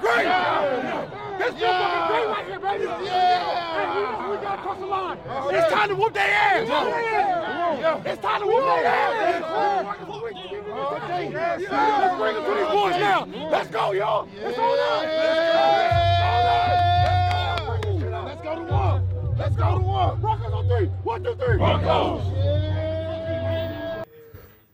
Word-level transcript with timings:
fucking 0.00 0.26
great. 0.26 0.26
This 1.38 1.54
feel 1.54 1.72
fucking 1.72 2.06
great 2.08 2.26
right 2.26 2.46
here, 2.46 2.60
baby. 2.60 2.84
Yeah. 2.84 3.44
Hey, 3.76 3.86
we, 3.96 4.02
we 4.30 4.42
got 4.42 4.56
to 4.56 4.62
cross 4.62 4.78
the 4.78 4.86
line. 4.86 5.18
Oh, 5.28 5.48
it's 5.48 5.72
time 5.72 5.88
to 5.88 5.94
whoop 5.94 6.12
their 6.14 6.22
ass. 6.22 6.68
Yeah. 6.68 8.02
It's 8.04 8.22
time 8.22 8.40
to 8.40 8.46
whoop 8.46 8.64
their 8.64 8.86
ass. 8.86 9.42
Let's 11.28 12.16
bring 12.16 12.36
it 12.36 12.40
to 12.46 12.54
these 12.54 12.68
boys 12.68 12.96
now. 12.96 13.26
Let's 13.50 13.70
go, 13.70 13.92
y'all. 13.92 14.28
It's 14.34 14.58
on 14.58 14.78
us. 14.78 15.04
Let's 18.26 18.42
go 18.42 18.54
to 18.56 18.62
one. 18.62 19.02
Let's 19.38 19.56
go 19.56 19.78
to 19.78 19.84
one. 19.84 20.20
Broncos 20.20 20.52
on 20.52 20.68
three. 20.68 20.86
One, 21.04 21.22
two, 21.22 21.34
three. 21.34 21.56
Broncos. 21.56 22.22
I 22.22 22.85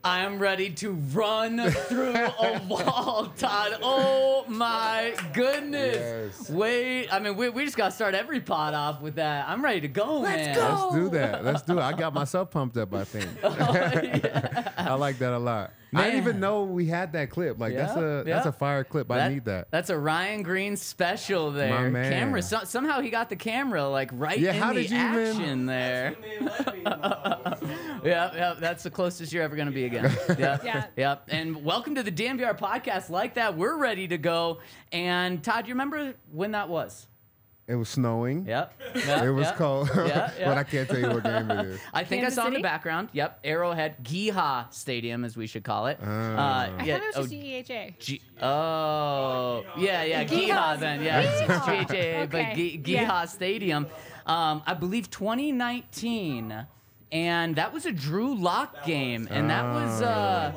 am 0.05 0.39
ready 0.39 0.70
to 0.70 0.92
run 0.92 1.70
through 1.70 2.14
a 2.14 2.61
wall, 2.69 3.33
Todd. 3.39 3.78
Oh 3.83 4.44
my 4.48 5.14
goodness. 5.33 6.39
Yes. 6.39 6.50
Wait, 6.50 7.09
I 7.09 7.19
mean, 7.19 7.36
we, 7.36 7.48
we 7.48 7.64
just 7.64 7.77
got 7.77 7.86
to 7.86 7.94
start 7.94 8.14
every 8.14 8.41
pod 8.41 8.75
off 8.75 9.00
with 9.00 9.14
that. 9.17 9.48
I'm 9.48 9.62
ready 9.62 9.81
to 9.83 9.89
go, 9.89 10.22
man. 10.22 10.55
Go. 10.55 10.61
Let's 10.61 10.94
do 10.94 11.09
that. 11.11 11.44
Let's 11.44 11.62
do 11.62 11.78
it. 11.78 11.83
I 11.83 11.92
got 11.92 12.14
myself 12.14 12.50
pumped 12.50 12.77
up, 12.77 12.92
I 12.94 13.05
think. 13.05 13.28
Oh, 13.44 13.50
I 14.77 14.94
like 14.94 15.19
that 15.19 15.33
a 15.33 15.39
lot. 15.39 15.72
I 15.95 16.05
didn't 16.05 16.21
even 16.21 16.41
know 16.41 16.65
we 16.65 16.87
had 16.87 17.12
that 17.12 17.29
clip. 17.31 17.59
Like 17.61 17.75
that's 17.75 17.95
Yeah, 17.97 18.03
a 18.21 18.25
that's 18.25 18.47
a 18.47 18.53
fire 18.53 18.83
clip. 18.83 19.11
I 19.11 19.28
need 19.28 19.44
that. 19.44 19.69
That's 19.71 19.91
a 19.91 19.99
Ryan 19.99 20.43
Green 20.43 20.77
special 20.77 21.50
there. 21.53 21.91
man. 21.91 22.11
Camera. 22.11 22.41
So, 22.43 22.61
somehow 22.65 23.00
he 23.03 23.11
got 23.11 23.28
the 23.28 23.37
camera 23.37 23.87
like 23.89 24.11
right 24.15 24.39
Yeah, 24.39 24.55
in 24.55 24.61
how 24.62 24.72
the 24.72 24.83
did 24.83 24.91
you 24.91 24.97
even- 24.97 25.27
action 25.37 25.66
there. 25.66 26.15
yeah, 26.83 27.44
yeah, 28.05 28.55
that's 28.59 28.83
the 28.83 28.91
closest 28.91 29.33
you're 29.33 29.43
ever 29.43 29.56
gonna 29.56 29.71
be 29.71 29.84
again. 29.84 30.05
Yeah, 30.39 30.59
Yeah. 30.65 30.87
Yep. 30.97 31.28
And 31.28 31.65
welcome 31.65 31.95
to 31.97 32.03
the 32.03 32.12
DNVR 32.12 32.59
podcast. 32.59 33.11
Like 33.11 33.34
that, 33.34 33.56
we're 33.56 33.77
ready 33.77 34.09
to 34.09 34.19
go. 34.19 34.61
And 34.93 35.43
Todd, 35.43 35.66
you 35.69 35.75
remember 35.75 36.15
when 36.31 36.53
that 36.53 36.69
was? 36.69 37.06
It 37.69 37.77
was 37.77 37.89
snowing. 37.89 38.45
Yep. 38.45 38.73
yep 39.06 39.25
It 39.25 39.31
was 39.31 39.47
yep. 39.47 39.56
cold. 39.56 39.89
Yeah, 39.95 40.31
yeah. 40.39 40.45
but 40.47 40.59
I 40.59 40.65
can't 40.65 40.89
tell 40.89 40.99
you 40.99 41.09
what 41.09 41.23
game 41.23 41.50
it 41.50 41.67
is. 41.67 41.81
I 41.95 42.03
think 42.03 42.23
Kansas 42.23 42.39
I 42.39 42.43
saw 42.43 42.49
in 42.49 42.55
the 42.55 42.61
background. 42.61 43.09
Yep, 43.12 43.41
Arrowhead 43.45 44.03
Giha 44.05 44.73
Stadium, 44.73 45.25
as 45.25 45.37
we 45.37 45.47
should 45.47 45.62
call 45.62 45.87
it. 45.87 45.99
Ah. 46.03 46.06
Uh, 46.06 46.71
I 46.78 46.84
yeah, 46.84 46.99
thought 46.99 47.03
it 47.03 47.06
was 47.06 47.17
oh, 47.17 47.22
just 47.22 47.33
E 47.33 47.93
G- 48.01 48.22
oh, 48.43 49.65
yeah, 49.78 50.03
yeah, 50.03 50.25
Giha. 50.25 50.49
Giha 50.49 50.81
then, 50.81 51.03
yeah, 51.03 51.21
it's 51.21 51.41
Giha. 51.43 51.87
GHA, 51.87 52.27
but 52.27 52.41
Okay, 52.41 52.77
Gi- 52.78 52.93
yeah. 52.93 53.06
Giha 53.06 53.28
Stadium, 53.28 53.87
um, 54.27 54.62
I 54.67 54.75
believe 54.75 55.09
2019, 55.11 56.67
and 57.12 57.56
that 57.56 57.72
was 57.72 57.87
a 57.87 57.93
Drew 57.93 58.34
Lock 58.34 58.84
game, 58.84 59.28
and 59.31 59.49
that 59.51 59.65
was, 59.72 60.03
uh, 60.03 60.53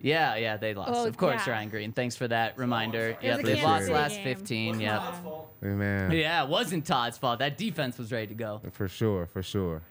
yeah, 0.00 0.36
yeah, 0.36 0.56
they 0.56 0.74
lost. 0.74 0.92
Oh, 0.94 1.06
of 1.06 1.16
course, 1.16 1.46
yeah. 1.46 1.52
Ryan 1.52 1.68
Green. 1.68 1.92
Thanks 1.92 2.16
for 2.16 2.26
that 2.28 2.58
reminder. 2.58 3.16
Yeah, 3.22 3.36
they 3.36 3.62
lost 3.62 3.84
City 3.84 3.94
last 3.94 4.14
game. 4.16 4.24
15. 4.24 4.80
Yeah, 4.80 5.12
man. 5.60 6.10
yeah, 6.12 6.42
it 6.42 6.48
wasn't 6.48 6.86
Todd's 6.86 7.18
fault. 7.18 7.38
That 7.40 7.58
defense 7.58 7.98
was 7.98 8.10
ready 8.10 8.28
to 8.28 8.34
go. 8.34 8.62
For 8.72 8.88
sure, 8.88 9.26
for 9.26 9.42
sure. 9.42 9.82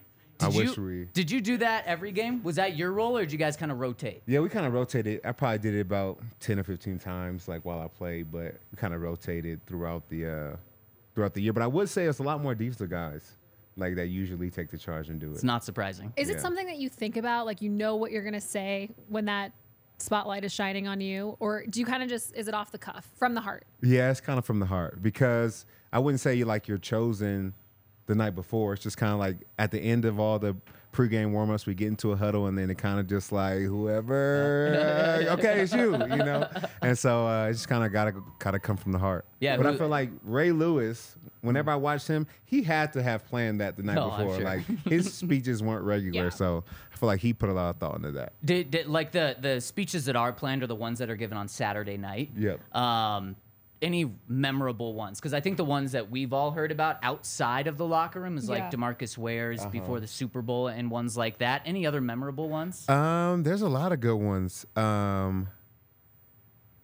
I 0.42 0.50
Did 0.50 0.56
wish 0.56 0.78
you, 0.78 0.84
we. 0.84 1.06
Did 1.14 1.30
you 1.30 1.42
do 1.42 1.58
that 1.58 1.86
every 1.86 2.12
game? 2.14 2.42
Was 2.44 2.56
that 2.56 2.78
your 2.78 2.94
role, 2.94 3.18
or 3.18 3.22
did 3.22 3.32
you 3.34 3.38
guys 3.38 3.58
kind 3.58 3.72
of 3.74 3.80
rotate? 3.80 4.24
Yeah, 4.26 4.40
we 4.40 4.48
kind 4.48 4.66
of 4.66 4.74
rotated. 4.74 5.20
I 5.26 5.34
probably 5.34 5.60
did 5.60 5.76
it 5.76 5.82
about 5.82 6.20
ten 6.40 6.58
or 6.60 6.64
fifteen 6.64 6.98
times, 6.98 7.48
like 7.50 7.66
while 7.66 7.82
I 7.82 7.88
played, 7.90 8.32
but 8.32 8.56
we 8.72 8.78
kind 8.78 8.94
of 8.94 9.02
rotated 9.02 9.66
throughout 9.66 10.08
the 10.08 10.26
uh, 10.54 10.56
throughout 11.14 11.34
the 11.34 11.42
year. 11.42 11.52
But 11.52 11.64
I 11.64 11.68
would 11.68 11.90
say 11.90 12.06
it's 12.06 12.20
a 12.20 12.24
lot 12.24 12.42
more 12.42 12.56
defensive 12.56 12.90
guys, 12.90 13.36
like 13.76 13.96
that 13.96 14.08
usually 14.08 14.50
take 14.50 14.72
the 14.72 14.78
charge 14.78 15.10
and 15.10 15.20
do 15.20 15.30
it. 15.30 15.34
It's 15.34 15.44
not 15.44 15.66
surprising. 15.66 16.14
Is 16.16 16.30
Yeah. 16.30 16.36
it 16.36 16.42
something 16.42 16.66
that 16.68 16.78
you 16.78 16.88
think 16.88 17.18
about, 17.18 17.46
like 17.46 17.62
you 17.62 17.70
know 17.70 17.98
what 17.98 18.12
you're 18.14 18.24
gonna 18.24 18.40
say 18.40 18.92
when 19.10 19.26
that 19.26 19.52
spotlight 20.02 20.44
is 20.44 20.54
shining 20.54 20.88
on 20.88 21.02
you, 21.02 21.36
or 21.40 21.66
do 21.70 21.80
you 21.80 21.86
kind 21.86 22.04
of 22.04 22.10
just 22.10 22.36
is 22.36 22.48
it 22.48 22.54
off 22.54 22.72
the 22.72 22.78
cuff 22.78 23.08
from 23.16 23.34
the 23.34 23.42
heart? 23.42 23.66
Yeah, 23.82 24.12
it's 24.12 24.22
kind 24.22 24.40
of 24.40 24.46
from 24.46 24.60
the 24.60 24.66
heart 24.66 25.02
because 25.02 25.66
I 25.92 26.00
wouldn't 26.00 26.22
say 26.22 26.36
you 26.36 26.46
like 26.46 26.68
you're 26.68 26.78
chosen 26.78 27.54
the 28.06 28.16
night 28.16 28.36
before. 28.36 28.74
It's 28.74 28.84
just 28.84 28.98
kind 28.98 29.14
of 29.14 29.20
like 29.20 29.38
at 29.58 29.72
the 29.72 29.80
end 29.80 30.06
of 30.06 30.20
all 30.20 30.40
the 30.40 30.56
pregame 30.92 31.32
warmups, 31.32 31.66
we 31.66 31.74
get 31.76 31.88
into 31.88 32.12
a 32.12 32.16
huddle 32.16 32.48
and 32.48 32.58
then 32.58 32.70
it 32.70 32.78
kind 32.78 33.00
of 33.00 33.08
just 33.08 33.32
like 33.32 33.60
whoever, 33.60 35.26
okay, 35.32 35.62
it's 35.62 35.74
you, 35.74 35.92
you 35.94 36.18
know. 36.18 36.48
And 36.82 36.98
so 36.98 37.28
uh, 37.28 37.48
it's 37.48 37.60
just 37.60 37.70
kind 37.70 37.84
of 37.84 37.92
gotta 37.92 38.14
gotta 38.40 38.60
come 38.60 38.78
from 38.78 38.92
the 38.92 39.00
heart. 39.00 39.26
Yeah, 39.40 39.58
but 39.58 39.66
I 39.68 39.76
feel 39.78 39.88
like 39.90 40.10
Ray 40.24 40.52
Lewis. 40.52 41.16
Whenever 41.42 41.72
I 41.72 41.76
watched 41.76 42.06
him, 42.08 42.28
he 42.44 42.64
had 42.64 42.92
to 42.94 43.02
have 43.02 43.26
planned 43.26 43.62
that 43.62 43.78
the 43.78 43.84
night 43.84 43.98
Oh, 43.98 44.10
before. 44.10 44.36
sure. 44.36 44.44
Like 44.44 44.66
his 44.86 45.14
speeches 45.14 45.64
weren't 45.64 45.86
regular, 45.86 46.24
Yeah. 46.26 46.30
so 46.30 46.66
I 46.94 46.98
feel 46.98 47.08
like 47.08 47.22
he 47.22 47.32
put 47.32 47.48
a 47.48 47.54
lot 47.54 47.70
of 47.70 47.78
thought 47.78 47.96
into 47.96 48.12
that. 48.12 48.34
Did, 48.44 48.72
did 48.72 48.88
like 48.88 49.12
the 49.14 49.38
the 49.40 49.62
speeches 49.62 50.04
that 50.06 50.18
are 50.18 50.34
planned 50.34 50.64
are 50.64 50.68
the 50.68 50.76
ones 50.76 51.00
that 51.00 51.10
are 51.10 51.16
given 51.16 51.38
on 51.38 51.48
Saturday 51.48 51.96
night? 51.96 52.32
Yep. 52.36 52.76
Um, 52.76 53.38
any 53.82 54.12
memorable 54.28 54.94
ones? 54.94 55.20
Because 55.20 55.34
I 55.34 55.40
think 55.40 55.58
the 55.58 55.64
ones 55.66 55.94
that 55.94 56.10
we've 56.12 56.34
all 56.34 56.52
heard 56.52 56.72
about 56.72 56.98
outside 57.04 57.68
of 57.68 57.78
the 57.78 57.86
locker 57.86 58.20
room 58.20 58.38
is 58.38 58.50
like 58.50 58.64
Yeah. 58.64 58.70
Demarcus 58.72 59.18
Ware's 59.18 59.62
Uh-huh. 59.62 59.70
before 59.70 60.00
the 60.00 60.08
Super 60.08 60.42
Bowl 60.42 60.68
and 60.68 60.92
ones 60.92 61.16
like 61.18 61.38
that. 61.40 61.62
Any 61.66 61.86
other 61.86 62.02
memorable 62.02 62.50
ones? 62.50 62.88
Um, 62.90 63.44
there's 63.44 63.62
a 63.62 63.70
lot 63.70 63.92
of 63.92 64.00
good 64.02 64.18
ones. 64.18 64.66
Um, 64.76 65.48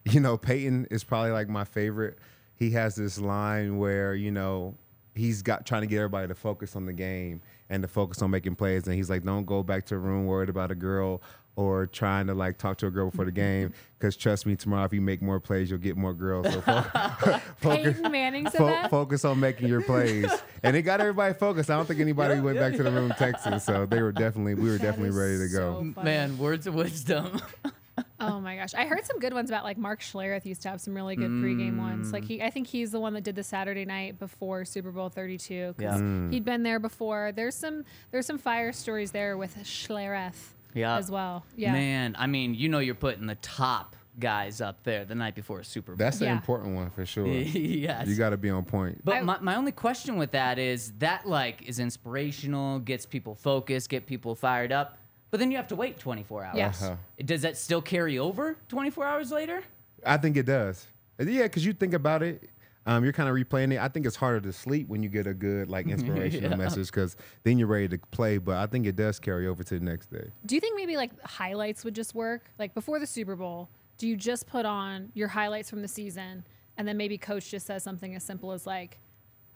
you 0.05 0.19
know, 0.19 0.37
Peyton 0.37 0.87
is 0.91 1.03
probably 1.03 1.31
like 1.31 1.49
my 1.49 1.63
favorite. 1.63 2.17
He 2.55 2.71
has 2.71 2.95
this 2.95 3.19
line 3.19 3.77
where 3.77 4.13
you 4.15 4.31
know 4.31 4.75
he's 5.15 5.41
got 5.41 5.65
trying 5.65 5.81
to 5.81 5.87
get 5.87 5.97
everybody 5.97 6.27
to 6.27 6.35
focus 6.35 6.75
on 6.75 6.85
the 6.85 6.93
game 6.93 7.41
and 7.69 7.81
to 7.83 7.87
focus 7.87 8.21
on 8.21 8.29
making 8.31 8.55
plays, 8.55 8.85
and 8.87 8.95
he's 8.95 9.09
like, 9.09 9.23
"Don't 9.23 9.45
go 9.45 9.63
back 9.63 9.85
to 9.87 9.95
the 9.95 9.99
room 9.99 10.25
worried 10.27 10.49
about 10.49 10.71
a 10.71 10.75
girl." 10.75 11.21
Or 11.57 11.87
trying 11.87 12.27
to 12.27 12.33
like 12.33 12.57
talk 12.57 12.77
to 12.79 12.87
a 12.87 12.91
girl 12.91 13.09
before 13.09 13.23
the 13.23 13.31
game, 13.31 13.73
because 13.97 14.17
trust 14.17 14.45
me, 14.45 14.57
tomorrow 14.57 14.83
if 14.83 14.91
you 14.91 14.99
make 14.99 15.21
more 15.21 15.39
plays, 15.39 15.69
you'll 15.69 15.79
get 15.79 15.95
more 15.95 16.13
girls. 16.13 16.51
So 16.51 16.59
fo- 16.59 16.81
focus, 17.57 17.97
Manning 18.01 18.49
said 18.49 18.57
fo- 18.57 18.67
that? 18.67 18.89
focus 18.91 19.23
on 19.23 19.39
making 19.39 19.69
your 19.69 19.81
plays, 19.81 20.29
and 20.63 20.75
it 20.75 20.81
got 20.81 20.99
everybody 20.99 21.33
focused. 21.33 21.69
I 21.69 21.77
don't 21.77 21.85
think 21.85 22.01
anybody 22.01 22.41
went 22.41 22.59
back 22.59 22.73
to 22.75 22.83
the 22.83 22.91
room 22.91 23.09
texting, 23.11 23.61
so 23.61 23.85
they 23.85 24.01
were 24.01 24.11
definitely, 24.11 24.55
we 24.55 24.69
were 24.69 24.77
definitely 24.77 25.17
ready 25.17 25.37
to 25.37 25.47
go. 25.47 25.81
so 25.81 25.93
funny. 25.93 26.03
Man, 26.03 26.37
words 26.37 26.67
of 26.67 26.73
wisdom. 26.75 27.39
Oh 28.19 28.39
my 28.39 28.55
gosh, 28.57 28.73
I 28.73 28.85
heard 28.85 29.05
some 29.05 29.19
good 29.19 29.33
ones 29.33 29.49
about 29.49 29.63
like 29.63 29.77
Mark 29.77 30.01
Schlereth 30.01 30.45
used 30.45 30.61
to 30.63 30.69
have 30.69 30.81
some 30.81 30.93
really 30.93 31.15
good 31.15 31.29
pregame 31.29 31.77
ones. 31.77 32.09
Mm. 32.09 32.13
Like 32.13 32.25
he, 32.25 32.41
I 32.41 32.49
think 32.49 32.67
he's 32.67 32.91
the 32.91 32.99
one 32.99 33.13
that 33.13 33.23
did 33.23 33.35
the 33.35 33.43
Saturday 33.43 33.85
night 33.85 34.19
before 34.19 34.65
Super 34.65 34.91
Bowl 34.91 35.09
Thirty 35.09 35.37
Two. 35.37 35.75
Yeah. 35.77 35.93
Mm. 35.95 36.31
he'd 36.33 36.43
been 36.43 36.63
there 36.63 36.79
before. 36.79 37.31
There's 37.33 37.55
some 37.55 37.85
there's 38.11 38.25
some 38.25 38.37
fire 38.37 38.73
stories 38.73 39.11
there 39.11 39.37
with 39.37 39.55
Schlereth. 39.63 40.53
Yeah. 40.75 40.97
as 40.97 41.09
well. 41.09 41.43
Yeah, 41.55 41.71
Man, 41.71 42.15
I 42.19 42.27
mean, 42.27 42.53
you 42.53 42.69
know, 42.69 42.79
you're 42.79 42.93
putting 42.93 43.25
the 43.25 43.35
top 43.35 43.95
guys 44.19 44.61
up 44.61 44.83
there 44.83 45.03
the 45.05 45.15
night 45.15 45.33
before 45.35 45.59
a 45.61 45.65
Super 45.65 45.93
Bowl. 45.93 45.97
That's 45.97 46.21
an 46.21 46.27
Yeah. 46.27 46.33
important 46.33 46.75
one 46.75 46.89
for 46.91 47.05
sure. 47.05 47.27
yes. 47.27 48.07
You 48.07 48.15
got 48.15 48.29
to 48.29 48.37
be 48.37 48.49
on 48.49 48.63
point. 48.63 49.01
But 49.03 49.15
I- 49.15 49.21
my, 49.21 49.39
my 49.39 49.55
only 49.55 49.71
question 49.71 50.17
with 50.17 50.31
that 50.31 50.59
is 50.59 50.91
that 50.99 51.25
like 51.25 51.63
is 51.63 51.79
inspirational, 51.79 52.79
gets 52.79 53.05
people 53.05 53.35
focused, 53.35 53.89
get 53.89 54.05
people 54.05 54.35
fired 54.35 54.71
up, 54.71 54.97
but 55.31 55.39
then 55.39 55.49
you 55.51 55.57
have 55.57 55.67
to 55.69 55.75
wait 55.75 55.97
24 55.99 56.43
hours. 56.45 56.55
Yes. 56.57 56.83
Uh-huh. 56.83 56.95
Does 57.25 57.41
that 57.41 57.57
still 57.57 57.81
carry 57.81 58.17
over 58.19 58.55
24 58.69 59.05
hours 59.05 59.31
later? 59.31 59.63
I 60.05 60.17
think 60.17 60.37
it 60.37 60.45
does. 60.45 60.87
Yeah, 61.19 61.43
because 61.43 61.65
you 61.65 61.73
think 61.73 61.93
about 61.93 62.23
it, 62.23 62.49
um, 62.85 63.03
you're 63.03 63.13
kind 63.13 63.27
of 63.29 63.35
replaying 63.35 63.73
it. 63.73 63.79
I 63.79 63.87
think 63.87 64.05
it's 64.05 64.15
harder 64.15 64.39
to 64.41 64.53
sleep 64.53 64.87
when 64.87 65.01
you 65.03 65.09
get 65.09 65.25
a 65.27 65.33
good 65.33 65.69
like 65.69 65.87
inspirational 65.95 66.51
Yeah. 66.51 66.55
message 66.57 66.87
because 66.87 67.15
then 67.43 67.57
you're 67.57 67.67
ready 67.67 67.87
to 67.89 67.97
play. 68.11 68.37
But 68.37 68.57
I 68.57 68.67
think 68.67 68.85
it 68.85 68.95
does 68.95 69.19
carry 69.19 69.47
over 69.47 69.63
to 69.63 69.79
the 69.79 69.83
next 69.85 70.11
day. 70.11 70.29
Do 70.45 70.55
you 70.55 70.61
think 70.61 70.75
maybe 70.75 70.95
like 70.97 71.11
highlights 71.23 71.83
would 71.83 71.95
just 71.95 72.13
work? 72.15 72.43
Like 72.59 72.73
before 72.73 72.99
the 72.99 73.07
Super 73.07 73.35
Bowl, 73.35 73.69
do 73.97 74.07
you 74.07 74.15
just 74.15 74.45
put 74.47 74.65
on 74.65 75.09
your 75.13 75.27
highlights 75.29 75.69
from 75.69 75.81
the 75.81 75.87
season 75.87 76.45
and 76.77 76.87
then 76.87 76.97
maybe 76.97 77.17
coach 77.17 77.49
just 77.49 77.65
says 77.65 77.81
something 77.83 78.13
as 78.15 78.23
simple 78.23 78.51
as 78.51 78.67
like, 78.67 78.99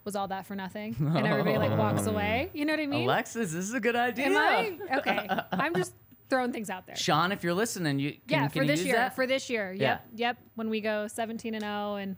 was 0.04 0.16
all 0.16 0.28
that 0.28 0.46
for 0.46 0.56
nothing? 0.56 0.96
And 1.14 1.26
everybody 1.26 1.58
like 1.58 1.76
walks 1.78 2.06
away. 2.12 2.50
You 2.54 2.64
know 2.64 2.72
what 2.72 2.80
I 2.80 2.86
mean? 2.86 3.04
Alexis, 3.04 3.52
this 3.52 3.64
is 3.66 3.74
a 3.74 3.80
good 3.80 3.96
idea. 3.96 4.26
Am 4.26 4.36
I? 4.36 4.96
Okay. 4.98 5.28
I'm 5.52 5.74
just 5.74 5.92
throwing 6.30 6.52
things 6.52 6.70
out 6.70 6.86
there. 6.86 6.96
Sean, 6.96 7.32
if 7.32 7.42
you're 7.44 7.54
listening, 7.54 7.98
you 7.98 8.12
can, 8.12 8.20
yeah, 8.28 8.40
can 8.42 8.50
for 8.50 8.62
you 8.62 8.68
this 8.68 8.80
use 8.80 8.86
year. 8.86 8.96
that? 8.96 9.16
For 9.16 9.26
this 9.26 9.50
year. 9.50 9.72
Yeah. 9.72 9.82
Yep. 9.82 10.04
Yep. 10.14 10.36
When 10.54 10.70
we 10.70 10.80
go 10.80 11.06
17 11.08 11.54
and 11.54 11.62
0 11.62 11.94
and 11.96 12.16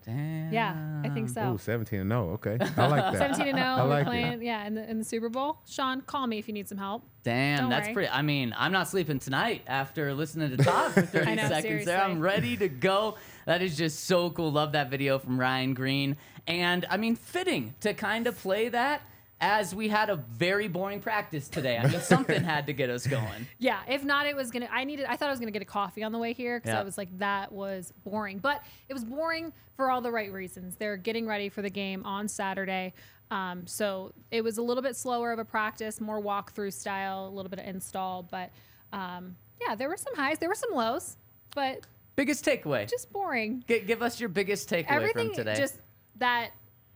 yeah, 0.52 1.00
I 1.04 1.08
think 1.08 1.30
so. 1.30 1.54
Ooh, 1.54 1.58
17 1.58 1.98
and 2.00 2.10
0. 2.10 2.30
Okay. 2.34 2.58
I 2.76 2.86
like 2.86 3.12
that. 3.12 3.16
17 3.16 3.48
and 3.48 3.58
0. 3.58 3.66
I 3.66 3.82
we're 3.82 3.88
like 3.88 4.06
playing, 4.06 4.42
yeah, 4.42 4.66
in 4.66 4.74
the, 4.74 4.88
in 4.88 4.98
the 4.98 5.04
Super 5.04 5.28
Bowl. 5.28 5.58
Sean, 5.66 6.02
call 6.02 6.26
me 6.26 6.38
if 6.38 6.46
you 6.46 6.54
need 6.54 6.68
some 6.68 6.78
help. 6.78 7.02
Damn, 7.24 7.60
Don't 7.60 7.70
that's 7.70 7.86
worry. 7.88 7.94
pretty. 7.94 8.08
I 8.10 8.22
mean, 8.22 8.54
I'm 8.56 8.72
not 8.72 8.88
sleeping 8.88 9.18
tonight 9.18 9.62
after 9.66 10.12
listening 10.12 10.56
to 10.56 10.62
Todd 10.62 10.92
for 10.92 11.02
30 11.02 11.34
know, 11.36 11.48
seconds 11.48 11.84
there. 11.86 12.02
I'm 12.02 12.20
ready 12.20 12.56
to 12.56 12.68
go. 12.68 13.16
That 13.46 13.62
is 13.62 13.76
just 13.76 14.04
so 14.04 14.30
cool. 14.30 14.52
Love 14.52 14.72
that 14.72 14.90
video 14.90 15.18
from 15.18 15.38
Ryan 15.38 15.74
Green. 15.74 16.16
And 16.46 16.84
I 16.90 16.96
mean, 16.96 17.14
fitting 17.16 17.74
to 17.80 17.94
kind 17.94 18.26
of 18.26 18.36
play 18.38 18.68
that 18.68 19.02
as 19.42 19.74
we 19.74 19.88
had 19.88 20.08
a 20.08 20.16
very 20.16 20.68
boring 20.68 21.00
practice 21.00 21.48
today. 21.48 21.76
I 21.76 21.86
mean, 21.88 22.00
something 22.00 22.42
had 22.42 22.66
to 22.68 22.72
get 22.72 22.88
us 22.88 23.06
going. 23.06 23.46
Yeah, 23.58 23.80
if 23.88 24.04
not, 24.04 24.26
it 24.26 24.36
was 24.36 24.50
gonna. 24.50 24.68
I 24.70 24.84
needed. 24.84 25.04
I 25.06 25.16
thought 25.16 25.28
I 25.28 25.32
was 25.32 25.40
gonna 25.40 25.50
get 25.50 25.60
a 25.62 25.66
coffee 25.66 26.02
on 26.04 26.12
the 26.12 26.18
way 26.18 26.32
here 26.32 26.58
because 26.60 26.72
Yeah. 26.72 26.80
I 26.80 26.84
was 26.84 26.96
like, 26.96 27.18
that 27.18 27.50
was 27.52 27.92
boring. 28.04 28.38
But 28.38 28.62
it 28.88 28.94
was 28.94 29.04
boring 29.04 29.52
for 29.76 29.90
all 29.90 30.00
the 30.00 30.12
right 30.12 30.32
reasons. 30.32 30.76
They're 30.76 30.96
getting 30.96 31.26
ready 31.26 31.48
for 31.48 31.60
the 31.60 31.68
game 31.70 32.06
on 32.06 32.28
Saturday, 32.28 32.94
um, 33.32 33.66
so 33.66 34.12
it 34.30 34.42
was 34.42 34.58
a 34.58 34.62
little 34.62 34.82
bit 34.82 34.94
slower 34.96 35.32
of 35.32 35.40
a 35.40 35.44
practice, 35.44 36.00
more 36.00 36.22
walkthrough 36.22 36.72
style, 36.72 37.26
a 37.26 37.32
little 37.34 37.50
bit 37.50 37.58
of 37.58 37.66
install. 37.66 38.22
But 38.22 38.50
um, 38.92 39.34
yeah, 39.60 39.74
there 39.74 39.88
were 39.88 39.96
some 39.96 40.14
highs, 40.14 40.38
there 40.38 40.48
were 40.48 40.54
some 40.54 40.72
lows, 40.72 41.16
but 41.54 41.80
Biggest 42.14 42.44
takeaway. 42.44 42.88
just 42.88 43.12
boring. 43.12 43.64
G- 43.66 43.80
give 43.80 44.02
us 44.02 44.20
your 44.20 44.28
biggest 44.28 44.70
takeaway 44.70 44.90
Everything 44.90 45.28
from 45.28 45.36
today. 45.36 45.54
just 45.56 45.78
that 46.18 46.50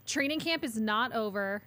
training 0.07 0.39
camp 0.39 0.63
is 0.63 0.77
not 0.79 1.13
over, 1.15 1.63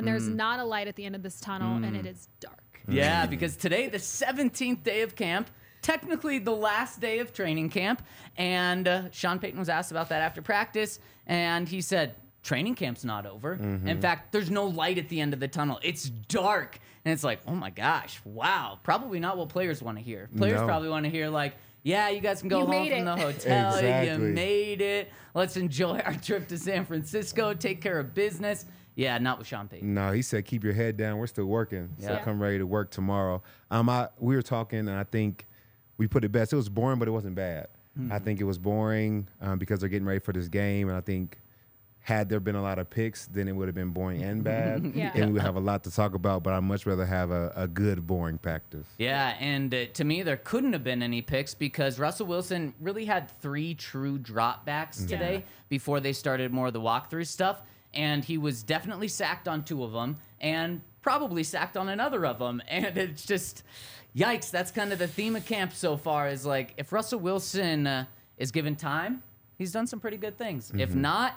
and 0.00 0.08
there's 0.08 0.28
Mm. 0.28 0.34
not 0.36 0.58
a 0.60 0.64
light 0.64 0.88
at 0.88 0.96
the 0.96 1.04
end 1.04 1.14
of 1.14 1.22
this 1.22 1.40
tunnel, 1.40 1.82
and 1.84 1.94
it 1.96 2.06
is 2.06 2.28
dark. 2.40 2.80
Yeah, 2.88 3.26
because 3.26 3.56
today, 3.56 3.88
the 3.88 3.98
17th 3.98 4.82
day 4.82 5.02
of 5.02 5.14
camp, 5.14 5.48
technically 5.82 6.38
the 6.38 6.54
last 6.54 7.00
day 7.00 7.18
of 7.20 7.32
training 7.32 7.68
camp, 7.70 8.02
and 8.36 8.88
uh, 8.88 9.10
Sean 9.12 9.38
Payton 9.38 9.58
was 9.58 9.68
asked 9.68 9.90
about 9.90 10.08
that 10.08 10.22
after 10.22 10.42
practice, 10.42 10.98
and 11.26 11.68
he 11.68 11.80
said, 11.80 12.14
Training 12.42 12.74
camp's 12.74 13.04
not 13.04 13.26
over. 13.26 13.52
In 13.52 14.00
fact, 14.00 14.32
there's 14.32 14.50
no 14.50 14.64
light 14.64 14.96
at 14.96 15.10
the 15.10 15.20
end 15.20 15.34
of 15.34 15.40
the 15.40 15.46
tunnel. 15.48 15.78
It's 15.82 16.08
dark. 16.08 16.78
And 17.04 17.12
it's 17.12 17.22
like, 17.22 17.40
oh 17.46 17.54
my 17.54 17.68
gosh, 17.68 18.18
wow. 18.24 18.78
Probably 18.82 19.20
not 19.20 19.36
what 19.36 19.50
players 19.50 19.82
want 19.82 19.98
to 19.98 20.02
hear. 20.02 20.30
Players 20.38 20.58
No. 20.60 20.66
probably 20.66 20.88
want 20.88 21.04
to 21.04 21.10
hear, 21.10 21.28
like, 21.28 21.52
yeah, 21.82 22.08
you 22.08 22.20
guys 22.22 22.40
can 22.40 22.48
go 22.48 22.60
You 22.60 22.64
home 22.66 22.70
made 22.88 22.92
from 22.92 23.04
the 23.04 23.12
it." 23.12 23.18
hotel. 23.20 24.04
You 24.06 24.18
made 24.18 24.80
it. 24.80 25.12
Let's 25.34 25.58
enjoy 25.58 25.98
our 26.06 26.14
trip 26.14 26.48
to 26.48 26.56
San 26.56 26.86
Francisco, 26.86 27.52
take 27.52 27.82
care 27.82 27.98
of 27.98 28.14
business. 28.14 28.64
Yeah, 28.96 29.16
not 29.18 29.38
with 29.38 29.46
Sean 29.46 29.68
Payton. 29.68 29.94
No, 29.94 30.12
he 30.12 30.22
said 30.22 30.44
keep 30.44 30.62
your 30.64 30.72
head 30.72 30.96
down. 30.96 31.18
We're 31.18 31.26
still 31.26 31.46
working, 31.46 31.88
so 31.98 32.18
come 32.24 32.40
ready 32.42 32.58
to 32.58 32.66
work 32.66 32.90
tomorrow. 32.90 33.42
Um, 33.70 33.88
I 33.88 34.08
we 34.18 34.34
were 34.36 34.42
talking, 34.42 34.80
and 34.80 34.90
I 34.90 35.04
think 35.04 35.46
we 35.96 36.06
put 36.06 36.24
it 36.24 36.32
best. 36.32 36.52
It 36.52 36.56
was 36.56 36.68
boring, 36.68 36.98
but 36.98 37.08
it 37.08 37.12
wasn't 37.12 37.34
bad. 37.34 37.68
I 38.10 38.18
think 38.18 38.40
it 38.40 38.44
was 38.44 38.56
boring 38.58 39.28
um, 39.42 39.58
because 39.58 39.80
they're 39.80 39.88
getting 39.90 40.06
ready 40.06 40.20
for 40.20 40.32
this 40.32 40.48
game, 40.48 40.88
and 40.88 40.96
I 40.96 41.02
think 41.02 41.38
had 42.02 42.30
there 42.30 42.40
been 42.40 42.54
a 42.54 42.62
lot 42.62 42.78
of 42.78 42.88
picks, 42.88 43.26
then 43.26 43.46
it 43.46 43.52
would 43.52 43.68
have 43.68 43.74
been 43.74 43.90
boring 43.90 44.22
and 44.22 44.42
bad, 44.42 44.92
Yeah. 44.94 45.10
and 45.14 45.34
we 45.34 45.40
have 45.40 45.56
a 45.56 45.60
lot 45.60 45.84
to 45.84 45.90
talk 45.90 46.14
about. 46.14 46.42
But 46.42 46.54
I'd 46.54 46.60
much 46.62 46.86
rather 46.86 47.04
have 47.04 47.30
a, 47.30 47.52
a 47.54 47.68
good 47.68 48.06
boring 48.06 48.38
practice. 48.38 48.86
Yeah, 48.96 49.36
and 49.38 49.74
uh, 49.74 49.84
to 49.92 50.04
me, 50.04 50.22
there 50.22 50.38
couldn't 50.38 50.72
have 50.72 50.82
been 50.82 51.02
any 51.02 51.20
picks 51.20 51.52
because 51.54 51.98
Russell 51.98 52.26
Wilson 52.26 52.72
really 52.80 53.04
had 53.04 53.28
three 53.40 53.74
true 53.74 54.18
dropbacks 54.18 55.06
today 55.06 55.34
Yeah. 55.34 55.40
before 55.68 56.00
they 56.00 56.14
started 56.14 56.52
more 56.54 56.68
of 56.68 56.72
the 56.72 56.80
walkthrough 56.80 57.26
stuff. 57.26 57.60
And 57.92 58.24
he 58.24 58.38
was 58.38 58.62
definitely 58.62 59.08
sacked 59.08 59.48
on 59.48 59.64
two 59.64 59.82
of 59.84 59.92
them 59.92 60.16
and 60.40 60.80
probably 61.02 61.42
sacked 61.42 61.76
on 61.76 61.88
another 61.88 62.24
of 62.26 62.38
them. 62.38 62.62
And 62.68 62.96
it's 62.96 63.24
just, 63.26 63.62
yikes, 64.16 64.50
that's 64.50 64.70
kind 64.70 64.92
of 64.92 64.98
the 64.98 65.08
theme 65.08 65.36
of 65.36 65.44
camp 65.46 65.72
so 65.72 65.96
far 65.96 66.28
is 66.28 66.46
like, 66.46 66.74
if 66.76 66.92
Russell 66.92 67.20
Wilson 67.20 67.86
uh, 67.86 68.04
is 68.36 68.50
given 68.52 68.76
time, 68.76 69.22
he's 69.58 69.72
done 69.72 69.86
some 69.86 69.98
pretty 70.00 70.16
good 70.18 70.38
things. 70.38 70.72
If 70.76 70.94
not, 70.94 71.36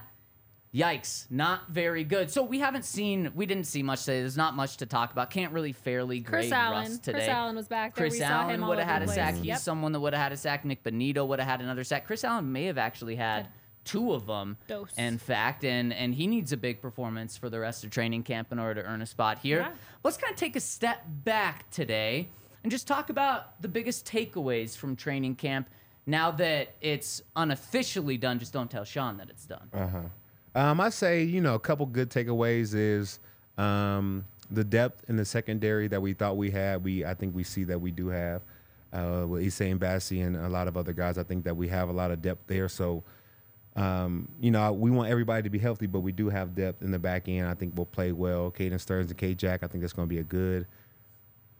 Yikes, 0.73 1.27
not 1.29 1.69
very 1.69 2.03
good. 2.03 2.31
So 2.31 2.41
we 2.41 2.57
haven't 2.57 2.83
seen, 2.83 3.31
we 3.35 3.45
didn't 3.45 3.65
see 3.65 3.83
much 3.83 4.05
today. 4.05 4.21
There's 4.21 4.35
not 4.35 4.55
much 4.55 4.77
to 4.77 4.87
talk 4.87 5.11
about. 5.11 5.29
Can't 5.29 5.53
really 5.53 5.71
fairly 5.71 6.19
grade 6.19 6.45
Chris 6.45 6.51
Allen. 6.51 6.89
Russ 6.89 6.99
Chris. 7.03 7.27
Allen 7.27 7.55
was 7.55 7.67
back 7.67 7.93
there. 7.93 8.05
Chris 8.05 8.13
We 8.13 8.19
saw 8.21 8.25
Allen 8.41 8.55
him 8.55 8.67
would 8.67 8.79
have 8.79 8.87
had 8.87 9.03
a 9.03 9.05
place. 9.05 9.15
sack. 9.15 9.35
He's 9.35 9.45
Yep. 9.45 9.59
someone 9.59 9.91
that 9.91 9.99
would 9.99 10.13
have 10.13 10.23
had 10.23 10.31
a 10.31 10.37
sack. 10.37 10.65
Nik 10.65 10.81
Bonitto 10.83 11.27
would 11.27 11.37
have 11.37 11.47
had 11.47 11.61
another 11.61 11.83
sack. 11.83 12.07
Chris 12.07 12.23
Allen 12.23 12.51
may 12.51 12.63
have 12.65 12.79
actually 12.79 13.15
had 13.17 13.49
two 13.85 14.13
of 14.13 14.25
them. 14.25 14.57
Dose. 14.67 14.91
In 14.97 15.17
fact, 15.17 15.63
and 15.63 15.93
and 15.93 16.15
he 16.15 16.27
needs 16.27 16.51
a 16.51 16.57
big 16.57 16.81
performance 16.81 17.37
for 17.37 17.49
the 17.49 17.59
rest 17.59 17.83
of 17.83 17.89
training 17.89 18.23
camp 18.23 18.51
in 18.51 18.59
order 18.59 18.81
to 18.81 18.87
earn 18.87 19.01
a 19.01 19.05
spot 19.05 19.39
here. 19.39 19.59
Yeah. 19.59 19.71
Let's 20.03 20.17
kind 20.17 20.31
of 20.31 20.39
take 20.39 20.55
a 20.55 20.59
step 20.59 21.03
back 21.23 21.69
today 21.71 22.29
and 22.63 22.71
just 22.71 22.87
talk 22.87 23.09
about 23.09 23.61
the 23.61 23.67
biggest 23.67 24.05
takeaways 24.05 24.75
from 24.77 24.95
training 24.95 25.35
camp. 25.35 25.69
Now 26.05 26.31
that 26.31 26.75
it's 26.81 27.21
unofficially 27.35 28.17
done, 28.17 28.39
just 28.39 28.53
don't 28.53 28.69
tell 28.69 28.83
Sean 28.83 29.17
that 29.17 29.29
it's 29.29 29.45
done. 29.45 29.69
Uh 29.73 30.09
Um, 30.55 30.79
I 30.79 30.89
say 30.89 31.23
you 31.23 31.41
know 31.41 31.55
a 31.55 31.59
couple 31.59 31.85
good 31.85 32.09
takeaways 32.09 32.75
is 32.75 33.19
um, 33.57 34.25
the 34.51 34.63
depth 34.63 35.09
in 35.09 35.15
the 35.15 35.25
secondary 35.25 35.87
that 35.87 36.01
we 36.01 36.13
thought 36.13 36.37
we 36.37 36.51
had. 36.51 36.83
We 36.83 37.05
I 37.05 37.13
think 37.13 37.35
we 37.35 37.43
see 37.43 37.63
that 37.65 37.79
we 37.79 37.91
do 37.91 38.07
have 38.09 38.41
uh, 38.91 39.25
with 39.27 39.43
Essang 39.43 39.79
Bassey 39.79 40.25
and 40.25 40.35
a 40.35 40.49
lot 40.49 40.67
of 40.67 40.77
other 40.77 40.93
guys. 40.93 41.17
I 41.17 41.23
think 41.23 41.43
that 41.45 41.55
we 41.55 41.67
have 41.69 41.89
a 41.89 41.93
lot 41.93 42.11
of 42.11 42.21
depth 42.21 42.47
there. 42.47 42.69
So 42.69 43.03
um, 43.75 44.27
you 44.39 44.51
know 44.51 44.71
we 44.71 44.91
want 44.91 45.09
everybody 45.09 45.43
to 45.43 45.49
be 45.49 45.59
healthy, 45.59 45.87
but 45.87 46.01
we 46.01 46.11
do 46.11 46.29
have 46.29 46.55
depth 46.55 46.81
in 46.81 46.91
the 46.91 46.99
back 46.99 47.27
end. 47.27 47.47
I 47.47 47.53
think 47.53 47.73
we'll 47.75 47.85
play 47.85 48.11
well. 48.11 48.51
Caden 48.51 48.79
Sterns 48.79 49.09
and 49.09 49.17
K 49.17 49.33
Jack. 49.33 49.63
I 49.63 49.67
think 49.67 49.81
that's 49.81 49.93
going 49.93 50.07
to 50.07 50.13
be 50.13 50.19
a 50.19 50.23
good 50.23 50.67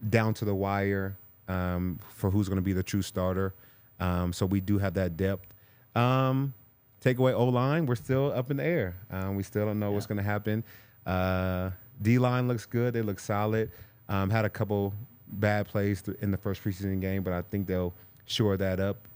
down 0.10 0.34
to 0.36 0.46
the 0.46 0.54
wire 0.54 1.18
um, 1.48 2.00
for 2.10 2.30
who's 2.30 2.48
going 2.48 2.58
to 2.58 2.64
be 2.64 2.74
the 2.74 2.84
true 2.84 3.02
starter. 3.02 3.54
Um, 4.00 4.34
so 4.34 4.46
we 4.46 4.60
do 4.60 4.78
have 4.78 4.94
that 4.96 5.18
depth. 5.18 5.48
Um, 5.96 6.54
take 7.00 7.20
away 7.20 7.34
O 7.34 7.46
line, 7.46 7.86
we're 7.86 7.96
still 7.96 8.32
up 8.34 8.52
in 8.52 8.58
the 8.58 8.64
air. 8.66 8.96
Um, 9.12 9.36
we 9.36 9.44
still 9.44 9.66
don't 9.66 9.80
know 9.80 9.92
what's 9.92 10.06
going 10.06 10.18
to 10.18 10.24
happen. 10.24 10.64
Uh, 11.06 11.72
D 12.02 12.18
line 12.18 12.48
looks 12.48 12.66
good; 12.66 12.94
they 12.94 13.02
look 13.02 13.20
solid. 13.20 13.72
Um, 14.10 14.30
had 14.30 14.46
a 14.46 14.50
couple 14.50 14.94
bad 15.28 15.68
plays 15.68 16.02
th- 16.02 16.18
in 16.22 16.32
the 16.32 16.38
first 16.38 16.64
preseason 16.64 17.00
game, 17.02 17.24
but 17.24 17.34
I 17.34 17.42
think 17.44 17.68
they'll 17.68 17.94
shore 18.26 18.58
that 18.58 18.80
up. 18.80 19.08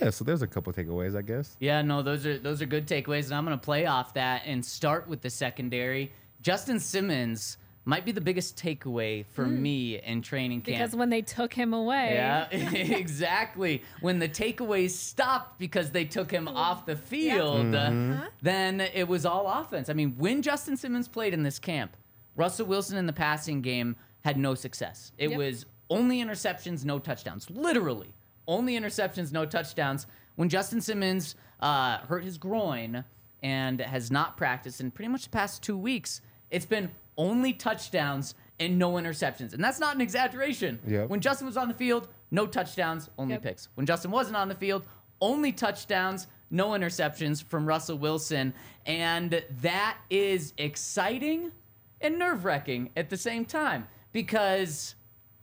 Yeah, 0.00 0.10
so 0.10 0.24
there's 0.24 0.42
a 0.42 0.46
couple 0.46 0.72
takeaways, 0.72 1.16
I 1.16 1.22
guess. 1.22 1.56
Yeah, 1.60 1.82
no, 1.82 2.02
those 2.02 2.24
are 2.26 2.38
those 2.38 2.62
are 2.62 2.66
good 2.66 2.86
takeaways, 2.86 3.26
and 3.26 3.34
I'm 3.34 3.44
gonna 3.44 3.58
play 3.58 3.86
off 3.86 4.14
that 4.14 4.42
and 4.46 4.64
start 4.64 5.08
with 5.08 5.20
the 5.20 5.30
secondary. 5.30 6.12
Justin 6.42 6.80
Simmons 6.80 7.58
might 7.84 8.04
be 8.04 8.12
the 8.12 8.20
biggest 8.20 8.56
takeaway 8.56 9.24
for 9.26 9.46
me 9.46 9.98
in 10.00 10.22
training 10.22 10.60
camp. 10.60 10.78
Because 10.78 10.94
when 10.94 11.08
they 11.10 11.22
took 11.22 11.52
him 11.52 11.72
away, 11.74 12.10
yeah, 12.14 12.48
exactly. 12.50 13.82
When 14.00 14.18
the 14.18 14.28
takeaways 14.28 14.90
stopped 14.90 15.58
because 15.58 15.90
they 15.90 16.04
took 16.04 16.30
him 16.30 16.46
off 16.48 16.86
the 16.86 16.96
field, 16.96 17.74
uh, 17.74 18.28
then 18.42 18.80
it 18.80 19.08
was 19.08 19.26
all 19.26 19.46
offense. 19.48 19.88
I 19.88 19.92
mean, 19.94 20.14
when 20.18 20.42
Justin 20.42 20.76
Simmons 20.76 21.08
played 21.08 21.34
in 21.34 21.42
this 21.42 21.58
camp, 21.58 21.96
Russell 22.36 22.66
Wilson 22.66 22.96
in 22.96 23.06
the 23.06 23.12
passing 23.12 23.60
game 23.60 23.96
had 24.24 24.36
no 24.36 24.54
success. 24.54 25.12
It 25.18 25.30
Yep. 25.30 25.38
was 25.38 25.66
only 25.88 26.22
interceptions, 26.22 26.84
no 26.84 26.98
touchdowns. 26.98 27.50
Literally, 27.50 28.14
only 28.50 28.78
interceptions, 28.78 29.32
no 29.32 29.46
touchdowns. 29.46 30.06
When 30.36 30.48
Justin 30.48 30.80
Simmons 30.80 31.36
uh, 31.60 31.98
hurt 31.98 32.24
his 32.24 32.36
groin 32.36 33.04
and 33.42 33.80
has 33.80 34.10
not 34.10 34.36
practiced 34.36 34.80
in 34.80 34.90
pretty 34.90 35.08
much 35.08 35.24
the 35.24 35.30
past 35.30 35.62
two 35.62 35.76
weeks, 35.78 36.20
it's 36.50 36.66
been 36.66 36.90
only 37.16 37.52
touchdowns 37.52 38.34
and 38.58 38.78
no 38.78 38.92
interceptions. 38.94 39.54
And 39.54 39.62
that's 39.62 39.78
not 39.78 39.94
an 39.94 40.00
exaggeration. 40.00 40.80
Yep. 40.86 41.08
When 41.08 41.20
Justin 41.20 41.46
was 41.46 41.56
on 41.56 41.68
the 41.68 41.74
field, 41.74 42.08
no 42.30 42.46
touchdowns, 42.46 43.08
only 43.16 43.34
Yep. 43.34 43.42
picks. 43.42 43.68
When 43.74 43.86
Justin 43.86 44.10
wasn't 44.10 44.36
on 44.36 44.48
the 44.48 44.54
field, 44.54 44.84
only 45.20 45.52
touchdowns, 45.52 46.26
no 46.50 46.70
interceptions 46.70 47.42
from 47.44 47.66
Russell 47.66 47.98
Wilson. 47.98 48.52
And 48.84 49.42
that 49.60 49.98
is 50.10 50.52
exciting 50.58 51.52
and 52.00 52.18
nerve 52.18 52.44
wracking 52.44 52.90
at 52.96 53.10
the 53.10 53.16
same 53.16 53.44
time 53.44 53.86
because 54.12 54.96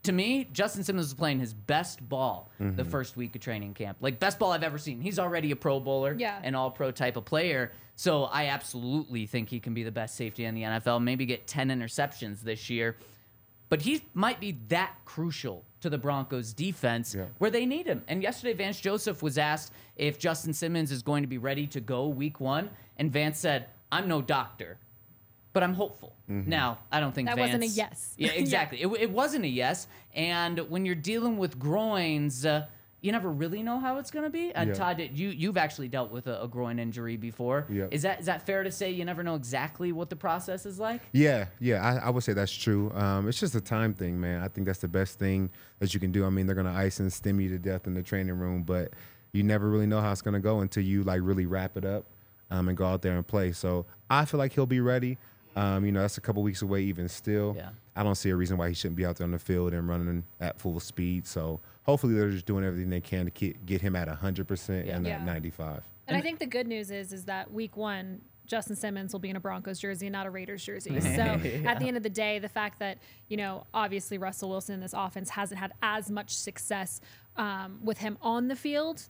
to 0.08 0.12
me, 0.14 0.48
Justin 0.52 0.84
Simmons 0.84 1.06
was 1.08 1.14
playing 1.14 1.40
his 1.40 1.54
best 1.54 2.08
ball 2.10 2.50
the 2.58 2.66
Mm-hmm. 2.66 2.90
first 2.90 3.16
week 3.16 3.36
of 3.36 3.42
training 3.42 3.74
camp. 3.74 3.98
Like 4.02 4.20
best 4.20 4.40
ball 4.40 4.52
I've 4.52 4.64
ever 4.64 4.78
seen. 4.78 5.00
He's 5.02 5.20
already 5.20 5.52
a 5.52 5.56
Pro 5.56 5.80
Bowler, 5.80 6.16
Yeah. 6.18 6.40
an 6.44 6.56
All 6.56 6.72
Pro 6.72 6.92
type 6.92 7.16
of 7.18 7.26
player. 7.26 7.72
So 7.96 8.24
I 8.24 8.48
absolutely 8.48 9.26
think 9.26 9.50
he 9.50 9.60
can 9.60 9.74
be 9.74 9.84
the 9.84 9.92
best 9.92 10.16
safety 10.16 10.46
in 10.46 10.56
the 10.56 10.64
NFL. 10.64 11.02
Maybe 11.04 11.26
get 11.26 11.46
ten 11.48 11.70
interceptions 11.70 12.42
this 12.42 12.70
year, 12.70 12.96
but 13.70 13.82
he 13.82 14.02
might 14.14 14.40
be 14.40 14.58
that 14.70 14.94
crucial 15.06 15.66
to 15.82 15.90
the 15.90 15.98
Broncos 15.98 16.54
defense 16.54 17.14
Yeah. 17.14 17.26
where 17.40 17.52
they 17.52 17.66
need 17.66 17.86
him. 17.86 18.04
And 18.08 18.24
yesterday, 18.24 18.54
Vance 18.54 18.80
Joseph 18.80 19.22
was 19.22 19.38
asked 19.38 19.74
if 19.98 20.18
Justin 20.18 20.54
Simmons 20.54 20.92
is 20.92 21.02
going 21.04 21.24
to 21.24 21.28
be 21.28 21.38
ready 21.38 21.68
to 21.68 21.82
go 21.82 22.08
week 22.08 22.40
one, 22.40 22.70
and 22.98 23.12
Vance 23.12 23.40
said, 23.40 23.68
"I'm 23.92 24.08
no 24.08 24.22
doctor." 24.22 24.78
But 25.58 25.64
I'm 25.64 25.74
hopeful. 25.74 26.14
Mm-hmm. 26.30 26.52
Now, 26.52 26.78
I 26.92 27.00
don't 27.00 27.16
think 27.16 27.28
That 27.30 27.36
Vance, 27.36 27.48
wasn't 27.54 27.64
a 27.64 27.68
yes. 27.76 28.14
Yeah, 28.16 28.28
Yeah. 28.32 28.40
exactly. 28.40 28.80
It, 28.80 28.88
it 29.00 29.10
wasn't 29.10 29.44
a 29.44 29.48
yes. 29.48 29.88
And 30.14 30.60
when 30.70 30.86
you're 30.86 30.94
dealing 30.94 31.40
with 31.40 31.58
groins, 31.58 32.46
uh, 32.46 32.68
you 33.02 33.12
never 33.12 33.32
really 33.32 33.64
know 33.64 33.80
how 33.80 33.98
it's 33.98 34.12
going 34.12 34.26
to 34.26 34.30
be. 34.30 34.54
And 34.54 34.70
Yeah. 34.70 34.76
Todd, 34.76 35.00
you 35.16 35.30
you've 35.30 35.58
actually 35.58 35.88
dealt 35.88 36.12
with 36.12 36.28
a, 36.28 36.44
a 36.44 36.48
groin 36.48 36.78
injury 36.78 37.18
before. 37.18 37.66
Yeah. 37.72 37.88
Is 37.90 38.04
that 38.04 38.20
is 38.20 38.28
that 38.28 38.46
fair 38.46 38.62
to 38.62 38.72
say? 38.72 38.92
You 38.92 39.04
never 39.04 39.24
know 39.24 39.34
exactly 39.34 39.92
what 39.92 40.12
the 40.12 40.16
process 40.16 40.68
is 40.68 40.78
like. 40.78 41.02
Yeah, 41.12 41.48
yeah, 41.60 41.82
I, 41.84 42.06
I 42.06 42.10
would 42.12 42.24
say 42.24 42.34
that's 42.34 42.54
true. 42.56 42.92
Um, 42.94 43.28
it's 43.28 43.40
just 43.40 43.56
a 43.56 43.62
time 43.62 43.96
thing, 43.96 44.20
man. 44.22 44.44
I 44.44 44.48
think 44.48 44.68
that's 44.68 44.82
the 44.82 44.88
best 44.88 45.18
thing 45.18 45.50
that 45.80 45.92
you 45.96 46.00
can 46.00 46.12
do. 46.12 46.24
I 46.24 46.30
mean, 46.30 46.46
they're 46.46 46.56
gonna 46.56 46.72
ice 46.72 47.00
and 47.00 47.12
stim 47.12 47.40
you 47.42 47.50
to 47.50 47.58
death 47.58 47.88
in 47.88 47.96
the 47.96 48.04
training 48.04 48.38
room, 48.38 48.62
but 48.62 48.92
you 49.32 49.42
never 49.42 49.68
really 49.68 49.88
know 49.88 50.02
how 50.02 50.12
it's 50.12 50.22
gonna 50.22 50.40
go 50.40 50.60
until 50.60 50.84
you 50.84 51.02
like 51.04 51.22
really 51.24 51.48
wrap 51.48 51.78
it 51.78 51.84
up 51.84 52.06
um, 52.52 52.68
and 52.68 52.78
go 52.78 52.86
out 52.86 53.02
there 53.02 53.16
and 53.16 53.26
play. 53.26 53.52
So 53.54 53.88
I 54.08 54.26
feel 54.26 54.38
like 54.38 54.54
he'll 54.54 54.68
be 54.68 54.82
ready. 54.82 55.18
Um, 55.58 55.86
you 55.86 55.92
know, 55.92 56.02
that's 56.02 56.18
a 56.20 56.22
couple 56.22 56.44
weeks 56.44 56.62
away, 56.62 56.82
even 56.84 57.10
still. 57.10 57.56
Yeah. 57.58 57.70
I 57.96 58.04
don't 58.04 58.14
see 58.16 58.30
a 58.30 58.36
reason 58.36 58.58
why 58.58 58.68
he 58.70 58.76
shouldn't 58.76 58.96
be 58.96 59.06
out 59.08 59.16
there 59.16 59.26
on 59.26 59.32
the 59.32 59.40
field 59.40 59.74
and 59.74 59.88
running 59.90 60.24
at 60.40 60.60
full 60.60 60.80
speed. 60.80 61.26
So 61.26 61.60
hopefully 61.84 62.14
they're 62.14 62.30
just 62.30 62.46
doing 62.46 62.64
everything 62.64 62.92
they 62.92 63.02
can 63.02 63.26
to 63.26 63.32
get, 63.32 63.66
get 63.66 63.82
him 63.82 63.96
at 63.96 64.08
100% 64.08 64.86
Yeah. 64.86 64.96
and 64.96 65.06
Yeah. 65.06 65.14
at 65.16 65.26
95. 65.26 65.82
And 66.08 66.16
I 66.16 66.22
think 66.22 66.38
the 66.40 66.46
good 66.46 66.68
news 66.68 66.92
is 66.92 67.12
is 67.12 67.26
that 67.26 67.52
week 67.52 67.76
one, 67.76 68.22
Justin 68.46 68.76
Simmons 68.78 69.12
will 69.12 69.20
be 69.20 69.30
in 69.30 69.36
a 69.36 69.42
Broncos 69.42 69.78
jersey, 69.80 70.06
and 70.06 70.14
not 70.14 70.26
a 70.26 70.30
Raiders 70.30 70.64
jersey. 70.64 70.92
So 71.02 71.08
at 71.66 71.80
the 71.80 71.88
end 71.88 71.98
of 71.98 72.04
the 72.04 72.10
day, 72.10 72.40
the 72.40 72.48
fact 72.48 72.80
that 72.80 72.98
you 73.28 73.36
know 73.36 73.66
obviously 73.74 74.18
Russell 74.18 74.50
Wilson 74.50 74.76
in 74.76 74.80
this 74.80 74.94
offense 74.96 75.32
hasn't 75.32 75.60
had 75.60 75.74
as 75.82 76.10
much 76.10 76.34
success 76.34 77.02
um, 77.36 77.80
with 77.84 77.98
him 77.98 78.18
on 78.22 78.48
the 78.48 78.56
field. 78.56 79.10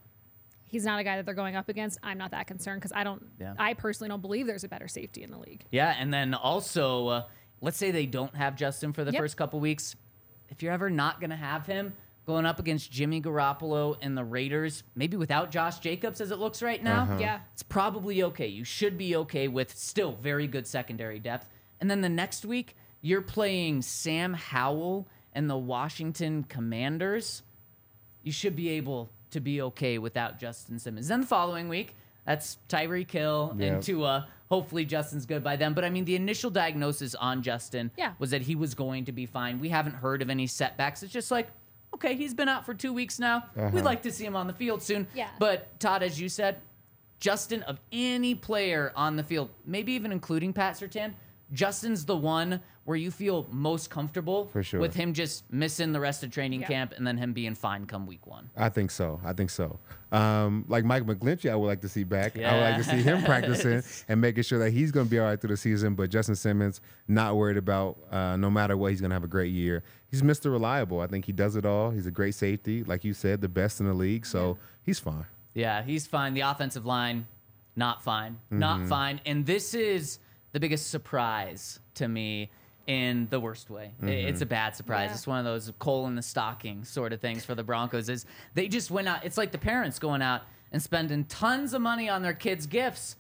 He's 0.68 0.84
not 0.86 1.00
a 1.00 1.04
guy 1.04 1.16
that 1.16 1.26
they're 1.26 1.34
going 1.34 1.56
up 1.56 1.70
against. 1.70 1.98
I'm 2.04 2.18
not 2.18 2.32
that 2.32 2.46
concerned 2.48 2.82
because 2.82 2.92
I 2.94 3.04
don't. 3.04 3.26
Yeah. 3.40 3.54
I 3.58 3.74
personally 3.74 4.10
don't 4.10 4.22
believe 4.22 4.48
there's 4.48 4.64
a 4.66 4.68
better 4.70 4.88
safety 4.88 5.24
in 5.24 5.32
the 5.32 5.38
league. 5.40 5.66
Yeah, 5.72 5.96
and 5.98 6.14
then 6.14 6.34
also, 6.34 7.08
uh, 7.08 7.24
let's 7.62 7.78
say 7.78 7.92
they 7.92 8.06
don't 8.06 8.36
have 8.36 8.56
Justin 8.56 8.92
for 8.94 9.04
the 9.04 9.12
Yep. 9.12 9.22
first 9.22 9.38
couple 9.38 9.60
weeks. 9.60 9.96
If 10.50 10.62
you're 10.62 10.74
ever 10.74 10.90
not 10.90 11.20
going 11.20 11.30
to 11.32 11.36
have 11.38 11.66
him 11.66 11.94
going 12.26 12.46
up 12.46 12.60
against 12.60 12.92
Jimmy 12.92 13.22
Garoppolo 13.22 13.96
and 14.02 14.18
the 14.18 14.24
Raiders, 14.24 14.84
maybe 14.96 15.16
without 15.16 15.50
Josh 15.52 15.80
Jacobs 15.80 16.20
as 16.20 16.32
it 16.32 16.40
looks 16.40 16.62
right 16.62 16.84
now, 16.84 17.04
Uh-huh. 17.04 17.18
Yeah. 17.20 17.40
it's 17.54 17.64
probably 17.64 18.22
okay. 18.24 18.48
You 18.48 18.66
should 18.66 18.98
be 18.98 19.16
okay 19.16 19.48
with 19.48 19.78
still 19.78 20.12
very 20.22 20.48
good 20.48 20.68
secondary 20.68 21.20
depth. 21.20 21.50
And 21.80 21.90
then 21.90 22.02
the 22.02 22.10
next 22.10 22.44
week, 22.46 22.76
you're 23.02 23.22
playing 23.22 23.82
Sam 23.82 24.34
Howell 24.34 25.08
and 25.34 25.50
the 25.50 25.58
Washington 25.58 26.44
Commanders 26.44 27.44
you 28.24 28.32
should 28.34 28.56
be 28.58 28.70
able 28.70 29.10
to 29.32 29.40
be 29.40 29.62
okay 29.62 29.98
without 29.98 30.40
Justin 30.40 30.80
Simmons. 30.80 31.08
Then 31.08 31.22
the 31.22 31.28
following 31.28 31.70
week, 31.70 31.96
that's 32.26 32.58
Tyreek 32.70 33.10
Hill 33.12 33.56
Yep. 33.58 33.74
and 33.74 33.84
Tua. 33.84 34.28
Hopefully 34.50 34.86
Justin's 34.86 35.26
good 35.26 35.44
by 35.44 35.56
then. 35.56 35.74
But 35.74 35.84
I 35.86 35.90
mean, 35.90 36.06
the 36.06 36.16
initial 36.16 36.50
diagnosis 36.50 37.16
on 37.16 37.42
Justin 37.42 37.92
Yeah. 37.98 38.14
was 38.20 38.32
that 38.32 38.42
he 38.42 38.56
was 38.56 38.76
going 38.76 39.06
to 39.06 39.12
be 39.12 39.26
fine. 39.26 39.60
We 39.60 39.70
haven't 39.70 39.96
heard 39.96 40.22
of 40.22 40.30
any 40.30 40.48
setbacks. 40.48 41.04
It's 41.04 41.12
just 41.12 41.32
like, 41.32 41.50
okay, 41.94 42.16
he's 42.16 42.34
been 42.34 42.50
out 42.50 42.66
for 42.66 42.74
two 42.74 42.94
weeks 42.94 43.20
now. 43.20 43.46
We'd 43.56 43.64
uh-huh. 43.64 43.82
like 43.84 44.02
to 44.04 44.12
see 44.12 44.26
him 44.26 44.36
on 44.36 44.48
the 44.48 44.54
field 44.54 44.82
soon. 44.82 45.08
Yeah. 45.14 45.30
But 45.40 45.80
Todd, 45.80 46.04
as 46.04 46.20
you 46.20 46.30
said, 46.30 46.62
Justin, 47.20 47.64
of 47.64 47.80
any 47.92 48.36
player 48.36 48.92
on 48.96 49.16
the 49.16 49.24
field, 49.24 49.50
maybe 49.66 49.94
even 49.94 50.12
including 50.12 50.54
Pat 50.54 50.76
Surtain, 50.76 51.14
Justin's 51.54 52.06
the 52.06 52.16
one 52.18 52.60
where 52.84 52.98
you 52.98 53.12
feel 53.12 53.46
most 53.52 53.90
comfortable 53.90 54.48
For 54.54 54.64
sure. 54.64 54.80
with 54.80 54.96
him 54.96 55.14
just 55.14 55.44
missing 55.52 55.92
the 55.92 56.00
rest 56.00 56.24
of 56.24 56.32
training 56.32 56.62
Yeah. 56.62 56.68
camp 56.68 56.94
and 56.96 57.06
then 57.06 57.18
him 57.18 57.34
being 57.34 57.54
fine 57.56 57.86
come 57.86 58.06
week 58.06 58.26
one. 58.28 58.50
I 58.56 58.70
think 58.70 58.92
so. 58.92 59.20
I 59.26 59.34
think 59.34 59.50
so. 59.50 59.80
Um, 60.12 60.64
like 60.70 60.86
Mike 60.86 61.04
McGlinchey, 61.04 61.50
I 61.52 61.56
would 61.56 61.68
like 61.68 61.82
to 61.82 61.90
see 61.90 62.04
back. 62.06 62.38
I 62.38 62.54
would 62.54 62.62
like 62.62 62.78
to 62.78 62.84
see 62.86 63.02
him 63.02 63.24
practicing 63.24 63.84
and 64.08 64.22
making 64.22 64.44
sure 64.44 64.60
that 64.60 64.72
he's 64.72 64.92
going 64.92 65.06
to 65.06 65.10
be 65.10 65.20
all 65.20 65.26
right 65.26 65.40
through 65.40 65.50
the 65.50 65.58
season. 65.58 65.96
But 65.96 66.10
Justin 66.10 66.36
Simmons, 66.36 66.80
not 67.10 67.36
worried 67.36 67.58
about. 67.58 67.98
Uh, 68.10 68.38
no 68.38 68.50
matter 68.50 68.78
what, 68.78 68.92
he's 68.92 69.02
going 69.02 69.10
to 69.12 69.16
have 69.16 69.26
a 69.26 69.28
great 69.28 69.52
year. 69.52 69.84
He's 70.10 70.22
Mr. 70.22 70.50
Reliable. 70.52 71.02
I 71.02 71.08
think 71.08 71.26
he 71.26 71.34
does 71.34 71.58
it 71.58 71.66
all. 71.66 71.92
He's 71.92 72.08
a 72.08 72.12
great 72.12 72.36
safety, 72.36 72.84
like 72.86 73.04
you 73.04 73.14
said, 73.14 73.42
the 73.42 73.50
best 73.50 73.82
in 73.82 73.86
the 73.88 73.94
league. 73.94 74.26
So 74.26 74.58
he's 74.84 75.00
fine. 75.00 75.26
Yeah, 75.54 75.82
he's 75.84 76.08
fine. 76.08 76.34
The 76.36 76.42
offensive 76.42 76.86
line, 76.86 77.28
not 77.76 78.02
fine. 78.02 78.38
Not 78.50 78.80
Mm-hmm. 78.80 78.90
fine. 78.90 79.22
And 79.26 79.46
this 79.46 79.74
is 79.74 80.20
the 80.54 80.60
biggest 80.60 80.90
surprise 80.90 81.80
to 81.96 82.08
me 82.08 82.50
in 82.88 83.28
the 83.30 83.40
worst 83.40 83.70
way. 83.70 83.92
Mm-hmm. 83.98 84.08
It's 84.10 84.42
a 84.42 84.46
bad 84.46 84.76
surprise. 84.76 85.10
Yeah. 85.10 85.16
It's 85.16 85.28
one 85.28 85.40
of 85.40 85.46
those 85.46 85.72
coal 85.80 86.08
in 86.08 86.16
the 86.16 86.22
stocking 86.22 86.86
sort 86.86 87.12
of 87.12 87.20
things 87.20 87.44
for 87.44 87.54
the 87.54 87.64
Broncos. 87.64 88.08
Is 88.10 88.26
they 88.54 88.68
just 88.68 88.90
went 88.92 89.08
out. 89.08 89.26
It's 89.26 89.38
like 89.38 89.52
the 89.52 89.58
parents 89.58 90.00
going 90.00 90.22
out 90.22 90.44
and 90.72 90.82
spending 90.82 91.26
tons 91.26 91.74
of 91.74 91.82
money 91.82 92.08
on 92.10 92.22
their 92.22 92.34
kids' 92.34 92.66
gifts, 92.66 93.16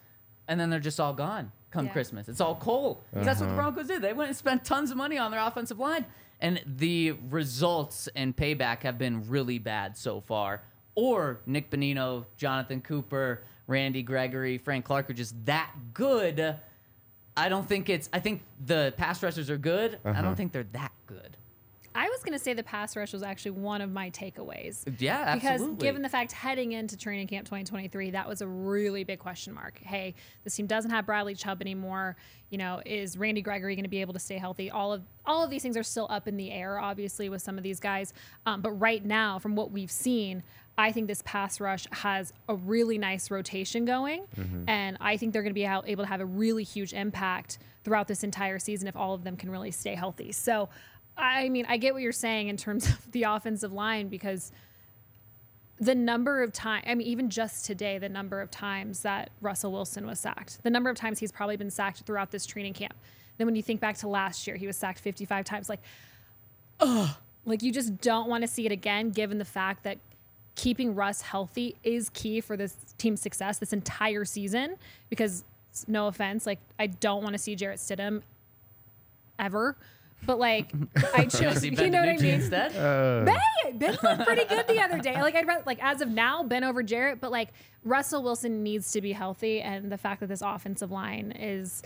and 0.47 0.59
then 0.59 0.69
they're 0.69 0.79
just 0.79 0.99
all 0.99 1.13
gone 1.13 1.51
come 1.69 1.85
Yeah. 1.87 1.91
Christmas. 1.91 2.29
It's 2.29 2.39
all 2.39 2.55
coal. 2.55 3.03
'Cause 3.13 3.25
That's 3.25 3.39
what 3.41 3.47
the 3.47 3.51
Uh-huh. 3.53 3.61
Broncos 3.71 3.87
did. 3.87 4.01
They 4.01 4.13
went 4.13 4.29
and 4.29 4.37
spent 4.37 4.63
tons 4.63 4.89
of 4.89 4.95
money 4.97 5.17
on 5.17 5.31
their 5.31 5.41
offensive 5.41 5.79
line, 5.79 6.05
and 6.39 6.61
the 6.65 7.11
results 7.29 8.07
and 8.15 8.35
payback 8.35 8.83
have 8.83 8.97
been 8.97 9.27
really 9.29 9.59
bad 9.59 9.97
so 9.97 10.21
far. 10.21 10.61
Or 10.95 11.41
Nik 11.45 11.69
Bonitto, 11.69 12.25
Jonathan 12.37 12.79
Cooper, 12.81 13.43
Randy 13.67 14.01
Gregory, 14.01 14.57
Frank 14.57 14.85
Clark 14.85 15.09
are 15.09 15.13
just 15.13 15.45
that 15.45 15.71
good. 15.93 16.55
I 17.37 17.49
don't 17.49 17.67
think 17.67 17.87
it's. 17.89 18.09
I 18.11 18.19
think 18.19 18.41
the 18.65 18.93
pass 18.97 19.21
rushers 19.23 19.49
are 19.49 19.57
good. 19.57 19.99
I 20.03 20.09
Uh-huh. 20.09 20.21
don't 20.23 20.35
think 20.35 20.51
they're 20.51 20.63
that 20.73 20.91
good. 21.05 21.37
I 21.97 22.07
was 22.09 22.21
going 22.21 22.33
to 22.33 22.39
say 22.39 22.53
the 22.53 22.61
pass 22.61 22.95
rush 22.95 23.11
was 23.11 23.23
actually 23.23 23.51
one 23.51 23.81
of 23.81 23.91
my 23.91 24.11
takeaways. 24.11 24.83
Yeah, 24.99 25.23
absolutely. 25.25 25.67
Because 25.67 25.83
given 25.83 26.01
the 26.03 26.09
fact 26.09 26.31
heading 26.31 26.73
into 26.73 26.95
training 26.95 27.25
camp 27.25 27.45
2023, 27.47 28.11
that 28.11 28.29
was 28.29 28.41
a 28.41 28.47
really 28.47 29.03
big 29.03 29.17
question 29.17 29.51
mark. 29.51 29.79
Hey, 29.79 30.13
this 30.43 30.55
team 30.55 30.67
doesn't 30.67 30.91
have 30.91 31.07
Bradley 31.07 31.33
Chubb 31.33 31.59
anymore. 31.59 32.15
You 32.51 32.59
know, 32.59 32.83
is 32.85 33.17
Randy 33.17 33.41
Gregory 33.41 33.75
going 33.75 33.83
to 33.83 33.89
be 33.89 34.01
able 34.01 34.13
to 34.13 34.19
stay 34.19 34.37
healthy? 34.37 34.69
All 34.69 34.93
of 34.93 35.01
all 35.25 35.43
of 35.43 35.49
these 35.49 35.63
things 35.63 35.75
are 35.75 35.83
still 35.83 36.05
up 36.11 36.27
in 36.27 36.37
the 36.37 36.51
air, 36.51 36.79
obviously, 36.79 37.29
with 37.29 37.41
some 37.41 37.57
of 37.57 37.63
these 37.63 37.79
guys. 37.79 38.13
Um, 38.45 38.61
but 38.61 38.71
right 38.73 39.03
now, 39.03 39.39
from 39.39 39.55
what 39.55 39.71
we've 39.71 39.91
seen, 39.91 40.43
I 40.77 40.91
think 40.91 41.07
this 41.07 41.23
pass 41.25 41.59
rush 41.59 41.87
has 41.91 42.31
a 42.47 42.53
really 42.53 42.99
nice 42.99 43.31
rotation 43.31 43.85
going, 43.85 44.25
and 44.67 44.97
I 45.01 45.17
think 45.17 45.33
they're 45.33 45.41
going 45.41 45.49
to 45.49 45.55
be 45.55 45.65
able 45.65 46.03
to 46.03 46.09
have 46.09 46.21
a 46.21 46.25
really 46.25 46.63
huge 46.63 46.93
impact 46.93 47.57
throughout 47.83 48.07
this 48.07 48.23
entire 48.23 48.59
season 48.59 48.87
if 48.87 48.95
all 48.95 49.15
of 49.15 49.23
them 49.23 49.35
can 49.35 49.49
really 49.49 49.71
stay 49.71 49.95
healthy. 49.95 50.31
So. 50.31 50.69
I 51.17 51.49
mean, 51.49 51.65
I 51.67 51.77
get 51.77 51.93
what 51.93 52.03
you're 52.03 52.11
saying 52.11 52.47
in 52.47 52.57
terms 52.57 52.87
of 52.89 53.11
the 53.11 53.23
offensive 53.23 53.73
line 53.73 54.07
because 54.07 54.51
the 55.79 55.95
number 55.95 56.41
of 56.41 56.51
times, 56.53 56.85
I 56.87 56.95
mean, 56.95 57.07
even 57.07 57.29
just 57.29 57.65
today, 57.65 57.97
the 57.97 58.09
number 58.09 58.41
of 58.41 58.49
times 58.49 59.01
that 59.01 59.29
Russell 59.41 59.71
Wilson 59.71 60.07
was 60.07 60.19
sacked, 60.19 60.63
the 60.63 60.69
number 60.69 60.89
of 60.89 60.95
times 60.95 61.19
he's 61.19 61.31
probably 61.31 61.57
been 61.57 61.69
sacked 61.69 62.01
throughout 62.01 62.31
this 62.31 62.45
training 62.45 62.73
camp. 62.73 62.95
Then 63.37 63.45
when 63.45 63.55
you 63.55 63.61
think 63.61 63.79
back 63.79 63.97
to 63.97 64.07
last 64.07 64.47
year, 64.47 64.55
he 64.55 64.65
was 64.65 64.75
sacked 64.75 64.99
55 64.99 65.45
times. 65.45 65.69
Like, 65.69 65.81
ugh, 66.79 67.09
like 67.45 67.61
you 67.61 67.71
just 67.71 68.01
don't 68.01 68.27
want 68.27 68.41
to 68.41 68.47
see 68.47 68.65
it 68.65 68.71
again, 68.71 69.11
given 69.11 69.37
the 69.37 69.45
fact 69.45 69.83
that 69.83 69.99
keeping 70.55 70.95
Russ 70.95 71.21
healthy 71.21 71.75
is 71.83 72.09
key 72.09 72.41
for 72.41 72.57
this 72.57 72.75
team's 72.97 73.21
success 73.21 73.59
this 73.59 73.73
entire 73.73 74.25
season. 74.25 74.75
Because, 75.09 75.43
no 75.87 76.07
offense, 76.07 76.47
like 76.47 76.59
I 76.79 76.87
don't 76.87 77.21
want 77.21 77.33
to 77.33 77.37
see 77.37 77.55
Jarrett 77.55 77.77
Stidham 77.77 78.23
ever. 79.37 79.75
But 80.25 80.39
like, 80.39 80.71
I 81.15 81.21
You 81.23 81.27
just, 81.29 81.63
you 81.63 81.89
know 81.89 81.99
what 81.99 82.09
I 82.09 82.17
mean? 82.17 82.25
Instead, 82.35 82.73
Ben, 82.73 83.77
Ben 83.77 83.97
looked 84.03 84.25
pretty 84.25 84.45
good 84.45 84.67
the 84.67 84.81
other 84.81 84.99
day. 84.99 85.21
Like 85.21 85.35
I'd 85.35 85.47
rather, 85.47 85.63
like 85.65 85.81
as 85.83 86.01
of 86.01 86.09
now, 86.09 86.43
Ben 86.43 86.63
over 86.63 86.83
Jarrett, 86.83 87.21
but 87.21 87.31
like 87.31 87.49
Russell 87.83 88.23
Wilson 88.23 88.63
needs 88.63 88.91
to 88.93 89.01
be 89.01 89.11
healthy, 89.13 89.61
and 89.61 89.91
the 89.91 89.97
fact 89.97 90.19
that 90.21 90.27
this 90.27 90.41
offensive 90.41 90.91
line 90.91 91.31
is 91.31 91.81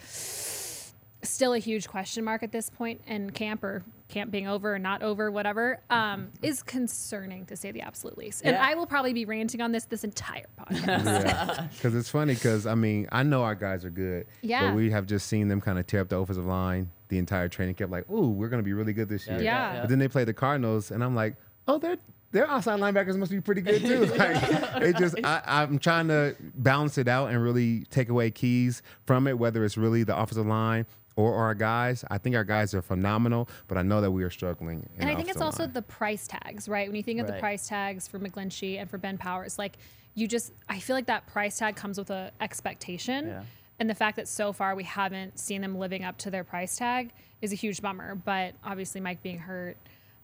still 1.24 1.54
a 1.54 1.60
huge 1.60 1.88
question 1.88 2.24
mark 2.24 2.42
at 2.42 2.52
this 2.52 2.70
point, 2.70 3.02
and 3.06 3.34
camp 3.34 3.64
or 3.64 3.84
camp 4.08 4.32
being 4.32 4.48
over 4.48 4.74
or 4.74 4.80
not 4.80 5.04
over, 5.04 5.30
whatever, 5.32 5.80
um, 5.90 6.30
is 6.42 6.64
concerning 6.64 7.46
to 7.46 7.56
say 7.56 7.72
the 7.72 7.82
absolute 7.82 8.18
least. 8.18 8.42
And 8.44 8.56
Yeah. 8.56 8.66
I 8.66 8.74
will 8.76 8.88
probably 8.88 9.14
be 9.14 9.26
ranting 9.26 9.62
on 9.62 9.72
this 9.72 9.86
this 9.86 10.04
entire 10.04 10.48
podcast. 10.60 11.26
Yeah, 11.26 11.68
because 11.74 11.94
it's 11.96 12.10
funny. 12.10 12.34
Because 12.34 12.66
I 12.66 12.76
mean, 12.76 13.08
I 13.12 13.24
know 13.24 13.44
our 13.44 13.56
guys 13.56 13.86
are 13.86 13.90
good. 13.92 14.26
Yeah. 14.42 14.70
But 14.70 14.76
we 14.78 14.90
have 14.92 15.06
just 15.06 15.28
seen 15.28 15.48
them 15.48 15.62
kind 15.62 15.78
of 15.78 15.86
tear 15.86 16.02
up 16.02 16.10
the 16.10 16.18
offensive 16.18 16.46
line 16.46 16.90
the 17.12 17.20
entire 17.20 17.48
training 17.48 17.76
camp. 17.76 17.92
Like, 17.92 18.10
ooh, 18.10 18.30
we're 18.30 18.50
gonna 18.50 18.64
be 18.64 18.74
really 18.74 18.94
good 18.94 19.10
this 19.10 19.28
year. 19.28 19.40
Yeah. 19.40 19.82
But 19.82 19.90
then 19.90 20.00
they 20.00 20.08
play 20.08 20.24
the 20.24 20.34
Cardinals, 20.34 20.90
and 20.90 21.04
I'm 21.04 21.14
like, 21.14 21.36
oh, 21.68 21.78
they're 21.78 21.98
their 22.32 22.50
outside 22.50 22.80
linebackers 22.80 23.18
must 23.18 23.30
be 23.30 23.42
pretty 23.42 23.62
good 23.62 23.82
too. 23.82 24.06
Like, 24.18 24.42
it 24.82 24.98
just, 24.98 25.16
I, 25.22 25.42
I'm 25.46 25.80
trying 25.80 26.08
to 26.08 26.34
balance 26.40 26.98
it 26.98 27.10
out 27.10 27.30
and 27.30 27.44
really 27.44 27.84
take 27.90 28.08
away 28.08 28.32
keys 28.32 28.82
from 29.06 29.28
it, 29.28 29.38
whether 29.38 29.66
it's 29.66 29.76
really 29.78 30.04
the 30.04 30.18
offensive 30.18 30.46
line 30.46 30.86
or 31.18 31.36
our 31.36 31.54
guys. 31.54 32.06
I 32.10 32.18
think 32.18 32.38
our 32.38 32.46
guys 32.46 32.74
are 32.74 32.82
phenomenal, 32.82 33.50
but 33.68 33.78
I 33.78 33.82
know 33.82 34.00
that 34.00 34.12
we 34.12 34.24
are 34.24 34.30
struggling. 34.30 34.88
And 34.98 35.10
I 35.10 35.16
think 35.16 35.28
it's 35.28 35.38
offensive 35.38 35.62
also 35.62 35.74
the 35.74 35.82
price 35.82 36.26
tags, 36.26 36.70
right? 36.70 36.88
When 36.88 36.96
you 36.96 37.04
think 37.04 37.20
of 37.20 37.28
the 37.28 37.34
price 37.34 37.68
tags 37.68 38.08
for 38.08 38.18
McGlinchey 38.18 38.80
and 38.80 38.90
for 38.90 38.98
Ben 38.98 39.18
Powers, 39.18 39.60
like 39.60 39.78
you 40.16 40.26
just, 40.26 40.54
I 40.70 40.80
feel 40.80 40.96
like 40.96 41.08
that 41.08 41.28
price 41.28 41.58
tag 41.58 41.76
comes 41.76 41.98
with 41.98 42.12
a 42.12 42.32
expectation. 42.40 43.28
Yeah. 43.28 43.44
And 43.82 43.90
the 43.90 43.96
fact 43.96 44.18
that 44.18 44.28
so 44.28 44.54
far 44.54 44.76
we 44.76 44.84
haven't 44.84 45.40
seen 45.40 45.60
them 45.62 45.76
living 45.76 46.04
up 46.04 46.16
to 46.20 46.30
their 46.30 46.44
price 46.44 46.76
tag 46.76 47.10
is 47.42 47.52
a 47.52 47.56
huge 47.56 47.82
bummer. 47.82 48.14
But 48.14 48.54
obviously, 48.64 49.02
Mike 49.02 49.24
being 49.24 49.40
hurt, 49.40 49.76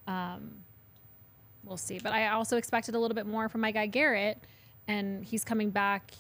um, 0.06 0.52
we'll 1.64 1.76
see. 1.76 1.98
But 1.98 2.14
I 2.14 2.28
also 2.28 2.58
expected 2.58 2.94
a 2.94 3.00
little 3.00 3.16
bit 3.16 3.26
more 3.26 3.50
from 3.50 3.62
my 3.62 3.72
guy 3.72 3.88
Garrett, 3.88 4.38
and 4.88 5.26
he's 5.26 5.44
coming 5.44 5.72
back. 5.72 6.12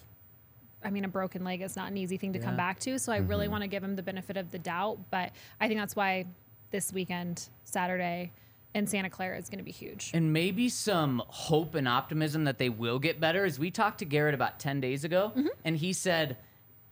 I 0.83 0.89
mean, 0.89 1.05
a 1.05 1.07
broken 1.07 1.43
leg 1.43 1.61
is 1.61 1.75
not 1.75 1.91
an 1.91 1.97
easy 1.97 2.17
thing 2.17 2.33
to 2.33 2.39
come 2.39 2.57
back 2.57 2.79
to. 2.79 2.97
So 2.97 3.11
I 3.11 3.17
really 3.17 3.47
want 3.47 3.61
to 3.61 3.67
give 3.67 3.83
him 3.83 3.95
the 3.95 4.01
benefit 4.01 4.35
of 4.35 4.49
the 4.49 4.57
doubt. 4.57 4.97
But 5.11 5.31
I 5.61 5.67
think 5.67 5.79
that's 5.79 5.95
why 5.95 6.25
this 6.71 6.91
weekend, 6.91 7.49
Saturday, 7.65 8.31
in 8.73 8.87
Santa 8.87 9.11
Clara 9.11 9.37
is 9.37 9.47
going 9.47 9.59
to 9.59 9.63
be 9.63 9.71
huge. 9.71 10.09
and 10.15 10.33
maybe 10.33 10.69
some 10.69 11.21
hope 11.27 11.75
and 11.75 11.87
optimism 11.87 12.45
that 12.45 12.57
they 12.57 12.69
will 12.69 12.97
get 12.97 13.19
better. 13.19 13.45
As 13.45 13.59
we 13.59 13.69
talked 13.69 13.99
to 13.99 14.05
Garrett 14.05 14.33
about 14.33 14.59
10 14.59 14.81
days 14.81 15.03
ago, 15.03 15.33
Mm-hmm. 15.35 15.47
and 15.65 15.77
he 15.77 15.93
said, 15.93 16.35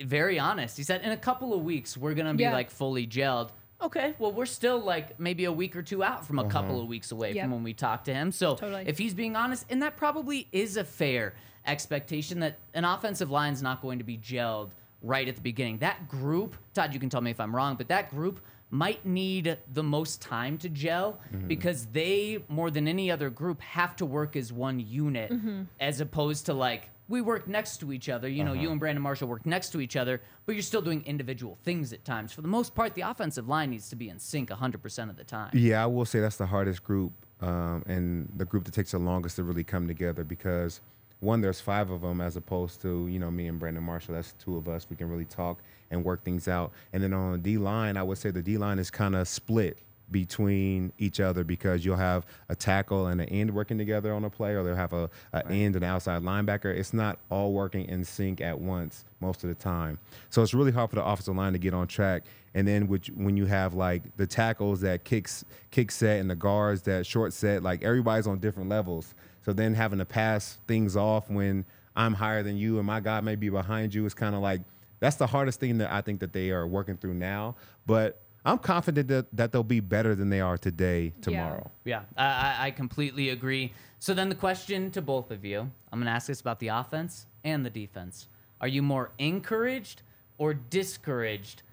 very 0.01 0.39
honest, 0.39 0.77
he 0.77 0.83
said, 0.83 1.01
in 1.01 1.11
a 1.11 1.17
couple 1.17 1.53
of 1.53 1.63
weeks, 1.63 1.97
we're 1.97 2.13
going 2.13 2.27
to 2.27 2.33
be 2.33 2.43
Yeah. 2.43 2.53
like 2.53 2.69
fully 2.69 3.07
gelled. 3.07 3.49
Okay, 3.81 4.13
well, 4.19 4.31
we're 4.31 4.45
still 4.45 4.79
like 4.79 5.19
maybe 5.19 5.45
a 5.45 5.51
week 5.51 5.75
or 5.75 5.81
two 5.81 6.03
out 6.03 6.25
from 6.25 6.39
a 6.39 6.43
uh-huh. 6.43 6.51
couple 6.51 6.81
of 6.81 6.87
weeks 6.87 7.11
away 7.11 7.33
Yep. 7.33 7.43
from 7.43 7.51
when 7.51 7.63
we 7.63 7.73
talked 7.73 8.05
to 8.05 8.13
him. 8.13 8.31
So 8.31 8.55
Totally. 8.55 8.83
if 8.87 8.97
he's 8.97 9.13
being 9.13 9.35
honest, 9.35 9.65
and 9.69 9.81
that 9.81 9.97
probably 9.97 10.47
is 10.51 10.77
a 10.77 10.83
fair 10.83 11.33
expectation 11.65 12.39
that 12.39 12.57
an 12.73 12.85
offensive 12.85 13.29
line's 13.29 13.61
not 13.61 13.81
going 13.81 13.97
to 13.97 14.05
be 14.05 14.17
gelled 14.17 14.69
right 15.01 15.27
at 15.27 15.35
the 15.35 15.41
beginning. 15.41 15.79
That 15.79 16.07
group, 16.07 16.55
Todd, 16.73 16.93
you 16.93 16.99
can 16.99 17.09
tell 17.09 17.21
me 17.21 17.31
if 17.31 17.39
I'm 17.39 17.55
wrong, 17.55 17.75
but 17.75 17.87
that 17.89 18.09
group 18.09 18.39
might 18.71 19.05
need 19.05 19.57
the 19.73 19.83
most 19.83 20.21
time 20.21 20.57
to 20.57 20.69
gel 20.69 21.19
mm-hmm. 21.33 21.47
because 21.47 21.85
they, 21.87 22.43
more 22.49 22.71
than 22.71 22.87
any 22.87 23.11
other 23.11 23.29
group, 23.29 23.61
have 23.61 23.95
to 23.97 24.05
work 24.05 24.35
as 24.35 24.51
one 24.51 24.79
unit 24.79 25.31
mm-hmm. 25.31 25.63
as 25.79 26.01
opposed 26.01 26.47
to 26.47 26.53
like 26.53 26.89
we 27.07 27.21
work 27.21 27.47
next 27.47 27.77
to 27.77 27.91
each 27.91 28.09
other. 28.09 28.27
You 28.27 28.43
know, 28.43 28.53
you 28.53 28.71
and 28.71 28.79
Brandon 28.79 29.01
Marshall 29.01 29.27
work 29.27 29.45
next 29.45 29.69
to 29.71 29.81
each 29.81 29.95
other, 29.95 30.21
but 30.45 30.55
you're 30.55 30.61
still 30.61 30.81
doing 30.81 31.03
individual 31.05 31.57
things 31.63 31.93
at 31.93 32.03
times. 32.03 32.31
For 32.31 32.41
the 32.41 32.47
most 32.47 32.73
part, 32.73 32.95
the 32.95 33.01
offensive 33.01 33.47
line 33.47 33.69
needs 33.69 33.89
to 33.89 33.95
be 33.95 34.09
in 34.09 34.19
sync 34.19 34.49
100% 34.49 35.09
of 35.09 35.15
the 35.15 35.23
time. 35.23 35.51
Yeah, 35.53 35.83
I 35.83 35.85
will 35.85 36.05
say 36.05 36.19
that's 36.19 36.37
the 36.37 36.45
hardest 36.45 36.83
group, 36.83 37.11
um, 37.41 37.83
and 37.85 38.31
the 38.35 38.45
group 38.45 38.65
that 38.65 38.73
takes 38.73 38.91
the 38.91 38.99
longest 38.99 39.35
to 39.35 39.43
really 39.43 39.63
come 39.63 39.87
together 39.87 40.23
because 40.23 40.81
one, 41.19 41.41
there's 41.41 41.61
five 41.61 41.89
of 41.89 42.01
them 42.01 42.21
as 42.21 42.35
opposed 42.35 42.81
to 42.81 43.07
you 43.07 43.19
know 43.19 43.31
me 43.31 43.47
and 43.47 43.59
Brandon 43.59 43.83
Marshall. 43.83 44.15
That's 44.15 44.33
two 44.33 44.57
of 44.57 44.67
us. 44.67 44.87
We 44.89 44.95
can 44.95 45.09
really 45.09 45.25
talk 45.25 45.59
and 45.91 46.03
work 46.03 46.23
things 46.23 46.47
out. 46.47 46.71
And 46.93 47.01
then 47.01 47.13
on 47.13 47.31
the 47.31 47.37
D 47.37 47.57
line, 47.57 47.97
I 47.97 48.03
would 48.03 48.17
say 48.17 48.31
the 48.31 48.41
D 48.41 48.57
line 48.57 48.79
is 48.79 48.91
kind 48.91 49.15
of 49.15 49.27
split 49.27 49.77
between 50.11 50.91
each 50.97 51.19
other 51.19 51.43
because 51.43 51.83
you'll 51.83 51.97
have 51.97 52.25
a 52.49 52.55
tackle 52.55 53.07
and 53.07 53.21
an 53.21 53.29
end 53.29 53.53
working 53.53 53.77
together 53.77 54.13
on 54.13 54.23
a 54.23 54.29
play, 54.29 54.53
or 54.53 54.63
they'll 54.63 54.75
have 54.75 54.93
a, 54.93 55.09
a 55.33 55.45
end 55.51 55.75
and 55.75 55.83
outside 55.83 56.21
linebacker. 56.21 56.65
It's 56.65 56.93
not 56.93 57.19
all 57.29 57.53
working 57.53 57.85
in 57.85 58.03
sync 58.05 58.41
at 58.41 58.59
once 58.59 59.05
most 59.19 59.43
of 59.43 59.49
the 59.49 59.55
time. 59.55 59.97
So 60.29 60.43
it's 60.43 60.53
really 60.53 60.71
hard 60.71 60.89
for 60.89 60.95
the 60.95 61.05
offensive 61.05 61.35
line 61.35 61.53
to 61.53 61.59
get 61.59 61.73
on 61.73 61.87
track. 61.87 62.23
And 62.53 62.67
then 62.67 62.87
which, 62.87 63.07
when 63.15 63.35
you 63.35 63.45
have 63.47 63.73
like 63.73 64.15
the 64.17 64.27
tackles 64.27 64.81
that 64.81 65.03
kicks 65.03 65.43
kick 65.71 65.91
set 65.91 66.19
and 66.19 66.29
the 66.29 66.35
guards 66.35 66.83
that 66.83 67.05
short 67.05 67.33
set, 67.33 67.63
like 67.63 67.83
everybody's 67.83 68.27
on 68.27 68.39
different 68.39 68.69
levels. 68.69 69.13
So 69.43 69.53
then 69.53 69.75
having 69.75 69.99
to 69.99 70.05
pass 70.05 70.57
things 70.67 70.95
off 70.95 71.29
when 71.29 71.65
I'm 71.95 72.13
higher 72.13 72.43
than 72.43 72.57
you 72.57 72.77
and 72.77 72.87
my 72.87 72.99
guy 72.99 73.21
may 73.21 73.35
be 73.35 73.49
behind 73.49 73.93
you 73.93 74.05
is 74.05 74.13
kind 74.13 74.35
of 74.35 74.41
like 74.41 74.61
that's 74.99 75.17
the 75.17 75.27
hardest 75.27 75.59
thing 75.59 75.77
that 75.79 75.91
I 75.91 76.01
think 76.01 76.19
that 76.21 76.33
they 76.33 76.51
are 76.51 76.65
working 76.65 76.97
through 76.97 77.13
now. 77.13 77.55
But 77.85 78.21
I'm 78.45 78.59
confident 78.59 79.07
that, 79.07 79.25
that 79.35 79.51
they'll 79.51 79.63
be 79.63 79.79
better 79.79 80.13
than 80.13 80.29
they 80.29 80.39
are 80.39 80.57
today, 80.57 81.13
tomorrow. 81.21 81.71
Yeah, 81.83 82.01
I, 82.15 82.25
I- 82.25 82.55
I 82.67 82.71
completely 82.71 83.29
agree. 83.29 83.73
So 83.99 84.13
then 84.13 84.29
the 84.29 84.35
question 84.35 84.91
to 84.91 85.01
both 85.01 85.31
of 85.31 85.43
you, 85.43 85.59
I'm 85.91 85.99
going 85.99 86.05
to 86.05 86.11
ask 86.11 86.27
this 86.27 86.41
about 86.41 86.59
the 86.59 86.67
offense 86.67 87.25
and 87.43 87.65
the 87.65 87.69
defense. 87.71 88.27
Are 88.61 88.67
you 88.67 88.81
more 88.83 89.11
encouraged 89.17 90.03
or 90.37 90.53
discouraged 90.53 91.63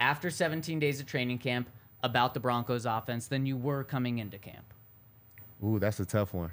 after 0.00 0.28
17 0.28 0.78
days 0.78 1.00
of 1.00 1.06
training 1.06 1.38
camp 1.38 1.68
about 2.02 2.34
the 2.34 2.40
Broncos 2.40 2.84
offense 2.84 3.26
than 3.26 3.46
you 3.46 3.56
were 3.56 3.82
coming 3.82 4.18
into 4.18 4.38
camp? 4.38 4.74
Ooh, 5.64 5.78
that's 5.78 5.98
a 5.98 6.04
tough 6.06 6.34
one. 6.34 6.50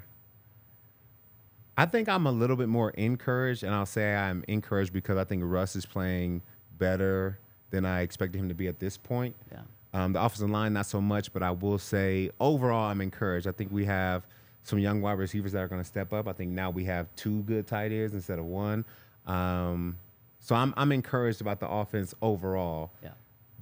I 1.76 1.84
think 1.84 2.08
I'm 2.08 2.26
a 2.26 2.32
little 2.32 2.56
bit 2.56 2.68
more 2.68 2.90
encouraged, 2.92 3.62
and 3.62 3.74
I'll 3.74 3.84
say 3.86 4.14
I'm 4.14 4.42
encouraged 4.48 4.92
because 4.94 5.18
I 5.18 5.24
think 5.24 5.42
Russ 5.44 5.76
is 5.76 5.84
playing 5.84 6.40
better 6.78 7.38
than 7.70 7.84
I 7.84 8.02
expected 8.02 8.38
him 8.38 8.48
to 8.48 8.54
be 8.54 8.68
at 8.68 8.78
this 8.78 8.96
point. 8.96 9.34
Yeah. 9.50 9.60
Um, 9.92 10.12
the 10.12 10.22
offensive 10.22 10.50
line, 10.50 10.72
not 10.72 10.86
so 10.86 11.00
much, 11.00 11.32
but 11.32 11.42
I 11.42 11.50
will 11.50 11.78
say 11.78 12.30
overall, 12.38 12.90
I'm 12.90 13.00
encouraged. 13.00 13.46
I 13.46 13.52
think 13.52 13.72
we 13.72 13.84
have 13.86 14.26
some 14.62 14.78
young 14.78 15.00
wide 15.00 15.18
receivers 15.18 15.52
that 15.52 15.60
are 15.60 15.68
going 15.68 15.80
to 15.80 15.86
step 15.86 16.12
up. 16.12 16.28
I 16.28 16.32
think 16.32 16.50
now 16.50 16.70
we 16.70 16.84
have 16.84 17.06
two 17.16 17.42
good 17.42 17.66
tight 17.66 17.92
ends 17.92 18.12
instead 18.12 18.38
of 18.38 18.44
one. 18.44 18.84
Um, 19.26 19.96
so 20.38 20.54
I'm, 20.54 20.74
I'm 20.76 20.92
encouraged 20.92 21.40
about 21.40 21.60
the 21.60 21.68
offense 21.68 22.14
overall. 22.20 22.90
Yeah. 23.02 23.10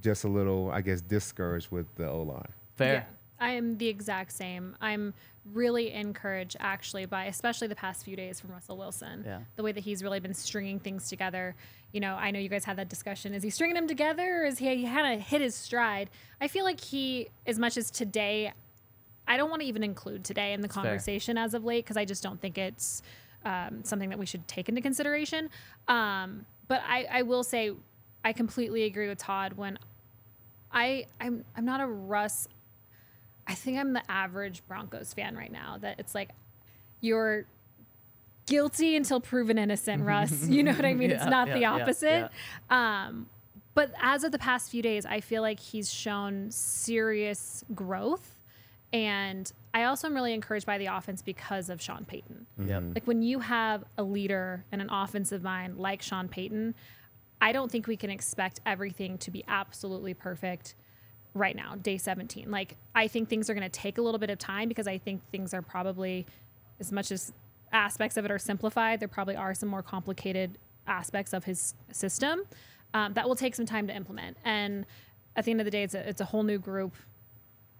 Just 0.03 0.25
a 0.25 0.29
little, 0.29 0.71
I 0.71 0.81
guess, 0.81 1.01
discouraged 1.01 1.71
with 1.71 1.87
the 1.95 2.09
O 2.09 2.23
line. 2.23 2.49
Fair? 2.77 3.07
I 3.39 3.51
am 3.51 3.79
the 3.79 3.89
exact 3.89 4.33
same. 4.33 4.77
I'm 4.81 5.15
really 5.53 5.93
encouraged 5.93 6.57
actually 6.61 7.05
by 7.07 7.27
especially 7.27 7.69
the 7.69 7.77
past 7.77 8.05
few 8.05 8.17
days 8.17 8.41
from 8.41 8.51
Russell 8.51 8.77
Wilson. 8.77 9.23
Yeah. 9.27 9.41
The 9.57 9.63
way 9.63 9.73
that 9.73 9.85
he's 9.85 10.03
really 10.03 10.21
been 10.21 10.35
stringing 10.35 10.79
things 10.79 11.09
together. 11.09 11.55
You 11.95 12.01
know, 12.01 12.17
I 12.17 12.33
know 12.33 12.41
you 12.41 12.49
guys 12.49 12.65
had 12.65 12.77
that 12.79 12.89
discussion. 12.89 13.35
Is 13.35 13.45
he 13.45 13.51
stringing 13.51 13.77
them 13.77 13.87
together 13.87 14.43
or 14.43 14.47
is 14.47 14.59
he, 14.59 14.75
he 14.79 14.85
kind 14.85 15.15
of 15.15 15.25
hit 15.25 15.41
his 15.41 15.55
stride? 15.55 16.11
I 16.41 16.49
feel 16.49 16.65
like 16.65 16.81
he, 16.81 17.29
as 17.47 17.57
much 17.57 17.77
as 17.77 17.89
today, 17.89 18.53
I 19.29 19.37
don't 19.37 19.49
want 19.49 19.63
to 19.63 19.69
even 19.69 19.85
include 19.85 20.25
today 20.25 20.55
in 20.55 20.61
the 20.61 20.67
fair. 20.67 20.83
conversation 20.83 21.39
as 21.39 21.55
of 21.55 21.63
late 21.63 21.85
because 21.85 21.97
I 21.97 22.05
just 22.05 22.21
don't 22.21 22.41
think 22.41 22.59
it's 22.59 23.01
um, 23.45 23.85
something 23.85 24.11
that 24.11 24.19
we 24.19 24.27
should 24.27 24.49
take 24.49 24.69
into 24.69 24.81
consideration. 24.81 25.51
Um, 25.87 26.47
but 26.67 26.83
I, 26.85 27.07
I 27.09 27.23
will 27.23 27.45
say, 27.45 27.71
I 28.25 28.33
completely 28.33 28.83
agree 28.85 29.07
with 29.07 29.19
Todd 29.19 29.53
when 29.53 29.79
I 30.73 31.07
I'm 31.21 31.45
I'm 31.57 31.65
not 31.65 31.81
a 31.81 31.87
Russ. 31.87 32.49
I 33.47 33.55
think 33.55 33.79
I'm 33.79 33.93
the 33.93 34.03
average 34.11 34.63
Broncos 34.67 35.15
fan 35.15 35.37
right 35.37 35.53
now. 35.53 35.79
That 35.81 36.01
it's 36.01 36.15
like 36.15 36.31
you're 37.01 37.45
guilty 38.47 38.97
until 38.97 39.21
proven 39.21 39.59
innocent, 39.59 40.03
Russ. 40.07 40.47
You 40.49 40.63
know 40.63 40.73
what 40.73 40.85
I 40.85 40.95
mean? 40.95 41.11
it's 41.11 41.25
not 41.25 41.49
yeah, 41.49 41.55
the 41.55 41.61
yeah, 41.61 41.73
opposite. 41.73 42.31
Um, 42.71 43.27
but 43.75 43.93
as 44.01 44.25
of 44.25 44.33
the 44.33 44.39
past 44.39 44.71
few 44.71 44.83
days, 44.83 45.05
I 45.05 45.21
feel 45.21 45.43
like 45.43 45.59
he's 45.59 45.93
shown 45.93 46.51
serious 46.51 47.65
growth. 47.75 48.37
And 48.93 49.53
I 49.73 49.85
also 49.85 50.07
am 50.07 50.15
really 50.15 50.33
encouraged 50.33 50.67
by 50.67 50.79
the 50.79 50.87
offense 50.87 51.21
because 51.21 51.69
of 51.69 51.83
Sean 51.83 52.05
Payton. 52.05 52.47
Yep. 52.65 52.83
Like 52.95 53.07
when 53.07 53.23
you 53.23 53.41
have 53.41 53.83
a 53.99 54.05
leader 54.05 54.65
and 54.71 54.81
an 54.81 54.89
offensive 54.91 55.43
mind 55.43 55.79
like 55.79 56.01
Sean 56.01 56.29
Payton, 56.29 56.77
I 57.41 57.51
don't 57.51 57.73
think 57.73 57.89
we 57.89 57.97
can 57.97 58.11
expect 58.11 58.61
everything 58.65 59.19
to 59.19 59.33
be 59.33 59.45
absolutely 59.49 60.15
perfect 60.15 60.77
right 61.35 61.57
now, 61.57 61.75
day 61.75 61.99
17. 61.99 62.49
Like 62.53 62.77
I 62.95 63.09
think 63.09 63.29
things 63.29 63.51
are 63.51 63.55
going 63.55 63.69
to 63.69 63.81
take 63.81 63.99
a 63.99 64.03
little 64.03 64.21
bit 64.21 64.31
of 64.31 64.39
time 64.39 64.69
because 64.69 64.87
I 64.87 64.99
think 64.99 65.29
things 65.33 65.53
are 65.53 65.63
probably 65.63 66.25
as 66.79 66.93
much 66.93 67.11
as 67.11 67.33
aspects 67.75 68.17
of 68.17 68.25
it 68.25 68.31
are 68.31 68.39
simplified, 68.39 69.01
there 69.01 69.09
probably 69.09 69.37
are 69.37 69.55
some 69.55 69.69
more 69.69 69.83
complicated 69.83 70.59
aspects 70.87 71.33
of 71.33 71.45
his 71.45 71.75
system 71.93 72.43
um, 72.95 73.13
that 73.15 73.27
will 73.29 73.37
take 73.37 73.55
some 73.55 73.67
time 73.67 73.87
to 73.89 73.95
implement. 73.95 74.37
And 74.45 74.87
at 75.37 75.45
the 75.45 75.51
end 75.51 75.61
of 75.61 75.65
the 75.65 75.71
day, 75.71 75.83
it's 75.83 75.95
a, 75.95 76.09
it's 76.09 76.21
a 76.21 76.25
whole 76.27 76.43
new 76.45 76.59
group. 76.59 76.95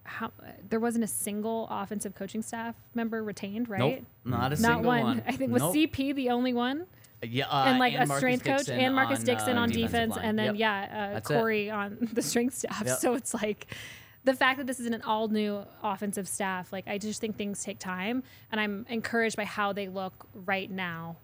How, 0.07 0.33
there 0.69 0.81
wasn't 0.81 1.05
a 1.05 1.07
single 1.09 1.67
offensive 1.71 2.15
coaching 2.15 2.43
staff 2.43 2.75
member 2.95 3.23
retained, 3.23 3.71
right? 3.71 3.79
Nope. 3.79 4.05
Not 4.25 4.47
a 4.47 4.49
Not 4.51 4.59
single 4.59 4.83
one. 4.85 5.03
one. 5.03 5.23
I 5.27 5.33
think 5.33 5.51
was 5.53 5.63
Nope. 5.63 5.75
CP 5.75 6.15
the 6.15 6.29
only 6.31 6.53
one, 6.53 6.87
Yeah, 7.23 7.47
uh, 7.49 7.65
and 7.69 7.79
like 7.79 7.95
a 7.95 7.99
Marcus 8.05 8.17
strength 8.19 8.45
coach, 8.45 8.69
and 8.69 8.95
Marcus 8.95 9.21
on, 9.21 9.25
Dixon 9.25 9.57
uh, 9.57 9.63
on 9.63 9.71
defense, 9.71 10.17
line. 10.17 10.25
and 10.27 10.39
then 10.39 10.47
Yep. 10.47 10.55
yeah, 10.57 10.89
uh, 11.11 11.15
That's 11.15 11.31
it. 11.31 11.35
Corey 11.35 11.71
on 11.71 11.97
the 12.13 12.21
strength 12.21 12.55
staff. 12.57 12.83
Yep. 12.85 12.99
So 12.99 13.15
it's 13.15 13.33
like 13.33 13.67
the 14.25 14.35
fact 14.35 14.59
that 14.59 14.67
this 14.67 14.81
is 14.81 14.87
an 14.87 15.03
all 15.03 15.29
new 15.29 15.65
offensive 15.83 16.27
staff. 16.27 16.73
Like 16.73 16.89
I 16.89 16.99
just 16.99 17.21
think 17.21 17.37
things 17.37 17.63
take 17.63 17.79
time, 17.79 18.23
and 18.51 18.61
I'm 18.61 18.87
encouraged 18.89 19.37
by 19.37 19.45
how 19.45 19.73
they 19.73 19.89
look 19.89 20.27
right 20.35 20.71
now. 20.71 21.17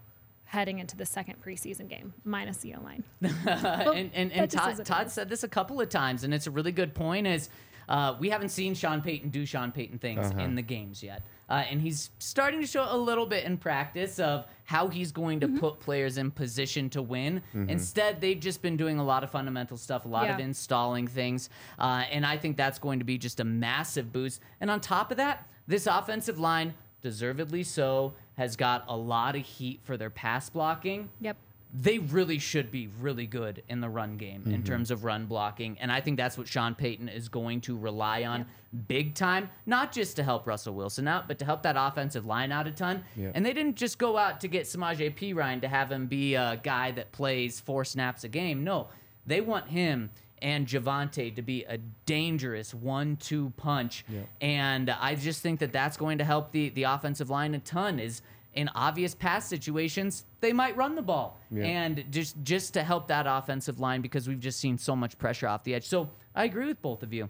Heading 0.45 0.79
into 0.79 0.97
the 0.97 1.05
second 1.05 1.41
preseason 1.41 1.87
game, 1.87 2.13
minus 2.25 2.57
the 2.57 2.75
O 2.75 2.81
line. 2.81 3.05
and 3.21 4.11
and, 4.13 4.33
and 4.33 4.51
Todd, 4.51 4.73
is 4.73 4.79
what 4.79 4.79
it 4.79 4.85
Todd 4.85 5.09
said 5.09 5.29
this 5.29 5.45
a 5.45 5.47
couple 5.47 5.79
of 5.79 5.87
times, 5.87 6.25
and 6.25 6.33
it's 6.33 6.45
a 6.45 6.51
really 6.51 6.73
good 6.73 6.93
point. 6.93 7.25
Is 7.25 7.47
uh, 7.89 8.15
we 8.19 8.29
haven't 8.29 8.49
seen 8.49 8.73
Sean 8.75 9.01
Payton 9.01 9.29
do 9.29 9.45
Sean 9.45 9.71
Payton 9.71 9.97
things 9.99 10.27
Uh-huh. 10.27 10.41
in 10.41 10.55
the 10.55 10.61
games 10.61 11.01
yet, 11.03 11.21
uh, 11.49 11.63
and 11.69 11.81
he's 11.81 12.09
starting 12.19 12.61
to 12.61 12.67
show 12.67 12.85
a 12.89 12.97
little 12.97 13.25
bit 13.25 13.43
in 13.45 13.57
practice 13.57 14.19
of 14.19 14.45
how 14.65 14.87
he's 14.87 15.11
going 15.11 15.39
Mm-hmm. 15.39 15.55
to 15.55 15.59
put 15.59 15.79
players 15.79 16.17
in 16.17 16.31
position 16.31 16.89
to 16.91 17.01
win. 17.01 17.41
Instead, 17.53 18.21
they've 18.21 18.39
just 18.39 18.61
been 18.61 18.77
doing 18.77 18.99
a 18.99 19.03
lot 19.03 19.23
of 19.23 19.29
fundamental 19.31 19.77
stuff, 19.77 20.05
a 20.05 20.07
lot 20.07 20.29
of 20.29 20.39
installing 20.39 21.07
things, 21.07 21.49
uh, 21.79 22.03
and 22.11 22.25
I 22.25 22.37
think 22.37 22.57
that's 22.57 22.79
going 22.79 22.99
to 22.99 23.05
be 23.05 23.17
just 23.17 23.39
a 23.39 23.43
massive 23.43 24.11
boost. 24.13 24.41
And 24.61 24.69
on 24.71 24.79
top 24.79 25.11
of 25.11 25.17
that, 25.17 25.47
this 25.67 25.87
offensive 25.87 26.39
line, 26.39 26.73
deservedly 27.01 27.63
so, 27.63 28.13
has 28.37 28.55
got 28.55 28.85
a 28.87 28.95
lot 28.95 29.35
of 29.35 29.41
heat 29.43 29.79
for 29.83 29.97
their 29.97 30.09
pass 30.09 30.49
blocking 30.49 31.09
Yep. 31.19 31.35
They 31.73 31.99
really 31.99 32.37
should 32.37 32.69
be 32.69 32.89
really 32.99 33.25
good 33.25 33.63
in 33.69 33.79
the 33.79 33.89
run 33.89 34.17
game 34.17 34.43
in 34.45 34.51
mm-hmm. 34.51 34.63
terms 34.63 34.91
of 34.91 35.05
run 35.05 35.25
blocking. 35.25 35.77
And 35.79 35.91
I 35.91 36.01
think 36.01 36.17
that's 36.17 36.37
what 36.37 36.47
Sean 36.47 36.75
Payton 36.75 37.07
is 37.07 37.29
going 37.29 37.61
to 37.61 37.77
rely 37.77 38.23
on 38.23 38.45
big 38.87 39.15
time, 39.15 39.49
not 39.65 39.93
just 39.93 40.17
to 40.17 40.23
help 40.23 40.47
Russell 40.47 40.73
Wilson 40.73 41.07
out, 41.07 41.27
but 41.27 41.39
to 41.39 41.45
help 41.45 41.63
that 41.63 41.75
offensive 41.77 42.25
line 42.25 42.51
out 42.51 42.67
a 42.67 42.71
ton. 42.71 43.03
Yeah. 43.15 43.31
And 43.33 43.45
they 43.45 43.53
didn't 43.53 43.75
just 43.75 43.97
go 43.97 44.17
out 44.17 44.41
to 44.41 44.49
get 44.49 44.63
Samaje 44.63 45.15
Perine 45.15 45.61
to 45.61 45.67
have 45.69 45.91
him 45.91 46.07
be 46.07 46.35
a 46.35 46.59
guy 46.61 46.91
that 46.91 47.13
plays 47.13 47.59
four 47.59 47.85
snaps 47.85 48.25
a 48.25 48.27
game. 48.27 48.63
No, 48.65 48.89
they 49.25 49.39
want 49.39 49.69
him 49.69 50.09
and 50.41 50.67
Javonte 50.67 51.35
to 51.35 51.41
be 51.41 51.63
a 51.65 51.77
dangerous 52.05 52.73
one-two 52.73 53.53
punch. 53.57 54.03
And 54.41 54.89
I 54.89 55.15
just 55.15 55.41
think 55.41 55.59
that 55.59 55.71
that's 55.71 55.97
going 55.97 56.17
to 56.17 56.23
help 56.23 56.51
the 56.51 56.69
the 56.69 56.83
offensive 56.83 57.29
line 57.29 57.53
a 57.53 57.59
ton. 57.59 57.99
Is 57.99 58.21
in 58.53 58.69
obvious 58.75 59.15
pass 59.15 59.47
situations, 59.47 60.25
they 60.41 60.51
might 60.53 60.75
run 60.75 60.95
the 60.95 61.01
ball, 61.01 61.39
Yeah. 61.49 61.63
and 61.65 62.03
just 62.11 62.35
just 62.43 62.73
to 62.73 62.83
help 62.83 63.07
that 63.07 63.25
offensive 63.27 63.79
line 63.79 64.01
because 64.01 64.27
we've 64.27 64.39
just 64.39 64.59
seen 64.59 64.77
so 64.77 64.95
much 64.95 65.17
pressure 65.17 65.47
off 65.47 65.63
the 65.63 65.73
edge. 65.75 65.85
So 65.85 66.09
I 66.35 66.43
agree 66.45 66.65
with 66.67 66.81
both 66.81 67.01
of 67.03 67.13
you. 67.13 67.29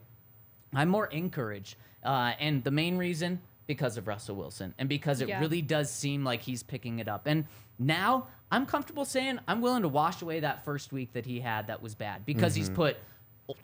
I'm 0.74 0.90
more 0.90 1.08
encouraged, 1.08 1.76
uh, 2.04 2.34
and 2.40 2.64
the 2.64 2.72
main 2.72 2.98
reason 2.98 3.40
because 3.68 3.98
of 3.98 4.08
Russell 4.08 4.36
Wilson 4.36 4.74
and 4.80 4.90
because 4.90 5.22
it 5.22 5.30
Yeah. 5.30 5.40
really 5.40 5.62
does 5.62 5.92
seem 5.92 6.24
like 6.24 6.42
he's 6.42 6.64
picking 6.64 7.00
it 7.00 7.08
up. 7.08 7.26
And 7.28 7.46
now 7.80 8.28
I'm 8.52 8.66
comfortable 8.66 9.06
saying 9.06 9.40
I'm 9.48 9.62
willing 9.62 9.84
to 9.84 9.88
wash 9.88 10.22
away 10.22 10.40
that 10.42 10.66
first 10.66 10.92
week 10.92 11.14
that 11.14 11.26
he 11.26 11.40
had 11.40 11.68
that 11.68 11.82
was 11.82 11.96
bad 11.96 12.26
because 12.26 12.54
he's 12.56 12.70
put 12.70 12.98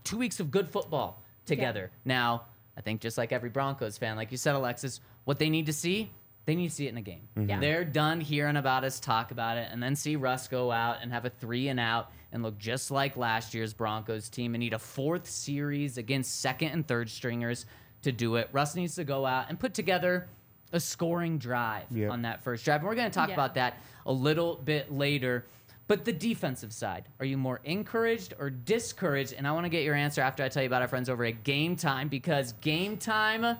two 0.03 0.17
weeks 0.17 0.39
of 0.39 0.49
good 0.51 0.69
football 0.69 1.21
together. 1.45 1.91
Now 2.05 2.43
I 2.77 2.81
think 2.81 3.01
just 3.01 3.17
like 3.17 3.31
every 3.31 3.49
Broncos 3.49 3.97
fan, 3.97 4.15
like 4.15 4.31
you 4.31 4.37
said, 4.37 4.53
Alexis, 4.55 5.01
what 5.25 5.39
they 5.39 5.49
need 5.49 5.65
to 5.65 5.73
see. 5.73 6.11
They 6.47 6.55
need 6.55 6.69
to 6.69 6.73
see 6.73 6.87
it 6.87 6.91
in 6.91 6.97
a 6.97 7.01
game. 7.01 7.27
Mm-hmm. 7.37 7.49
Yeah. 7.49 7.59
They're 7.59 7.83
done 7.83 8.21
hearing 8.21 8.55
about 8.55 8.85
us 8.85 9.01
talk 9.01 9.31
about 9.31 9.57
it 9.57 9.67
and 9.69 9.83
then 9.83 9.95
see 9.97 10.15
Russ 10.15 10.47
go 10.47 10.71
out 10.71 10.97
and 11.01 11.11
have 11.11 11.25
a 11.25 11.29
three 11.29 11.67
and 11.67 11.77
out 11.79 12.09
and 12.31 12.41
look 12.41 12.57
just 12.57 12.89
like 12.89 13.17
last 13.17 13.53
year's 13.53 13.73
Broncos 13.73 14.29
team 14.29 14.55
and 14.55 14.61
need 14.61 14.71
a 14.73 14.79
fourth 14.79 15.29
series 15.29 15.97
against 15.97 16.39
second 16.39 16.69
and 16.69 16.87
third 16.87 17.09
stringers 17.09 17.65
to 18.03 18.13
do 18.13 18.37
it. 18.37 18.47
Russ 18.53 18.75
needs 18.75 18.95
to 18.95 19.03
go 19.03 19.25
out 19.25 19.47
and 19.49 19.59
put 19.59 19.73
together 19.73 20.29
a 20.71 20.79
scoring 20.79 21.37
drive 21.37 21.83
Yep. 21.91 22.11
on 22.11 22.21
that 22.21 22.43
first 22.45 22.63
drive. 22.63 22.79
And 22.79 22.87
we're 22.87 22.95
going 22.95 23.11
to 23.11 23.13
talk 23.15 23.27
Yeah. 23.27 23.33
about 23.35 23.55
that 23.55 23.75
a 24.05 24.11
little 24.13 24.55
bit 24.55 24.89
later. 24.91 25.45
But 25.89 26.05
the 26.05 26.13
defensive 26.13 26.71
side, 26.71 27.09
are 27.19 27.25
you 27.25 27.37
more 27.37 27.59
encouraged 27.65 28.33
or 28.39 28.49
discouraged? 28.49 29.33
And 29.33 29.45
I 29.45 29.51
want 29.51 29.65
to 29.65 29.69
get 29.69 29.83
your 29.83 29.95
answer 29.95 30.21
after 30.21 30.43
I 30.43 30.49
tell 30.49 30.63
you 30.63 30.67
about 30.67 30.81
our 30.81 30.87
friends 30.87 31.09
over 31.09 31.25
at 31.25 31.43
Game 31.43 31.75
Time 31.75 32.07
because 32.07 32.53
Game 32.61 32.95
Time 32.97 33.57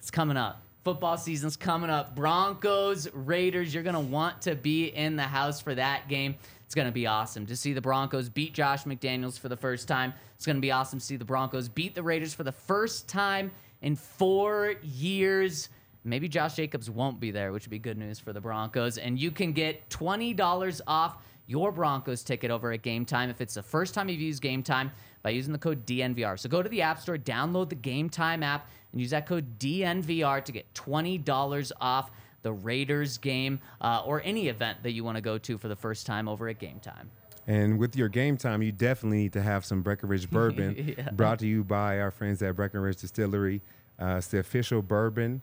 is 0.00 0.10
coming 0.12 0.36
up. 0.36 0.62
Football 0.82 1.18
season's 1.18 1.58
coming 1.58 1.90
up. 1.90 2.16
Broncos, 2.16 3.06
Raiders, 3.12 3.74
you're 3.74 3.82
going 3.82 3.94
to 3.94 4.00
want 4.00 4.40
to 4.42 4.54
be 4.54 4.86
in 4.86 5.14
the 5.14 5.22
house 5.22 5.60
for 5.60 5.74
that 5.74 6.08
game. 6.08 6.34
It's 6.64 6.74
going 6.74 6.86
to 6.86 6.92
be 6.92 7.06
awesome 7.06 7.44
to 7.46 7.56
see 7.56 7.74
the 7.74 7.82
Broncos 7.82 8.30
beat 8.30 8.54
Josh 8.54 8.84
McDaniels 8.84 9.38
for 9.38 9.50
the 9.50 9.56
first 9.56 9.88
time. 9.88 10.14
It's 10.36 10.46
going 10.46 10.56
to 10.56 10.62
be 10.62 10.70
awesome 10.70 10.98
to 10.98 11.04
see 11.04 11.16
the 11.16 11.24
Broncos 11.24 11.68
beat 11.68 11.94
the 11.94 12.02
Raiders 12.02 12.32
for 12.32 12.44
the 12.44 12.52
first 12.52 13.08
time 13.08 13.50
in 13.82 13.94
four 13.94 14.74
years. 14.82 15.68
Maybe 16.02 16.28
Josh 16.28 16.54
Jacobs 16.54 16.88
won't 16.88 17.20
be 17.20 17.30
there, 17.30 17.52
which 17.52 17.66
would 17.66 17.70
be 17.70 17.78
good 17.78 17.98
news 17.98 18.18
for 18.18 18.32
the 18.32 18.40
Broncos. 18.40 18.96
And 18.96 19.18
you 19.18 19.30
can 19.30 19.52
get 19.52 19.90
$20 19.90 20.80
off 20.86 21.18
your 21.46 21.72
Broncos 21.72 22.22
ticket 22.22 22.50
over 22.50 22.72
at 22.72 22.80
Game 22.80 23.04
Time 23.04 23.28
if 23.28 23.42
it's 23.42 23.54
the 23.54 23.62
first 23.62 23.92
time 23.92 24.08
you've 24.08 24.20
used 24.20 24.40
Game 24.40 24.62
Time 24.62 24.92
by 25.22 25.30
using 25.30 25.52
the 25.52 25.58
code 25.58 25.86
DNVR. 25.86 26.38
So 26.38 26.48
go 26.48 26.62
to 26.62 26.68
the 26.68 26.82
App 26.82 27.00
Store, 27.00 27.18
download 27.18 27.68
the 27.68 27.74
Game 27.74 28.08
Time 28.08 28.42
app, 28.42 28.68
and 28.92 29.00
use 29.00 29.10
that 29.10 29.26
code 29.26 29.58
DNVR 29.58 30.44
to 30.44 30.52
get 30.52 30.72
$20 30.74 31.72
off 31.80 32.10
the 32.42 32.52
Raiders 32.52 33.18
game 33.18 33.60
uh, 33.80 34.02
or 34.04 34.22
any 34.24 34.48
event 34.48 34.82
that 34.82 34.92
you 34.92 35.04
want 35.04 35.16
to 35.16 35.20
go 35.20 35.38
to 35.38 35.58
for 35.58 35.68
the 35.68 35.76
first 35.76 36.06
time 36.06 36.28
over 36.28 36.48
at 36.48 36.58
Game 36.58 36.80
Time. 36.80 37.10
And 37.46 37.78
with 37.78 37.96
your 37.96 38.08
game 38.08 38.36
time, 38.36 38.62
you 38.62 38.72
definitely 38.72 39.18
need 39.18 39.32
to 39.32 39.42
have 39.42 39.64
some 39.64 39.82
Breckenridge 39.82 40.30
bourbon 40.30 40.96
brought 41.12 41.40
to 41.40 41.46
you 41.46 41.64
by 41.64 42.00
our 42.00 42.10
friends 42.10 42.42
at 42.42 42.56
Breckenridge 42.56 42.98
Distillery. 42.98 43.60
Uh, 44.00 44.16
it's 44.18 44.28
the 44.28 44.38
official 44.38 44.82
bourbon 44.82 45.42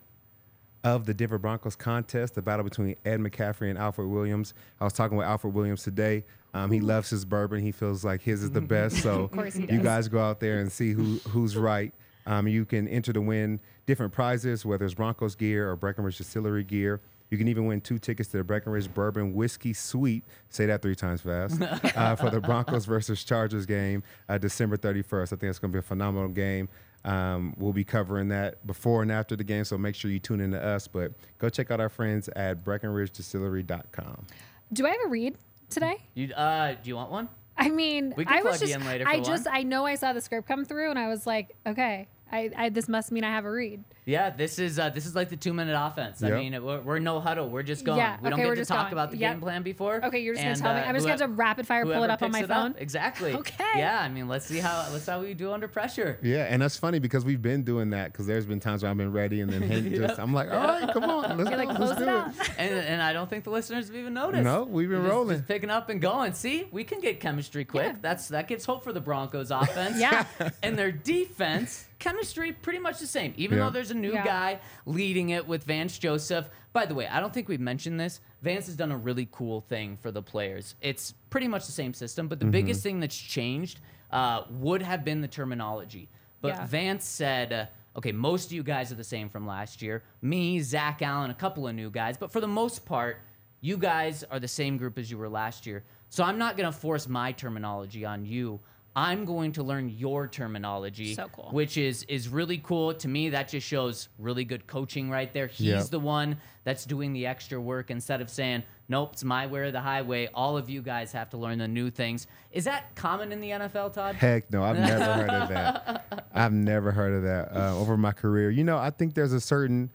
of 0.84 1.06
the 1.06 1.14
Denver 1.14 1.38
Broncos 1.38 1.76
contest, 1.76 2.36
the 2.36 2.42
battle 2.42 2.64
between 2.64 2.96
Ed 3.04 3.20
McCaffrey 3.20 3.70
and 3.70 3.78
Alfred 3.78 4.08
Williams. 4.08 4.54
I 4.80 4.86
was 4.86 4.94
talking 4.94 5.18
with 5.18 5.28
Alfred 5.28 5.54
Williams 5.54 5.84
today. 5.84 6.24
Um, 6.58 6.72
he 6.72 6.80
loves 6.80 7.10
his 7.10 7.24
bourbon. 7.24 7.62
He 7.62 7.72
feels 7.72 8.04
like 8.04 8.22
his 8.22 8.42
is 8.42 8.52
the 8.52 8.62
best. 8.62 8.98
So 9.04 9.28
course 9.34 9.54
he 9.54 9.68
you 9.72 9.80
guys 9.80 10.08
go 10.08 10.20
out 10.20 10.40
there 10.40 10.60
and 10.60 10.72
see 10.72 10.92
who 10.92 11.20
who's 11.30 11.56
right. 11.56 11.94
Um, 12.26 12.48
you 12.48 12.66
can 12.66 12.88
enter 12.88 13.14
to 13.14 13.22
win 13.22 13.60
different 13.86 14.12
prizes, 14.12 14.66
whether 14.66 14.84
it's 14.84 14.96
Broncos 14.96 15.36
gear 15.36 15.70
or 15.70 15.76
Breckenridge 15.76 16.18
Distillery 16.18 16.64
gear. 16.64 17.00
You 17.30 17.38
can 17.38 17.48
even 17.48 17.66
win 17.66 17.82
two 17.82 18.00
tickets 18.00 18.30
to 18.30 18.38
the 18.38 18.44
Breckenridge 18.44 18.94
Bourbon 18.94 19.34
Whiskey 19.34 19.74
Suite. 19.74 20.24
Say 20.50 20.66
that 20.66 20.82
three 20.82 20.96
times 20.96 21.22
fast 21.22 21.62
uh, 21.96 22.16
for 22.16 22.30
the 22.30 22.40
Broncos 22.40 22.86
versus 22.86 23.24
Chargers 23.24 23.66
game, 23.66 24.02
uh, 24.30 24.38
December 24.38 24.78
31st. 24.78 25.24
I 25.24 25.36
think 25.36 25.44
it's 25.44 25.60
going 25.60 25.72
to 25.72 25.76
be 25.76 25.80
a 25.80 25.84
phenomenal 25.84 26.30
game. 26.30 26.70
Um, 27.04 27.54
we'll 27.58 27.74
be 27.74 27.84
covering 27.84 28.30
that 28.30 28.66
before 28.66 29.02
and 29.02 29.12
after 29.12 29.36
the 29.36 29.44
game, 29.44 29.66
so 29.66 29.78
make 29.78 29.96
sure 29.96 30.10
you 30.10 30.20
tune 30.20 30.42
in 30.42 30.52
to 30.52 30.64
us. 30.64 30.88
But 30.88 31.12
go 31.38 31.50
check 31.50 31.70
out 31.70 31.80
our 31.80 31.90
friends 31.90 32.30
at 32.30 32.64
BreckenridgeDistillery.com. 32.64 34.26
Do 34.74 34.86
I 34.86 34.90
have 34.90 35.02
a 35.06 35.08
read 35.08 35.38
today? 35.70 35.98
You, 36.14 36.34
uh, 36.34 36.76
do 36.82 36.90
you 36.90 36.96
want 36.96 37.12
one? 37.12 37.30
I 37.58 37.70
mean, 37.70 38.14
We 38.16 38.26
I 38.26 38.42
was 38.44 38.60
just, 38.60 38.74
in 38.74 38.86
later 38.86 39.04
for 39.06 39.10
I 39.10 39.16
one. 39.16 39.24
just, 39.24 39.48
I 39.52 39.64
know 39.64 39.86
I 39.86 39.96
saw 39.96 40.14
the 40.14 40.22
script 40.22 40.48
come 40.48 40.64
through, 40.64 40.90
and 40.92 41.00
I 41.00 41.08
was 41.08 41.26
like, 41.26 41.56
okay, 41.66 42.08
I, 42.32 42.52
I 42.56 42.70
this 42.70 42.88
must 42.88 43.12
mean 43.12 43.24
I 43.24 43.32
have 43.32 43.46
a 43.46 43.52
read. 43.52 43.84
Yeah, 44.08 44.30
this 44.30 44.58
is 44.58 44.80
uh, 44.80 44.90
this 44.90 45.06
is 45.06 45.16
like 45.16 45.28
the 45.30 45.36
two 45.36 45.54
minute 45.54 45.76
offense. 45.78 46.24
I 46.24 46.30
mean, 46.32 46.64
we're, 46.64 46.80
we're 46.80 47.00
no 47.00 47.20
huddle. 47.20 47.50
We're 47.50 47.62
just 47.62 47.84
going. 47.84 47.98
Yeah, 47.98 48.16
we 48.22 48.30
don't 48.30 48.34
okay, 48.40 48.44
get 48.44 48.48
we're 48.48 48.56
to 48.56 48.62
just 48.62 48.70
talk 48.70 48.84
going. 48.86 48.94
about 48.94 49.12
the 49.12 49.18
Yep. 49.18 49.34
game 49.34 49.42
plan 49.42 49.64
before. 49.64 50.04
Okay, 50.06 50.20
you're 50.20 50.34
just 50.34 50.44
gonna 50.44 50.54
And, 50.54 50.62
tell 50.62 50.74
me. 50.74 50.80
uh, 50.80 50.86
I'm 50.86 50.96
just 50.96 51.06
gonna 51.06 51.20
have 51.20 51.30
to 51.30 51.36
rapid 51.36 51.68
fire 51.68 51.84
pull 51.84 51.92
it 51.92 51.96
whoever 51.98 52.14
up 52.14 52.24
on 52.24 52.32
my 52.32 52.40
it 52.40 52.50
up- 52.50 52.50
phone. 52.50 52.76
Exactly. 52.78 53.34
Okay. 53.34 53.66
Yeah, 53.76 54.00
I 54.00 54.08
mean, 54.08 54.30
let's 54.30 54.46
see 54.46 54.60
how 54.60 54.88
let's 54.94 55.04
see 55.04 55.12
how 55.12 55.20
we 55.20 55.34
do 55.34 55.52
under 55.52 55.68
pressure. 55.68 56.18
Yeah, 56.24 56.46
and 56.50 56.62
that's 56.62 56.78
funny 56.78 57.00
because 57.00 57.26
we've 57.26 57.42
been 57.42 57.64
doing 57.64 57.90
that 57.90 58.14
because 58.14 58.26
there's 58.28 58.46
been 58.46 58.62
times 58.62 58.82
where 58.82 58.90
I've 58.92 58.98
been 58.98 59.12
ready 59.12 59.42
and 59.42 59.52
then 59.52 59.62
Hank 59.70 59.94
just, 59.94 60.20
I'm 60.20 60.34
like, 60.34 60.50
all 60.52 60.58
right, 60.64 60.90
come 60.94 61.04
on, 61.04 61.38
let's, 61.38 61.50
You're 61.50 61.60
like, 61.66 61.78
let's 61.78 61.92
it 61.92 62.06
do 62.06 62.10
out. 62.10 62.30
it. 62.30 62.50
And, 62.58 62.74
and 62.74 63.02
I 63.02 63.12
don't 63.14 63.30
think 63.30 63.44
the 63.44 63.50
listeners 63.52 63.88
have 63.88 63.96
even 63.96 64.14
noticed. 64.14 64.44
No, 64.46 64.64
we've 64.64 64.90
been 64.90 65.02
Just- 65.02 65.12
rolling. 65.12 65.36
just 65.38 65.48
picking 65.50 65.70
up 65.70 65.90
and 65.90 66.00
going. 66.02 66.32
See, 66.34 66.68
we 66.72 66.86
can 66.86 67.02
get 67.02 67.20
chemistry 67.20 67.66
quick. 67.66 67.88
Yeah. 67.88 67.96
That's 68.02 68.30
that 68.30 68.48
gives 68.48 68.64
hope 68.64 68.86
for 68.86 68.94
the 68.94 69.02
Broncos 69.02 69.52
offense. 69.52 70.00
Yeah. 70.00 70.26
and 70.64 70.78
their 70.80 70.92
defense 70.94 71.88
chemistry 72.00 72.52
pretty 72.54 72.78
much 72.80 73.00
the 73.00 73.08
same. 73.08 73.34
Even 73.38 73.58
though 73.60 73.70
there's 73.72 73.92
a 73.92 73.96
new 73.98 74.14
Yeah. 74.14 74.24
guy 74.26 74.60
leading 74.86 75.30
it 75.30 75.48
with 75.48 75.64
Vance 75.64 75.98
Joseph. 75.98 76.50
By 76.74 76.86
the 76.86 76.96
way, 76.96 77.08
I 77.08 77.20
don't 77.20 77.34
think 77.34 77.48
we've 77.50 77.60
mentioned 77.60 78.00
this. 78.00 78.20
Vance 78.42 78.68
has 78.68 78.76
done 78.76 78.92
a 78.92 78.98
really 78.98 79.28
cool 79.32 79.62
thing 79.62 79.98
for 80.02 80.12
the 80.12 80.22
players. 80.22 80.76
It's 80.82 81.14
pretty 81.30 81.48
much 81.48 81.66
the 81.66 81.72
same 81.72 81.94
system, 81.94 82.28
but 82.28 82.40
the 82.40 82.46
biggest 82.46 82.84
thing 82.84 83.00
that's 83.00 83.18
changed 83.18 83.80
uh, 84.12 84.44
would 84.50 84.82
have 84.82 85.04
been 85.04 85.22
the 85.22 85.28
terminology. 85.28 86.08
But 86.42 86.50
Yeah. 86.50 86.66
Vance 86.68 87.04
said, 87.06 87.52
uh, 87.52 87.66
okay, 87.98 88.12
most 88.12 88.46
of 88.46 88.52
you 88.54 88.64
guys 88.64 88.92
are 88.92 88.96
the 88.96 89.04
same 89.04 89.28
from 89.28 89.46
last 89.46 89.82
year. 89.82 90.04
Me, 90.22 90.60
Zach 90.62 91.02
Allen, 91.02 91.30
a 91.32 91.34
couple 91.34 91.68
of 91.68 91.76
new 91.76 91.90
guys. 91.90 92.18
But 92.18 92.32
for 92.32 92.40
the 92.40 92.48
most 92.48 92.86
part, 92.86 93.18
you 93.60 93.76
guys 93.76 94.24
are 94.26 94.40
the 94.40 94.48
same 94.48 94.78
group 94.78 94.98
as 95.00 95.10
you 95.12 95.18
were 95.18 95.28
last 95.28 95.66
year. 95.66 95.84
So 96.10 96.24
I'm 96.24 96.38
not 96.38 96.56
going 96.56 96.72
to 96.72 96.78
force 96.78 97.08
my 97.10 97.32
terminology 97.32 98.06
on 98.06 98.24
you. 98.26 98.60
I'm 98.98 99.26
going 99.26 99.52
to 99.52 99.64
learn 99.64 99.90
your 99.90 100.28
terminology, 100.28 101.14
So 101.14 101.28
cool. 101.32 101.50
which 101.52 101.78
is 101.78 102.02
is 102.10 102.30
really 102.30 102.58
cool 102.58 102.96
to 102.96 103.08
me. 103.08 103.30
That 103.30 103.48
just 103.48 103.68
shows 103.68 104.10
really 104.18 104.44
good 104.44 104.66
coaching 104.66 105.12
right 105.12 105.32
there. 105.32 105.46
He's 105.46 105.68
Yeah. 105.68 105.84
the 105.84 106.00
one 106.00 106.38
that's 106.64 106.84
doing 106.84 107.14
the 107.14 107.28
extra 107.28 107.62
work 107.62 107.92
instead 107.92 108.22
of 108.22 108.30
saying, 108.32 108.64
"Nope, 108.90 109.14
it's 109.14 109.24
my 109.24 109.46
way 109.46 109.60
or 109.60 109.72
the 109.72 109.82
highway." 109.82 110.30
All 110.34 110.58
of 110.58 110.68
you 110.68 110.82
guys 110.82 111.12
have 111.12 111.30
to 111.30 111.38
learn 111.38 111.60
the 111.60 111.68
new 111.68 111.92
things. 111.92 112.26
Is 112.52 112.64
that 112.66 112.96
common 112.96 113.32
in 113.32 113.40
the 113.40 113.52
NFL, 113.52 113.92
Todd? 113.94 114.16
Heck 114.16 114.52
no, 114.52 114.64
I've 114.64 114.80
never 114.80 115.14
heard 115.22 115.30
of 115.30 115.50
that. 115.50 116.26
I've 116.34 116.54
never 116.54 116.92
heard 116.92 117.14
of 117.14 117.22
that 117.22 117.56
uh, 117.56 117.78
over 117.78 117.98
my 117.98 118.14
career. 118.14 118.50
You 118.50 118.64
know, 118.64 118.80
I 118.80 118.90
think 118.90 119.14
there's 119.14 119.32
a 119.34 119.40
certain 119.42 119.92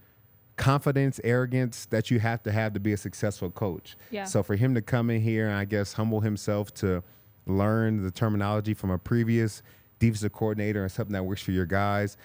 confidence, 0.57 1.19
arrogance 1.25 1.87
that 1.87 2.11
you 2.11 2.21
have 2.21 2.43
to 2.45 2.53
have 2.53 2.73
to 2.75 2.81
be 2.81 2.93
a 2.93 2.97
successful 2.97 3.51
coach. 3.51 3.97
Yeah. 4.11 4.25
So 4.25 4.43
for 4.45 4.55
him 4.55 4.75
to 4.77 4.83
come 4.83 5.11
in 5.11 5.23
here 5.23 5.49
and 5.49 5.57
I 5.57 5.65
guess 5.65 5.95
humble 5.95 6.21
himself 6.21 6.73
to 6.75 7.03
learn 7.47 8.03
the 8.03 8.11
terminology 8.11 8.75
from 8.75 8.91
a 8.91 8.99
previous 8.99 9.63
defensive 9.99 10.33
coordinator 10.33 10.83
and 10.83 10.91
something 10.91 11.13
that 11.13 11.23
works 11.23 11.43
for 11.43 11.53
your 11.53 11.67
guys. 11.67 12.17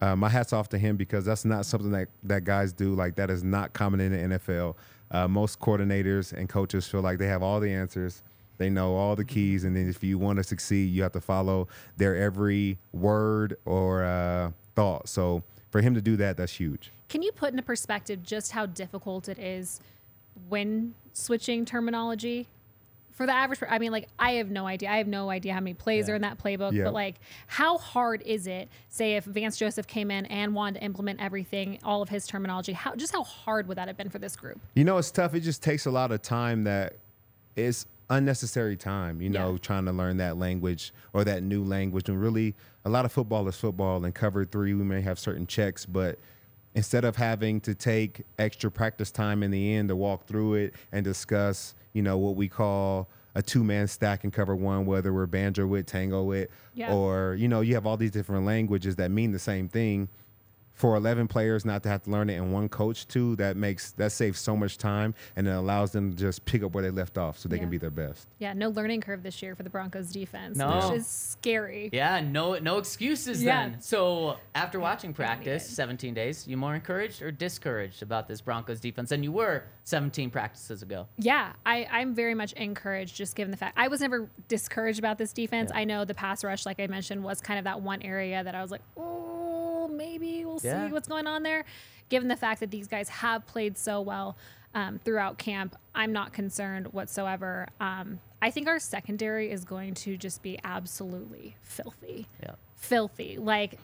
Uh, 0.00 0.14
my 0.14 0.28
hats 0.28 0.52
off 0.52 0.68
to 0.68 0.78
him 0.78 0.96
because 0.96 1.24
that's 1.24 1.44
not 1.44 1.64
something 1.64 1.90
that, 1.90 2.08
that 2.22 2.44
guys 2.44 2.72
do. 2.72 2.94
Like 2.94 3.16
that 3.16 3.30
is 3.30 3.42
not 3.42 3.72
common 3.72 4.00
in 4.00 4.30
the 4.30 4.38
NFL. 4.38 4.74
Uh, 5.10 5.28
most 5.28 5.60
coordinators 5.60 6.32
and 6.32 6.48
coaches 6.48 6.86
feel 6.86 7.00
like 7.00 7.18
they 7.18 7.26
have 7.26 7.42
all 7.42 7.60
the 7.60 7.72
answers. 7.72 8.22
They 8.56 8.70
know 8.70 8.94
all 8.94 9.16
the 9.16 9.24
keys, 9.24 9.64
and 9.64 9.74
then 9.74 9.88
if 9.88 10.02
you 10.02 10.16
want 10.16 10.36
to 10.36 10.44
succeed, 10.44 10.92
you 10.92 11.02
have 11.02 11.12
to 11.12 11.20
follow 11.20 11.68
their 11.96 12.16
every 12.16 12.78
word 12.92 13.56
or 13.64 14.04
uh, 14.04 14.50
thought. 14.76 15.08
So 15.08 15.42
for 15.70 15.80
him 15.80 15.94
to 15.94 16.00
do 16.00 16.16
that, 16.16 16.36
that's 16.36 16.52
huge. 16.52 16.92
Can 17.08 17.22
you 17.22 17.32
put 17.32 17.50
into 17.50 17.62
perspective 17.62 18.22
just 18.22 18.52
how 18.52 18.66
difficult 18.66 19.28
it 19.28 19.38
is 19.38 19.80
when 20.48 20.94
switching 21.12 21.64
terminology? 21.64 22.48
For 23.14 23.26
the 23.26 23.32
average, 23.32 23.60
I 23.68 23.78
mean, 23.78 23.92
like, 23.92 24.08
I 24.18 24.32
have 24.32 24.50
no 24.50 24.66
idea. 24.66 24.90
I 24.90 24.96
have 24.98 25.06
no 25.06 25.30
idea 25.30 25.54
how 25.54 25.60
many 25.60 25.74
plays 25.74 26.08
are 26.08 26.16
in 26.16 26.22
that 26.22 26.36
playbook, 26.36 26.72
Yeah. 26.72 26.84
but 26.84 26.94
like, 26.94 27.14
how 27.46 27.78
hard 27.78 28.22
is 28.22 28.48
it, 28.48 28.68
say, 28.88 29.14
if 29.14 29.24
Vance 29.24 29.56
Joseph 29.56 29.86
came 29.86 30.10
in 30.10 30.26
and 30.26 30.52
wanted 30.52 30.80
to 30.80 30.84
implement 30.84 31.20
everything, 31.20 31.78
all 31.84 32.02
of 32.02 32.08
his 32.08 32.26
terminology, 32.26 32.72
how 32.72 32.96
just 32.96 33.12
how 33.12 33.22
hard 33.22 33.68
would 33.68 33.78
that 33.78 33.86
have 33.86 33.96
been 33.96 34.08
for 34.10 34.18
this 34.18 34.34
group? 34.34 34.60
You 34.74 34.82
know, 34.82 34.98
it's 34.98 35.12
tough. 35.12 35.32
It 35.34 35.40
just 35.40 35.62
takes 35.62 35.86
a 35.86 35.92
lot 35.92 36.10
of 36.10 36.22
time 36.22 36.64
that 36.64 36.94
is 37.54 37.86
unnecessary 38.10 38.76
time, 38.76 39.22
you 39.22 39.30
know, 39.30 39.52
Yeah. 39.52 39.58
trying 39.58 39.84
to 39.84 39.92
learn 39.92 40.16
that 40.16 40.36
language 40.36 40.92
or 41.12 41.22
that 41.22 41.44
new 41.44 41.62
language. 41.62 42.08
And 42.08 42.20
really, 42.20 42.56
a 42.84 42.90
lot 42.90 43.04
of 43.04 43.12
football 43.12 43.46
is 43.46 43.56
football. 43.56 44.04
And 44.04 44.12
cover 44.12 44.44
three, 44.44 44.74
we 44.74 44.82
may 44.82 45.02
have 45.02 45.20
certain 45.20 45.46
checks, 45.46 45.86
but 45.86 46.18
instead 46.74 47.04
of 47.04 47.14
having 47.14 47.60
to 47.60 47.76
take 47.76 48.22
extra 48.40 48.72
practice 48.72 49.12
time 49.12 49.44
in 49.44 49.52
the 49.52 49.74
end 49.74 49.88
to 49.90 49.94
walk 49.96 50.26
through 50.26 50.54
it 50.54 50.74
and 50.90 51.04
discuss, 51.04 51.76
you 51.94 52.02
know, 52.02 52.18
what 52.18 52.36
we 52.36 52.48
call 52.48 53.08
a 53.36 53.42
two 53.42 53.64
man 53.64 53.88
stack 53.88 54.22
and 54.24 54.32
cover 54.32 54.54
one, 54.54 54.84
whether 54.84 55.12
we're 55.12 55.26
banjo 55.26 55.66
with, 55.66 55.86
tango 55.86 56.22
with, 56.24 56.50
Yeah. 56.74 56.92
or, 56.92 57.34
you 57.38 57.48
know, 57.48 57.62
you 57.62 57.74
have 57.74 57.86
all 57.86 57.96
these 57.96 58.10
different 58.10 58.44
languages 58.44 58.96
that 58.96 59.10
mean 59.10 59.32
the 59.32 59.38
same 59.38 59.68
thing 59.68 60.08
for 60.74 60.96
11 60.96 61.28
players 61.28 61.64
not 61.64 61.82
to 61.84 61.88
have 61.88 62.02
to 62.02 62.10
learn 62.10 62.28
it 62.28 62.34
and 62.34 62.52
one 62.52 62.68
coach 62.68 63.06
too 63.08 63.36
that 63.36 63.56
makes 63.56 63.92
that 63.92 64.10
saves 64.12 64.38
so 64.40 64.56
much 64.56 64.76
time 64.76 65.14
and 65.36 65.46
it 65.46 65.50
allows 65.52 65.92
them 65.92 66.10
to 66.10 66.16
just 66.16 66.44
pick 66.44 66.62
up 66.62 66.72
where 66.74 66.82
they 66.82 66.90
left 66.90 67.16
off 67.16 67.38
so 67.38 67.48
they 67.48 67.58
can 67.58 67.70
be 67.70 67.78
their 67.78 67.90
best 67.90 68.26
Yeah, 68.38 68.52
no 68.52 68.68
learning 68.70 69.00
curve 69.00 69.22
this 69.22 69.40
year 69.42 69.54
for 69.54 69.62
the 69.62 69.70
Broncos 69.70 70.10
defense, 70.12 70.56
No. 70.58 70.88
which 70.90 70.98
is 70.98 71.06
scary. 71.06 71.90
Yeah, 71.92 72.20
no 72.20 72.58
no 72.58 72.78
excuses 72.78 73.42
Yeah. 73.42 73.68
then. 73.68 73.80
So 73.80 74.36
after 74.54 74.78
watching 74.80 75.14
practice, 75.14 75.64
17 75.68 76.12
days, 76.14 76.46
you 76.48 76.56
more 76.56 76.74
encouraged 76.74 77.22
or 77.22 77.30
discouraged 77.30 78.02
about 78.02 78.26
this 78.28 78.40
Broncos 78.40 78.80
defense 78.80 79.10
than 79.10 79.22
you 79.22 79.32
were 79.32 79.64
17 79.84 80.30
practices 80.30 80.82
ago? 80.82 81.06
Yeah, 81.18 81.52
I, 81.64 81.86
I'm 81.90 82.14
very 82.14 82.34
much 82.34 82.52
encouraged 82.54 83.14
just 83.14 83.36
given 83.36 83.50
the 83.52 83.56
fact 83.56 83.74
I 83.78 83.88
was 83.88 84.00
never 84.00 84.28
discouraged 84.48 84.98
about 84.98 85.18
this 85.18 85.32
defense. 85.32 85.70
I 85.72 85.84
know 85.84 86.04
the 86.04 86.14
pass 86.14 86.42
rush, 86.42 86.66
like 86.66 86.80
I 86.80 86.86
mentioned, 86.88 87.22
was 87.22 87.40
kind 87.40 87.58
of 87.58 87.64
that 87.64 87.80
one 87.80 88.02
area 88.02 88.42
that 88.42 88.54
I 88.54 88.62
was 88.62 88.70
like, 88.70 88.82
oh, 88.96 89.43
maybe 89.88 90.44
we'll 90.44 90.60
Yeah. 90.62 90.86
see 90.86 90.92
what's 90.92 91.08
going 91.08 91.26
on 91.26 91.42
there. 91.42 91.64
Given 92.08 92.28
the 92.28 92.36
fact 92.36 92.60
that 92.60 92.70
these 92.70 92.86
guys 92.86 93.08
have 93.08 93.46
played 93.46 93.76
so 93.78 94.00
well 94.00 94.36
um, 94.74 94.98
throughout 95.04 95.38
camp, 95.38 95.76
I'm 95.94 96.12
not 96.12 96.32
concerned 96.32 96.92
whatsoever. 96.92 97.68
Um, 97.80 98.20
I 98.42 98.50
think 98.50 98.68
our 98.68 98.78
secondary 98.78 99.50
is 99.50 99.64
going 99.64 99.94
to 99.94 100.16
just 100.16 100.42
be 100.42 100.58
absolutely 100.64 101.56
filthy. 101.62 102.26
Yeah. 102.42 102.52
Filthy. 102.76 103.38
Like, 103.38 103.78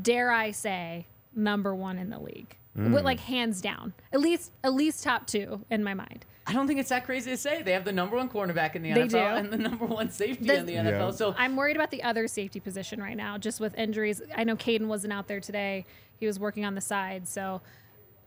dare 0.00 0.30
I 0.30 0.50
say, 0.52 1.06
number 1.34 1.74
one 1.74 1.98
in 1.98 2.10
the 2.10 2.18
league. 2.20 2.56
With, 2.76 3.02
like 3.04 3.18
hands 3.18 3.60
down, 3.60 3.92
at 4.12 4.20
least 4.20 4.52
at 4.62 4.72
least 4.72 5.02
top 5.02 5.26
two 5.26 5.64
in 5.68 5.82
my 5.82 5.94
mind. 5.94 6.24
I 6.48 6.52
don't 6.52 6.66
think 6.66 6.80
it's 6.80 6.88
that 6.88 7.04
crazy 7.04 7.30
to 7.30 7.36
say. 7.36 7.62
They 7.62 7.72
have 7.72 7.84
the 7.84 7.92
number 7.92 8.16
one 8.16 8.28
cornerback 8.28 8.74
in 8.74 8.82
the 8.82 8.92
They 8.94 9.02
NFL 9.02 9.10
do. 9.10 9.18
and 9.18 9.50
the 9.52 9.58
number 9.58 9.84
one 9.84 10.10
safety 10.10 10.46
The- 10.46 10.56
in 10.58 10.66
the 10.66 10.72
NFL. 10.76 11.10
Yeah. 11.10 11.10
So 11.10 11.34
I'm 11.36 11.56
worried 11.56 11.76
about 11.76 11.90
the 11.90 12.02
other 12.02 12.26
safety 12.26 12.58
position 12.58 13.02
right 13.02 13.16
now, 13.16 13.36
just 13.36 13.60
with 13.60 13.76
injuries. 13.76 14.22
I 14.34 14.44
know 14.44 14.56
Caden 14.56 14.86
wasn't 14.86 15.12
out 15.12 15.28
there 15.28 15.40
today; 15.40 15.84
he 16.18 16.26
was 16.26 16.38
working 16.40 16.64
on 16.64 16.74
the 16.74 16.80
side. 16.80 17.28
So, 17.28 17.60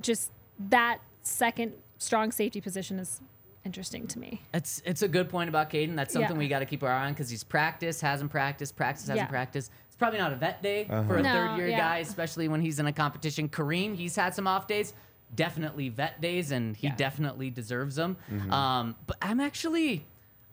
just 0.01 0.31
that 0.69 0.99
second 1.23 1.73
strong 1.97 2.31
safety 2.31 2.61
position 2.61 2.99
is 2.99 3.19
interesting 3.65 4.07
to 4.07 4.19
me. 4.19 4.41
It's 4.53 4.81
it's 4.85 5.01
a 5.01 5.07
good 5.07 5.29
point 5.29 5.49
about 5.49 5.69
Caden. 5.71 5.95
That's 5.95 6.13
something 6.13 6.31
Yeah. 6.35 6.37
we 6.39 6.47
got 6.47 6.59
to 6.59 6.65
keep 6.65 6.83
our 6.83 6.91
eye 6.91 7.07
on 7.07 7.13
because 7.13 7.29
he's 7.29 7.43
practiced, 7.43 8.01
hasn't 8.01 8.29
practiced, 8.31 8.75
practiced, 8.75 9.07
hasn't 9.07 9.25
Yeah. 9.27 9.29
practiced. 9.31 9.71
It's 9.87 9.95
probably 9.95 10.19
not 10.19 10.31
a 10.31 10.35
vet 10.35 10.61
day 10.63 10.85
uh-huh. 10.85 11.03
for 11.07 11.17
a 11.17 11.21
No, 11.23 11.31
third 11.31 11.57
year 11.57 11.67
yeah. 11.69 11.77
guy, 11.79 11.97
especially 11.99 12.47
when 12.47 12.61
he's 12.61 12.79
in 12.79 12.85
a 12.87 12.93
competition. 12.93 13.49
Kareem, 13.49 13.95
he's 13.95 14.15
had 14.15 14.33
some 14.35 14.47
off 14.47 14.67
days, 14.67 14.93
definitely 15.35 15.89
vet 15.89 16.19
days, 16.21 16.51
and 16.51 16.75
he 16.75 16.87
Yeah. 16.87 16.95
definitely 16.95 17.49
deserves 17.49 17.95
them. 17.95 18.17
Um, 18.49 18.95
but 19.07 19.17
I'm 19.21 19.39
actually, 19.39 20.05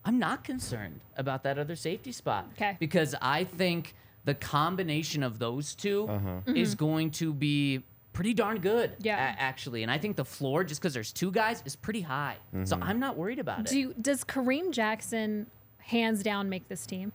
I'm 0.04 0.18
not 0.18 0.44
concerned 0.44 1.00
about 1.16 1.42
that 1.42 1.58
other 1.58 1.76
safety 1.76 2.12
spot. 2.12 2.54
'Kay. 2.56 2.76
Because 2.78 3.14
I 3.20 3.44
think 3.44 3.94
the 4.24 4.34
combination 4.34 5.22
of 5.22 5.38
those 5.38 5.74
2 5.74 6.42
is 6.46 6.74
going 6.74 7.10
to 7.12 7.32
be 7.32 7.82
pretty 8.12 8.34
darn 8.34 8.58
good. 8.58 8.90
Mm-hmm. 8.92 9.06
Yeah. 9.06 9.34
a- 9.34 9.40
actually, 9.40 9.82
and 9.82 9.90
I 9.92 9.98
think 9.98 10.16
the 10.16 10.24
floor, 10.24 10.64
just 10.64 10.80
because 10.80 10.92
there's 10.94 11.12
two 11.12 11.30
guys, 11.30 11.62
is 11.64 11.76
pretty 11.76 12.00
high. 12.02 12.36
So 12.64 12.78
I'm 12.80 12.98
not 12.98 13.16
worried 13.16 13.38
about 13.38 13.60
it. 13.60 13.66
Do 13.66 13.78
you, 13.78 13.94
does 14.00 14.24
Kareem 14.24 14.70
Jackson 14.72 15.46
hands 15.78 16.22
down 16.22 16.48
make 16.48 16.68
this 16.68 16.84
team? 16.86 17.12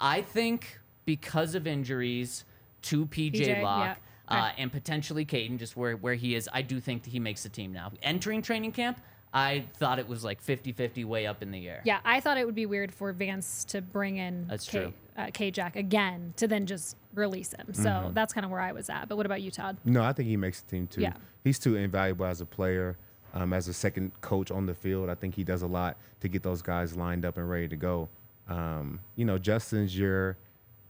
I 0.00 0.22
think 0.22 0.80
because 1.04 1.54
of 1.54 1.66
injuries 1.66 2.44
to 2.82 3.04
PJ, 3.06 3.32
PJ, 3.34 3.62
Locke 3.62 3.98
yeah. 3.98 4.09
Uh, 4.30 4.50
and 4.58 4.70
potentially 4.70 5.24
Caden, 5.26 5.58
just 5.58 5.76
where, 5.76 5.96
where 5.96 6.14
he 6.14 6.34
is, 6.34 6.48
I 6.52 6.62
do 6.62 6.80
think 6.80 7.02
that 7.04 7.10
he 7.10 7.18
makes 7.20 7.42
the 7.42 7.48
team 7.48 7.72
now. 7.72 7.92
Entering 8.02 8.42
training 8.42 8.72
camp, 8.72 9.00
I 9.32 9.64
thought 9.74 9.98
it 9.98 10.08
was 10.08 10.24
like 10.24 10.40
50 10.40 10.72
50 10.72 11.04
way 11.04 11.26
up 11.26 11.42
in 11.42 11.50
the 11.50 11.68
air. 11.68 11.82
Yeah, 11.84 12.00
I 12.04 12.20
thought 12.20 12.36
it 12.38 12.44
would 12.46 12.54
be 12.54 12.66
weird 12.66 12.92
for 12.92 13.12
Vance 13.12 13.64
to 13.66 13.80
bring 13.80 14.16
in 14.16 14.46
That's 14.48 14.68
K, 14.68 14.78
true. 14.80 14.92
Uh, 15.16 15.26
K 15.32 15.50
Jack 15.50 15.76
again 15.76 16.32
to 16.36 16.48
then 16.48 16.66
just 16.66 16.96
release 17.14 17.52
him. 17.52 17.72
So 17.74 17.82
Mm-hmm. 17.90 18.14
that's 18.14 18.32
kind 18.32 18.44
of 18.44 18.50
where 18.50 18.60
I 18.60 18.72
was 18.72 18.88
at. 18.90 19.08
But 19.08 19.16
what 19.16 19.26
about 19.26 19.40
you, 19.42 19.50
Todd? 19.50 19.76
No, 19.84 20.02
I 20.02 20.12
think 20.12 20.28
he 20.28 20.36
makes 20.36 20.60
the 20.62 20.70
team 20.70 20.86
too. 20.86 21.00
Yeah. 21.02 21.12
He's 21.44 21.58
too 21.58 21.76
invaluable 21.76 22.26
as 22.26 22.40
a 22.40 22.46
player, 22.46 22.96
um, 23.32 23.52
as 23.52 23.68
a 23.68 23.72
second 23.72 24.20
coach 24.20 24.50
on 24.50 24.66
the 24.66 24.74
field. 24.74 25.08
I 25.08 25.14
think 25.14 25.34
he 25.36 25.44
does 25.44 25.62
a 25.62 25.66
lot 25.68 25.96
to 26.20 26.28
get 26.28 26.42
those 26.42 26.60
guys 26.62 26.96
lined 26.96 27.24
up 27.24 27.36
and 27.36 27.48
ready 27.48 27.68
to 27.68 27.76
go. 27.76 28.08
Um, 28.48 28.98
you 29.16 29.24
know, 29.24 29.38
Justin's 29.38 29.96
your 29.96 30.36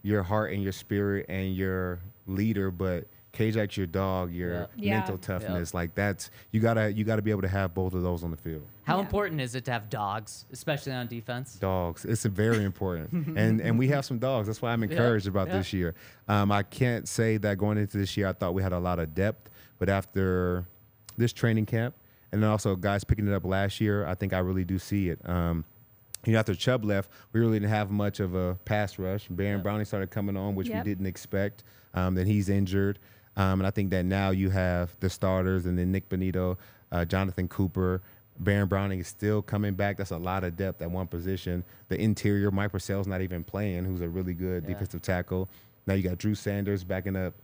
your 0.02 0.22
heart 0.22 0.52
and 0.52 0.62
your 0.62 0.72
spirit 0.72 1.26
and 1.28 1.54
your 1.54 2.00
leader, 2.26 2.70
but 2.70 3.06
K-Jack's 3.32 3.76
your 3.76 3.86
dog, 3.86 4.32
your 4.32 4.52
Yeah. 4.52 4.66
Yeah. 4.76 4.98
mental 4.98 5.18
toughness. 5.18 5.72
Like 5.72 5.94
that's 5.94 6.30
you 6.50 6.60
gotta 6.60 6.92
you 6.92 7.04
gotta 7.04 7.22
be 7.22 7.30
able 7.30 7.42
to 7.42 7.48
have 7.48 7.74
both 7.74 7.94
of 7.94 8.02
those 8.02 8.24
on 8.24 8.30
the 8.30 8.36
field. 8.36 8.66
How 8.84 8.96
Yeah. 8.96 9.02
important 9.02 9.40
is 9.40 9.54
it 9.54 9.64
to 9.66 9.72
have 9.72 9.88
dogs, 9.88 10.46
especially 10.52 10.92
on 10.92 11.06
defense? 11.06 11.54
Dogs. 11.54 12.04
It's 12.04 12.24
very 12.24 12.64
important. 12.64 13.12
and 13.38 13.60
and 13.60 13.78
we 13.78 13.88
have 13.88 14.04
some 14.04 14.18
dogs. 14.18 14.46
That's 14.48 14.60
why 14.60 14.72
I'm 14.72 14.82
encouraged 14.82 15.28
about 15.28 15.48
yeah. 15.48 15.58
this 15.58 15.72
year. 15.72 15.94
Um, 16.28 16.50
I 16.50 16.62
can't 16.64 17.06
say 17.06 17.36
that 17.38 17.56
going 17.58 17.78
into 17.78 17.98
this 17.98 18.16
year 18.16 18.26
I 18.28 18.32
thought 18.32 18.52
we 18.54 18.62
had 18.62 18.72
a 18.72 18.78
lot 18.80 18.98
of 18.98 19.14
depth, 19.14 19.48
but 19.78 19.88
after 19.88 20.64
this 21.16 21.32
training 21.32 21.66
camp 21.66 21.94
and 22.32 22.42
then 22.42 22.50
also 22.50 22.74
guys 22.76 23.04
picking 23.04 23.28
it 23.28 23.34
up 23.34 23.44
last 23.44 23.80
year, 23.80 24.06
I 24.06 24.14
think 24.14 24.32
I 24.32 24.38
really 24.38 24.64
do 24.64 24.78
see 24.78 25.08
it. 25.08 25.20
Um, 25.28 25.64
you 26.26 26.32
know, 26.34 26.38
after 26.38 26.54
Chubb 26.54 26.84
left, 26.84 27.10
we 27.32 27.40
really 27.40 27.58
didn't 27.58 27.70
have 27.70 27.90
much 27.90 28.20
of 28.20 28.34
a 28.34 28.54
pass 28.66 28.98
rush. 28.98 29.26
Baron 29.28 29.62
Browning 29.62 29.86
started 29.86 30.10
coming 30.10 30.36
on, 30.36 30.54
which 30.54 30.68
Yep. 30.68 30.84
we 30.84 30.90
didn't 30.90 31.06
expect. 31.06 31.64
Um, 31.94 32.14
then 32.14 32.26
he's 32.26 32.48
injured. 32.50 32.98
Um, 33.40 33.60
and 33.60 33.66
I 33.66 33.70
think 33.70 33.90
that 33.90 34.04
now 34.04 34.30
you 34.30 34.50
have 34.50 34.94
the 35.00 35.08
starters 35.08 35.64
and 35.64 35.78
then 35.78 35.90
Nik 35.92 36.08
Bonitto, 36.10 36.56
uh, 36.92 37.04
Jonathan 37.06 37.48
Cooper, 37.48 38.02
Baron 38.38 38.68
Browning 38.68 39.00
is 39.00 39.08
still 39.08 39.40
coming 39.40 39.74
back. 39.74 39.96
That's 39.96 40.10
a 40.10 40.16
lot 40.18 40.44
of 40.44 40.56
depth 40.56 40.82
at 40.82 40.90
one 40.90 41.06
position. 41.06 41.64
The 41.88 41.98
interior, 42.00 42.50
Mike 42.50 42.72
Purcell's 42.72 43.06
not 43.06 43.22
even 43.22 43.42
playing, 43.44 43.84
who's 43.86 44.00
a 44.02 44.08
really 44.08 44.34
good 44.34 44.64
Yeah. 44.64 44.70
defensive 44.70 45.00
tackle. 45.02 45.48
Now 45.86 45.94
you 45.94 46.02
got 46.02 46.18
Drew 46.18 46.34
Sanders 46.34 46.84
backing 46.84 47.16
up, 47.16 47.34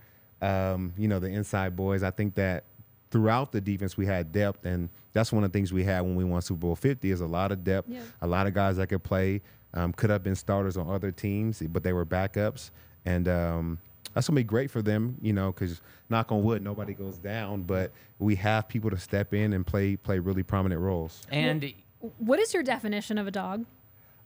um, 0.42 0.92
you 0.98 1.08
know, 1.08 1.18
the 1.18 1.28
inside 1.28 1.76
boys. 1.76 2.02
I 2.02 2.10
think 2.10 2.34
that 2.34 2.64
throughout 3.10 3.52
the 3.52 3.60
defense 3.60 3.96
we 3.96 4.04
had 4.04 4.32
depth, 4.32 4.66
and 4.66 4.90
that's 5.14 5.32
one 5.32 5.44
of 5.44 5.52
the 5.52 5.56
things 5.58 5.72
we 5.72 5.84
had 5.84 6.02
when 6.02 6.16
we 6.16 6.24
won 6.24 6.42
Super 6.42 6.58
Bowl 6.60 6.76
50 6.76 7.10
is 7.10 7.20
a 7.22 7.26
lot 7.26 7.52
of 7.52 7.64
depth, 7.64 7.88
Yeah. 7.88 8.00
a 8.20 8.26
lot 8.26 8.46
of 8.46 8.52
guys 8.54 8.76
that 8.76 8.88
could 8.88 9.02
play. 9.02 9.40
Um, 9.72 9.92
could 9.92 10.10
have 10.10 10.22
been 10.22 10.34
starters 10.34 10.76
on 10.76 10.88
other 10.90 11.10
teams, 11.12 11.62
but 11.70 11.82
they 11.82 11.92
were 11.92 12.04
backups, 12.06 12.70
and 13.04 13.28
um, 13.28 13.78
that's 14.16 14.28
gonna 14.28 14.36
be 14.40 14.44
great 14.44 14.70
for 14.70 14.80
them, 14.80 15.18
you 15.20 15.34
know, 15.34 15.52
because 15.52 15.82
knock 16.08 16.32
on 16.32 16.42
wood, 16.42 16.62
nobody 16.62 16.94
goes 16.94 17.18
down, 17.18 17.62
but 17.64 17.92
we 18.18 18.34
have 18.36 18.66
people 18.66 18.88
to 18.88 18.96
step 18.96 19.34
in 19.34 19.52
and 19.52 19.66
play 19.66 19.94
play 19.94 20.18
really 20.18 20.42
prominent 20.42 20.80
roles. 20.80 21.22
And 21.30 21.74
What 22.16 22.38
is 22.38 22.54
your 22.54 22.62
definition 22.62 23.18
of 23.18 23.26
a 23.26 23.30
dog? 23.30 23.66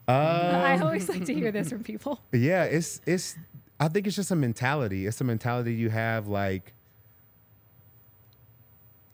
Um, 0.07 0.15
I 0.17 0.79
always 0.79 1.09
like 1.09 1.25
to 1.25 1.35
hear 1.35 1.51
this 1.51 1.71
from 1.71 1.83
people. 1.83 2.21
Yeah, 2.33 2.65
it's 2.65 3.01
it's. 3.05 3.37
I 3.81 3.89
think 3.89 4.07
it's 4.07 4.15
just 4.15 4.31
a 4.31 4.37
mentality. 4.37 5.07
It's 5.07 5.21
a 5.21 5.25
mentality 5.25 5.75
you 5.75 5.91
have. 5.91 6.29
Like 6.29 6.73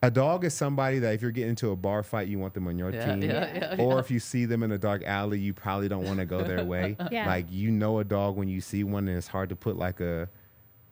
a 0.03 0.11
dog 0.11 0.45
is 0.45 0.53
somebody 0.53 0.99
that 0.99 1.15
if 1.15 1.23
you're 1.23 1.31
getting 1.31 1.51
into 1.51 1.71
a 1.71 1.77
bar 1.77 2.03
fight, 2.03 2.29
you 2.29 2.39
want 2.39 2.53
them 2.53 2.69
on 2.69 2.79
your 2.79 2.91
Yeah, 2.91 3.07
team. 3.15 3.23
yeah, 3.23 3.55
yeah, 3.77 3.83
or 3.83 3.95
yeah. 3.95 3.99
if 3.99 4.11
you 4.11 4.21
see 4.21 4.45
them 4.45 4.63
in 4.63 4.73
a 4.73 4.79
dark 4.79 5.03
alley, 5.07 5.39
you 5.39 5.55
probably 5.55 5.89
don't 5.89 6.05
want 6.05 6.19
to 6.19 6.27
go 6.27 6.43
their 6.43 6.65
way. 6.65 6.97
Yeah. 7.11 7.27
Like 7.27 7.47
you 7.51 7.71
know 7.71 7.99
a 7.99 8.05
dog 8.05 8.37
when 8.37 8.49
you 8.49 8.61
see 8.61 8.85
one, 8.85 9.09
and 9.09 9.17
it's 9.17 9.27
hard 9.29 9.49
to 9.49 9.57
put 9.57 9.77
like 9.79 10.01
a 10.01 10.29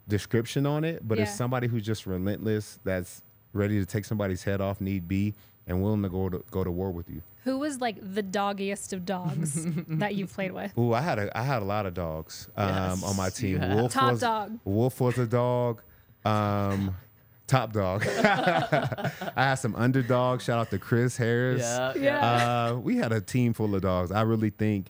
description 0.08 0.66
on 0.66 0.84
it. 0.84 1.06
But 1.06 1.18
it's 1.18 1.34
somebody 1.34 1.66
who's 1.68 1.84
just 1.84 2.06
relentless. 2.06 2.78
That's 2.84 3.22
ready 3.52 3.78
to 3.80 3.86
take 3.86 4.04
somebody's 4.04 4.42
head 4.42 4.60
off, 4.60 4.80
need 4.80 5.06
be, 5.08 5.34
and 5.66 5.82
willing 5.82 6.02
to 6.02 6.08
go 6.08 6.28
to 6.28 6.44
go 6.50 6.64
to 6.64 6.70
war 6.70 6.90
with 6.90 7.08
you. 7.08 7.22
Who 7.44 7.58
was 7.58 7.80
like 7.80 7.96
the 8.00 8.22
doggiest 8.22 8.92
of 8.94 9.04
dogs 9.04 9.66
that 9.88 10.14
you've 10.14 10.32
played 10.32 10.52
with? 10.52 10.76
Ooh, 10.78 10.92
I 10.94 11.00
had 11.02 11.18
a 11.18 11.36
I 11.38 11.42
had 11.42 11.62
a 11.62 11.64
lot 11.64 11.84
of 11.86 11.94
dogs 11.94 12.48
um, 12.56 12.68
Yes, 12.68 13.02
on 13.04 13.16
my 13.16 13.28
team. 13.30 13.58
had. 13.58 13.74
Wolfe 13.76 13.92
Top 13.92 14.12
was, 14.12 14.20
dog. 14.20 14.58
Wolfe 14.64 15.00
was 15.00 15.18
a 15.18 15.26
dog. 15.26 15.82
Um, 16.24 16.96
top 17.46 17.72
dog. 17.74 18.06
I 18.08 19.10
had 19.36 19.56
some 19.56 19.74
underdogs. 19.76 20.44
Shout 20.44 20.58
out 20.58 20.70
to 20.70 20.78
Chris 20.78 21.16
Harris. 21.18 21.60
yeah, 21.60 21.92
yeah. 21.96 22.02
Yeah. 22.02 22.70
Uh, 22.72 22.74
we 22.76 22.96
had 22.96 23.12
a 23.12 23.20
team 23.20 23.52
full 23.52 23.74
of 23.74 23.82
dogs. 23.82 24.10
I 24.10 24.22
really 24.22 24.50
think 24.50 24.88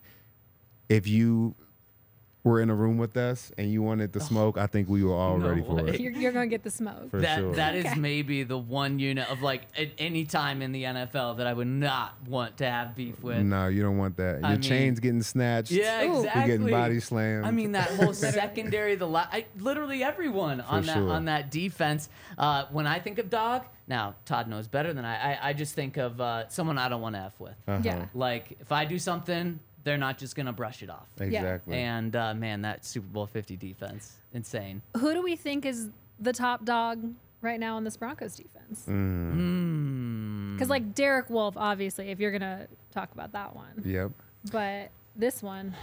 if 0.87 1.07
you 1.07 1.55
were 2.45 2.61
in 2.61 2.69
a 2.69 2.75
room 2.75 2.97
with 2.99 3.17
us 3.17 3.51
and 3.57 3.71
you 3.71 3.81
wanted 3.81 4.13
the 4.13 4.19
smoke, 4.19 4.55
I 4.55 4.67
think 4.67 4.87
we 4.87 5.03
were 5.03 5.15
all 5.15 5.37
No 5.39 5.49
ready 5.49 5.61
for 5.63 5.75
way. 5.83 5.89
it. 5.95 5.99
You're, 5.99 6.11
you're 6.11 6.31
gonna 6.31 6.45
get 6.45 6.61
the 6.63 6.69
smoke. 6.69 7.09
For 7.09 7.19
that 7.19 7.39
sure. 7.39 7.55
that 7.55 7.73
is 7.75 7.85
Okay. 7.87 7.99
maybe 7.99 8.43
the 8.43 8.57
one 8.57 8.99
unit 8.99 9.27
of 9.31 9.41
like 9.41 9.63
at 9.75 9.89
any 9.97 10.25
time 10.25 10.61
in 10.61 10.71
the 10.71 10.83
NFL 10.83 11.37
that 11.37 11.47
I 11.47 11.53
would 11.53 11.65
not 11.67 12.13
want 12.27 12.57
to 12.57 12.69
have 12.69 12.95
beef 12.95 13.21
with. 13.23 13.39
No, 13.43 13.67
you 13.67 13.81
don't 13.81 13.97
want 13.97 14.15
that. 14.17 14.37
Your 14.41 14.45
I 14.45 14.51
mean- 14.51 14.61
chains 14.61 14.99
getting 14.99 15.23
snatched. 15.23 15.71
Yeah, 15.71 16.03
You're 16.03 16.17
exactly. 16.19 16.41
You're 16.51 16.57
getting 16.59 16.71
body 16.71 16.99
slammed. 16.99 17.45
I 17.47 17.51
mean 17.51 17.71
that 17.71 17.89
whole 17.89 18.13
secondary, 18.45 18.93
the 18.93 19.07
la- 19.07 19.27
I, 19.31 19.45
literally 19.57 20.03
everyone 20.03 20.61
on 20.61 20.85
that 20.85 20.93
sure. 20.97 21.09
on 21.09 21.25
that 21.25 21.49
defense. 21.49 22.09
Uh, 22.37 22.65
when 22.71 22.85
I 22.85 22.99
think 22.99 23.17
of 23.17 23.31
dog, 23.31 23.63
now 23.87 24.13
Todd 24.25 24.47
knows 24.47 24.67
better 24.67 24.93
than 24.93 25.03
I. 25.03 25.33
I, 25.33 25.49
I 25.49 25.53
just 25.53 25.73
think 25.73 25.97
of 25.97 26.21
uh, 26.21 26.47
someone 26.49 26.77
I 26.77 26.89
don't 26.89 27.01
want 27.01 27.15
to 27.15 27.21
f 27.21 27.39
with. 27.39 27.55
Uh-huh. 27.67 27.81
Yeah. 27.83 28.05
Like 28.13 28.55
if 28.59 28.71
I 28.71 28.85
do 28.85 28.99
something, 28.99 29.59
they're 29.85 29.97
not 29.97 30.17
just 30.17 30.35
gonna 30.35 30.51
brush 30.51 30.83
it 30.83 30.89
off. 30.89 31.07
Exactly. 31.21 31.77
And 31.77 32.13
uh, 32.15 32.33
man, 32.33 32.63
that 32.63 32.83
Super 32.83 33.07
Bowl 33.07 33.25
Fifty 33.27 33.55
defense, 33.55 34.17
insane. 34.33 34.81
Who 34.97 35.13
do 35.13 35.21
we 35.23 35.37
think 35.37 35.65
is 35.65 35.89
the 36.19 36.33
top 36.33 36.65
dog 36.65 37.13
right 37.41 37.59
now 37.59 37.77
in 37.77 37.85
this 37.85 37.95
Broncos 37.95 38.35
defense? 38.35 38.83
Mm. 38.87 40.53
Because 40.55 40.69
like 40.69 40.93
Derek 40.95 41.29
Wolfe, 41.29 41.55
obviously, 41.55 42.09
if 42.09 42.19
you're 42.19 42.31
gonna 42.31 42.67
talk 42.91 43.11
about 43.13 43.31
that 43.33 43.55
one, 43.55 43.81
Yep. 43.85 44.11
but 44.51 44.89
this 45.15 45.41
one, 45.43 45.75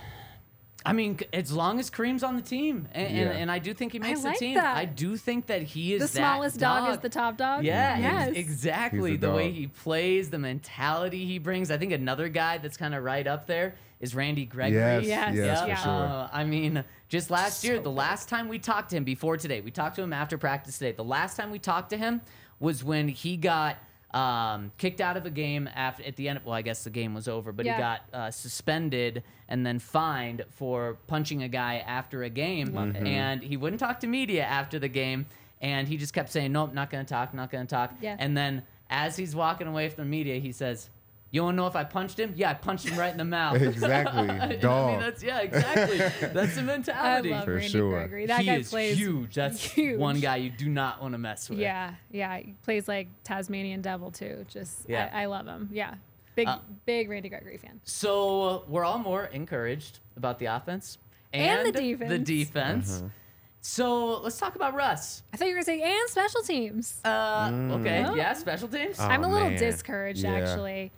I 0.84 0.92
mean, 0.92 1.18
as 1.32 1.52
long 1.52 1.78
as 1.78 1.90
Kareem's 1.90 2.22
on 2.24 2.36
the 2.36 2.42
team, 2.42 2.88
and, 2.92 3.14
Yeah. 3.16 3.22
and, 3.22 3.38
and 3.42 3.50
I 3.52 3.58
do 3.60 3.72
think 3.72 3.92
he 3.92 3.98
makes 3.98 4.22
like 4.24 4.34
the 4.38 4.46
team. 4.46 4.54
that. 4.54 4.76
I 4.76 4.84
do 4.84 5.16
think 5.16 5.46
that 5.46 5.62
he 5.62 5.94
is 5.94 6.00
the 6.00 6.06
that 6.06 6.34
smallest 6.34 6.58
dog. 6.58 6.90
is 6.90 6.98
the 6.98 7.08
top 7.08 7.36
dog. 7.36 7.64
Yeah, 7.64 7.92
ex- 7.94 8.02
Yes. 8.02 8.36
exactly. 8.36 9.16
The 9.16 9.28
The 9.28 9.32
way 9.32 9.52
he 9.52 9.66
plays, 9.68 10.30
the 10.30 10.38
mentality 10.38 11.24
he 11.24 11.38
brings. 11.38 11.70
I 11.70 11.76
think 11.78 11.92
another 11.92 12.28
guy 12.28 12.58
that's 12.58 12.76
kind 12.76 12.94
of 12.94 13.04
right 13.04 13.26
up 13.26 13.46
there 13.46 13.74
is 14.00 14.14
Randy 14.14 14.44
Gregory. 14.44 14.80
Yes, 14.80 15.04
Yes, 15.06 15.34
yes, 15.36 15.64
yeah. 15.68 15.76
for 15.76 15.82
sure. 15.82 15.92
Uh, 15.92 16.28
I 16.32 16.42
mean, 16.44 16.82
just 17.08 17.30
last 17.30 17.62
year, 17.62 17.78
the 17.78 17.90
last 17.90 18.28
time 18.28 18.48
we 18.48 18.58
talked 18.58 18.90
to 18.90 18.96
him 18.96 19.04
before 19.04 19.36
today, 19.36 19.60
we 19.60 19.70
talked 19.70 19.94
to 19.96 20.02
him 20.02 20.12
after 20.12 20.36
practice 20.36 20.78
today. 20.78 20.92
The 20.92 21.04
last 21.04 21.36
time 21.36 21.50
we 21.52 21.58
talked 21.60 21.90
to 21.90 21.96
him 21.96 22.20
was 22.58 22.82
when 22.82 23.06
he 23.08 23.36
got 23.36 23.76
um, 24.14 24.72
kicked 24.78 25.00
out 25.00 25.16
of 25.16 25.24
a 25.26 25.30
game 25.30 25.68
after 25.74 26.02
at 26.04 26.16
the 26.16 26.28
end. 26.28 26.40
Well, 26.44 26.54
I 26.54 26.62
guess 26.62 26.84
the 26.84 26.90
game 26.90 27.14
was 27.14 27.28
over, 27.28 27.50
but 27.52 27.64
Yeah. 27.66 27.74
he 27.76 27.80
got 27.80 28.00
uh, 28.12 28.30
suspended 28.30 29.22
and 29.48 29.64
then 29.66 29.78
fined 29.78 30.44
for 30.50 30.98
punching 31.06 31.42
a 31.42 31.48
guy 31.48 31.78
after 31.78 32.22
a 32.22 32.30
game, 32.30 32.74
Love 32.74 32.94
it. 32.96 33.06
and 33.06 33.42
he 33.42 33.56
wouldn't 33.56 33.80
talk 33.80 34.00
to 34.00 34.06
media 34.06 34.44
after 34.44 34.78
the 34.78 34.88
game. 34.88 35.26
And 35.60 35.86
he 35.88 35.96
just 35.96 36.12
kept 36.12 36.30
saying, 36.30 36.52
"Nope, 36.52 36.74
not 36.74 36.90
gonna 36.90 37.04
talk, 37.04 37.32
not 37.34 37.50
gonna 37.50 37.66
talk." 37.66 37.94
Yeah. 38.00 38.16
And 38.18 38.36
then 38.36 38.64
as 38.90 39.16
he's 39.16 39.34
walking 39.34 39.66
away 39.68 39.88
from 39.88 40.04
the 40.04 40.10
media, 40.10 40.38
he 40.40 40.50
says, 40.52 40.90
"You 41.32 41.42
want 41.42 41.54
to 41.54 41.56
know 41.56 41.66
if 41.66 41.74
I 41.74 41.82
punched 41.82 42.20
him? 42.20 42.32
Yeah, 42.36 42.50
I 42.50 42.54
punched 42.54 42.86
him 42.88 42.96
right 42.96 43.10
in 43.10 43.18
the 43.18 43.24
mouth." 43.24 43.60
Exactly. 43.62 44.30
I 44.30 44.48
mean, 44.48 44.60
Dog. 44.60 45.00
that's 45.00 45.22
yeah, 45.22 45.40
exactly. 45.40 45.98
That's 45.98 46.54
the 46.54 46.62
mentality. 46.62 46.62
I 46.62 47.02
mentality. 47.02 47.30
love 47.30 47.44
For 47.44 47.54
Randy 47.54 47.68
sure. 47.68 47.90
Gregory. 47.90 48.26
That 48.26 48.40
he 48.40 48.46
guy 48.46 48.54
is 48.58 48.68
plays 48.70 48.96
huge. 48.98 49.34
That's 49.34 49.60
huge. 49.74 49.98
one 49.98 50.20
guy 50.20 50.36
you 50.36 50.50
do 50.50 50.68
not 50.68 51.02
want 51.02 51.14
to 51.14 51.18
mess 51.18 51.50
with. 51.50 51.58
Yeah, 51.58 51.94
yeah, 52.12 52.36
he 52.38 52.54
plays 52.62 52.86
like 52.86 53.08
Tasmanian 53.24 53.80
Devil 53.80 54.12
too. 54.12 54.44
Just 54.48 54.88
Yeah. 54.88 55.10
I, 55.12 55.22
I 55.22 55.26
love 55.26 55.46
him. 55.46 55.68
Yeah, 55.72 55.94
big 56.36 56.46
Uh, 56.48 56.58
big 56.86 57.08
Randy 57.10 57.28
Gregory 57.28 57.56
fan. 57.58 57.80
So 57.84 58.42
uh, 58.42 58.60
we're 58.68 58.84
all 58.84 58.98
more 58.98 59.24
encouraged 59.26 59.98
about 60.16 60.38
the 60.38 60.46
offense 60.46 60.98
And 61.32 61.66
the 61.66 61.72
The 61.72 61.96
defense. 61.96 62.28
defense. 62.28 62.98
Uh-huh. 63.00 63.08
So 63.64 64.20
let's 64.20 64.38
talk 64.38 64.56
about 64.56 64.74
Russ. 64.74 65.22
I 65.32 65.36
thought 65.36 65.46
you 65.46 65.54
were 65.54 65.62
gonna 65.62 65.64
say 65.64 65.80
and 65.82 66.10
special 66.10 66.42
teams. 66.42 67.00
Uh, 67.04 67.50
Okay, 67.78 68.04
Oh. 68.04 68.14
yeah, 68.16 68.32
special 68.32 68.66
teams. 68.68 68.96
Oh, 68.98 69.04
I'm 69.04 69.22
a 69.22 69.28
little 69.28 69.50
man. 69.50 69.58
discouraged 69.58 70.24
Yeah. 70.24 70.32
actually. 70.34 70.90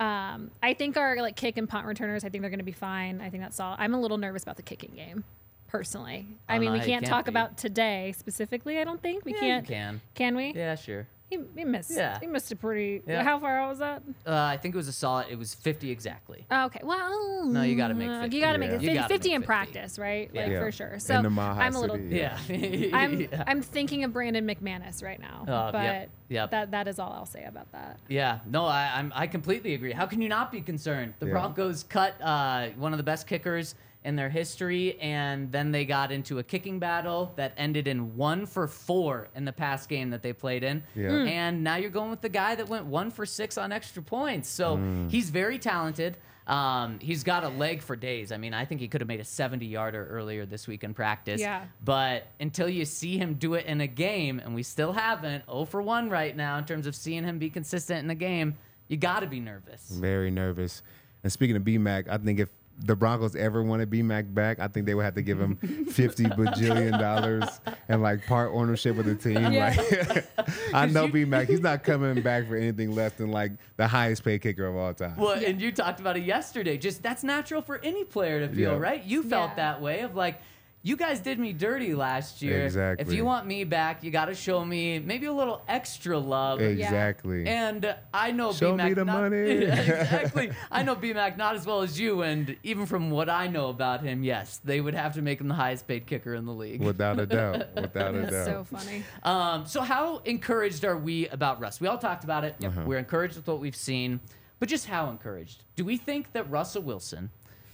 Um, 0.00 0.50
I 0.62 0.74
think 0.74 0.96
our 0.96 1.16
like 1.16 1.36
kick 1.36 1.56
and 1.58 1.68
punt 1.68 1.86
returners. 1.86 2.24
I 2.24 2.30
think 2.30 2.40
they're 2.42 2.50
going 2.50 2.58
to 2.58 2.64
be 2.64 2.72
fine. 2.72 3.20
I 3.20 3.28
think 3.30 3.42
that's 3.42 3.60
all. 3.60 3.76
I'm 3.78 3.94
a 3.94 4.00
little 4.00 4.18
nervous 4.18 4.42
about 4.42 4.56
the 4.56 4.62
kicking 4.62 4.92
game, 4.96 5.24
personally. 5.68 6.26
I 6.48 6.56
Oh, 6.56 6.58
mean, 6.60 6.68
no, 6.68 6.72
we 6.72 6.78
can't 6.78 6.88
can't 7.04 7.06
talk 7.06 7.26
be. 7.26 7.28
about 7.30 7.58
today 7.58 8.12
specifically. 8.16 8.78
I 8.78 8.84
don't 8.84 9.00
think 9.02 9.24
we 9.26 9.34
Yeah, 9.34 9.40
can't. 9.40 9.66
Can. 9.68 10.00
Can 10.14 10.36
we? 10.36 10.52
Yeah, 10.54 10.74
sure. 10.74 11.06
He, 11.30 11.38
he 11.56 11.64
missed. 11.64 11.92
Yeah. 11.92 12.18
He 12.20 12.26
missed 12.26 12.50
a 12.50 12.56
pretty. 12.56 13.02
Yeah. 13.06 13.22
How 13.22 13.38
far 13.38 13.60
out 13.60 13.68
was 13.70 13.78
that? 13.78 14.02
Uh, 14.26 14.34
I 14.34 14.56
think 14.56 14.74
it 14.74 14.76
was 14.78 14.88
a 14.88 14.92
solid. 14.92 15.28
It 15.30 15.38
was 15.38 15.54
50 15.54 15.88
exactly. 15.90 16.44
Oh, 16.50 16.64
okay. 16.66 16.80
Well, 16.82 17.46
No, 17.46 17.62
you 17.62 17.76
gotta 17.76 17.94
make 17.94 18.08
uh, 18.10 18.22
50. 18.22 18.36
You 18.36 18.42
got 18.42 18.52
to 18.52 18.58
make 18.58 18.70
Yeah. 18.70 18.76
it 18.76 18.82
You 18.82 18.88
50, 19.02 19.08
50 19.14 19.32
in 19.34 19.40
50. 19.42 19.46
practice, 19.46 19.98
right? 19.98 20.34
Like 20.34 20.48
Yeah. 20.48 20.58
for 20.60 20.72
sure. 20.72 20.98
So 20.98 21.22
the 21.22 21.30
Mile 21.30 21.54
High 21.54 21.66
I'm 21.66 21.76
a 21.76 21.80
little. 21.80 21.96
City, 21.96 22.16
Yeah. 22.16 22.36
I'm 22.98 23.20
yeah. 23.20 23.44
I'm 23.46 23.62
thinking 23.62 24.02
of 24.04 24.12
Brandon 24.12 24.44
McManus 24.46 25.02
right 25.04 25.20
now, 25.20 25.44
Uh, 25.46 25.70
but 25.72 25.82
yep, 25.84 26.10
yep. 26.28 26.50
that 26.50 26.70
that 26.72 26.88
is 26.88 26.98
all 26.98 27.12
I'll 27.12 27.26
say 27.26 27.44
about 27.44 27.70
that. 27.72 28.00
Yeah, 28.08 28.40
no, 28.46 28.64
I, 28.66 28.90
I'm 28.96 29.12
I 29.14 29.26
completely 29.28 29.74
agree. 29.74 29.92
How 29.92 30.06
can 30.06 30.20
you 30.20 30.28
not 30.28 30.50
be 30.50 30.60
concerned? 30.60 31.14
The 31.20 31.26
Yeah. 31.26 31.32
Broncos 31.32 31.84
cut 31.84 32.20
uh, 32.20 32.70
one 32.76 32.92
of 32.92 32.96
the 32.96 33.04
best 33.04 33.26
kickers 33.28 33.76
in 34.04 34.16
their 34.16 34.30
history, 34.30 34.98
and 35.00 35.52
then 35.52 35.72
they 35.72 35.84
got 35.84 36.10
into 36.10 36.38
a 36.38 36.42
kicking 36.42 36.78
battle 36.78 37.32
that 37.36 37.52
ended 37.56 37.86
in 37.86 38.16
one 38.16 38.46
for 38.46 38.66
four 38.66 39.28
in 39.34 39.44
the 39.44 39.52
past 39.52 39.88
game 39.88 40.10
that 40.10 40.22
they 40.22 40.32
played 40.32 40.64
in. 40.64 40.82
Yeah. 40.94 41.10
Mm. 41.10 41.28
And 41.28 41.64
now 41.64 41.76
you're 41.76 41.90
going 41.90 42.10
with 42.10 42.22
the 42.22 42.30
guy 42.30 42.54
that 42.54 42.68
went 42.68 42.86
one 42.86 43.10
for 43.10 43.26
six 43.26 43.58
on 43.58 43.72
extra 43.72 44.02
points. 44.02 44.48
So 44.48 44.80
he's 45.10 45.28
very 45.28 45.58
talented. 45.58 46.16
Um, 46.46 46.98
he's 47.00 47.22
got 47.22 47.44
a 47.44 47.48
leg 47.48 47.80
for 47.80 47.94
days. 47.94 48.32
I 48.32 48.36
mean, 48.36 48.54
I 48.54 48.64
think 48.64 48.80
he 48.80 48.88
could 48.88 49.00
have 49.00 49.08
made 49.08 49.20
a 49.20 49.24
70 49.24 49.66
yarder 49.66 50.08
earlier 50.10 50.46
this 50.46 50.66
week 50.66 50.82
in 50.82 50.94
practice. 50.94 51.40
Yeah. 51.40 51.64
But 51.84 52.26
until 52.40 52.68
you 52.68 52.84
see 52.84 53.18
him 53.18 53.34
do 53.34 53.54
it 53.54 53.66
in 53.66 53.80
a 53.80 53.86
game, 53.86 54.40
and 54.40 54.54
we 54.54 54.64
still 54.64 54.92
haven't, 54.92 55.44
0 55.46 55.66
for 55.66 55.80
1 55.80 56.10
right 56.10 56.36
now 56.36 56.58
in 56.58 56.64
terms 56.64 56.88
of 56.88 56.96
seeing 56.96 57.22
him 57.22 57.38
be 57.38 57.50
consistent 57.50 58.02
in 58.02 58.10
a 58.10 58.16
game, 58.16 58.56
you 58.88 58.96
got 58.96 59.20
to 59.20 59.26
be 59.26 59.38
nervous. 59.38 59.90
Very 59.90 60.30
nervous. 60.30 60.82
And 61.22 61.30
speaking 61.30 61.54
of 61.54 61.62
BMAC, 61.62 62.08
I 62.08 62.18
think 62.18 62.40
if 62.40 62.48
the 62.82 62.96
Broncos 62.96 63.36
ever 63.36 63.62
wanted 63.62 63.90
BMAC 63.90 64.32
back, 64.34 64.58
I 64.58 64.68
think 64.68 64.86
they 64.86 64.94
would 64.94 65.04
have 65.04 65.14
to 65.14 65.22
give 65.22 65.38
him 65.38 65.56
fifty 65.90 66.24
bajillion 66.24 66.98
dollars 66.98 67.60
and 67.88 68.02
like 68.02 68.26
part 68.26 68.50
ownership 68.54 68.98
of 68.98 69.04
the 69.04 69.14
team. 69.14 69.52
Yeah. 69.52 69.74
Like 69.76 70.26
I 70.74 70.86
know 70.86 71.08
BMAC, 71.08 71.46
he's 71.48 71.60
not 71.60 71.82
coming 71.84 72.22
back 72.22 72.48
for 72.48 72.56
anything 72.56 72.94
less 72.94 73.12
than 73.12 73.30
like 73.30 73.52
the 73.76 73.86
highest 73.86 74.24
paid 74.24 74.40
kicker 74.42 74.66
of 74.66 74.76
all 74.76 74.94
time. 74.94 75.16
Well, 75.16 75.32
and 75.42 75.60
you 75.60 75.72
talked 75.72 76.00
about 76.00 76.16
it 76.16 76.24
yesterday. 76.24 76.78
Just 76.78 77.02
that's 77.02 77.22
natural 77.22 77.62
for 77.62 77.78
any 77.82 78.04
player 78.04 78.40
to 78.46 78.48
feel, 78.54 78.72
Yeah. 78.72 78.78
right? 78.78 79.04
You 79.04 79.22
felt 79.22 79.50
Yeah. 79.50 79.56
that 79.56 79.82
way 79.82 80.00
of 80.00 80.14
like, 80.16 80.40
you 80.82 80.96
guys 80.96 81.20
did 81.20 81.38
me 81.38 81.52
dirty 81.52 81.94
last 81.94 82.40
year. 82.40 82.64
Exactly. 82.64 83.06
If 83.06 83.12
you 83.12 83.24
want 83.24 83.46
me 83.46 83.64
back, 83.64 84.02
you 84.02 84.10
got 84.10 84.26
to 84.26 84.34
show 84.34 84.64
me 84.64 84.98
maybe 84.98 85.26
a 85.26 85.32
little 85.32 85.60
extra 85.68 86.18
love. 86.18 86.62
exactly. 86.62 87.46
And 87.46 87.84
uh, 87.84 87.94
I 88.14 88.30
know 88.30 88.52
Show 88.52 88.72
B-Mac 88.72 88.88
me 88.88 88.94
the 88.94 89.04
not, 89.04 89.20
money. 89.20 89.36
Exactly. 89.90 90.50
I 90.70 90.82
know 90.82 90.96
BMAC 90.96 91.36
not 91.36 91.54
as 91.54 91.66
well 91.66 91.82
as 91.82 92.00
you, 92.00 92.22
and 92.22 92.56
even 92.62 92.86
from 92.86 93.10
what 93.10 93.28
I 93.28 93.46
know 93.46 93.68
about 93.68 94.02
him, 94.02 94.24
yes, 94.24 94.60
they 94.64 94.80
would 94.80 94.94
have 94.94 95.14
to 95.14 95.22
make 95.22 95.40
him 95.40 95.48
the 95.48 95.54
highest 95.54 95.86
paid 95.86 96.06
kicker 96.06 96.34
in 96.34 96.46
the 96.46 96.52
league. 96.52 96.80
Without 96.80 97.20
a 97.20 97.26
doubt. 97.26 97.66
Without 97.74 98.14
a 98.14 98.20
That's 98.22 98.32
doubt. 98.32 98.46
so 98.46 98.64
funny. 98.64 99.04
Um, 99.22 99.66
so 99.66 99.82
how 99.82 100.18
encouraged 100.18 100.84
are 100.84 100.96
we 100.96 101.28
about 101.28 101.60
Russ? 101.60 101.80
We 101.80 101.88
all 101.88 101.98
talked 101.98 102.24
about 102.24 102.44
it. 102.44 102.56
Uh-huh. 102.64 102.82
We're 102.86 102.98
encouraged 102.98 103.36
with 103.36 103.46
what 103.46 103.60
we've 103.60 103.76
seen, 103.76 104.20
but 104.58 104.68
just 104.68 104.86
how 104.86 105.10
encouraged? 105.10 105.64
Do 105.76 105.84
we 105.84 105.98
think 105.98 106.32
that 106.32 106.50
Russell 106.50 106.82
Wilson 106.82 107.30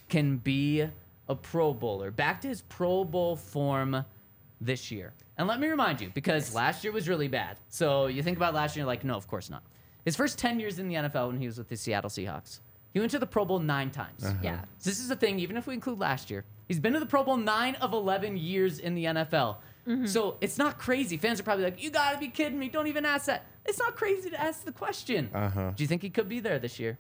can 0.08 0.38
be 0.38 0.88
a 1.28 1.34
Pro 1.34 1.72
Bowler, 1.74 2.10
back 2.10 2.40
to 2.42 2.48
his 2.48 2.62
Pro 2.62 3.04
Bowl 3.04 3.36
form 3.36 4.04
this 4.60 4.90
year? 4.90 5.12
And 5.36 5.46
let 5.46 5.60
me 5.60 5.68
remind 5.68 6.00
you, 6.00 6.10
because 6.14 6.54
last 6.54 6.82
year 6.82 6.92
was 6.92 7.08
really 7.08 7.28
bad. 7.28 7.58
So 7.68 8.06
you 8.06 8.22
think 8.22 8.36
about 8.36 8.54
last 8.54 8.74
year, 8.74 8.82
you're 8.82 8.86
like, 8.86 9.04
no, 9.04 9.14
of 9.14 9.26
course 9.28 9.50
not. 9.50 9.62
His 10.04 10.16
first 10.16 10.38
10 10.38 10.60
years 10.60 10.78
in 10.78 10.88
the 10.88 10.94
NFL 10.94 11.28
when 11.28 11.40
he 11.40 11.46
was 11.46 11.58
with 11.58 11.68
the 11.68 11.76
Seattle 11.76 12.08
Seahawks, 12.08 12.60
he 12.94 13.00
went 13.00 13.10
to 13.10 13.18
the 13.18 13.26
Pro 13.26 13.44
Bowl 13.44 13.58
nine 13.58 13.90
times. 13.90 14.24
Yeah. 14.42 14.60
So 14.78 14.88
this 14.88 15.00
is 15.00 15.08
the 15.08 15.16
thing, 15.16 15.38
even 15.40 15.56
if 15.56 15.66
we 15.66 15.74
include 15.74 15.98
last 15.98 16.30
year, 16.30 16.44
he's 16.68 16.80
been 16.80 16.94
to 16.94 17.00
the 17.00 17.06
Pro 17.06 17.22
Bowl 17.24 17.36
nine 17.36 17.74
of 17.76 17.92
11 17.92 18.38
years 18.38 18.78
in 18.78 18.94
the 18.94 19.04
NFL. 19.04 19.56
So 20.06 20.36
it's 20.40 20.58
not 20.58 20.78
crazy. 20.78 21.16
Fans 21.16 21.38
are 21.38 21.44
probably 21.44 21.64
like, 21.64 21.80
you 21.80 21.90
got 21.90 22.12
to 22.12 22.18
be 22.18 22.26
kidding 22.26 22.58
me. 22.58 22.68
Don't 22.68 22.88
even 22.88 23.04
ask 23.04 23.26
that. 23.26 23.44
It's 23.64 23.78
not 23.78 23.94
crazy 23.94 24.30
to 24.30 24.40
ask 24.40 24.64
the 24.64 24.72
question. 24.72 25.30
Uh-huh. 25.32 25.72
Do 25.76 25.84
you 25.84 25.86
think 25.86 26.02
he 26.02 26.10
could 26.10 26.28
be 26.28 26.40
there 26.40 26.58
this 26.58 26.80
year? 26.80 26.98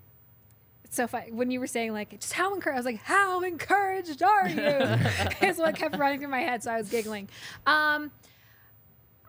So 0.90 1.06
when 1.30 1.50
you 1.50 1.60
were 1.60 1.66
saying 1.66 1.92
like 1.92 2.18
just 2.20 2.32
how 2.32 2.54
encouraged. 2.54 2.76
I 2.76 2.78
was 2.78 2.86
like, 2.86 3.02
how 3.02 3.42
encouraged 3.42 4.22
are 4.22 4.48
you? 4.48 4.62
is 5.46 5.58
what 5.58 5.76
kept 5.76 5.96
running 5.96 6.20
through 6.20 6.28
my 6.28 6.40
head, 6.40 6.62
so 6.62 6.70
I 6.70 6.76
was 6.76 6.88
giggling. 6.88 7.28
Um, 7.66 8.10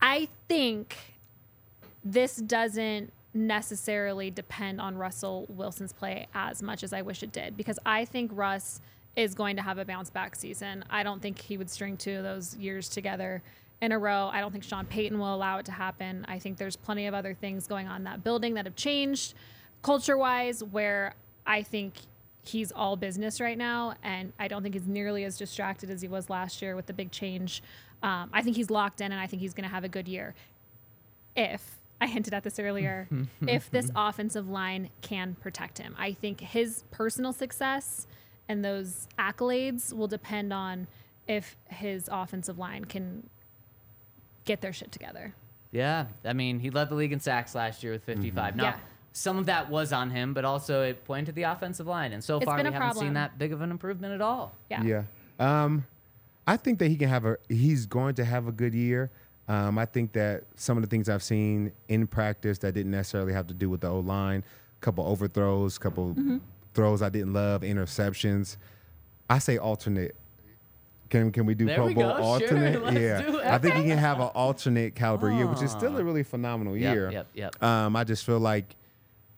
I 0.02 0.28
think 0.48 0.96
this 2.04 2.38
doesn't 2.38 3.12
necessarily 3.34 4.32
depend 4.32 4.82
on 4.82 4.98
Russell 4.98 5.46
Wilson's 5.50 5.94
play 5.94 6.28
as 6.34 6.64
much 6.64 6.84
as 6.84 6.94
I 6.94 7.02
wish 7.02 7.24
it 7.24 7.32
did 7.32 7.56
because 7.56 7.80
I 7.86 8.06
think 8.06 8.32
Russ 8.34 8.82
is 9.16 9.34
going 9.34 9.56
to 9.56 9.62
have 9.62 9.78
a 9.78 9.86
bounce 9.86 10.10
back 10.10 10.36
season. 10.36 10.84
I 10.90 11.04
don't 11.04 11.22
think 11.22 11.40
he 11.40 11.58
would 11.58 11.70
string 11.70 11.98
two 11.98 12.18
of 12.18 12.24
those 12.24 12.56
years 12.56 12.88
together 12.90 13.42
in 13.82 13.92
a 13.92 14.00
row. 14.00 14.30
I 14.32 14.40
don't 14.40 14.52
think 14.52 14.64
Sean 14.64 14.86
Payton 14.86 15.18
will 15.18 15.34
allow 15.34 15.58
it 15.58 15.66
to 15.66 15.72
happen. 15.72 16.26
I 16.28 16.40
think 16.40 16.58
there's 16.58 16.76
plenty 16.76 17.08
of 17.08 17.14
other 17.14 17.34
things 17.34 17.68
going 17.68 17.88
on 17.88 17.98
in 17.98 18.04
that 18.06 18.24
building 18.24 18.56
that 18.56 18.66
have 18.66 18.76
changed 18.76 19.34
culture 19.82 20.18
wise 20.18 20.64
where 20.64 21.14
I 21.48 21.64
think 21.64 21.94
he's 22.44 22.72
all 22.72 22.96
business 22.96 23.42
right 23.42 23.58
now 23.58 23.96
and 24.04 24.32
I 24.40 24.48
don't 24.48 24.64
think 24.64 24.76
he's 24.76 24.88
nearly 24.88 25.24
as 25.26 25.38
distracted 25.38 25.90
as 25.90 26.02
he 26.02 26.08
was 26.08 26.30
last 26.30 26.62
year 26.62 26.76
with 26.76 26.86
the 26.86 26.94
big 26.94 27.12
change. 27.12 27.64
Um, 28.04 28.30
I 28.32 28.42
think 28.42 28.56
he's 28.56 28.70
locked 28.70 29.02
in 29.02 29.12
and 29.12 29.20
I 29.20 29.28
think 29.28 29.42
he's 29.42 29.54
going 29.54 29.68
to 29.68 29.74
have 29.74 29.84
a 29.84 29.90
good 29.90 30.08
year 30.08 30.36
if 31.36 31.80
I 32.00 32.08
hinted 32.08 32.34
at 32.34 32.44
this 32.44 32.60
earlier, 32.60 33.08
if 33.48 33.72
this 33.72 33.92
offensive 33.96 34.50
line 34.50 34.90
can 35.02 35.36
protect 35.42 35.78
him. 35.80 35.96
I 35.98 36.14
think 36.14 36.40
his 36.42 36.84
personal 36.92 37.34
success 37.34 38.08
and 38.48 38.64
those 38.64 39.08
accolades 39.18 39.92
will 39.92 40.08
depend 40.08 40.54
on 40.54 40.88
if 41.28 41.58
his 41.70 42.08
offensive 42.12 42.58
line 42.58 42.86
can 42.86 43.30
get 44.46 44.62
their 44.62 44.74
shit 44.74 44.92
together. 44.92 45.34
Yeah, 45.72 46.06
I 46.24 46.34
mean, 46.34 46.60
he 46.60 46.70
led 46.70 46.90
the 46.90 46.96
league 46.96 47.12
in 47.12 47.20
sacks 47.20 47.54
last 47.56 47.84
year 47.84 47.92
with 47.92 48.04
55. 48.04 48.56
Now, 48.56 48.64
Yeah. 48.64 48.78
Some 49.18 49.38
of 49.38 49.48
that 49.48 49.70
was 49.70 49.92
on 49.92 50.12
him, 50.12 50.34
but 50.34 50.46
also 50.46 50.84
it 50.84 51.04
pointed 51.06 51.26
to 51.28 51.32
the 51.32 51.44
offensive 51.44 51.88
line, 51.88 52.14
and 52.14 52.24
so 52.24 52.38
It's 52.38 52.46
far 52.46 52.58
we 52.58 52.64
been 52.64 52.74
haven't 52.74 52.98
a 52.98 53.00
seen 53.00 53.14
that 53.14 53.38
big 53.40 53.52
of 53.52 53.62
an 53.62 53.72
improvement 53.72 54.14
at 54.14 54.22
all. 54.22 54.54
Yeah. 54.70 54.84
Yeah. 54.84 55.04
Um, 55.40 55.86
I 56.46 56.56
think 56.58 56.80
that 56.80 56.88
he 56.90 56.96
can 56.96 57.10
have 57.10 57.26
a. 57.26 57.38
He's 57.50 57.86
going 57.86 58.16
to 58.16 58.26
have 58.26 58.48
a 58.48 58.52
good 58.52 58.74
year. 58.74 59.10
Um, 59.48 59.78
I 59.78 59.86
think 59.86 60.12
that 60.14 60.44
some 60.56 60.78
of 60.78 60.84
the 60.84 60.88
things 60.90 61.10
I've 61.10 61.24
seen 61.24 61.72
in 61.88 62.06
practice 62.06 62.58
that 62.60 62.74
didn't 62.74 62.92
necessarily 62.92 63.34
have 63.34 63.48
to 63.48 63.54
do 63.54 63.70
with 63.70 63.82
the 63.82 63.88
O 63.88 64.00
line, 64.00 64.44
a 64.44 64.80
couple 64.82 65.06
overthrows, 65.06 65.78
a 65.78 65.80
couple 65.80 66.10
Mm-hmm. 66.12 66.38
throws 66.74 67.02
I 67.02 67.10
didn't 67.10 67.34
love, 67.34 67.62
interceptions. 67.64 68.58
I 69.30 69.40
say 69.40 69.58
alternate. 69.58 70.16
Can 71.10 71.32
can 71.32 71.46
we 71.46 71.56
do 71.56 71.66
There 71.66 71.76
Pro 71.76 71.86
we 71.88 71.94
Bowl 71.94 72.04
go. 72.04 72.16
Sure, 72.18 72.22
alternate? 72.24 72.84
let's 72.84 72.98
yeah, 72.98 73.22
do 73.22 73.38
it. 73.40 73.46
I 73.46 73.58
think 73.58 73.76
he 73.76 73.84
can 73.84 73.98
have 73.98 74.20
an 74.26 74.30
alternate 74.36 74.94
caliber 74.96 75.32
year, 75.32 75.48
which 75.48 75.62
is 75.62 75.72
still 75.72 75.96
Ah. 75.96 76.00
a 76.00 76.04
really 76.04 76.24
phenomenal 76.24 76.76
Yep, 76.78 76.94
year. 76.96 77.12
yep, 77.12 77.28
yep. 77.34 77.64
Um, 77.64 77.96
I 77.96 78.04
just 78.04 78.26
feel 78.26 78.40
like 78.40 78.76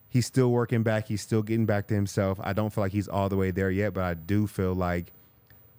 he's 0.10 0.26
still 0.26 0.52
working 0.52 0.84
back. 0.84 1.08
He's 1.08 1.22
still 1.22 1.42
getting 1.42 1.66
back 1.66 1.88
to 1.88 1.94
himself. 1.94 2.40
I 2.44 2.54
don't 2.54 2.74
feel 2.74 2.84
like 2.84 2.92
he's 2.92 3.08
all 3.08 3.30
the 3.30 3.38
way 3.38 3.52
there 3.52 3.72
yet, 3.72 3.94
but 3.94 4.04
I 4.04 4.16
do 4.16 4.48
feel 4.48 4.74
like 4.74 5.14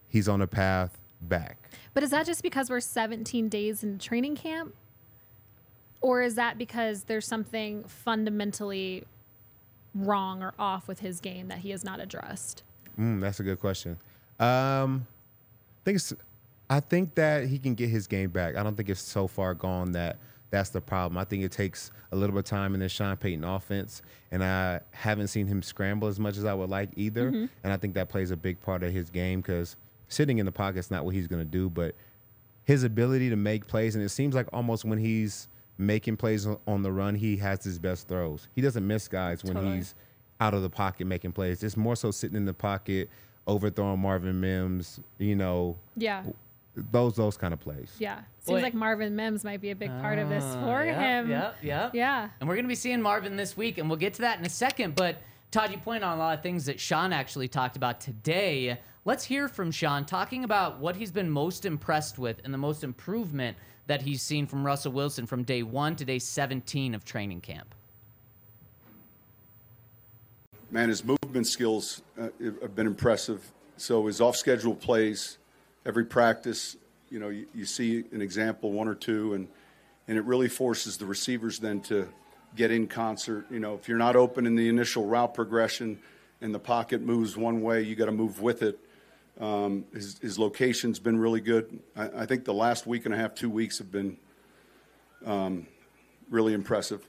he's 0.08 0.28
on 0.28 0.40
a 0.40 0.46
path 0.46 0.98
back. 1.20 1.58
But 1.92 2.02
is 2.02 2.10
that 2.10 2.24
just 2.24 2.42
because 2.42 2.70
we're 2.70 2.80
17 2.80 3.48
days 3.48 3.82
in 3.82 3.98
training 3.98 4.36
camp? 4.36 4.74
Or 6.00 6.22
is 6.22 6.36
that 6.36 6.56
because 6.56 7.04
there's 7.04 7.26
something 7.26 7.84
fundamentally 7.84 9.04
wrong 9.94 10.42
or 10.42 10.54
off 10.58 10.88
with 10.88 11.00
his 11.00 11.20
game 11.20 11.48
that 11.48 11.58
he 11.58 11.70
has 11.70 11.84
not 11.84 12.00
addressed? 12.00 12.62
Mm, 12.98 13.20
that's 13.20 13.40
a 13.40 13.42
good 13.42 13.60
question. 13.60 13.98
Um, 14.38 15.06
I 15.86 15.90
think 15.90 16.00
I 16.70 16.80
think 16.80 17.14
that 17.16 17.48
he 17.48 17.58
can 17.58 17.74
get 17.74 17.90
his 17.90 18.06
game 18.06 18.30
back. 18.30 18.56
I 18.56 18.62
don't 18.62 18.76
think 18.76 18.88
it's 18.88 19.00
so 19.00 19.26
far 19.26 19.54
gone 19.54 19.92
that 19.92 20.16
that's 20.50 20.70
the 20.70 20.80
problem. 20.80 21.16
I 21.18 21.24
think 21.24 21.44
it 21.44 21.52
takes 21.52 21.90
a 22.12 22.16
little 22.16 22.34
bit 22.34 22.40
of 22.40 22.44
time 22.46 22.74
in 22.74 22.80
the 22.80 22.88
Sean 22.88 23.16
Payton 23.16 23.44
offense, 23.44 24.02
and 24.30 24.42
I 24.42 24.80
haven't 24.90 25.28
seen 25.28 25.46
him 25.46 25.62
scramble 25.62 26.08
as 26.08 26.18
much 26.18 26.36
as 26.36 26.44
I 26.44 26.54
would 26.54 26.70
like 26.70 26.90
either. 26.96 27.30
Mm-hmm. 27.30 27.46
And 27.64 27.72
I 27.72 27.76
think 27.76 27.94
that 27.94 28.08
plays 28.08 28.30
a 28.30 28.36
big 28.36 28.60
part 28.60 28.82
of 28.82 28.92
his 28.92 29.10
game 29.10 29.40
because 29.40 29.76
sitting 30.08 30.38
in 30.38 30.46
the 30.46 30.52
pocket 30.52 30.78
is 30.80 30.90
not 30.90 31.04
what 31.04 31.14
he's 31.14 31.28
going 31.28 31.40
to 31.42 31.48
do, 31.50 31.70
but 31.70 31.94
his 32.64 32.82
ability 32.84 33.30
to 33.30 33.36
make 33.36 33.66
plays, 33.66 33.94
and 33.94 34.04
it 34.04 34.08
seems 34.10 34.34
like 34.34 34.48
almost 34.52 34.84
when 34.84 34.98
he's 34.98 35.48
making 35.78 36.16
plays 36.16 36.46
on- 36.46 36.58
on 36.66 36.82
the 36.82 36.92
run, 36.92 37.14
he 37.14 37.36
has 37.36 37.64
his 37.64 37.78
best 37.78 38.06
throws. 38.08 38.48
He 38.54 38.60
doesn't 38.60 38.86
miss 38.86 39.08
guys 39.08 39.42
when 39.44 39.54
Totally. 39.54 39.76
he's 39.76 39.94
out 40.40 40.52
of 40.54 40.62
the 40.62 40.70
pocket 40.70 41.06
making 41.06 41.32
plays. 41.32 41.62
It's 41.62 41.76
more 41.76 41.96
so 41.96 42.10
sitting 42.10 42.36
in 42.36 42.44
the 42.44 42.52
pocket, 42.54 43.08
overthrowing 43.46 44.00
Marvin 44.00 44.40
Mims, 44.40 45.00
you 45.18 45.36
know, 45.36 45.76
Yeah. 45.96 46.24
Those 46.74 47.16
those 47.16 47.36
kind 47.36 47.52
of 47.52 47.60
plays. 47.60 47.92
Yeah. 47.98 48.20
Seems 48.40 48.56
Wait. 48.56 48.62
like 48.62 48.74
Marvin 48.74 49.16
Mims 49.16 49.44
might 49.44 49.60
be 49.60 49.70
a 49.70 49.76
big 49.76 49.90
part 50.00 50.18
of 50.18 50.28
this 50.28 50.44
Ah, 50.44 50.64
for 50.64 50.84
yep, 50.84 50.98
him. 50.98 51.30
Yep, 51.30 51.56
yep. 51.62 51.94
Yeah. 51.94 52.28
And 52.40 52.48
we're 52.48 52.54
going 52.54 52.64
to 52.64 52.68
be 52.68 52.74
seeing 52.74 53.02
Marvin 53.02 53.36
this 53.36 53.56
week, 53.56 53.78
and 53.78 53.88
we'll 53.88 53.98
get 53.98 54.14
to 54.14 54.22
that 54.22 54.38
in 54.38 54.46
a 54.46 54.50
second. 54.50 54.94
But 54.94 55.20
Todd, 55.50 55.72
you 55.72 55.78
point 55.78 56.04
on 56.04 56.16
a 56.16 56.18
lot 56.18 56.36
of 56.36 56.42
things 56.42 56.66
that 56.66 56.78
Sean 56.78 57.12
actually 57.12 57.48
talked 57.48 57.76
about 57.76 58.00
today. 58.00 58.78
Let's 59.04 59.24
hear 59.24 59.48
from 59.48 59.70
Sean 59.70 60.04
talking 60.04 60.44
about 60.44 60.78
what 60.78 60.94
he's 60.96 61.10
been 61.10 61.30
most 61.30 61.64
impressed 61.64 62.18
with 62.18 62.40
and 62.44 62.54
the 62.54 62.58
most 62.58 62.84
improvement 62.84 63.56
that 63.86 64.02
he's 64.02 64.22
seen 64.22 64.46
from 64.46 64.64
Russell 64.64 64.92
Wilson 64.92 65.26
from 65.26 65.42
day 65.42 65.62
one 65.64 65.96
to 65.96 66.04
day 66.04 66.18
17 66.20 66.94
of 66.94 67.04
training 67.04 67.40
camp. 67.40 67.74
Man, 70.70 70.88
his 70.88 71.04
movement 71.04 71.48
skills 71.48 72.02
uh, 72.20 72.28
have 72.60 72.76
been 72.76 72.86
impressive. 72.86 73.50
So 73.76 74.06
his 74.06 74.20
off-schedule 74.20 74.76
plays, 74.76 75.38
every 75.90 76.04
practice, 76.04 76.76
you 77.10 77.18
know, 77.18 77.30
you, 77.30 77.44
you 77.52 77.64
see 77.64 78.04
an 78.12 78.22
example, 78.22 78.70
one 78.70 78.86
or 78.86 78.94
two, 78.94 79.34
and 79.34 79.48
and 80.06 80.16
it 80.16 80.24
really 80.24 80.46
forces 80.46 80.98
the 80.98 81.04
receivers 81.04 81.58
then 81.58 81.80
to 81.80 82.08
get 82.54 82.70
in 82.70 82.86
concert. 82.86 83.44
You 83.50 83.58
know, 83.58 83.74
if 83.74 83.88
you're 83.88 83.98
not 83.98 84.14
open 84.14 84.46
in 84.46 84.54
the 84.54 84.68
initial 84.68 85.04
route 85.04 85.34
progression, 85.34 85.98
and 86.40 86.54
the 86.54 86.60
pocket 86.60 87.00
moves 87.00 87.36
one 87.36 87.60
way, 87.60 87.82
you 87.82 87.96
got 87.96 88.06
to 88.06 88.12
move 88.12 88.40
with 88.40 88.62
it. 88.62 88.78
Um, 89.40 89.84
his, 89.92 90.16
his 90.20 90.38
location's 90.38 91.00
been 91.00 91.18
really 91.18 91.40
good. 91.40 91.80
I, 91.96 92.22
I 92.22 92.26
think 92.26 92.44
the 92.44 92.54
last 92.54 92.86
week 92.86 93.04
and 93.04 93.12
a 93.12 93.16
half, 93.16 93.34
two 93.34 93.50
weeks 93.50 93.78
have 93.78 93.90
been 93.90 94.16
um, 95.26 95.66
really 96.28 96.54
impressive. 96.54 97.04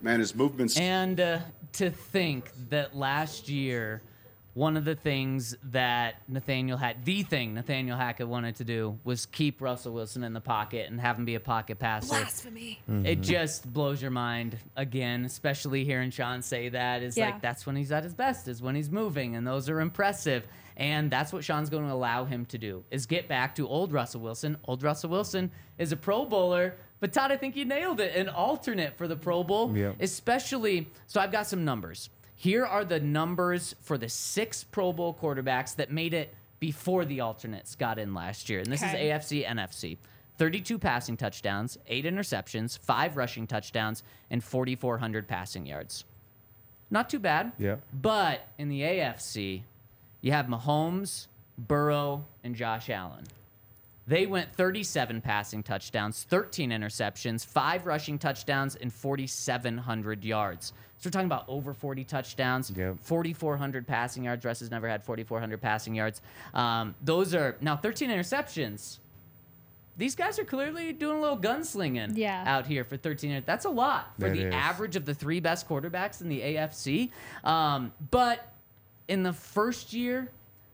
Man, 0.00 0.20
his 0.20 0.32
movements. 0.32 0.78
And 0.78 1.18
uh, 1.18 1.38
to 1.72 1.90
think 1.90 2.52
that 2.68 2.94
last 2.94 3.48
year, 3.48 4.02
one 4.54 4.76
of 4.76 4.84
the 4.84 4.94
things 4.94 5.56
that 5.64 6.16
Nathaniel 6.28 6.76
had, 6.76 7.04
the 7.04 7.22
thing 7.22 7.54
Nathaniel 7.54 7.96
Hackett 7.96 8.28
wanted 8.28 8.56
to 8.56 8.64
do 8.64 8.98
was 9.02 9.24
keep 9.24 9.62
Russell 9.62 9.94
Wilson 9.94 10.22
in 10.24 10.34
the 10.34 10.40
pocket 10.40 10.90
and 10.90 11.00
have 11.00 11.18
him 11.18 11.24
be 11.24 11.34
a 11.36 11.40
pocket 11.40 11.78
passer. 11.78 12.08
Blasphemy. 12.08 12.78
It 12.86 12.92
mm-hmm. 12.92 13.22
just 13.22 13.72
blows 13.72 14.02
your 14.02 14.10
mind 14.10 14.58
again, 14.76 15.24
especially 15.24 15.84
hearing 15.84 16.10
Sean 16.10 16.42
say 16.42 16.68
that. 16.68 17.02
Is 17.02 17.16
Yeah. 17.16 17.26
like 17.26 17.40
that's 17.40 17.64
when 17.64 17.76
he's 17.76 17.90
at 17.92 18.04
his 18.04 18.14
best, 18.14 18.46
is 18.46 18.60
when 18.60 18.74
he's 18.74 18.90
moving, 18.90 19.36
and 19.36 19.46
those 19.46 19.70
are 19.70 19.80
impressive. 19.80 20.46
And 20.76 21.10
that's 21.10 21.32
what 21.32 21.44
Sean's 21.44 21.70
going 21.70 21.86
to 21.86 21.92
allow 21.92 22.24
him 22.24 22.44
to 22.46 22.58
do 22.58 22.82
is 22.90 23.06
get 23.06 23.28
back 23.28 23.54
to 23.56 23.68
old 23.68 23.92
Russell 23.92 24.20
Wilson. 24.20 24.56
Old 24.64 24.82
Russell 24.82 25.10
Wilson 25.10 25.50
is 25.78 25.92
a 25.92 25.96
Pro 25.96 26.24
Bowler, 26.24 26.76
but 27.00 27.12
Todd, 27.12 27.30
I 27.32 27.36
think 27.36 27.56
you 27.56 27.64
nailed 27.64 28.00
it. 28.00 28.16
An 28.16 28.28
alternate 28.28 28.96
for 28.96 29.06
the 29.08 29.16
Pro 29.16 29.44
Bowl, 29.44 29.76
Yeah. 29.76 29.92
especially. 30.00 30.88
So 31.06 31.20
I've 31.20 31.32
got 31.32 31.46
some 31.46 31.64
numbers. 31.64 32.10
Here 32.42 32.66
are 32.66 32.84
the 32.84 32.98
numbers 32.98 33.76
for 33.82 33.96
the 33.96 34.08
six 34.08 34.64
Pro 34.64 34.92
Bowl 34.92 35.14
quarterbacks 35.14 35.76
that 35.76 35.92
made 35.92 36.12
it 36.12 36.34
before 36.58 37.04
the 37.04 37.20
alternates 37.20 37.76
got 37.76 38.00
in 38.00 38.14
last 38.14 38.48
year. 38.50 38.58
And 38.58 38.66
this 38.66 38.82
Okay. 38.82 38.90
is 39.08 39.12
AFC, 39.12 39.44
NFC. 39.44 39.96
32 40.38 40.76
passing 40.76 41.16
touchdowns, 41.16 41.78
8 41.86 42.04
interceptions, 42.04 42.80
5 42.80 43.16
rushing 43.16 43.46
touchdowns, 43.46 44.02
and 44.28 44.42
4,400 44.42 45.28
passing 45.28 45.66
yards. 45.66 46.04
Not 46.90 47.08
too 47.08 47.20
bad. 47.20 47.52
Yeah. 47.60 47.76
But 47.92 48.48
in 48.58 48.68
the 48.68 48.82
AFC, 48.82 49.62
you 50.20 50.32
have 50.32 50.46
Mahomes, 50.46 51.28
Burrow, 51.56 52.24
and 52.42 52.56
Josh 52.56 52.90
Allen. 52.90 53.22
They 54.12 54.26
went 54.26 54.54
37 54.54 55.22
passing 55.22 55.62
touchdowns, 55.62 56.24
13 56.24 56.68
interceptions, 56.68 57.46
5 57.46 57.86
rushing 57.86 58.18
touchdowns, 58.18 58.76
and 58.76 58.92
4,700 58.92 60.22
yards. 60.22 60.74
So 60.98 61.08
we're 61.08 61.12
talking 61.12 61.24
about 61.24 61.46
over 61.48 61.72
40 61.72 62.04
touchdowns, 62.04 62.70
Yep. 62.76 62.98
4,400 63.00 63.86
passing 63.86 64.24
yards. 64.24 64.44
Russ 64.44 64.60
has 64.60 64.70
never 64.70 64.86
had 64.86 65.02
4,400 65.02 65.62
passing 65.62 65.94
yards. 65.94 66.20
Um, 66.52 66.94
those 67.00 67.34
are 67.34 67.56
now 67.62 67.74
13 67.74 68.10
interceptions. 68.10 68.98
These 69.96 70.14
guys 70.14 70.38
are 70.38 70.44
clearly 70.44 70.92
doing 70.92 71.16
a 71.16 71.20
little 71.22 71.38
gunslinging 71.38 72.14
Yeah. 72.14 72.44
out 72.46 72.66
here 72.66 72.84
for 72.84 72.98
13. 72.98 73.42
That's 73.46 73.64
a 73.64 73.70
lot 73.70 74.12
for 74.16 74.28
That 74.28 74.36
the 74.36 74.48
is. 74.48 74.54
average 74.54 74.94
of 74.94 75.06
the 75.06 75.14
three 75.14 75.40
best 75.40 75.66
quarterbacks 75.66 76.20
in 76.20 76.28
the 76.28 76.42
AFC. 76.42 77.10
Um, 77.44 77.92
but 78.10 78.46
in 79.08 79.22
the 79.22 79.32
first 79.32 79.94
year, 79.94 80.30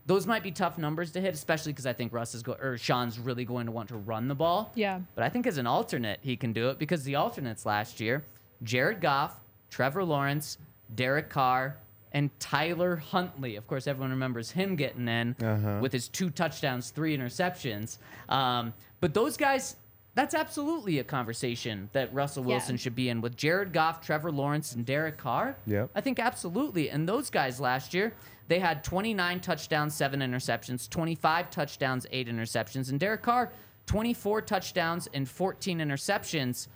those 0.08 0.26
might 0.26 0.42
be 0.42 0.50
tough 0.50 0.78
numbers 0.78 1.12
to 1.12 1.20
hit, 1.20 1.34
especially 1.34 1.70
because 1.72 1.86
I 1.86 1.92
think 1.92 2.12
Russ 2.12 2.34
is 2.34 2.42
go 2.42 2.54
or 2.54 2.76
Sean's 2.78 3.18
really 3.18 3.44
going 3.44 3.66
to 3.66 3.72
want 3.72 3.88
to 3.90 3.96
run 3.96 4.26
the 4.26 4.34
ball. 4.34 4.72
Yeah. 4.74 5.00
But 5.14 5.22
I 5.22 5.28
think 5.28 5.46
as 5.46 5.58
an 5.58 5.66
alternate, 5.66 6.18
he 6.22 6.34
can 6.36 6.52
do 6.52 6.70
it 6.70 6.78
because 6.80 7.04
the 7.04 7.14
alternates 7.14 7.64
last 7.66 8.00
year, 8.00 8.24
Jared 8.62 9.00
Goff, 9.00 9.38
Trevor 9.70 10.02
Lawrence, 10.02 10.58
Derek 10.96 11.28
Carr, 11.28 11.76
and 12.12 12.30
Tyler 12.40 12.96
Huntley. 12.96 13.56
Of 13.56 13.66
course, 13.66 13.86
everyone 13.86 14.10
remembers 14.10 14.50
him 14.52 14.76
getting 14.76 15.06
in 15.08 15.36
Uh-huh. 15.42 15.78
with 15.82 15.92
his 15.92 16.08
two 16.08 16.30
touchdowns, 16.30 16.88
three 16.90 17.14
interceptions. 17.16 17.98
Um, 18.30 18.72
but 19.00 19.12
those 19.12 19.36
guys, 19.36 19.76
that's 20.14 20.34
absolutely 20.34 20.98
a 21.00 21.04
conversation 21.04 21.90
that 21.92 22.12
Russell 22.14 22.44
Yeah. 22.44 22.54
Wilson 22.56 22.78
should 22.78 22.94
be 22.94 23.10
in 23.10 23.20
with 23.20 23.36
Jared 23.36 23.74
Goff, 23.74 24.00
Trevor 24.00 24.32
Lawrence, 24.32 24.74
and 24.74 24.86
Derek 24.86 25.18
Carr. 25.18 25.54
Yep. 25.66 25.90
I 25.94 26.00
think 26.00 26.18
absolutely. 26.18 26.88
And 26.88 27.06
those 27.06 27.28
guys 27.28 27.60
last 27.60 27.92
year, 27.92 28.14
they 28.48 28.58
had 28.58 28.82
29 28.82 29.40
touchdowns, 29.40 29.94
seven 29.94 30.20
interceptions, 30.20 30.88
25 30.88 31.50
touchdowns, 31.50 32.06
eight 32.10 32.28
interceptions. 32.28 32.90
And 32.90 32.98
Derek 32.98 33.22
Carr, 33.22 33.52
24 33.86 34.42
touchdowns 34.42 35.08
and 35.14 35.28
14 35.28 35.78
interceptions. 35.78 36.68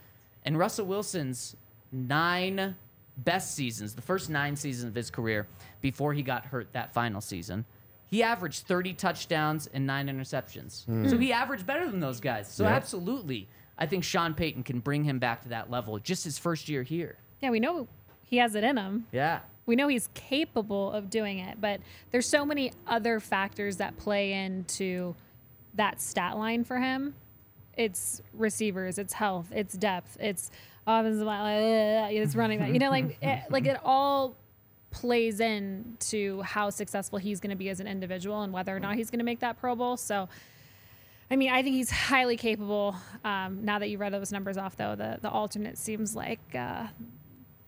And 0.44 0.58
Russell 0.58 0.86
Wilson's 0.86 1.56
nine 1.90 2.76
best 3.18 3.54
seasons, 3.54 3.94
the 3.94 4.02
first 4.02 4.30
nine 4.30 4.56
seasons 4.56 4.88
of 4.88 4.94
his 4.94 5.10
career 5.10 5.46
before 5.80 6.12
he 6.14 6.22
got 6.22 6.44
hurt 6.46 6.72
that 6.72 6.92
final 6.92 7.20
season, 7.20 7.64
he 8.06 8.22
averaged 8.22 8.66
30 8.66 8.92
touchdowns 8.94 9.66
and 9.72 9.86
nine 9.86 10.08
interceptions. 10.08 10.84
Hmm. 10.84 11.08
So 11.08 11.16
he 11.16 11.32
averaged 11.32 11.66
better 11.66 11.90
than 11.90 12.00
those 12.00 12.20
guys. 12.20 12.48
So 12.52 12.64
Yep. 12.64 12.72
absolutely, 12.72 13.48
I 13.78 13.86
think 13.86 14.04
Sean 14.04 14.34
Payton 14.34 14.62
can 14.64 14.80
bring 14.80 15.04
him 15.04 15.18
back 15.18 15.42
to 15.42 15.48
that 15.50 15.70
level 15.70 15.98
just 15.98 16.24
his 16.24 16.38
first 16.38 16.68
year 16.68 16.82
here. 16.82 17.16
Yeah, 17.40 17.50
we 17.50 17.60
know 17.60 17.88
he 18.22 18.36
has 18.36 18.54
it 18.54 18.64
in 18.64 18.76
him. 18.76 19.06
Yeah. 19.12 19.40
We 19.66 19.76
know 19.76 19.88
he's 19.88 20.08
capable 20.14 20.90
of 20.92 21.08
doing 21.08 21.38
it, 21.38 21.60
but 21.60 21.80
there's 22.10 22.28
so 22.28 22.44
many 22.44 22.72
other 22.86 23.20
factors 23.20 23.76
that 23.76 23.96
play 23.96 24.32
into 24.32 25.14
that 25.74 26.00
stat 26.00 26.36
line 26.36 26.64
for 26.64 26.78
him. 26.78 27.14
It's 27.76 28.20
receivers, 28.34 28.98
it's 28.98 29.12
health, 29.12 29.46
it's 29.52 29.74
depth, 29.74 30.16
it's 30.20 30.50
offensive 30.86 31.26
line, 31.26 31.62
uh, 31.62 32.08
it's 32.10 32.34
running 32.34 32.58
back. 32.58 32.72
You 32.72 32.78
know, 32.80 32.90
like 32.90 33.16
it, 33.22 33.44
like 33.50 33.66
it 33.66 33.78
all 33.84 34.36
plays 34.90 35.40
in 35.40 35.96
to 35.98 36.42
how 36.42 36.68
successful 36.68 37.18
he's 37.18 37.40
going 37.40 37.50
to 37.50 37.56
be 37.56 37.70
as 37.70 37.80
an 37.80 37.86
individual 37.86 38.42
and 38.42 38.52
whether 38.52 38.76
or 38.76 38.80
not 38.80 38.96
he's 38.96 39.10
going 39.10 39.20
to 39.20 39.24
make 39.24 39.40
that 39.40 39.58
Pro 39.58 39.74
Bowl. 39.74 39.96
So, 39.96 40.28
I 41.30 41.36
mean, 41.36 41.50
I 41.50 41.62
think 41.62 41.76
he's 41.76 41.90
highly 41.90 42.36
capable. 42.36 42.94
Um, 43.24 43.64
now 43.64 43.78
that 43.78 43.88
you 43.88 43.96
read 43.96 44.12
those 44.12 44.32
numbers 44.32 44.58
off, 44.58 44.76
though, 44.76 44.94
the 44.94 45.18
the 45.22 45.30
alternate 45.30 45.78
seems 45.78 46.14
like 46.14 46.40
uh, 46.54 46.88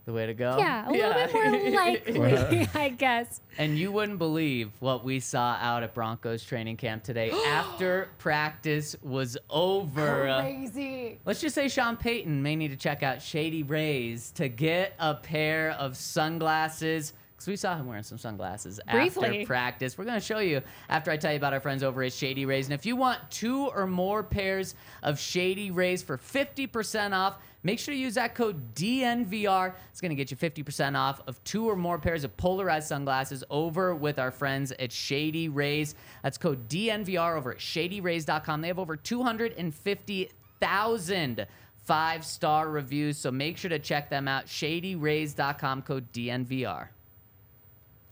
The 0.04 0.12
way 0.12 0.26
to 0.26 0.34
go. 0.34 0.58
yeah, 0.58 0.86
a 0.86 0.90
little 0.90 1.14
bit 1.14 1.32
more 1.32 1.70
likely, 1.70 2.68
I 2.74 2.90
guess. 2.90 3.40
And 3.56 3.78
you 3.78 3.90
wouldn't 3.90 4.18
believe 4.18 4.70
what 4.80 5.02
we 5.02 5.18
saw 5.18 5.56
out 5.58 5.82
at 5.82 5.94
Broncos 5.94 6.44
training 6.44 6.76
camp 6.76 7.04
today 7.04 7.30
after 7.46 8.10
practice 8.18 8.94
was 9.02 9.38
over. 9.48 10.26
Crazy. 10.42 11.18
Let's 11.24 11.40
just 11.40 11.54
say 11.54 11.68
Sean 11.68 11.96
Payton 11.96 12.42
may 12.42 12.54
need 12.54 12.68
to 12.68 12.76
check 12.76 13.02
out 13.02 13.22
Shady 13.22 13.62
Rays 13.62 14.30
to 14.32 14.48
get 14.48 14.94
a 14.98 15.14
pair 15.14 15.70
of 15.72 15.96
sunglasses. 15.96 17.14
Because 17.44 17.52
we 17.52 17.56
saw 17.56 17.76
him 17.76 17.86
wearing 17.86 18.02
some 18.02 18.16
sunglasses 18.16 18.80
Briefly. 18.90 19.26
after 19.26 19.44
practice. 19.44 19.98
We're 19.98 20.06
going 20.06 20.18
to 20.18 20.24
show 20.24 20.38
you 20.38 20.62
after 20.88 21.10
I 21.10 21.18
tell 21.18 21.30
you 21.30 21.36
about 21.36 21.52
our 21.52 21.60
friends 21.60 21.82
over 21.82 22.02
at 22.02 22.14
Shady 22.14 22.46
Rays. 22.46 22.64
And 22.64 22.72
if 22.72 22.86
you 22.86 22.96
want 22.96 23.20
two 23.30 23.66
or 23.66 23.86
more 23.86 24.22
pairs 24.22 24.74
of 25.02 25.18
Shady 25.18 25.70
Rays 25.70 26.02
for 26.02 26.16
50% 26.16 27.12
off, 27.12 27.36
make 27.62 27.78
sure 27.78 27.92
to 27.92 28.00
use 28.00 28.14
that 28.14 28.34
code 28.34 28.74
DNVR. 28.74 29.74
It's 29.90 30.00
going 30.00 30.08
to 30.08 30.14
get 30.14 30.30
you 30.30 30.38
50% 30.38 30.96
off 30.96 31.20
of 31.26 31.44
two 31.44 31.68
or 31.68 31.76
more 31.76 31.98
pairs 31.98 32.24
of 32.24 32.34
polarized 32.38 32.88
sunglasses 32.88 33.44
over 33.50 33.94
with 33.94 34.18
our 34.18 34.30
friends 34.30 34.72
at 34.78 34.90
Shady 34.90 35.50
Rays. 35.50 35.94
That's 36.22 36.38
code 36.38 36.66
DNVR 36.70 37.36
over 37.36 37.52
at 37.52 37.58
shadyrays.com. 37.58 38.62
They 38.62 38.68
have 38.68 38.78
over 38.78 38.96
250,000 38.96 41.46
five 41.84 42.24
star 42.24 42.70
reviews, 42.70 43.18
so 43.18 43.30
make 43.30 43.58
sure 43.58 43.68
to 43.68 43.78
check 43.78 44.08
them 44.08 44.26
out. 44.26 44.46
ShadyRays.com, 44.46 45.82
code 45.82 46.10
DNVR. 46.14 46.88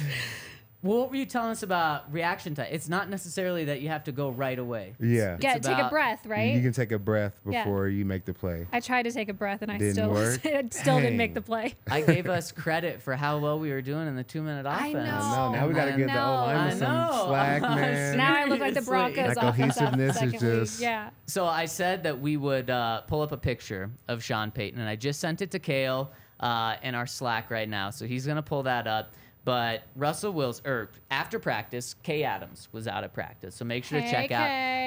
What 0.82 1.10
were 1.10 1.16
you 1.16 1.26
telling 1.26 1.50
us 1.50 1.64
about 1.64 2.12
reaction 2.12 2.54
time? 2.54 2.68
It's 2.70 2.88
not 2.88 3.08
necessarily 3.10 3.64
that 3.64 3.80
you 3.80 3.88
have 3.88 4.04
to 4.04 4.12
go 4.12 4.28
right 4.28 4.56
away. 4.58 4.94
Yeah. 5.00 5.32
It's 5.34 5.40
Get 5.42 5.62
take 5.64 5.72
a 5.72 5.74
about- 5.80 5.90
breath, 5.90 6.24
right? 6.26 6.54
You 6.54 6.60
can 6.62 6.72
take 6.72 6.92
a 6.92 6.98
breath 6.98 7.40
Yeah. 7.48 7.64
before 7.64 7.88
you 7.88 8.04
make 8.04 8.24
the 8.24 8.34
play. 8.34 8.68
I 8.72 8.78
tried 8.78 9.02
to 9.04 9.10
take 9.10 9.28
a 9.28 9.32
breath 9.32 9.62
and 9.62 9.72
I 9.72 9.78
Didn't 9.78 9.94
still 9.94 10.10
work? 10.10 10.40
it 10.44 10.72
still 10.74 11.00
didn't 11.00 11.16
make 11.16 11.34
the 11.34 11.40
play. 11.40 11.74
I 11.90 12.02
gave 12.02 12.28
us 12.28 12.52
credit 12.52 13.02
for 13.02 13.16
how 13.16 13.38
well 13.38 13.58
we 13.58 13.70
were 13.72 13.82
doing 13.82 14.06
in 14.06 14.14
the 14.14 14.22
two 14.22 14.42
minute 14.42 14.64
offense. 14.64 14.80
I 14.80 14.86
offense. 14.88 15.06
know. 15.24 15.50
No, 15.50 15.52
now 15.58 15.66
we 15.66 15.74
got 15.74 15.86
to 15.86 15.94
I 15.94 15.96
give 15.96 16.06
the 16.08 16.24
old 16.24 16.38
O 16.38 16.42
line 16.44 16.56
I 16.56 16.70
some 16.70 16.92
know. 16.92 17.24
slack, 17.26 17.62
man. 17.62 18.16
Now 18.16 18.36
I 18.36 18.44
look 18.44 18.60
like 18.60 18.74
the 18.74 18.82
Seriously. 18.82 19.14
Broncos 19.14 19.34
That 19.34 19.44
offense 19.44 19.78
after 19.78 19.96
the 19.96 20.06
cohesiveness 20.12 20.14
is 20.14 20.18
second 20.20 20.32
week. 20.50 20.60
just- 20.60 20.80
Yeah. 20.80 21.10
So 21.26 21.46
I 21.46 21.64
said 21.64 22.04
that 22.04 22.20
we 22.20 22.36
would 22.36 22.70
uh, 22.70 23.00
pull 23.08 23.22
up 23.22 23.32
a 23.32 23.36
picture 23.38 23.90
of 24.06 24.22
Sean 24.22 24.52
Payton, 24.52 24.78
and 24.78 24.88
I 24.88 24.94
just 24.94 25.18
sent 25.20 25.42
it 25.42 25.50
to 25.52 25.58
Kale 25.58 26.12
uh, 26.41 26.76
in 26.82 26.95
our 26.95 27.07
Slack 27.07 27.51
right 27.51 27.68
now. 27.68 27.91
So 27.91 28.07
he's 28.07 28.26
gonna 28.26 28.43
pull 28.43 28.62
that 28.64 28.87
up. 28.87 29.12
But 29.45 29.84
Russell 29.95 30.32
Wills, 30.32 30.61
or 30.64 30.91
after 31.11 31.39
practice, 31.39 31.95
Kay 32.03 32.24
Adams 32.24 32.68
was 32.72 32.89
out 32.89 33.05
of 33.05 33.12
practice. 33.12 33.55
So 33.55 33.64
make 33.64 33.84
sure 33.84 34.01
to 34.01 34.11
check 34.11 34.30
Kay. 34.30 34.34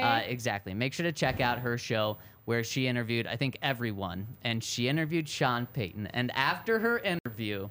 out 0.02 0.24
uh, 0.24 0.26
exactly. 0.28 0.74
Make 0.74 0.91
sure 0.93 1.06
to 1.06 1.14
check 1.14 1.39
out 1.39 1.60
her 1.60 1.78
show 1.78 2.18
where 2.43 2.62
she 2.64 2.86
interviewed, 2.88 3.26
I 3.26 3.38
think, 3.38 3.58
everyone, 3.62 4.28
and 4.43 4.62
she 4.62 4.89
interviewed 4.89 5.30
Sean 5.30 5.66
Payton. 5.68 6.08
And 6.08 6.30
after 6.36 6.80
her 6.80 7.00
interview, 7.00 7.70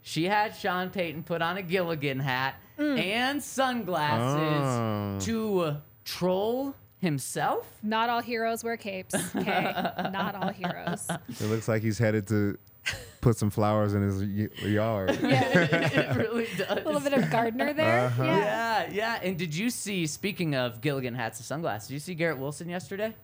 she 0.00 0.24
had 0.24 0.56
Sean 0.56 0.88
Payton 0.88 1.24
put 1.24 1.42
on 1.42 1.58
a 1.58 1.62
Gilligan 1.62 2.20
hat 2.20 2.54
Mm. 2.78 2.98
and 2.98 3.42
sunglasses 3.42 4.66
Oh. 4.66 5.18
to 5.26 5.76
troll 6.04 6.74
himself. 6.98 7.66
Not 7.82 8.08
all 8.08 8.22
heroes 8.22 8.64
wear 8.64 8.76
capes. 8.78 9.14
Okay. 9.36 9.72
Not 10.10 10.34
all 10.34 10.48
heroes. 10.48 11.06
It 11.28 11.46
looks 11.50 11.68
like 11.68 11.82
he's 11.82 11.98
headed 11.98 12.26
to 12.28 12.56
put 13.20 13.36
some 13.36 13.50
flowers 13.50 13.94
in 13.94 14.02
his 14.02 14.22
y- 14.22 14.66
yard. 14.68 15.10
Yeah. 15.22 15.42
it 15.52 16.16
really 16.16 16.46
does. 16.56 16.66
A 16.70 16.74
little 16.76 17.00
bit 17.00 17.12
of 17.12 17.30
gardener 17.30 17.72
there. 17.72 18.06
Uh-huh. 18.06 18.24
Yeah. 18.24 18.38
Yeah, 18.38 18.88
yeah. 18.92 19.20
And 19.22 19.36
did 19.38 19.54
you 19.54 19.70
see? 19.70 20.06
Speaking 20.06 20.54
of 20.54 20.80
Gilligan 20.80 21.14
hats 21.14 21.38
and 21.38 21.46
sunglasses, 21.46 21.88
did 21.88 21.94
you 21.94 22.00
see 22.00 22.14
Garrett 22.14 22.38
Wilson 22.38 22.68
yesterday? 22.68 23.14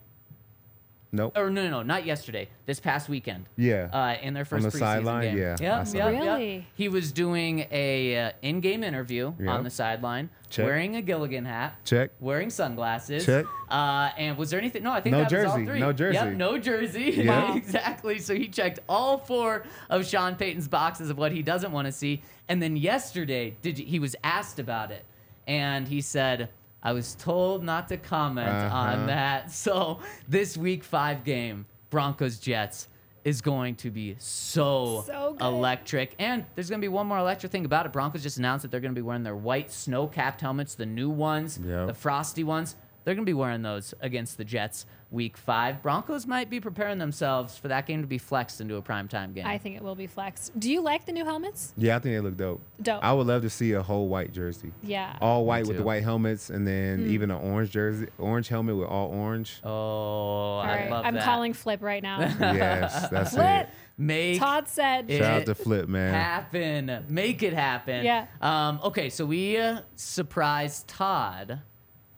Nope. 1.13 1.37
Or 1.37 1.49
no, 1.51 1.63
no, 1.65 1.71
no, 1.71 1.83
not 1.83 2.05
yesterday. 2.05 2.49
This 2.67 2.81
past 2.81 3.09
weekend. 3.09 3.47
Yeah. 3.57 3.89
Uh, 3.93 4.17
in 4.21 4.35
their 4.35 4.45
first 4.45 4.65
the 4.65 4.71
preseason 4.71 4.79
sideline? 4.81 5.23
game. 5.23 5.39
Yeah, 5.39 5.57
I 5.59 5.63
Yep, 5.79 5.87
saw 5.87 5.97
yep, 5.99 6.07
that. 6.07 6.13
yep. 6.13 6.23
Really? 6.39 6.67
He 6.75 6.89
was 6.89 7.13
doing 7.13 7.67
a 7.71 8.19
uh, 8.27 8.31
in-game 8.43 8.83
interview 8.83 9.33
on 9.47 9.63
the 9.65 9.71
sideline, 9.71 10.31
Check. 10.51 10.65
wearing 10.67 10.97
a 10.97 11.03
Gilligan 11.03 11.45
hat. 11.45 11.77
Check. 11.85 12.11
Wearing 12.21 12.51
sunglasses. 12.51 13.25
Check. 13.25 13.47
Uh, 13.71 14.11
and 14.19 14.37
was 14.37 14.51
there 14.51 14.59
anything? 14.61 14.83
No, 14.83 14.93
I 14.93 15.01
think 15.01 15.13
No 15.13 15.25
that 15.25 15.33
was 15.33 15.45
all 15.47 15.57
three. 15.65 15.79
no 15.81 15.93
jersey. 15.93 16.15
Yep, 16.19 16.33
no 16.35 16.59
jersey. 16.59 17.13
Yeah. 17.17 17.51
Wow. 17.51 17.57
exactly. 17.57 18.19
So 18.19 18.35
he 18.35 18.49
checked 18.49 18.81
all 18.89 19.19
four 19.19 19.65
of 19.89 20.05
Sean 20.07 20.35
Payton's 20.35 20.69
boxes 20.69 21.09
of 21.09 21.17
what 21.17 21.33
he 21.33 21.43
doesn't 21.43 21.73
want 21.73 21.87
to 21.87 21.93
see. 21.93 22.21
And 22.49 22.61
then 22.61 22.77
yesterday, 22.77 23.57
did 23.63 23.79
you, 23.79 23.87
he 23.87 23.99
was 23.99 24.15
asked 24.23 24.59
about 24.59 24.91
it, 24.91 25.05
and 25.47 25.87
he 25.89 26.01
said, 26.01 26.49
"I 26.87 26.93
was 26.93 27.15
told 27.17 27.65
not 27.65 27.89
to 27.89 27.97
comment 27.97 28.49
Uh-huh. 28.49 28.77
on 28.77 29.07
that." 29.09 29.51
So 29.67 30.01
this 30.29 30.57
Week 30.57 30.85
Five 30.85 31.25
game, 31.25 31.67
Broncos 31.91 32.39
Jets. 32.39 32.89
Is 33.25 33.41
going 33.41 33.75
to 33.83 33.91
be 33.91 34.15
so, 34.21 35.03
So 35.05 35.37
electric. 35.41 36.15
And 36.21 36.45
there's 36.55 36.71
going 36.71 36.81
to 36.81 36.85
be 36.85 36.89
one 36.89 37.09
more 37.09 37.19
electric 37.19 37.51
thing 37.51 37.65
about 37.65 37.85
it. 37.85 37.93
Broncos 37.93 38.23
just 38.23 38.39
announced 38.39 38.63
that 38.63 38.71
they're 38.71 38.79
going 38.79 38.95
to 38.95 38.99
be 39.01 39.03
wearing 39.03 39.25
their 39.25 39.35
white 39.35 39.73
snow 39.73 40.07
capped 40.07 40.41
helmets, 40.43 40.77
the 40.77 40.87
new 40.87 41.11
ones, 41.11 41.59
Yep. 41.61 41.89
the 41.89 41.95
frosty 41.95 42.45
ones. 42.45 42.77
They're 43.03 43.17
going 43.17 43.27
to 43.27 43.29
be 43.29 43.35
wearing 43.35 43.63
those 43.63 43.95
against 44.01 44.37
the 44.39 44.45
Jets 44.45 44.87
week 45.13 45.37
five. 45.37 45.83
Broncos 45.83 46.27
might 46.27 46.51
be 46.51 46.59
preparing 46.61 46.99
themselves 46.99 47.57
for 47.57 47.69
that 47.69 47.87
game 47.87 48.01
to 48.03 48.09
be 48.09 48.19
flexed 48.19 48.61
into 48.61 48.75
a 48.77 48.83
primetime 48.83 49.33
game. 49.35 49.47
I 49.47 49.57
think 49.57 49.77
it 49.77 49.83
will 49.83 49.95
be 49.95 50.07
flexed. 50.09 50.59
Do 50.59 50.71
you 50.71 50.81
like 50.81 51.07
the 51.07 51.13
new 51.13 51.25
helmets? 51.25 51.73
Yeah, 51.77 51.95
I 51.97 51.99
think 52.01 52.15
they 52.17 52.21
look 52.21 52.37
dope. 52.37 52.61
Dope. 52.83 53.05
I 53.05 53.13
would 53.13 53.27
love 53.27 53.43
to 53.43 53.51
see 53.51 53.73
a 53.73 53.83
whole 53.83 54.09
white 54.09 54.33
jersey. 54.33 54.73
Yeah. 54.83 55.17
All 55.21 55.45
white 55.45 55.67
with 55.67 55.77
the 55.77 55.85
white 55.85 56.03
helmets, 56.03 56.51
and 56.51 56.67
then 56.67 57.05
Hmm. 57.05 57.11
even 57.11 57.31
an 57.31 57.39
orange 57.39 57.71
jersey, 57.71 58.09
orange 58.19 58.49
helmet 58.49 58.77
with 58.77 58.89
all 58.89 59.09
orange. 59.11 59.61
oh, 59.65 59.71
All 59.71 60.61
I 60.61 60.67
right. 60.77 60.91
love 60.91 61.07
I'm 61.07 61.15
that. 61.15 61.25
calling 61.25 61.53
Flip 61.53 61.81
right 61.83 62.03
now. 62.03 62.19
yes, 62.41 63.09
that's 63.09 63.35
Flip. 63.35 63.69
it. 63.69 63.69
Make 63.99 64.39
Todd 64.41 64.69
said. 64.69 65.09
it 65.11 65.19
Shout 65.19 65.41
out 65.41 65.47
to 65.47 65.55
Flip, 65.55 65.89
man. 65.89 66.13
happen. 66.13 67.05
Make 67.09 67.43
it 67.43 67.55
happen. 67.55 68.05
Yeah. 68.05 68.27
Um, 68.43 68.81
okay, 68.85 69.09
so 69.09 69.25
we 69.25 69.57
uh, 69.57 69.81
surprised 69.95 70.89
Todd. 70.89 71.61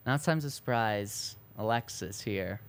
Now 0.07 0.15
it's 0.15 0.25
time 0.25 0.41
to 0.41 0.51
surprise 0.51 1.37
Alexis 1.59 2.21
here. 2.21 2.61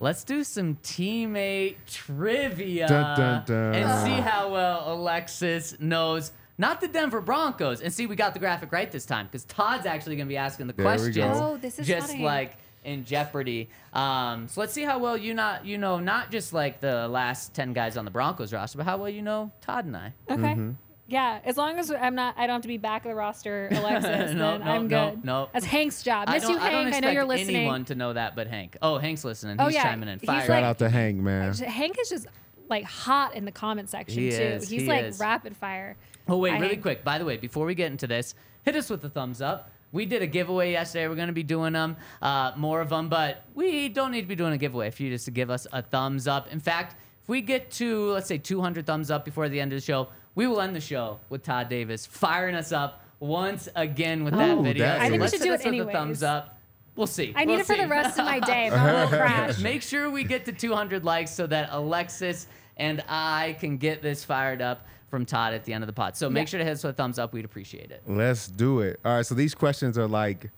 Let's 0.00 0.24
do 0.24 0.42
some 0.44 0.76
teammate 0.82 1.76
trivia 1.86 2.88
Dun, 2.88 3.16
dun, 3.18 3.42
dun. 3.46 3.74
and 3.74 4.04
see 4.06 4.20
how 4.20 4.52
well 4.52 4.92
Alexis 4.92 5.78
knows. 5.80 6.32
Not 6.58 6.80
the 6.80 6.88
Denver 6.88 7.20
Broncos. 7.20 7.80
And 7.80 7.92
see, 7.92 8.06
we 8.06 8.14
got 8.16 8.34
the 8.34 8.38
graphic 8.40 8.72
right 8.72 8.90
this 8.90 9.06
time 9.06 9.26
because 9.26 9.44
Todd's 9.44 9.86
actually 9.86 10.16
going 10.16 10.26
to 10.28 10.32
be 10.32 10.36
asking 10.36 10.66
the 10.66 10.72
There 10.74 10.84
we 10.86 10.90
questions. 10.92 11.16
go. 11.16 11.32
Oh, 11.52 11.56
this 11.56 11.78
is 11.78 11.86
just 11.86 12.08
funny. 12.08 12.22
like 12.22 12.56
in 12.84 13.04
Jeopardy. 13.04 13.68
Um, 13.92 14.48
so 14.48 14.60
let's 14.60 14.72
see 14.72 14.82
how 14.82 14.98
well 14.98 15.16
you 15.16 15.34
not 15.34 15.64
you 15.64 15.78
know 15.78 15.98
not 15.98 16.30
just 16.30 16.52
like 16.52 16.80
the 16.80 17.08
last 17.08 17.54
ten 17.54 17.72
guys 17.72 17.96
on 17.96 18.04
the 18.04 18.10
Broncos 18.10 18.52
roster, 18.52 18.78
but 18.78 18.84
how 18.84 18.96
well 18.98 19.08
you 19.08 19.22
know 19.22 19.50
Todd 19.60 19.86
and 19.86 19.96
I. 19.96 20.12
Okay. 20.30 20.40
Mm-hmm. 20.42 20.70
Yeah, 21.08 21.40
as 21.44 21.56
long 21.56 21.78
as 21.78 21.90
I'm 21.90 22.14
not, 22.14 22.34
I 22.38 22.46
don't 22.46 22.54
have 22.54 22.62
to 22.62 22.68
be 22.68 22.78
back 22.78 23.04
of 23.04 23.10
the 23.10 23.14
roster, 23.14 23.68
Alexis. 23.72 24.34
No, 24.34 24.58
then 24.58 24.60
no, 24.60 24.72
I'm 24.72 24.88
no, 24.88 25.10
good. 25.10 25.24
no. 25.24 25.48
That's 25.52 25.64
Hank's 25.66 26.02
job. 26.02 26.26
I 26.28 26.34
Miss 26.34 26.44
don't, 26.44 26.52
you, 26.52 26.58
I 26.58 26.70
don't 26.70 26.84
Hank. 26.92 26.94
I, 26.96 27.00
know 27.00 27.10
you're 27.10 27.24
listening. 27.24 27.56
anyone 27.56 27.84
to 27.86 27.94
know 27.94 28.12
that 28.12 28.34
but 28.36 28.46
Hank. 28.46 28.76
Oh, 28.80 28.98
Hank's 28.98 29.24
listening. 29.24 29.56
Oh, 29.58 29.66
He's 29.66 29.74
yeah. 29.74 29.82
chiming 29.82 30.08
in. 30.08 30.18
He's 30.20 30.26
Fire. 30.26 30.38
like- 30.38 30.46
Shout 30.46 30.62
out 30.62 30.78
to 30.78 30.88
Hank, 30.88 31.18
man. 31.18 31.52
Hank 31.54 31.96
is 32.00 32.08
just 32.08 32.26
like 32.68 32.84
hot 32.84 33.34
in 33.34 33.44
the 33.44 33.52
comment 33.52 33.90
section 33.90 34.22
He 34.22 34.30
too. 34.30 34.36
is, 34.36 34.68
He's 34.70 34.82
he 34.82 34.88
like 34.88 35.04
is. 35.04 35.18
rapid 35.18 35.56
fire. 35.56 35.96
Oh 36.28 36.38
wait, 36.38 36.50
Hi, 36.52 36.56
really 36.58 36.68
Hank. 36.74 36.82
quick. 36.82 37.04
By 37.04 37.18
the 37.18 37.24
way, 37.24 37.36
before 37.36 37.66
we 37.66 37.74
get 37.74 37.90
into 37.90 38.06
this, 38.06 38.34
hit 38.62 38.76
us 38.76 38.88
with 38.88 39.04
a 39.04 39.10
thumbs 39.10 39.42
up. 39.42 39.70
We 39.90 40.06
did 40.06 40.22
a 40.22 40.26
giveaway 40.26 40.70
yesterday. 40.72 41.08
We're 41.08 41.16
gonna 41.16 41.32
be 41.32 41.42
doing 41.42 41.74
them, 41.74 41.96
uh, 42.22 42.52
more 42.56 42.80
of 42.80 42.88
them, 42.88 43.08
but 43.10 43.42
we 43.54 43.90
don't 43.90 44.12
need 44.12 44.22
to 44.22 44.26
be 44.28 44.36
doing 44.36 44.54
a 44.54 44.56
giveaway 44.58 44.86
if 44.86 45.00
you 45.00 45.10
just 45.10 45.30
give 45.34 45.50
us 45.50 45.66
a 45.72 45.82
thumbs 45.82 46.26
up. 46.26 46.50
In 46.50 46.60
fact, 46.60 46.94
if 47.22 47.28
we 47.28 47.42
get 47.42 47.70
to 47.72 48.12
let's 48.12 48.28
say 48.28 48.38
200 48.38 48.86
thumbs 48.86 49.10
up 49.10 49.24
before 49.26 49.48
the 49.50 49.60
end 49.60 49.72
of 49.72 49.76
the 49.78 49.84
show, 49.84 50.08
we 50.34 50.46
will 50.46 50.60
end 50.60 50.74
the 50.74 50.80
show 50.80 51.18
with 51.28 51.42
Todd 51.42 51.68
Davis 51.68 52.06
firing 52.06 52.54
us 52.54 52.72
up 52.72 53.04
once 53.20 53.68
again 53.76 54.24
with 54.24 54.34
that 54.34 54.56
Ooh, 54.58 54.62
video. 54.62 54.84
that 54.86 55.00
I 55.00 55.08
think 55.08 55.22
we 55.22 55.28
should 55.28 55.40
do 55.42 55.52
it 55.52 55.64
with 55.64 55.88
a 55.88 55.92
thumbs 55.92 56.22
up. 56.22 56.58
We'll 56.96 57.06
see. 57.06 57.32
I 57.34 57.44
need 57.44 57.52
We'll 57.52 57.60
it 57.60 57.66
for 57.66 57.74
see. 57.74 57.82
the 57.82 57.88
rest 57.88 58.18
of 58.18 58.24
my 58.26 58.38
day. 58.40 58.68
My 58.70 58.76
whole 58.78 59.08
crash. 59.08 59.58
Make 59.60 59.82
sure 59.82 60.10
we 60.10 60.24
get 60.24 60.44
to 60.46 60.52
200 60.52 61.04
likes 61.04 61.30
so 61.30 61.46
that 61.46 61.68
Alexis 61.72 62.46
and 62.76 63.02
I 63.08 63.56
can 63.60 63.76
get 63.78 64.02
this 64.02 64.24
fired 64.24 64.60
up 64.60 64.86
from 65.08 65.24
Todd 65.24 65.54
at 65.54 65.64
the 65.64 65.72
end 65.72 65.84
of 65.84 65.86
the 65.86 65.92
pod. 65.92 66.16
So 66.16 66.28
make 66.28 66.42
Yeah. 66.42 66.50
sure 66.50 66.58
to 66.58 66.64
hit 66.64 66.72
us 66.72 66.84
with 66.84 66.94
a 66.94 66.96
thumbs 66.96 67.18
up. 67.18 67.32
We'd 67.32 67.44
appreciate 67.44 67.90
it. 67.90 68.02
Let's 68.06 68.46
do 68.48 68.80
it. 68.80 68.98
All 69.04 69.16
right, 69.16 69.26
so 69.26 69.34
these 69.34 69.54
questions 69.54 69.96
are 69.96 70.06
like 70.08 70.50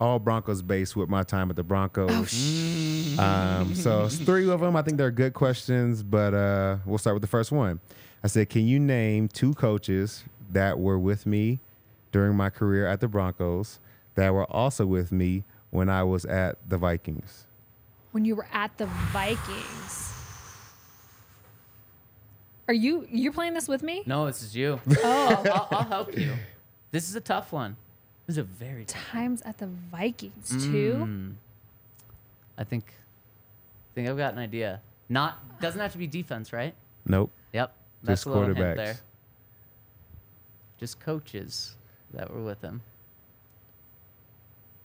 all 0.00 0.18
Broncos 0.18 0.62
based 0.62 0.96
with 0.96 1.08
my 1.08 1.22
time 1.22 1.50
at 1.50 1.56
the 1.56 1.62
Broncos. 1.64 3.18
um, 3.18 3.74
so 3.74 4.04
it's 4.04 4.16
three 4.16 4.48
of 4.48 4.60
them. 4.60 4.76
I 4.76 4.82
think 4.82 4.96
they're 4.96 5.10
good 5.10 5.34
questions, 5.34 6.02
but 6.02 6.34
uh, 6.34 6.76
we'll 6.86 6.98
start 6.98 7.14
with 7.14 7.22
the 7.22 7.28
first 7.28 7.52
one. 7.52 7.80
I 8.22 8.26
said, 8.26 8.48
Can 8.48 8.66
you 8.66 8.78
name 8.78 9.28
two 9.28 9.54
coaches 9.54 10.24
that 10.50 10.78
were 10.78 10.98
with 10.98 11.26
me 11.26 11.60
during 12.12 12.36
my 12.36 12.50
career 12.50 12.86
at 12.86 13.00
the 13.00 13.08
Broncos 13.08 13.78
that 14.14 14.34
were 14.34 14.44
also 14.44 14.84
with 14.86 15.12
me 15.12 15.44
when 15.70 15.88
I 15.88 16.02
was 16.02 16.24
at 16.24 16.56
the 16.68 16.78
Vikings? 16.78 17.46
When 18.12 18.24
you 18.24 18.34
were 18.34 18.48
at 18.52 18.76
the 18.76 18.86
Vikings. 18.86 20.12
Are 22.68 22.74
you 22.74 23.06
you're 23.10 23.32
playing 23.32 23.54
this 23.54 23.66
with 23.66 23.82
me? 23.82 24.02
No, 24.06 24.26
this 24.26 24.42
is 24.42 24.54
you. 24.54 24.80
Oh, 24.98 25.42
I'll, 25.72 25.78
I'll 25.78 25.88
help 25.88 26.16
you. 26.16 26.34
This 26.92 27.08
is 27.08 27.16
a 27.16 27.20
tough 27.20 27.52
one. 27.52 27.76
This 28.26 28.34
is 28.34 28.38
a 28.38 28.44
very 28.44 28.84
tough. 28.84 29.02
Times 29.10 29.42
at 29.42 29.58
the 29.58 29.66
Vikings 29.66 30.50
too. 30.50 30.94
Mm. 31.00 31.34
I 32.56 32.64
think, 32.64 32.84
I 32.86 33.90
think 33.94 34.08
I've 34.08 34.16
got 34.16 34.34
an 34.34 34.38
idea. 34.38 34.82
Not 35.08 35.60
doesn't 35.60 35.80
have 35.80 35.92
to 35.92 35.98
be 35.98 36.06
defense, 36.06 36.52
right? 36.52 36.74
Nope. 37.06 37.32
Yep. 38.02 38.06
That's 38.06 38.20
Just 38.20 38.26
a 38.26 38.30
little 38.30 38.44
hint 38.54 38.58
quarterbacks. 38.58 38.76
there. 38.76 38.96
Just 40.78 41.00
coaches 41.00 41.74
that 42.14 42.32
were 42.32 42.42
with 42.42 42.60
him. 42.62 42.80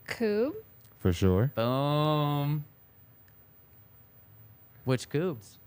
Coob. 0.08 0.54
For 1.00 1.14
sure. 1.14 1.52
Boom. 1.56 2.66
Which 4.84 5.10
Coobs? 5.10 5.58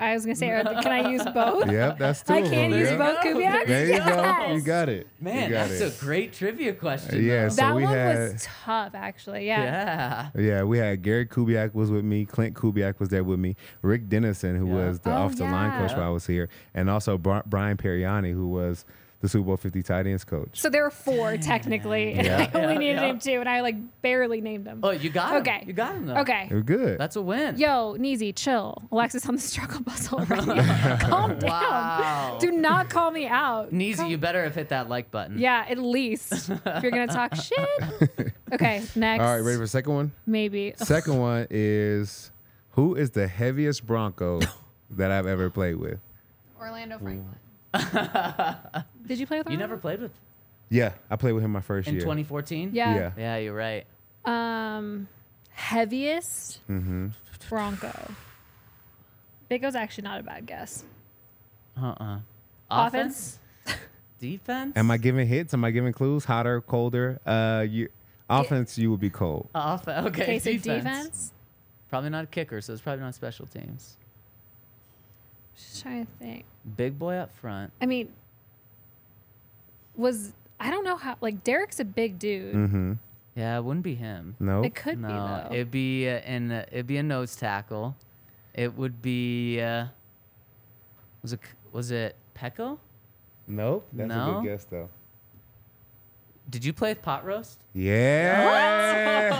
I 0.00 0.14
was 0.14 0.24
gonna 0.24 0.34
say, 0.34 0.50
are, 0.50 0.64
can 0.64 0.86
I 0.92 1.10
use 1.10 1.22
both? 1.34 1.70
Yep, 1.70 1.98
that's 1.98 2.22
two 2.22 2.32
I 2.32 2.38
of 2.38 2.50
can 2.50 2.70
them. 2.70 2.80
use 2.80 2.88
Yep. 2.90 2.98
both 2.98 3.18
Kubiak. 3.18 3.66
There 3.66 3.86
you 3.86 3.98
go. 3.98 4.52
You 4.54 4.62
got 4.62 4.88
it. 4.88 5.06
Man, 5.20 5.44
you 5.50 5.54
got 5.56 5.68
that's 5.68 5.80
it. 5.80 5.94
a 5.96 6.00
great 6.04 6.32
trivia 6.32 6.72
question. 6.72 7.22
Yeah, 7.24 7.42
though. 7.44 7.48
so 7.50 7.56
that 7.56 7.76
we 7.76 7.82
one 7.84 7.94
had- 7.94 8.32
was 8.32 8.48
tough, 8.64 8.94
actually. 8.94 9.46
Yeah. 9.46 10.30
Yeah. 10.34 10.40
Yeah, 10.42 10.62
we 10.64 10.78
had 10.78 11.02
Gary 11.02 11.26
Kubiak 11.26 11.74
was 11.74 11.90
with 11.90 12.04
me. 12.04 12.24
Klint 12.26 12.54
Kubiak 12.54 12.98
was 12.98 13.10
there 13.10 13.22
with 13.24 13.38
me. 13.38 13.56
Rick 13.82 14.08
Dennison, 14.08 14.56
who 14.56 14.68
Yeah. 14.68 14.88
was 14.88 15.00
the 15.00 15.14
Oh, 15.14 15.26
offensive 15.26 15.50
line 15.50 15.70
coach 15.78 15.90
yeah. 15.90 15.98
while 15.98 16.06
I 16.08 16.10
was 16.12 16.26
here, 16.26 16.48
and 16.74 16.88
also 16.88 17.18
Bri- 17.18 17.42
Brian 17.46 17.76
Pariani, 17.76 18.32
who 18.32 18.48
was 18.48 18.84
the 19.20 19.28
Super 19.28 19.44
Bowl 19.44 19.56
50 19.58 19.82
tight 19.82 20.06
ends 20.06 20.24
coach. 20.24 20.58
So 20.58 20.70
there 20.70 20.84
are 20.86 20.90
four 20.90 21.36
technically, 21.36 22.14
and 22.14 22.26
Yeah. 22.26 22.50
I 22.54 22.58
only 22.58 22.72
Yeah, 22.74 22.78
needed 22.78 22.92
yeah. 22.94 23.00
to 23.00 23.06
name 23.08 23.18
two, 23.18 23.40
and 23.40 23.48
I 23.48 23.60
like 23.60 23.76
barely 24.00 24.40
named 24.40 24.64
them. 24.66 24.80
Oh, 24.82 24.90
you 24.90 25.10
got 25.10 25.32
him. 25.32 25.40
Okay. 25.42 25.64
You 25.66 25.72
got 25.74 25.94
him 25.94 26.06
though. 26.06 26.16
Okay. 26.18 26.46
They 26.48 26.54
were 26.54 26.62
good. 26.62 26.98
That's 26.98 27.16
a 27.16 27.22
win. 27.22 27.58
Yo, 27.58 27.96
Neezy, 27.98 28.34
chill. 28.34 28.82
Alexis 28.90 29.26
on 29.28 29.34
the 29.34 29.40
struggle 29.40 29.80
bus 29.82 30.10
already. 30.12 30.46
Calm 31.04 31.38
down. 31.38 31.50
Wow. 31.50 32.38
Do 32.40 32.50
not 32.50 32.88
call 32.88 33.10
me 33.10 33.26
out. 33.26 33.72
Neezy, 33.74 33.96
Calm- 33.96 34.10
you 34.10 34.16
better 34.18 34.42
have 34.42 34.54
hit 34.54 34.70
that 34.70 34.88
like 34.88 35.10
button. 35.10 35.38
Yeah, 35.38 35.66
at 35.68 35.76
least 35.78 36.48
if 36.50 36.82
you're 36.82 36.90
gonna 36.90 37.06
talk 37.06 37.34
shit. 37.36 38.32
Okay, 38.52 38.82
next. 38.96 39.22
All 39.22 39.34
right, 39.34 39.40
ready 39.40 39.56
for 39.56 39.64
the 39.64 39.68
second 39.68 39.92
one? 39.94 40.12
Maybe. 40.26 40.72
Second 40.78 41.18
one 41.18 41.46
is 41.50 42.30
who 42.70 42.94
is 42.94 43.10
the 43.10 43.28
heaviest 43.28 43.86
Bronco 43.86 44.40
that 44.92 45.10
I've 45.10 45.26
ever 45.26 45.50
played 45.50 45.76
with? 45.76 45.98
Orlando 46.58 46.98
Franklin. 46.98 47.36
Did 49.06 49.18
you 49.18 49.26
play 49.26 49.38
with 49.38 49.46
him? 49.46 49.52
You 49.52 49.58
never 49.58 49.76
played 49.76 50.00
with 50.00 50.12
Yeah, 50.68 50.92
I 51.10 51.16
played 51.16 51.32
with 51.32 51.44
him 51.44 51.52
my 51.52 51.60
first 51.60 51.88
in 51.88 51.94
year. 51.94 52.02
2014? 52.02 52.70
Yeah. 52.72 52.94
Yeah. 52.94 53.10
Yeah, 53.16 53.36
you're 53.38 53.54
right. 53.54 53.86
Um, 54.24 55.08
heaviest 55.50 56.60
Mm-hmm. 56.68 57.08
Bronco. 57.48 58.12
Big 59.48 59.64
O's 59.64 59.74
actually 59.74 60.04
not 60.04 60.20
a 60.20 60.22
bad 60.22 60.46
guess. 60.46 60.84
Uh-uh. 61.80 62.18
Offense. 62.70 63.38
Defense? 64.20 64.76
Am 64.76 64.90
I 64.90 64.98
giving 64.98 65.26
hits? 65.26 65.54
Am 65.54 65.64
I 65.64 65.70
giving 65.70 65.92
clues? 65.92 66.24
Hotter, 66.24 66.60
colder? 66.60 67.18
Uh, 67.24 67.64
you 67.68 67.88
offense, 68.28 68.76
you 68.78 68.90
would 68.90 69.00
be 69.00 69.10
cold. 69.10 69.48
Off- 69.54 69.88
okay, 69.88 70.06
Okay, 70.08 70.38
so 70.38 70.52
defense. 70.52 70.84
defense. 70.84 71.32
Probably 71.88 72.10
not 72.10 72.24
a 72.24 72.26
kicker, 72.28 72.60
so 72.60 72.72
it's 72.74 72.82
probably 72.82 73.02
not 73.02 73.14
special 73.14 73.46
teams. 73.46 73.96
Just 75.60 75.82
trying 75.82 76.06
to 76.06 76.12
think. 76.18 76.44
Big 76.76 76.98
boy 76.98 77.16
up 77.16 77.32
front. 77.32 77.72
I 77.80 77.86
mean, 77.86 78.12
was 79.96 80.32
I 80.58 80.70
don't 80.70 80.84
know 80.84 80.96
how 80.96 81.16
like 81.20 81.44
Derek's 81.44 81.80
a 81.80 81.84
big 81.84 82.18
dude. 82.18 82.54
Mm-hmm. 82.54 82.92
Yeah, 83.36 83.58
it 83.58 83.64
wouldn't 83.64 83.84
be 83.84 83.94
him. 83.94 84.36
Nope. 84.40 84.66
It 84.66 84.74
could 84.74 85.00
no, 85.00 85.08
be 85.08 85.14
though. 85.14 85.54
it'd 85.54 85.70
be 85.70 86.08
uh, 86.08 86.20
in 86.20 86.50
uh, 86.50 86.64
it'd 86.72 86.86
be 86.86 86.96
a 86.96 87.02
nose 87.02 87.36
tackle. 87.36 87.96
It 88.54 88.76
would 88.76 89.00
be 89.00 89.60
uh, 89.60 89.86
was 91.22 91.32
it 91.32 91.40
was 91.72 91.90
it 91.90 92.16
Pecco? 92.34 92.78
Nope. 93.46 93.86
That's 93.92 94.12
a 94.12 94.40
good 94.42 94.44
guess 94.44 94.64
though. 94.64 94.88
Did 96.48 96.64
you 96.64 96.72
play 96.72 96.90
with 96.90 97.02
pot 97.02 97.24
roast? 97.24 97.60
Yeah. 97.72 99.30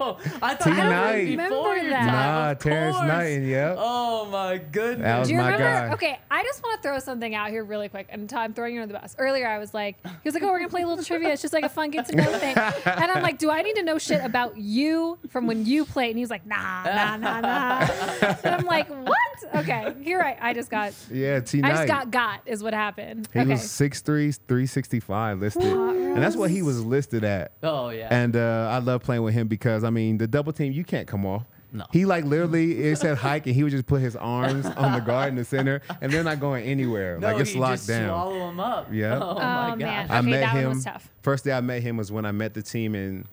Oh, 0.00 0.18
I 0.42 0.54
thought 0.54 0.64
T. 0.64 0.70
that 0.70 0.84
was 0.84 0.90
Knight. 0.92 1.36
before 1.36 1.72
Remember 1.74 1.90
that. 1.90 2.06
Nah, 2.06 2.50
of 2.52 2.58
Terrence 2.60 2.96
course. 2.96 3.08
Knight, 3.08 3.42
yep. 3.42 3.76
Oh 3.78 4.26
my 4.26 4.58
goodness. 4.58 5.04
That 5.04 5.18
was 5.18 5.28
Do 5.28 5.34
you 5.34 5.40
my 5.40 5.52
remember? 5.52 5.88
guy. 5.88 5.92
Okay, 5.94 6.18
I 6.30 6.42
just 6.44 6.62
want 6.62 6.80
to 6.80 6.88
throw 6.88 6.98
something 7.00 7.34
out 7.34 7.50
here 7.50 7.64
really 7.64 7.88
quick, 7.88 8.06
and 8.10 8.32
I'm 8.32 8.54
throwing 8.54 8.74
you 8.74 8.82
under 8.82 8.92
the 8.92 8.98
bus. 9.00 9.14
Earlier, 9.18 9.46
I 9.48 9.58
was 9.58 9.74
like, 9.74 9.96
he 10.04 10.10
was 10.24 10.34
like, 10.34 10.42
"Oh, 10.42 10.48
we're 10.48 10.58
gonna 10.58 10.68
play 10.70 10.82
a 10.82 10.86
little 10.86 11.04
trivia. 11.04 11.30
It's 11.32 11.42
just 11.42 11.52
like 11.54 11.64
a 11.64 11.68
fun 11.68 11.90
get 11.90 12.06
to 12.06 12.16
know 12.16 12.24
thing." 12.38 12.56
And 12.56 13.10
I'm 13.10 13.22
like, 13.22 13.38
"Do 13.38 13.50
I 13.50 13.62
need 13.62 13.76
to 13.76 13.82
know 13.82 13.98
shit 13.98 14.24
about 14.24 14.56
you 14.56 15.18
from 15.28 15.46
when 15.46 15.66
you 15.66 15.84
played?" 15.84 16.10
And 16.10 16.18
he's 16.18 16.30
like, 16.30 16.46
"Nah, 16.46 16.84
nah, 16.84 17.16
nah, 17.16 17.40
nah." 17.40 17.86
and 18.44 18.54
I'm 18.54 18.66
like, 18.66 18.88
"What?" 18.88 19.16
Okay, 19.56 19.94
you're 20.02 20.20
right. 20.20 20.36
I 20.40 20.52
just 20.54 20.70
got, 20.70 20.92
Yeah, 21.10 21.40
T 21.40 21.58
I 21.58 21.60
Knight. 21.62 21.70
I 21.72 21.74
just 21.74 21.88
got 21.88 22.10
got 22.10 22.40
is 22.46 22.62
what 22.62 22.72
happened. 22.74 23.28
He 23.32 23.40
okay, 23.40 23.50
was 23.50 23.62
6'3", 23.62 24.38
365 24.46 25.40
listed. 25.40 25.64
And 25.64 26.22
that's 26.22 26.36
what 26.36 26.50
he 26.50 26.62
was 26.62 26.84
listed 26.84 27.24
at. 27.24 27.52
Oh 27.62 27.79
yeah. 27.88 28.08
And 28.10 28.36
uh, 28.36 28.68
I 28.70 28.78
love 28.78 29.02
playing 29.02 29.22
with 29.22 29.32
him 29.32 29.48
because, 29.48 29.82
I 29.82 29.90
mean, 29.90 30.18
the 30.18 30.26
double 30.28 30.52
team, 30.52 30.72
you 30.72 30.84
can't 30.84 31.08
come 31.08 31.24
off. 31.24 31.44
No. 31.72 31.86
He 31.92 32.04
like 32.04 32.24
literally, 32.24 32.82
it 32.82 32.96
said 32.98 33.16
hike, 33.16 33.46
and 33.46 33.54
he 33.54 33.62
would 33.62 33.70
just 33.70 33.86
put 33.86 34.00
his 34.02 34.16
arms 34.16 34.66
on 34.66 34.92
the 34.92 34.98
guard 34.98 35.28
in 35.28 35.36
the 35.36 35.44
center, 35.44 35.80
and 36.00 36.12
they're 36.12 36.24
not 36.24 36.40
going 36.40 36.64
anywhere. 36.64 37.18
no, 37.18 37.28
like 37.32 37.40
it's 37.40 37.54
locked 37.54 37.74
just 37.78 37.88
down. 37.88 38.08
Swallow 38.08 38.48
him 38.50 38.60
up. 38.60 38.88
Yeah. 38.92 39.18
Oh, 39.22 39.30
Oh, 39.30 39.34
my 39.36 39.40
god. 39.70 39.78
man. 39.78 40.06
I 40.10 40.20
met 40.20 40.40
that 40.40 40.54
one 40.54 40.62
him. 40.64 40.68
was 40.70 40.84
tough. 40.84 41.08
First 41.22 41.44
day 41.44 41.52
I 41.52 41.60
met 41.60 41.80
him 41.82 41.96
was 41.96 42.10
when 42.10 42.26
I 42.26 42.32
met 42.32 42.54
the 42.54 42.62
team 42.62 42.94
in 42.96 43.24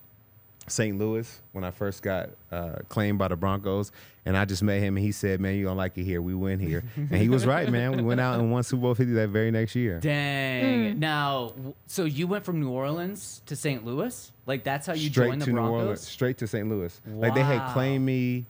St. 0.68 0.97
Louis 0.97 1.41
when 1.53 1.63
I 1.63 1.72
first 1.72 2.03
got 2.03 2.30
uh, 2.51 2.78
claimed 2.89 3.18
by 3.18 3.30
the 3.30 3.36
Broncos, 3.36 3.91
and 4.26 4.36
I 4.38 4.45
just 4.45 4.61
met 4.61 4.82
him 4.82 4.97
and 4.97 5.05
he 5.05 5.11
said, 5.11 5.39
"Man, 5.39 5.55
you 5.55 5.65
don't 5.65 5.78
like 5.78 5.97
it 5.97 6.03
here. 6.03 6.22
We 6.22 6.36
win 6.36 6.59
here," 6.59 6.84
and 6.95 7.15
he 7.15 7.30
was 7.30 7.45
right, 7.45 7.70
man. 7.72 7.95
We 7.95 8.03
went 8.03 8.20
out 8.20 8.39
and 8.39 8.51
won 8.51 8.63
Super 8.63 8.82
Bowl 8.82 8.95
Fifty 8.95 9.13
that 9.13 9.30
very 9.30 9.51
next 9.51 9.76
year. 9.76 9.99
Dang. 9.99 10.93
Hmm. 10.93 10.99
Now, 10.99 11.53
so 11.86 12.03
you 12.03 12.28
went 12.28 12.43
from 12.45 12.59
New 12.59 12.70
Orleans 12.70 13.41
to 13.45 13.55
St. 13.55 13.86
Louis? 13.86 14.32
Like 14.45 14.63
that's 14.63 14.86
how 14.86 14.93
you 14.93 15.09
straight 15.09 15.30
joined 15.30 15.41
the 15.41 15.45
to 15.45 15.51
New 15.51 15.57
Broncos? 15.57 15.82
Orleans, 15.82 16.01
straight 16.01 16.38
to 16.39 16.47
St. 16.47 16.68
Louis. 16.68 17.01
Like 17.07 17.34
they 17.34 17.43
had 17.43 17.72
claimed 17.74 18.05
me 18.05 18.45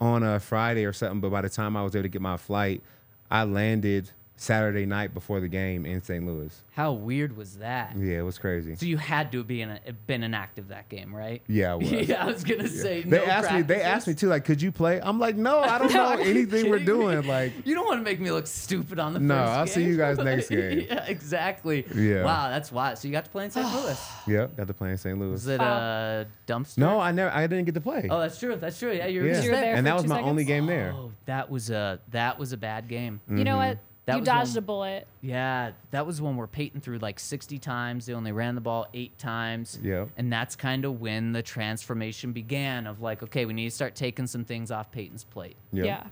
on 0.00 0.22
a 0.22 0.40
Friday 0.40 0.84
or 0.84 0.92
something, 0.92 1.20
but 1.20 1.30
by 1.30 1.42
the 1.42 1.48
time 1.48 1.76
I 1.76 1.82
was 1.82 1.94
able 1.94 2.02
to 2.02 2.08
get 2.08 2.20
my 2.20 2.36
flight, 2.36 2.82
I 3.30 3.44
landed 3.44 4.10
Saturday 4.42 4.86
night 4.86 5.14
before 5.14 5.38
the 5.38 5.46
game 5.46 5.86
in 5.86 6.02
St. 6.02 6.26
Louis. 6.26 6.62
How 6.72 6.92
weird 6.92 7.36
was 7.36 7.58
that? 7.58 7.96
Yeah, 7.96 8.18
it 8.18 8.22
was 8.22 8.38
crazy. 8.38 8.74
So 8.74 8.86
you 8.86 8.96
had 8.96 9.30
to 9.32 9.44
be 9.44 9.62
in 9.62 9.70
a, 9.70 9.92
been 10.06 10.24
an 10.24 10.32
inactive 10.32 10.68
that 10.68 10.88
game, 10.88 11.14
right? 11.14 11.42
Yeah, 11.46 11.72
I 11.72 11.74
was. 11.76 11.90
yeah, 11.92 12.24
I 12.24 12.26
was 12.26 12.42
gonna 12.42 12.66
say. 12.66 13.02
They 13.02 13.18
no 13.18 13.24
asked 13.24 13.52
me. 13.52 13.62
They 13.62 13.80
asked 13.80 14.08
me 14.08 14.14
too. 14.14 14.26
Like, 14.26 14.44
could 14.44 14.60
you 14.60 14.72
play? 14.72 15.00
I'm 15.00 15.20
like, 15.20 15.36
no, 15.36 15.60
I 15.60 15.78
don't 15.78 15.92
know 15.94 16.10
anything 16.10 16.70
we're 16.70 16.78
Kidding 16.78 16.98
me? 16.98 17.04
doing. 17.04 17.26
Like, 17.26 17.52
You 17.64 17.76
don't 17.76 17.86
want 17.86 18.00
to 18.00 18.04
make 18.04 18.18
me 18.18 18.32
look 18.32 18.48
stupid 18.48 18.98
on 18.98 19.12
the 19.12 19.20
No, 19.20 19.36
first 19.36 19.48
I'll 19.50 19.66
see 19.68 19.84
you 19.84 19.96
guys 19.96 20.18
next 20.18 20.48
game. 20.48 20.86
yeah, 20.88 21.04
exactly. 21.04 21.86
Yeah. 21.94 22.24
Wow, 22.24 22.48
that's 22.48 22.72
wild. 22.72 22.98
So 22.98 23.06
you 23.06 23.12
got 23.12 23.24
to 23.26 23.30
play 23.30 23.44
in 23.44 23.50
St. 23.52 23.72
Louis. 23.72 24.08
yeah, 24.26 24.48
got 24.56 24.66
to 24.66 24.74
play 24.74 24.90
in 24.90 24.98
St. 24.98 25.16
Louis. 25.18 25.30
Was 25.30 25.46
it 25.46 25.60
a 25.60 26.26
dumpster? 26.48 26.78
No, 26.78 26.98
I 26.98 27.12
never. 27.12 27.30
I 27.30 27.46
didn't 27.46 27.66
get 27.66 27.74
to 27.74 27.80
play. 27.80 28.08
Oh, 28.10 28.18
that's 28.18 28.40
true. 28.40 28.56
That's 28.56 28.78
true. 28.78 28.92
Yeah, 28.92 29.06
you 29.06 29.20
were 29.20 29.28
yeah, 29.28 29.40
You 29.40 29.50
were 29.50 29.56
there 29.56 29.74
and 29.76 29.84
for 29.86 29.90
that 29.90 29.94
was 29.94 30.02
two 30.02 30.08
my 30.08 30.22
only 30.22 30.44
game 30.44 30.66
there. 30.66 30.94
Oh, 30.96 31.12
that 31.26 31.48
was 31.48 31.70
a 31.70 32.00
that 32.10 32.40
was 32.40 32.52
a 32.52 32.56
bad 32.56 32.88
game. 32.88 33.20
You 33.28 33.44
know 33.44 33.52
mm-hmm. 33.56 33.68
what? 33.70 33.78
That 34.06 34.18
you 34.18 34.24
dodged 34.24 34.50
one- 34.50 34.58
a 34.58 34.62
bullet. 34.62 35.06
Yeah, 35.20 35.70
that 35.92 36.06
was 36.06 36.20
one 36.20 36.36
where 36.36 36.48
Peyton 36.48 36.80
threw 36.80 36.98
like 36.98 37.20
60 37.20 37.58
times. 37.58 38.06
They 38.06 38.14
only 38.14 38.32
ran 38.32 38.56
the 38.56 38.60
ball 38.60 38.88
eight 38.94 39.16
times. 39.16 39.78
Yeah. 39.80 40.06
And 40.16 40.32
that's 40.32 40.56
kind 40.56 40.84
of 40.84 41.00
when 41.00 41.32
the 41.32 41.42
transformation 41.42 42.32
began 42.32 42.86
of 42.88 43.00
like, 43.00 43.22
okay, 43.22 43.44
we 43.44 43.52
need 43.52 43.66
to 43.66 43.70
start 43.70 43.94
taking 43.94 44.26
some 44.26 44.44
things 44.44 44.70
off 44.72 44.90
Peyton's 44.90 45.22
plate. 45.24 45.56
Yeah. 45.72 45.84
Yeah. 45.84 46.04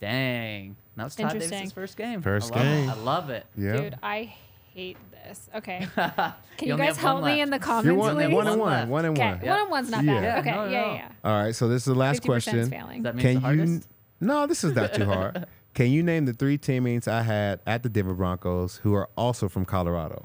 Dang. 0.00 0.76
That 0.96 1.04
was 1.04 1.14
Todd 1.16 1.32
Interesting. 1.32 1.58
Davis' 1.58 1.72
first 1.72 1.96
game. 1.96 2.22
First 2.22 2.54
I 2.54 2.62
game. 2.62 2.88
It. 2.88 2.92
I 2.92 2.94
love 2.96 3.30
it. 3.30 3.46
Yeah. 3.56 3.76
Dude, 3.76 3.98
I 4.02 4.34
hate 4.74 4.96
this. 5.12 5.48
Okay. 5.54 5.86
Can 5.96 6.34
you, 6.68 6.72
only 6.74 6.86
guys 6.86 6.96
help 6.96 7.24
me 7.24 7.40
in 7.40 7.50
the 7.50 7.58
comments, 7.58 7.86
You're 7.86 7.94
one, 7.94 8.14
please? 8.14 8.32
one 8.32 8.46
and 8.46 8.58
One 8.58 8.58
one. 8.60 8.70
left. 8.70 8.88
One 8.90 9.04
and 9.04 9.18
okay. 9.18 9.30
one. 9.32 9.46
One 9.46 9.58
on 9.60 9.70
one's 9.70 9.90
not 9.90 10.04
Yeah. 10.04 10.20
bad. 10.20 10.38
Okay. 10.38 10.50
no, 10.52 10.64
yeah, 10.64 10.70
no. 10.86 10.94
yeah, 10.94 11.08
All 11.24 11.42
right. 11.44 11.54
So 11.54 11.68
this 11.68 11.82
is 11.82 11.86
the 11.86 11.94
last 11.94 12.22
50% 12.22 12.24
is 12.24 12.26
question. 12.26 12.70
failing. 12.70 13.02
That 13.02 13.14
means 13.16 13.40
Can 13.42 13.56
the 13.58 13.64
you? 13.66 13.80
No, 14.20 14.46
this 14.46 14.64
is 14.64 14.74
not 14.74 14.94
too 14.94 15.04
hard. 15.04 15.46
Can 15.76 15.90
you 15.90 16.02
name 16.02 16.24
the 16.24 16.32
three 16.32 16.56
teammates 16.56 17.06
I 17.06 17.20
had 17.20 17.60
at 17.66 17.82
the 17.82 17.90
Denver 17.90 18.14
Broncos 18.14 18.76
who 18.76 18.94
are 18.94 19.10
also 19.14 19.46
from 19.46 19.66
Colorado? 19.66 20.24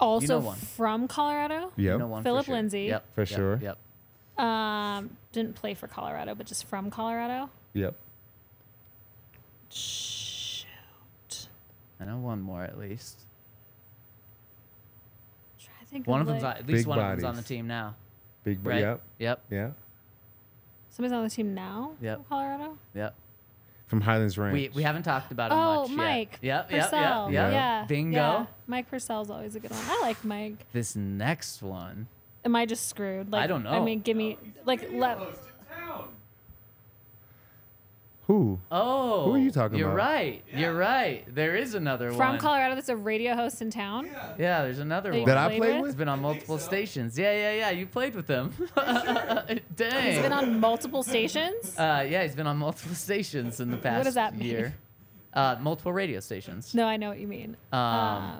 Also 0.00 0.40
one. 0.40 0.56
from 0.56 1.06
Colorado. 1.06 1.70
Yep. 1.76 1.92
You 1.92 1.98
know 1.98 2.08
one 2.08 2.24
Phillip 2.24 2.46
sure. 2.46 2.56
Lindsay. 2.56 2.86
Yep. 2.86 3.04
For 3.14 3.20
yep, 3.20 3.28
sure. 3.28 3.60
Yep. 3.62 4.44
Um, 4.44 5.16
didn't 5.30 5.54
play 5.54 5.74
for 5.74 5.86
Colorado, 5.86 6.34
but 6.34 6.46
just 6.46 6.64
from 6.64 6.90
Colorado. 6.90 7.50
Yep. 7.74 7.94
Shoot. 9.68 10.66
I 12.00 12.06
know 12.06 12.18
one 12.18 12.40
more 12.42 12.64
at 12.64 12.76
least. 12.76 13.20
Try 15.62 15.72
to 15.78 15.86
think 15.86 16.08
One 16.08 16.20
of 16.20 16.26
like, 16.26 16.34
them's 16.40 16.44
on, 16.44 16.56
at 16.56 16.66
least 16.66 16.80
Big 16.80 16.86
one 16.88 16.98
of 16.98 17.10
them's 17.10 17.22
on 17.22 17.36
the 17.36 17.42
team 17.42 17.68
now. 17.68 17.94
Big. 18.42 18.58
Right. 18.66 18.80
Yep. 18.80 19.00
Yep. 19.20 19.42
Yeah. 19.50 19.70
Somebody's 20.94 21.12
on 21.12 21.24
the 21.24 21.30
team 21.30 21.54
now. 21.54 21.92
Yep. 22.00 22.16
From 22.16 22.24
Colorado. 22.24 22.78
Yep. 22.94 23.14
From 23.86 24.00
Highlands 24.00 24.38
Ranch. 24.38 24.54
We, 24.54 24.70
we 24.74 24.82
haven't 24.82 25.02
talked 25.02 25.30
about 25.30 25.52
him 25.52 25.58
Oh, 25.58 25.80
much 25.82 25.90
yet. 25.90 25.96
Mike. 25.96 26.38
Yep. 26.40 26.70
Yep. 26.72 26.82
Purcell. 26.84 27.30
Yep. 27.30 27.42
Yep. 27.44 27.52
Yeah. 27.52 27.84
Bingo. 27.86 28.16
yeah. 28.16 28.46
Mike 28.66 28.90
Purcell's 28.90 29.30
always 29.30 29.54
a 29.56 29.60
good 29.60 29.70
one. 29.70 29.80
I 29.86 30.00
like 30.02 30.24
Mike. 30.24 30.54
This 30.72 30.96
next 30.96 31.62
one. 31.62 32.06
Am 32.44 32.56
I 32.56 32.66
just 32.66 32.88
screwed? 32.88 33.30
Like, 33.30 33.42
I 33.44 33.46
don't 33.46 33.62
know. 33.62 33.70
I 33.70 33.80
mean, 33.80 34.00
give 34.00 34.16
me 34.16 34.38
like 34.64 34.90
let. 34.92 35.18
Who? 38.26 38.58
Oh. 38.70 39.24
Who 39.24 39.34
are 39.34 39.38
you 39.38 39.50
talking 39.50 39.74
about? 39.74 39.78
You're 39.78 39.88
about? 39.88 39.96
right. 39.96 40.44
You're 40.54 40.74
right. 40.74 41.24
There 41.34 41.56
is 41.56 41.74
another 41.74 42.08
From 42.08 42.18
one. 42.18 42.28
From 42.30 42.38
Colorado, 42.38 42.74
that's 42.74 42.88
a 42.88 42.96
radio 42.96 43.34
host 43.34 43.60
in 43.60 43.70
town. 43.70 44.06
Yeah, 44.06 44.34
yeah 44.38 44.62
there's 44.62 44.78
another 44.78 45.10
That 45.12 45.18
one. 45.18 45.26
That 45.26 45.36
I 45.36 45.48
played 45.48 45.60
played 45.60 45.80
with? 45.82 45.90
He's 45.90 45.94
been 45.96 46.08
on 46.08 46.20
multiple 46.22 46.58
stations. 46.58 47.18
Yeah, 47.18 47.32
yeah, 47.34 47.52
yeah. 47.52 47.70
You 47.70 47.86
played 47.86 48.14
with 48.14 48.26
him. 48.26 48.52
Dang. 48.76 50.12
He's 50.12 50.22
been 50.22 50.32
on 50.32 50.58
multiple 50.58 51.02
stations. 51.02 51.78
Uh, 51.78 52.06
yeah, 52.08 52.22
he's 52.22 52.34
been 52.34 52.46
on 52.46 52.56
multiple 52.56 52.94
stations 52.94 53.60
in 53.60 53.70
the 53.70 53.76
past 53.76 53.98
what 53.98 54.04
does 54.04 54.14
that 54.14 54.36
mean? 54.36 54.72
Year. 55.34 55.42
Uh, 55.44 55.56
multiple 55.60 55.92
radio 55.92 56.20
stations. 56.20 56.74
No, 56.74 56.86
I 56.86 56.96
know 56.96 57.08
what 57.08 57.18
you 57.18 57.26
mean. 57.28 57.56
Um, 57.72 57.78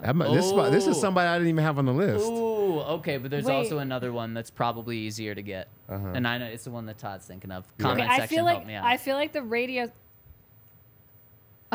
I'm- 0.04 0.18
this, 0.18 0.46
is, 0.46 0.52
this 0.70 0.86
is 0.86 0.96
Ooh. 0.96 1.00
somebody 1.00 1.28
I 1.28 1.34
didn't 1.38 1.48
even 1.48 1.64
have 1.64 1.78
on 1.78 1.86
the 1.86 1.92
list. 1.92 2.26
Ooh, 2.26 2.80
okay, 2.80 3.16
but 3.18 3.30
there's 3.30 3.48
also 3.48 3.78
another 3.78 4.12
one 4.12 4.34
that's 4.34 4.50
probably 4.50 4.98
easier 4.98 5.34
to 5.34 5.42
get, 5.42 5.68
Uh-huh. 5.88 6.08
and 6.14 6.26
I 6.26 6.38
know 6.38 6.46
it's 6.46 6.64
the 6.64 6.70
one 6.70 6.86
that 6.86 6.98
Todd's 6.98 7.26
thinking 7.26 7.50
of. 7.50 7.64
Comment 7.78 8.00
okay, 8.02 8.08
I 8.08 8.18
section, 8.20 8.36
feel 8.36 8.46
help 8.46 8.58
like 8.60 8.66
me 8.66 8.74
out. 8.74 8.84
I 8.84 8.96
feel 8.96 9.16
like 9.16 9.32
the 9.32 9.42
radio. 9.42 9.90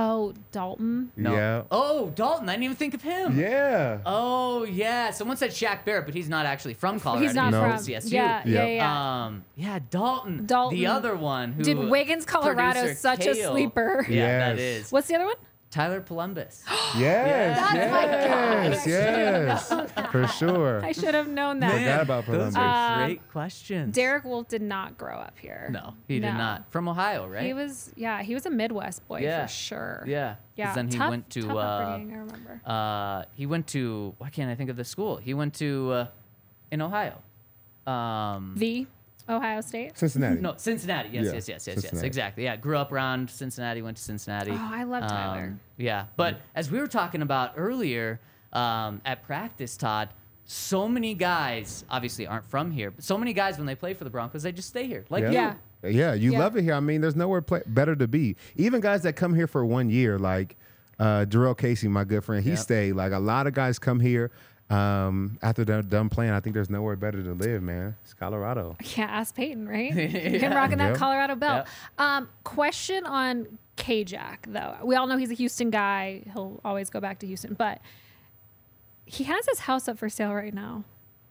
Oh, 0.02 0.34
Dalton. 0.54 1.12
no. 1.18 1.34
Yeah. 1.34 1.64
Oh, 1.70 2.10
Dalton. 2.16 2.48
I 2.48 2.54
didn't 2.54 2.64
even 2.64 2.78
think 2.78 2.94
of 2.94 3.02
him. 3.02 3.38
Yeah. 3.38 3.98
Oh 4.06 4.64
yeah. 4.64 5.12
Someone 5.12 5.36
said 5.36 5.52
Shaq 5.52 5.84
Barrett, 5.84 6.06
but 6.06 6.16
he's 6.16 6.30
not 6.30 6.46
actually 6.46 6.74
from 6.74 7.00
Colorado. 7.02 7.26
He's 7.26 7.36
not 7.36 7.52
No. 7.52 7.62
from. 7.62 7.72
CSU. 7.74 8.12
Yeah, 8.12 8.42
yeah, 8.46 8.66
Yeah. 8.66 8.66
yeah. 8.76 9.26
Um, 9.26 9.44
yeah, 9.58 9.80
Dalton. 9.90 10.46
Dalton. 10.46 10.78
The 10.80 10.88
other 10.88 11.16
one 11.18 11.52
who 11.52 11.64
Dude, 11.64 11.90
Wiggins, 11.90 12.24
Colorado 12.26 12.72
producer 12.80 12.92
is 12.94 13.00
such 13.00 13.26
a 13.26 13.36
sleeper. 13.36 14.06
Yeah, 14.10 14.40
that 14.54 14.58
Yes. 14.58 14.86
is. 14.86 14.92
What's 14.92 15.08
the 15.08 15.16
other 15.16 15.26
one? 15.26 15.36
Tyler 15.72 16.02
Polumbus. 16.02 16.64
Yes. 16.98 17.56
That's 17.72 17.92
my 17.92 18.06
yes. 18.06 18.88
Yes. 18.88 20.12
For 20.12 20.26
sure. 20.26 20.84
I 20.84 20.92
should 20.92 21.14
have 21.14 21.28
known 21.28 21.60
that. 21.60 21.74
Forgot 21.78 22.02
about 22.02 22.26
Those 22.26 22.56
Polumbus. 22.56 22.56
are 22.58 23.02
Um, 23.02 23.06
great 23.06 23.30
questions. 23.30 23.94
Derek 23.96 24.24
Wolfe 24.24 24.48
did 24.48 24.64
not 24.64 24.98
grow 24.98 25.18
up 25.20 25.38
here. 25.38 25.70
No, 25.72 25.94
he 26.08 26.20
did 26.20 26.34
not. 26.34 26.72
From 26.72 26.90
Ohio, 26.90 27.28
right? 27.28 27.44
He 27.46 27.54
was, 27.54 27.92
yeah, 27.96 28.24
he 28.24 28.34
was 28.34 28.48
a 28.48 28.50
Midwest 28.50 29.08
boy 29.08 29.20
Yeah. 29.20 29.46
for 29.46 29.52
sure. 29.52 30.04
Yeah, 30.08 30.36
Yeah. 30.56 30.74
Then 30.74 30.88
he 30.88 30.98
tough, 30.98 31.12
went 31.12 31.30
to 31.30 31.42
tough 31.44 31.52
uh, 31.52 31.60
upbringing, 31.60 32.16
I 32.16 32.18
remember. 32.18 32.62
uh, 32.66 33.24
he 33.36 33.46
went 33.46 33.68
to 33.68 34.16
why 34.18 34.30
can't 34.32 34.50
I 34.50 34.56
think 34.56 34.72
of 34.72 34.76
the 34.78 34.86
school? 34.86 35.18
He 35.18 35.36
went 35.36 35.54
to 35.56 35.92
uh, 35.92 36.08
in 36.72 36.82
Ohio. 36.82 37.22
Um, 37.86 38.56
V, 38.58 38.88
Ohio 39.30 39.62
State. 39.62 39.98
Cincinnati. 39.98 40.42
no, 40.42 40.56
Cincinnati. 40.58 41.10
Yes, 41.12 41.26
Yeah, 41.26 41.32
yes, 41.34 41.48
yes, 41.50 41.68
yes, 41.68 41.84
yes. 41.84 42.02
Exactly. 42.02 42.44
Yeah, 42.46 42.56
grew 42.56 42.78
up 42.78 42.92
around 42.92 43.30
Cincinnati. 43.30 43.82
Went 43.82 43.98
to 43.98 44.04
Cincinnati. 44.04 44.52
Oh, 44.52 44.70
I 44.72 44.84
love 44.84 45.08
Tyler. 45.08 45.44
Um, 45.44 45.60
yeah, 45.78 46.06
but 46.18 46.40
as 46.56 46.72
we 46.72 46.80
were 46.80 46.88
talking 46.88 47.22
about 47.22 47.54
earlier 47.56 48.20
um, 48.54 49.02
at 49.06 49.24
practice, 49.24 49.78
Todd, 49.78 50.10
so 50.46 50.88
many 50.90 51.14
guys 51.14 51.86
obviously 51.90 52.26
aren't 52.26 52.50
from 52.50 52.72
here, 52.72 52.90
but 52.92 53.04
so 53.04 53.18
many 53.18 53.34
guys 53.34 53.58
when 53.58 53.68
they 53.68 53.76
play 53.76 53.94
for 53.94 54.04
the 54.04 54.10
Broncos, 54.10 54.42
they 54.44 54.52
just 54.52 54.70
stay 54.70 54.88
here. 54.88 55.06
Like 55.10 55.24
you. 55.26 55.32
Yeah. 55.32 55.54
Yeah, 55.84 56.14
you 56.14 56.34
Yeah. 56.34 56.40
love 56.40 56.58
it 56.58 56.64
here. 56.64 56.74
I 56.74 56.80
mean, 56.82 57.00
there's 57.02 57.16
nowhere 57.16 57.42
play- 57.42 57.62
better 57.68 57.96
to 57.96 58.08
be. 58.08 58.36
Even 58.58 58.82
guys 58.82 59.04
that 59.04 59.14
come 59.16 59.34
here 59.36 59.48
for 59.48 59.64
one 59.66 59.90
year, 59.90 60.18
like 60.20 60.58
uh, 61.00 61.24
Jurrell 61.30 61.58
Casey, 61.58 61.88
my 61.88 62.04
good 62.04 62.26
friend, 62.26 62.44
he 62.44 62.50
Yep. 62.50 62.60
stayed. 62.60 62.94
Like 62.94 63.14
a 63.14 63.20
lot 63.20 63.48
of 63.48 63.54
guys 63.54 63.80
come 63.80 64.02
here 64.02 64.32
um, 64.70 65.38
after 65.42 65.66
they're 65.66 65.82
done 65.82 66.10
playing. 66.10 66.32
I 66.32 66.40
think 66.40 66.54
there's 66.54 66.70
nowhere 66.70 66.96
better 66.96 67.22
to 67.24 67.34
live, 67.34 67.62
man. 67.64 67.96
It's 68.04 68.14
Colorado. 68.14 68.76
Yeah, 68.96 69.06
ask 69.06 69.36
Peyton, 69.36 69.68
right? 69.68 69.92
Him 69.94 70.54
rocking 70.54 70.78
that 70.78 70.90
Yep. 70.90 70.98
Colorado 70.98 71.36
belt. 71.36 71.66
Yep. 71.98 72.08
Um, 72.08 72.30
question 72.44 73.06
on 73.06 73.58
K-Jack, 73.78 74.46
though. 74.50 74.76
We 74.84 74.96
all 74.96 75.08
know 75.08 75.18
he's 75.18 75.32
a 75.32 75.36
Houston 75.36 75.70
guy. 75.70 76.22
He'll 76.34 76.60
always 76.64 76.90
go 76.90 77.00
back 77.00 77.20
to 77.20 77.28
Houston, 77.28 77.54
but 77.54 77.80
he 79.06 79.24
has 79.24 79.46
his 79.48 79.60
house 79.62 79.88
up 79.88 79.98
for 79.98 80.10
sale 80.10 80.34
right 80.34 80.54
now. 80.54 80.84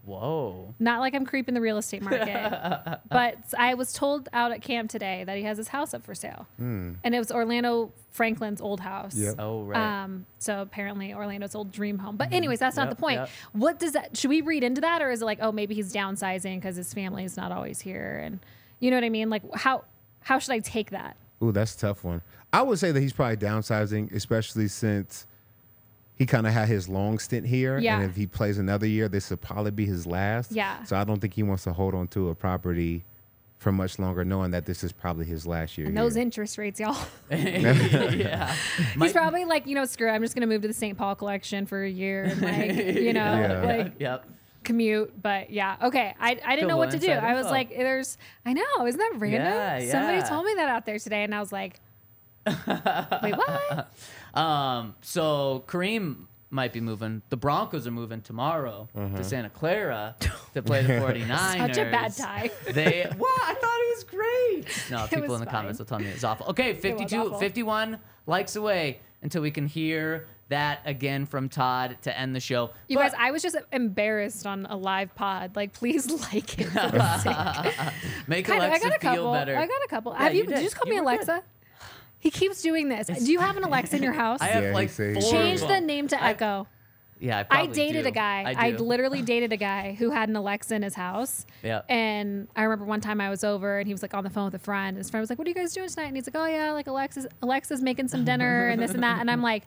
Whoa. 0.04 0.74
Not 0.78 1.00
like 1.00 1.14
I'm 1.14 1.26
creeping 1.26 1.54
the 1.54 1.60
real 1.60 1.76
estate 1.76 2.02
market, 2.02 3.00
but 3.10 3.36
I 3.58 3.74
was 3.74 3.92
told 3.92 4.28
out 4.32 4.52
at 4.52 4.62
camp 4.62 4.90
today 4.90 5.24
that 5.24 5.36
he 5.36 5.42
has 5.42 5.58
his 5.58 5.68
house 5.68 5.92
up 5.92 6.02
for 6.04 6.14
sale, 6.14 6.46
and 6.58 6.96
it 7.04 7.18
was 7.18 7.30
Orlando 7.30 7.92
Franklin's 8.10 8.60
old 8.60 8.80
house. 8.80 9.14
Yep. 9.14 9.34
Oh 9.38 9.64
right. 9.64 10.04
Um, 10.04 10.24
so 10.38 10.62
apparently 10.62 11.12
Orlando's 11.12 11.54
old 11.54 11.70
dream 11.72 11.98
home. 11.98 12.16
But 12.16 12.32
anyways, 12.32 12.58
that's 12.58 12.76
not 12.76 12.88
the 12.90 12.96
point. 12.96 13.20
yep. 13.20 13.30
What 13.52 13.78
does 13.78 13.92
that? 13.92 14.16
Should 14.16 14.30
we 14.30 14.40
read 14.40 14.64
into 14.64 14.80
that, 14.80 15.02
or 15.02 15.10
is 15.10 15.20
it 15.20 15.26
like, 15.26 15.38
oh, 15.42 15.52
maybe 15.52 15.74
he's 15.74 15.92
downsizing 15.92 16.56
because 16.56 16.76
his 16.76 16.94
family 16.94 17.24
is 17.24 17.36
not 17.36 17.52
always 17.52 17.80
here, 17.80 18.20
and 18.24 18.40
you 18.80 18.90
know 18.90 18.96
what 18.96 19.04
I 19.04 19.10
mean? 19.10 19.28
Like, 19.28 19.42
how 19.54 19.84
how 20.20 20.38
should 20.38 20.52
I 20.52 20.60
take 20.60 20.90
that? 20.90 21.16
Ooh, 21.42 21.52
that's 21.52 21.74
a 21.74 21.78
tough 21.78 22.02
one. 22.02 22.22
I 22.52 22.62
would 22.62 22.78
say 22.78 22.92
that 22.92 23.00
he's 23.00 23.12
probably 23.12 23.36
downsizing, 23.36 24.12
especially 24.12 24.68
since 24.68 25.26
he 26.18 26.26
kind 26.26 26.46
of 26.46 26.52
had 26.52 26.68
his 26.68 26.88
long 26.88 27.18
stint 27.18 27.46
here. 27.46 27.78
Yeah. 27.78 28.00
And 28.00 28.10
if 28.10 28.16
he 28.16 28.26
plays 28.26 28.58
another 28.58 28.86
year, 28.86 29.08
this 29.08 29.30
would 29.30 29.40
probably 29.40 29.70
be 29.70 29.86
his 29.86 30.06
last. 30.06 30.50
Yeah. 30.52 30.82
So 30.84 30.96
I 30.96 31.04
don't 31.04 31.20
think 31.20 31.34
he 31.34 31.42
wants 31.44 31.64
to 31.64 31.72
hold 31.72 31.94
on 31.94 32.08
to 32.08 32.28
a 32.30 32.34
property 32.34 33.04
for 33.58 33.72
much 33.72 33.98
longer, 33.98 34.24
knowing 34.24 34.50
that 34.52 34.66
this 34.66 34.84
is 34.84 34.92
probably 34.92 35.26
his 35.26 35.46
last 35.46 35.76
year. 35.78 35.86
And 35.88 35.96
those 35.96 36.14
here. 36.14 36.22
interest 36.22 36.58
rates, 36.58 36.78
y'all. 36.80 36.96
yeah. 37.30 38.54
he's 39.00 39.12
probably 39.12 39.44
like, 39.44 39.66
you 39.66 39.74
know, 39.74 39.84
screw. 39.84 40.08
it, 40.08 40.12
I'm 40.12 40.22
just 40.22 40.34
gonna 40.34 40.46
move 40.46 40.62
to 40.62 40.68
the 40.68 40.74
St. 40.74 40.96
Paul 40.96 41.14
collection 41.14 41.66
for 41.66 41.82
a 41.82 41.88
year, 41.90 42.24
and 42.24 42.40
like, 42.42 42.72
you 42.96 43.12
know, 43.12 43.20
Yeah. 43.32 43.62
like 43.64 43.94
Yep. 43.98 44.26
commute. 44.64 45.20
But 45.22 45.50
yeah, 45.50 45.76
okay. 45.82 46.14
I, 46.20 46.30
I 46.44 46.54
didn't 46.54 46.60
Cool, 46.60 46.68
know 46.68 46.76
what 46.76 46.90
to 46.92 46.98
do. 46.98 47.10
I 47.10 47.32
was 47.34 47.46
info. 47.46 47.50
like, 47.50 47.70
there's. 47.70 48.16
I 48.46 48.52
know, 48.52 48.86
isn't 48.86 48.98
that 48.98 49.12
random? 49.16 49.42
Yeah, 49.42 49.90
Somebody 49.90 50.22
told 50.28 50.44
me 50.46 50.54
that 50.54 50.68
out 50.68 50.86
there 50.86 50.98
today, 50.98 51.24
and 51.24 51.34
I 51.34 51.40
was 51.40 51.50
like, 51.52 51.80
wait, 52.46 53.36
what? 53.36 53.92
Um, 54.38 54.94
so 55.02 55.64
Kareem 55.66 56.26
might 56.50 56.72
be 56.72 56.80
moving. 56.80 57.20
The 57.28 57.36
Broncos 57.36 57.86
are 57.86 57.90
moving 57.90 58.22
tomorrow 58.22 58.88
to 58.94 59.22
Santa 59.24 59.50
Clara 59.50 60.16
to 60.54 60.62
play 60.62 60.82
the 60.82 60.94
49ers. 60.94 61.58
Such 61.58 61.78
a 61.78 61.90
bad 61.90 62.16
tie. 62.16 62.50
They 62.72 63.10
what? 63.16 63.40
I 63.42 63.54
thought 63.54 63.78
it 63.80 63.96
was 63.96 64.04
great. 64.04 64.84
No, 64.90 65.06
people 65.06 65.28
was 65.28 65.40
in 65.40 65.44
the 65.44 65.50
comments 65.50 65.78
fine. 65.78 65.84
will 65.84 65.88
tell 65.88 65.98
me 65.98 66.06
it's 66.06 66.24
awful. 66.24 66.46
Okay, 66.48 66.72
52, 66.74 67.16
awful. 67.16 67.38
51 67.38 67.98
likes 68.26 68.56
away 68.56 69.00
until 69.22 69.42
we 69.42 69.50
can 69.50 69.66
hear 69.66 70.26
that 70.48 70.80
again 70.86 71.26
from 71.26 71.48
Todd 71.50 71.98
to 72.02 72.18
end 72.18 72.34
the 72.34 72.40
show. 72.40 72.70
You 72.88 72.96
But- 72.96 73.02
guys, 73.12 73.14
I 73.18 73.30
was 73.32 73.42
just 73.42 73.56
embarrassed 73.72 74.46
on 74.46 74.64
a 74.66 74.76
live 74.76 75.14
pod. 75.14 75.54
Like, 75.56 75.74
please 75.74 76.10
like 76.32 76.58
it. 76.58 76.64
For 76.68 76.72
the 76.90 77.18
sake. 77.18 77.76
make 78.26 78.46
Kind 78.46 78.60
of, 78.62 78.64
I 78.64 78.68
Alexa 78.68 78.88
got 78.88 78.96
a 78.96 79.00
feel 79.00 79.10
couple. 79.14 79.32
better. 79.32 79.56
I 79.58 79.66
got 79.66 79.82
a 79.84 79.88
couple. 79.88 80.12
Yeah, 80.12 80.22
Have 80.22 80.32
you? 80.34 80.38
you 80.40 80.44
Did 80.46 80.50
you 80.52 80.56
did. 80.56 80.62
just 80.64 80.76
call 80.76 80.86
You 80.86 80.94
me 80.94 81.00
were 81.00 81.04
good. 81.18 81.28
Alexa? 81.28 81.42
He 82.18 82.30
keeps 82.30 82.62
doing 82.62 82.88
this. 82.88 83.06
Do 83.06 83.30
you 83.30 83.38
have 83.38 83.56
an 83.56 83.64
Alexa 83.64 83.96
in 83.96 84.02
your 84.02 84.12
house? 84.24 84.40
I 84.40 84.46
have 84.46 84.64
Yeah, 84.64 84.72
like 84.72 84.90
four. 84.90 85.14
Change 85.14 85.62
of 85.62 85.68
the 85.68 85.80
name 85.80 86.08
to 86.08 86.22
Echo. 86.22 86.66
Yeah, 87.20 87.44
I, 87.50 87.62
I 87.62 87.66
dated 87.66 88.04
do. 88.04 88.08
a 88.08 88.12
guy. 88.12 88.54
I, 88.56 88.68
I, 88.68 88.70
literally 88.70 89.22
dated 89.34 89.52
a 89.52 89.56
guy 89.56 89.94
who 89.98 90.10
had 90.10 90.28
an 90.28 90.36
Alexa 90.36 90.74
in 90.74 90.82
his 90.82 90.94
house. 90.94 91.46
Yeah. 91.64 91.82
And 91.88 92.46
I 92.54 92.62
remember 92.62 92.84
one 92.84 93.00
time 93.00 93.20
I 93.20 93.28
was 93.28 93.42
over 93.42 93.78
and 93.78 93.88
he 93.88 93.94
was 93.94 94.02
like 94.02 94.14
on 94.14 94.22
the 94.24 94.30
phone 94.30 94.44
with 94.46 94.54
a 94.54 94.58
friend. 94.60 94.90
And 94.90 94.98
His 94.98 95.10
friend 95.10 95.20
was 95.22 95.30
like, 95.30 95.38
"What 95.38 95.46
are 95.46 95.50
you 95.50 95.54
guys 95.54 95.72
doing 95.72 95.88
tonight?" 95.88 96.06
And 96.06 96.16
he's 96.16 96.28
like, 96.28 96.36
"Oh 96.36 96.46
yeah, 96.46 96.70
like 96.72 96.86
Alexa's 96.86 97.26
Alexa's 97.42 97.82
making 97.82 98.08
some 98.08 98.24
dinner 98.24 98.68
and 98.68 98.80
this 98.80 98.92
and 98.92 99.02
that." 99.02 99.20
And 99.20 99.30
I'm 99.30 99.42
like, 99.52 99.64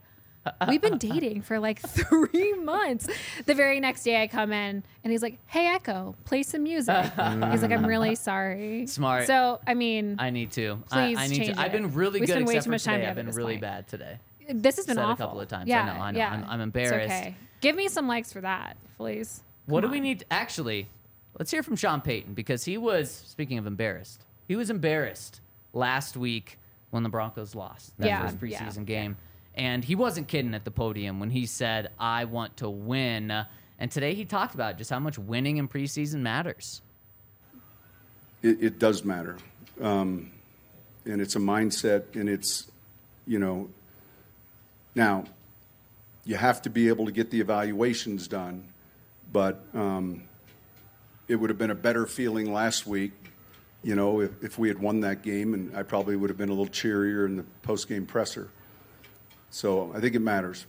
"We've 0.68 0.82
been 0.82 0.98
dating 0.98 1.42
for 1.44 1.60
like 1.60 1.80
three 1.88 2.54
months." 2.54 3.08
The 3.46 3.54
very 3.54 3.80
next 3.80 4.04
day 4.04 4.22
I 4.22 4.28
come 4.28 4.52
in 4.52 4.84
and 5.04 5.12
he's 5.12 5.22
like, 5.22 5.38
"Hey 5.48 5.68
Echo, 5.68 6.16
play 6.26 6.44
some 6.44 6.64
music." 6.64 6.96
he's 6.96 7.62
like, 7.62 7.72
"I'm 7.72 7.86
really 7.86 8.16
sorry." 8.30 8.88
Smart. 8.88 9.28
So 9.28 9.60
I 9.68 9.74
mean, 9.74 10.16
I 10.20 10.30
need 10.30 10.52
to. 10.54 10.78
Please 10.90 11.18
I, 11.18 11.24
I 11.24 11.28
need 11.28 11.38
change 11.38 11.56
to. 11.56 11.62
I've 11.62 11.72
been 11.72 11.94
really 11.94 12.20
We 12.22 12.26
good 12.28 12.34
spend 12.34 12.48
way 12.48 12.60
too 12.60 12.70
much 12.70 12.84
time 12.84 13.00
today. 13.00 13.10
I've 13.10 13.16
been 13.16 13.30
really 13.32 13.54
point. 13.54 13.62
bad 13.62 13.88
today. 13.88 14.18
this 14.50 14.78
has 14.78 14.86
been 14.86 14.96
said 14.96 15.10
a 15.10 15.16
couple 15.16 15.40
of 15.40 15.48
times. 15.48 15.66
I 15.66 15.74
Yeah, 15.74 15.86
know, 15.86 16.02
I 16.02 16.12
know. 16.12 16.18
Yeah. 16.18 16.32
I'm- 16.32 16.46
I'm 16.48 16.60
It's 16.62 16.64
embarrassed. 16.66 17.06
okay. 17.14 17.36
Give 17.62 17.76
me 17.76 17.88
some 17.88 18.08
likes 18.08 18.34
for 18.34 18.42
that, 18.42 18.76
please. 18.98 19.44
What 19.68 19.82
do 19.82 19.88
Come 19.88 19.92
we 19.92 19.98
on. 20.00 20.04
need? 20.04 20.26
actually, 20.32 20.88
let's 21.38 21.52
hear 21.52 21.62
from 21.62 21.76
Sean 21.76 22.02
Payton 22.02 22.34
because 22.34 22.66
he 22.66 22.78
was 22.78 23.12
speaking 23.12 23.60
of 23.60 23.68
embarrassed. 23.68 24.26
He 24.48 24.56
was 24.56 24.70
embarrassed 24.72 25.40
last 25.74 26.18
week 26.18 26.58
when 26.90 27.04
the 27.04 27.10
Broncos 27.10 27.54
lost 27.56 27.96
that 28.00 28.08
Yeah, 28.08 28.28
first 28.28 28.44
yeah, 28.44 28.60
preseason 28.68 28.86
game, 28.86 29.16
and 29.56 29.84
he 29.84 29.96
wasn't 29.96 30.28
kidding 30.28 30.54
at 30.54 30.66
the 30.66 30.72
podium 30.72 31.20
when 31.20 31.30
he 31.30 31.46
said, 31.46 31.92
"I 32.00 32.26
want 32.26 32.58
to 32.58 32.70
win." 32.70 33.46
And 33.80 33.92
today 33.92 34.14
he 34.14 34.26
talked 34.26 34.54
about 34.54 34.78
just 34.78 34.90
how 34.90 35.00
much 35.00 35.18
winning 35.18 35.58
in 35.58 35.68
preseason 35.68 36.20
matters. 36.20 36.82
It, 38.44 38.64
it 38.64 38.80
does 38.80 39.04
matter. 39.04 39.38
Um, 39.82 40.32
and 41.06 41.20
it's 41.20 41.36
a 41.36 41.40
mindset, 41.40 42.16
and 42.16 42.30
it's, 42.30 42.70
you 43.26 43.40
know, 43.40 43.70
now, 44.94 45.24
you 46.26 46.36
have 46.36 46.62
to 46.64 46.70
be 46.70 46.90
able 46.90 47.06
to 47.06 47.12
get 47.12 47.32
the 47.32 47.40
evaluations 47.40 48.28
done, 48.28 48.68
but 49.32 49.66
um, 49.74 50.24
it 51.28 51.36
would 51.36 51.50
have 51.50 51.58
been 51.58 51.72
a 51.72 51.76
better 51.76 52.06
feeling 52.06 52.54
last 52.54 52.86
week, 52.86 53.14
you 53.84 53.96
know, 53.96 54.22
if, 54.22 54.32
if 54.44 54.60
we 54.60 54.68
had 54.68 54.78
won 54.78 55.00
that 55.00 55.24
game, 55.24 55.54
and 55.56 55.76
I 55.76 55.82
probably 55.84 56.16
would 56.16 56.30
have 56.30 56.38
been 56.38 56.50
a 56.50 56.54
little 56.54 56.68
cheerier 56.68 57.26
in 57.26 57.38
the 57.38 57.44
post-game 57.64 58.06
presser. 58.06 58.50
So 59.52 59.92
I 59.94 60.00
think 60.00 60.16
it 60.16 60.20
matters. 60.20 60.66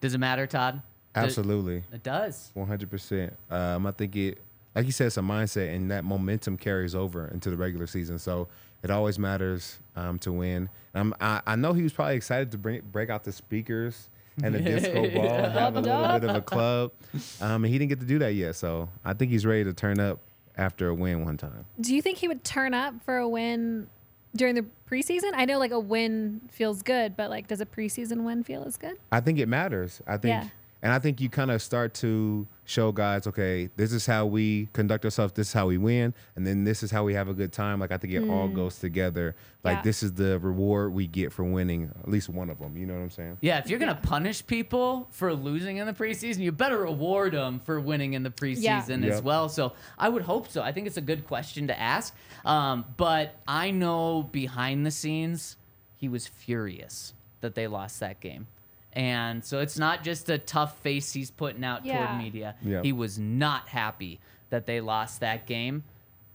Does 0.00 0.14
it 0.14 0.18
matter, 0.18 0.46
Todd? 0.46 0.82
Absolutely. 1.14 1.82
It 1.92 2.02
does. 2.02 2.50
One 2.54 2.66
hundred 2.66 2.90
percent. 2.90 3.32
Um, 3.50 3.86
I 3.86 3.92
think 3.92 4.14
it, 4.16 4.38
like 4.74 4.86
you 4.86 4.92
said, 4.92 5.08
it's 5.08 5.16
a 5.16 5.20
mindset, 5.22 5.74
and 5.74 5.90
that 5.90 6.04
momentum 6.04 6.56
carries 6.56 6.94
over 6.94 7.28
into 7.28 7.50
the 7.50 7.56
regular 7.56 7.86
season. 7.86 8.18
So 8.18 8.48
it 8.82 8.90
always 8.90 9.18
matters 9.18 9.78
um, 9.96 10.18
to 10.20 10.32
win. 10.32 10.68
Um, 10.94 11.14
I, 11.20 11.42
I 11.46 11.56
know 11.56 11.72
he 11.72 11.82
was 11.82 11.92
probably 11.92 12.16
excited 12.16 12.50
to 12.52 12.58
bring, 12.58 12.80
break 12.92 13.10
out 13.10 13.24
the 13.24 13.32
speakers 13.32 14.08
and 14.42 14.54
the 14.54 14.60
disco 14.60 15.10
ball, 15.10 15.26
and 15.26 15.52
have 15.52 15.76
a 15.76 15.80
little 15.80 16.18
bit 16.20 16.30
of 16.30 16.36
a 16.36 16.40
club. 16.40 16.92
Um, 17.40 17.64
and 17.64 17.72
he 17.72 17.78
didn't 17.78 17.90
get 17.90 18.00
to 18.00 18.06
do 18.06 18.18
that 18.20 18.34
yet. 18.34 18.56
So 18.56 18.88
I 19.04 19.12
think 19.12 19.30
he's 19.30 19.44
ready 19.44 19.64
to 19.64 19.72
turn 19.72 20.00
up 20.00 20.18
after 20.56 20.88
a 20.88 20.94
win 20.94 21.24
one 21.24 21.36
time. 21.36 21.64
Do 21.80 21.94
you 21.94 22.00
think 22.02 22.18
he 22.18 22.28
would 22.28 22.44
turn 22.44 22.72
up 22.72 22.94
for 23.04 23.16
a 23.18 23.28
win 23.28 23.88
during 24.34 24.54
the 24.54 24.64
preseason? 24.90 25.30
I 25.34 25.44
know 25.44 25.58
like 25.58 25.70
a 25.72 25.80
win 25.80 26.40
feels 26.50 26.82
good, 26.82 27.16
but 27.16 27.30
like 27.30 27.46
does 27.48 27.60
a 27.60 27.66
preseason 27.66 28.24
win 28.24 28.42
feel 28.44 28.64
as 28.64 28.76
good? 28.76 28.96
I 29.12 29.20
think 29.20 29.38
it 29.38 29.46
matters. 29.48 30.00
I 30.06 30.16
think, 30.16 30.42
Yeah. 30.44 30.48
And 30.82 30.92
I 30.92 30.98
think 30.98 31.20
you 31.20 31.28
kind 31.28 31.50
of 31.50 31.60
start 31.60 31.92
to 31.94 32.46
show 32.64 32.92
guys, 32.92 33.26
okay, 33.26 33.68
this 33.76 33.92
is 33.92 34.06
how 34.06 34.26
we 34.26 34.68
conduct 34.72 35.04
ourselves. 35.04 35.32
This 35.32 35.48
is 35.48 35.52
how 35.52 35.66
we 35.66 35.76
win, 35.76 36.14
and 36.36 36.46
then 36.46 36.64
this 36.64 36.82
is 36.82 36.90
how 36.90 37.04
we 37.04 37.14
have 37.14 37.28
a 37.28 37.34
good 37.34 37.52
time. 37.52 37.80
Like 37.80 37.90
I 37.92 37.96
think 37.98 38.12
it 38.14 38.28
all 38.28 38.48
goes 38.48 38.78
together. 38.78 39.34
Like 39.64 39.74
Mm. 39.74 39.76
Yeah. 39.78 39.82
this 39.82 40.02
is 40.02 40.12
the 40.14 40.38
reward 40.38 40.94
we 40.94 41.06
get 41.06 41.32
for 41.32 41.44
winning 41.44 41.90
at 42.02 42.08
least 42.08 42.28
one 42.30 42.48
of 42.48 42.58
them. 42.58 42.76
You 42.76 42.86
know 42.86 42.94
what 42.94 43.00
I'm 43.02 43.10
saying? 43.10 43.36
Yeah, 43.40 43.58
if 43.58 43.68
you're 43.68 43.78
gonna 43.78 44.00
punish 44.02 44.46
people 44.46 45.06
for 45.10 45.34
losing 45.34 45.76
in 45.78 45.86
the 45.86 45.92
preseason, 45.92 46.38
you 46.38 46.52
better 46.52 46.78
reward 46.78 47.32
them 47.34 47.60
for 47.60 47.78
winning 47.80 48.14
in 48.14 48.22
the 48.22 48.30
preseason 48.30 49.04
as 49.04 49.16
Yep. 49.16 49.24
well. 49.24 49.48
So 49.48 49.72
I 49.98 50.08
would 50.08 50.22
hope 50.22 50.48
so. 50.48 50.62
I 50.62 50.72
think 50.72 50.86
it's 50.86 50.96
a 50.96 51.00
good 51.02 51.26
question 51.26 51.66
to 51.66 51.78
ask. 51.78 52.14
Um, 52.44 52.84
but 52.96 53.34
I 53.46 53.70
know 53.70 54.22
behind 54.32 54.86
the 54.86 54.90
scenes, 54.90 55.56
he 55.96 56.08
was 56.08 56.26
furious 56.26 57.12
that 57.42 57.54
they 57.54 57.66
lost 57.66 58.00
that 58.00 58.20
game. 58.20 58.46
And 58.92 59.44
so 59.44 59.60
it's 59.60 59.78
not 59.78 60.02
just 60.02 60.28
a 60.30 60.38
tough 60.38 60.78
face 60.78 61.12
he's 61.12 61.30
putting 61.30 61.64
out 61.64 61.84
Yeah. 61.86 62.06
toward 62.06 62.18
media. 62.18 62.54
Yep. 62.62 62.84
He 62.84 62.92
was 62.92 63.18
not 63.18 63.68
happy 63.68 64.18
that 64.50 64.66
they 64.66 64.80
lost 64.80 65.20
that 65.20 65.46
game. 65.46 65.84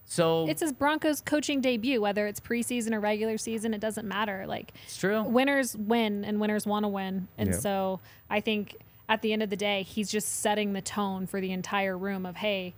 So 0.06 0.48
It's 0.48 0.62
his 0.62 0.72
Broncos 0.72 1.20
coaching 1.20 1.62
debut, 1.62 2.00
whether 2.00 2.28
it's 2.28 2.40
preseason 2.40 2.94
or 2.94 3.00
regular 3.00 3.38
season, 3.38 3.74
it 3.74 3.82
doesn't 3.82 4.08
matter. 4.08 4.46
Like 4.48 4.72
it's 4.86 4.98
true. 4.98 5.24
winners 5.24 5.76
win 5.76 6.24
and 6.24 6.40
winners 6.40 6.66
want 6.66 6.84
to 6.84 6.88
win. 6.88 7.28
And 7.38 7.50
Yeah. 7.50 7.60
so 7.60 8.00
I 8.30 8.40
think 8.40 8.78
at 9.10 9.22
the 9.22 9.34
end 9.34 9.44
of 9.44 9.50
the 9.50 9.56
day, 9.58 9.84
he's 9.84 10.10
just 10.10 10.40
setting 10.42 10.74
the 10.74 10.82
tone 10.82 11.28
for 11.28 11.42
the 11.42 11.52
entire 11.52 11.98
room 11.98 12.26
of, 12.26 12.38
hey, 12.38 12.74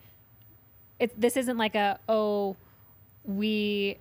it, 1.00 1.20
this 1.20 1.38
isn't 1.38 1.58
like 1.58 1.76
a, 1.76 2.00
oh, 2.10 2.56
we 3.26 3.98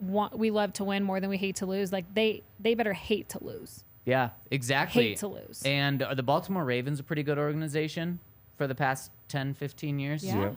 want, 0.00 0.36
we 0.38 0.50
love 0.50 0.72
to 0.74 0.84
win 0.84 1.04
more 1.04 1.20
than 1.20 1.30
we 1.30 1.36
hate 1.36 1.56
to 1.56 1.66
lose. 1.66 1.92
Like 1.92 2.12
they, 2.14 2.42
they 2.58 2.74
better 2.74 2.92
hate 2.94 3.28
to 3.30 3.44
lose. 3.44 3.84
Yeah, 4.04 4.30
exactly. 4.50 5.08
Hate 5.08 5.18
to 5.18 5.28
lose. 5.28 5.62
And 5.64 6.02
are 6.02 6.14
the 6.14 6.22
Baltimore 6.22 6.64
Ravens 6.64 7.00
a 7.00 7.02
pretty 7.02 7.22
good 7.22 7.38
organization 7.38 8.18
for 8.56 8.66
the 8.66 8.74
past 8.74 9.10
10, 9.28 9.54
15 9.54 9.98
years? 9.98 10.24
Yeah. 10.24 10.40
Yep. 10.40 10.56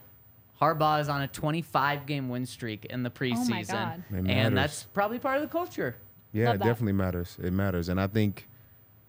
Harbaugh 0.61 1.01
is 1.01 1.09
on 1.09 1.21
a 1.21 1.27
25 1.27 2.05
game 2.05 2.29
win 2.29 2.45
streak 2.45 2.85
in 2.85 3.03
the 3.03 3.09
preseason. 3.09 3.45
Oh 3.47 3.49
my 3.49 3.63
God. 3.63 4.03
It 4.11 4.29
And 4.29 4.57
that's 4.57 4.83
probably 4.83 5.19
part 5.19 5.37
of 5.37 5.41
the 5.41 5.49
culture. 5.49 5.97
Yeah, 6.31 6.45
Love 6.47 6.55
it 6.55 6.59
that. 6.59 6.65
definitely 6.65 6.93
matters. 6.93 7.37
It 7.41 7.53
matters, 7.53 7.89
and 7.89 8.01
I 8.01 8.07
think, 8.07 8.47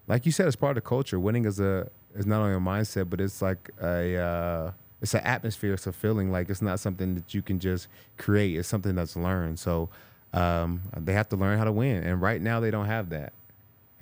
like 0.06 0.26
you 0.26 0.32
said, 0.32 0.46
it's 0.46 0.56
part 0.56 0.76
of 0.76 0.82
the 0.84 0.86
culture. 0.86 1.18
Winning 1.18 1.46
is 1.46 1.58
a 1.58 1.88
is 2.14 2.26
not 2.26 2.42
only 2.42 2.54
a 2.54 2.58
mindset, 2.58 3.08
but 3.08 3.20
it's 3.20 3.40
like 3.40 3.70
a 3.80 4.16
uh, 4.16 4.72
it's 5.00 5.14
an 5.14 5.22
atmosphere. 5.22 5.72
It's 5.72 5.86
a 5.86 5.92
feeling. 5.92 6.30
Like 6.30 6.50
it's 6.50 6.60
not 6.60 6.80
something 6.80 7.14
that 7.14 7.32
you 7.32 7.40
can 7.40 7.58
just 7.58 7.88
create. 8.18 8.58
It's 8.58 8.68
something 8.68 8.94
that's 8.94 9.16
learned. 9.16 9.58
So 9.58 9.88
um, 10.34 10.82
they 10.98 11.14
have 11.14 11.28
to 11.30 11.36
learn 11.36 11.56
how 11.58 11.64
to 11.64 11.72
win, 11.72 12.02
and 12.02 12.20
right 12.20 12.42
now 12.42 12.60
they 12.60 12.70
don't 12.70 12.86
have 12.86 13.08
that. 13.10 13.32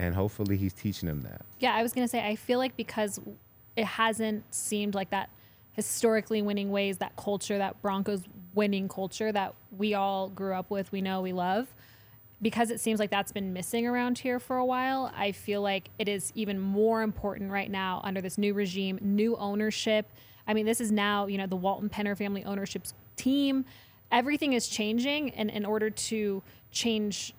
And 0.03 0.16
hopefully, 0.16 0.57
he's 0.57 0.72
teaching 0.72 1.07
them 1.07 1.22
that. 1.22 1.42
Yeah, 1.61 1.74
I 1.76 1.82
was 1.84 1.92
gonna 1.92 2.09
say 2.09 2.26
I 2.26 2.34
feel 2.34 2.59
like 2.59 2.76
because 2.76 3.20
it 3.76 3.84
hasn't 3.84 4.53
seemed 4.53 4.96
like 4.96 5.11
that 5.11 5.30
historically 5.74 6.42
winning 6.42 6.72
ways, 6.72 6.98
that 6.98 7.14
culture, 7.14 7.57
that 7.57 7.80
Broncos 7.82 8.22
winning 8.53 8.88
culture 8.88 9.30
that 9.30 9.55
we 9.78 9.94
all 9.94 10.28
grew 10.28 10.55
up 10.55 10.70
with, 10.70 10.90
we 10.90 11.00
know, 11.00 11.20
we 11.20 11.32
love. 11.32 11.68
Because 12.42 12.72
it 12.72 12.80
seems 12.80 12.98
like 12.98 13.11
that's 13.11 13.30
been 13.30 13.53
missing 13.53 13.86
around 13.86 14.18
here 14.18 14.40
for 14.40 14.57
a 14.57 14.64
while, 14.64 15.12
I 15.16 15.30
feel 15.30 15.62
like 15.62 15.88
it 16.00 16.09
is 16.09 16.32
even 16.34 16.59
more 16.59 17.03
important 17.03 17.53
right 17.53 17.70
now 17.70 18.00
under 18.03 18.20
this 18.20 18.36
new 18.36 18.55
regime, 18.55 18.98
new 19.00 19.36
ownership. 19.36 20.11
I 20.48 20.53
mean, 20.53 20.66
this 20.66 20.80
is 20.80 20.90
now, 20.90 21.26
you 21.28 21.38
know, 21.38 21.46
the 21.46 21.55
Walton 21.55 21.88
Penner 21.88 22.18
family 22.18 22.44
ownership 22.44 22.82
team. 23.14 23.64
Everything 24.11 24.53
is 24.53 24.66
changing, 24.66 25.30
and 25.30 25.48
in 25.48 25.64
order 25.64 25.88
to 25.88 26.42
change 26.72 27.34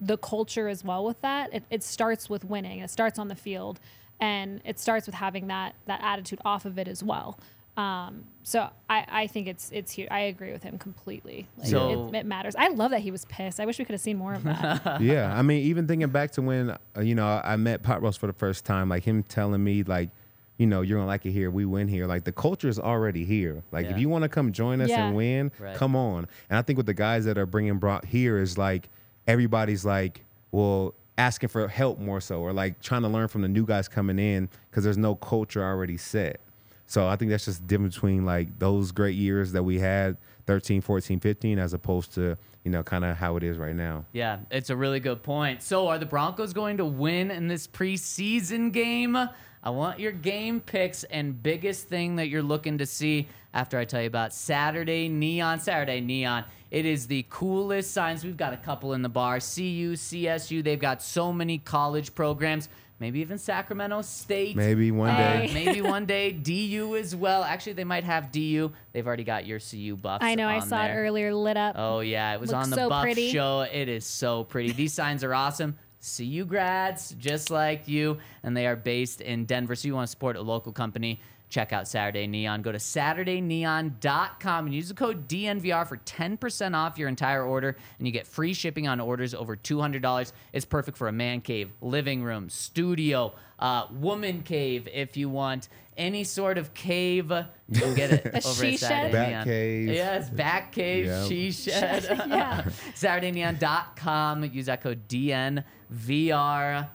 the 0.00 0.16
culture 0.18 0.68
as 0.68 0.84
well 0.84 1.04
with 1.04 1.20
that 1.22 1.52
it, 1.54 1.62
it 1.70 1.82
starts 1.82 2.28
with 2.28 2.44
winning 2.44 2.80
it 2.80 2.90
starts 2.90 3.18
on 3.18 3.28
the 3.28 3.34
field 3.34 3.80
and 4.20 4.60
it 4.64 4.78
starts 4.78 5.06
with 5.06 5.14
having 5.14 5.46
that 5.46 5.74
that 5.86 6.00
attitude 6.02 6.38
off 6.44 6.64
of 6.64 6.78
it 6.78 6.86
as 6.88 7.02
well 7.02 7.38
um, 7.78 8.24
so 8.42 8.70
I, 8.88 9.04
I 9.06 9.26
think 9.26 9.46
it's 9.48 9.70
it's 9.70 9.92
huge. 9.92 10.08
I 10.10 10.20
agree 10.20 10.50
with 10.50 10.62
him 10.62 10.78
completely. 10.78 11.46
Like, 11.58 11.68
So- 11.68 12.08
it, 12.08 12.14
it 12.20 12.24
matters. 12.24 12.56
I 12.56 12.68
love 12.68 12.90
that 12.92 13.00
he 13.02 13.10
was 13.10 13.26
pissed. 13.26 13.60
I 13.60 13.66
wish 13.66 13.78
we 13.78 13.84
could 13.84 13.92
have 13.92 14.00
seen 14.00 14.16
more 14.16 14.32
of 14.32 14.44
that. 14.44 14.98
yeah, 15.02 15.38
I 15.38 15.42
mean, 15.42 15.60
even 15.62 15.86
thinking 15.86 16.08
back 16.08 16.30
to 16.32 16.40
when 16.40 16.70
uh, 16.70 17.00
you 17.02 17.14
know 17.14 17.26
I 17.44 17.56
met 17.56 17.82
Pot 17.82 18.00
Roast 18.00 18.18
for 18.18 18.28
the 18.28 18.32
first 18.32 18.64
time, 18.64 18.88
like 18.88 19.04
him 19.04 19.22
telling 19.24 19.62
me 19.62 19.82
like, 19.82 20.08
you 20.56 20.66
know, 20.66 20.80
you're 20.80 20.96
gonna 20.96 21.06
like 21.06 21.26
it 21.26 21.32
here. 21.32 21.50
We 21.50 21.66
win 21.66 21.86
here. 21.86 22.06
Like 22.06 22.24
the 22.24 22.32
culture 22.32 22.68
is 22.70 22.78
already 22.78 23.26
here. 23.26 23.62
Like 23.72 23.84
Yeah. 23.84 23.92
if 23.92 23.98
you 23.98 24.08
want 24.08 24.22
to 24.22 24.30
come 24.30 24.52
join 24.52 24.80
us 24.80 24.88
Yeah. 24.88 25.08
and 25.08 25.14
win, 25.14 25.52
Right. 25.58 25.76
come 25.76 25.94
on. 25.94 26.28
And 26.48 26.58
I 26.58 26.62
think 26.62 26.78
with 26.78 26.86
the 26.86 26.94
guys 26.94 27.26
that 27.26 27.36
are 27.36 27.44
bringing 27.44 27.76
brought 27.76 28.06
here 28.06 28.38
is 28.38 28.56
like 28.56 28.88
everybody's 29.26 29.84
like, 29.84 30.24
well, 30.50 30.94
asking 31.18 31.48
for 31.48 31.66
help 31.68 31.98
more 31.98 32.20
so, 32.20 32.40
or 32.40 32.52
like 32.52 32.80
trying 32.80 33.02
to 33.02 33.08
learn 33.08 33.28
from 33.28 33.42
the 33.42 33.48
new 33.48 33.64
guys 33.64 33.88
coming 33.88 34.18
in 34.18 34.48
because 34.70 34.84
there's 34.84 34.98
no 34.98 35.14
culture 35.14 35.62
already 35.62 35.96
set. 35.96 36.40
So 36.86 37.08
I 37.08 37.16
think 37.16 37.30
that's 37.30 37.44
just 37.46 37.62
the 37.62 37.66
difference 37.66 37.94
between 37.94 38.24
like 38.24 38.58
those 38.58 38.92
great 38.92 39.16
years 39.16 39.52
that 39.52 39.62
we 39.62 39.78
had 39.78 40.16
13, 40.46 40.80
14, 40.80 41.18
15 41.18 41.58
as 41.58 41.72
opposed 41.72 42.14
to, 42.14 42.36
you 42.64 42.70
know, 42.70 42.82
kind 42.82 43.04
of 43.04 43.16
how 43.16 43.36
it 43.36 43.42
is 43.42 43.58
right 43.58 43.74
now. 43.74 44.04
Yeah, 44.12 44.38
it's 44.50 44.70
a 44.70 44.76
really 44.76 45.00
good 45.00 45.22
point. 45.22 45.62
So, 45.62 45.88
are 45.88 45.98
the 45.98 46.06
Broncos 46.06 46.52
going 46.52 46.76
to 46.76 46.84
win 46.84 47.30
in 47.30 47.48
this 47.48 47.66
preseason 47.66 48.72
game? 48.72 49.16
I 49.16 49.70
want 49.70 49.98
your 49.98 50.12
game 50.12 50.60
picks 50.60 51.02
and 51.04 51.42
biggest 51.42 51.88
thing 51.88 52.16
that 52.16 52.28
you're 52.28 52.42
looking 52.42 52.78
to 52.78 52.86
see 52.86 53.26
after 53.52 53.78
I 53.78 53.84
tell 53.84 54.00
you 54.00 54.06
about 54.06 54.32
Saturday 54.32 55.08
Neon. 55.08 55.58
Saturday 55.58 56.00
Neon. 56.00 56.44
It 56.70 56.84
is 56.84 57.06
the 57.06 57.24
coolest 57.30 57.92
signs. 57.92 58.24
We've 58.24 58.36
got 58.36 58.52
a 58.52 58.56
couple 58.56 58.92
in 58.92 59.02
the 59.02 59.08
bar. 59.08 59.34
CU, 59.38 59.94
CSU, 59.94 60.62
they've 60.64 60.78
got 60.80 61.02
so 61.02 61.32
many 61.32 61.58
college 61.58 62.14
programs. 62.14 62.68
maybe 62.98 63.20
even 63.20 63.36
Sacramento 63.36 64.00
State. 64.02 64.56
Maybe 64.56 64.90
one 64.90 65.14
Hey. 65.14 65.46
day. 65.48 65.52
Maybe 65.54 65.80
one 65.96 66.06
day 66.06 66.32
DU 66.32 66.96
as 66.96 67.14
well. 67.14 67.44
Actually, 67.44 67.74
they 67.74 67.84
might 67.84 68.04
have 68.04 68.32
DU. 68.32 68.72
They've 68.92 69.06
already 69.06 69.22
got 69.24 69.44
your 69.46 69.60
CU 69.60 69.96
buffs. 69.96 70.24
I 70.24 70.34
know. 70.34 70.48
I 70.48 70.60
on 70.60 70.66
saw 70.66 70.84
it 70.86 70.94
earlier, 70.94 71.34
lit 71.34 71.56
up. 71.58 71.74
Oh 71.78 72.00
yeah, 72.00 72.32
it 72.34 72.40
was 72.40 72.50
Looks 72.52 72.64
on 72.64 72.70
the 72.70 72.76
so 72.76 72.88
Buff 72.88 73.02
pretty. 73.02 73.30
show. 73.30 73.60
It 73.70 73.88
is 73.90 74.04
so 74.06 74.44
pretty. 74.44 74.72
These 74.72 74.92
signs 75.00 75.22
are 75.24 75.34
awesome. 75.34 75.76
CU 76.16 76.44
grads, 76.44 77.14
just 77.18 77.50
like 77.50 77.86
you, 77.88 78.18
and 78.42 78.56
they 78.56 78.66
are 78.66 78.76
based 78.76 79.20
in 79.20 79.44
Denver. 79.44 79.74
So 79.74 79.88
you 79.88 79.94
want 79.94 80.06
to 80.06 80.10
support 80.10 80.36
a 80.36 80.40
local 80.42 80.72
company? 80.72 81.20
Check 81.48 81.72
out 81.72 81.86
Saturday 81.86 82.26
Neon. 82.26 82.62
Go 82.62 82.72
to 82.72 82.78
SaturdayNeon.com 82.78 84.66
and 84.66 84.74
use 84.74 84.88
the 84.88 84.94
code 84.94 85.28
DNVR 85.28 85.86
for 85.86 85.96
10% 85.98 86.74
off 86.74 86.98
your 86.98 87.08
entire 87.08 87.44
order, 87.44 87.76
and 87.98 88.06
you 88.06 88.12
get 88.12 88.26
free 88.26 88.52
shipping 88.52 88.88
on 88.88 88.98
orders 89.00 89.34
over 89.34 89.56
$200. 89.56 90.32
It's 90.52 90.64
perfect 90.64 90.98
for 90.98 91.08
a 91.08 91.12
man 91.12 91.40
cave, 91.40 91.70
living 91.80 92.22
room, 92.24 92.48
studio, 92.50 93.32
uh, 93.58 93.86
woman 93.92 94.42
cave 94.42 94.88
if 94.92 95.16
you 95.16 95.28
want 95.28 95.68
any 95.96 96.24
sort 96.24 96.58
of 96.58 96.74
cave. 96.74 97.30
You 97.30 97.80
can 97.80 97.94
get 97.94 98.12
it 98.12 98.26
A 98.34 98.36
over 98.46 98.64
she 98.64 98.74
at 98.74 98.78
shed? 98.80 98.88
Saturday 98.88 99.12
Back 99.12 99.28
Neon. 99.30 99.44
cave. 99.44 99.88
Yes, 99.88 100.30
back 100.30 100.72
cave, 100.72 101.06
Yep. 101.06 101.28
she 101.28 101.52
shed. 101.52 102.04
Yeah. 102.28 102.62
SaturdayNeon.com. 102.94 104.44
Use 104.52 104.66
that 104.66 104.80
code 104.82 105.06
DNVR. 105.08 106.88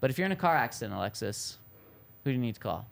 But 0.00 0.10
if 0.10 0.18
you're 0.18 0.26
in 0.26 0.32
a 0.32 0.36
car 0.36 0.56
accident, 0.56 0.96
Alexis, 0.96 1.58
who 2.24 2.30
do 2.30 2.34
you 2.34 2.40
need 2.40 2.54
to 2.54 2.60
call? 2.60 2.86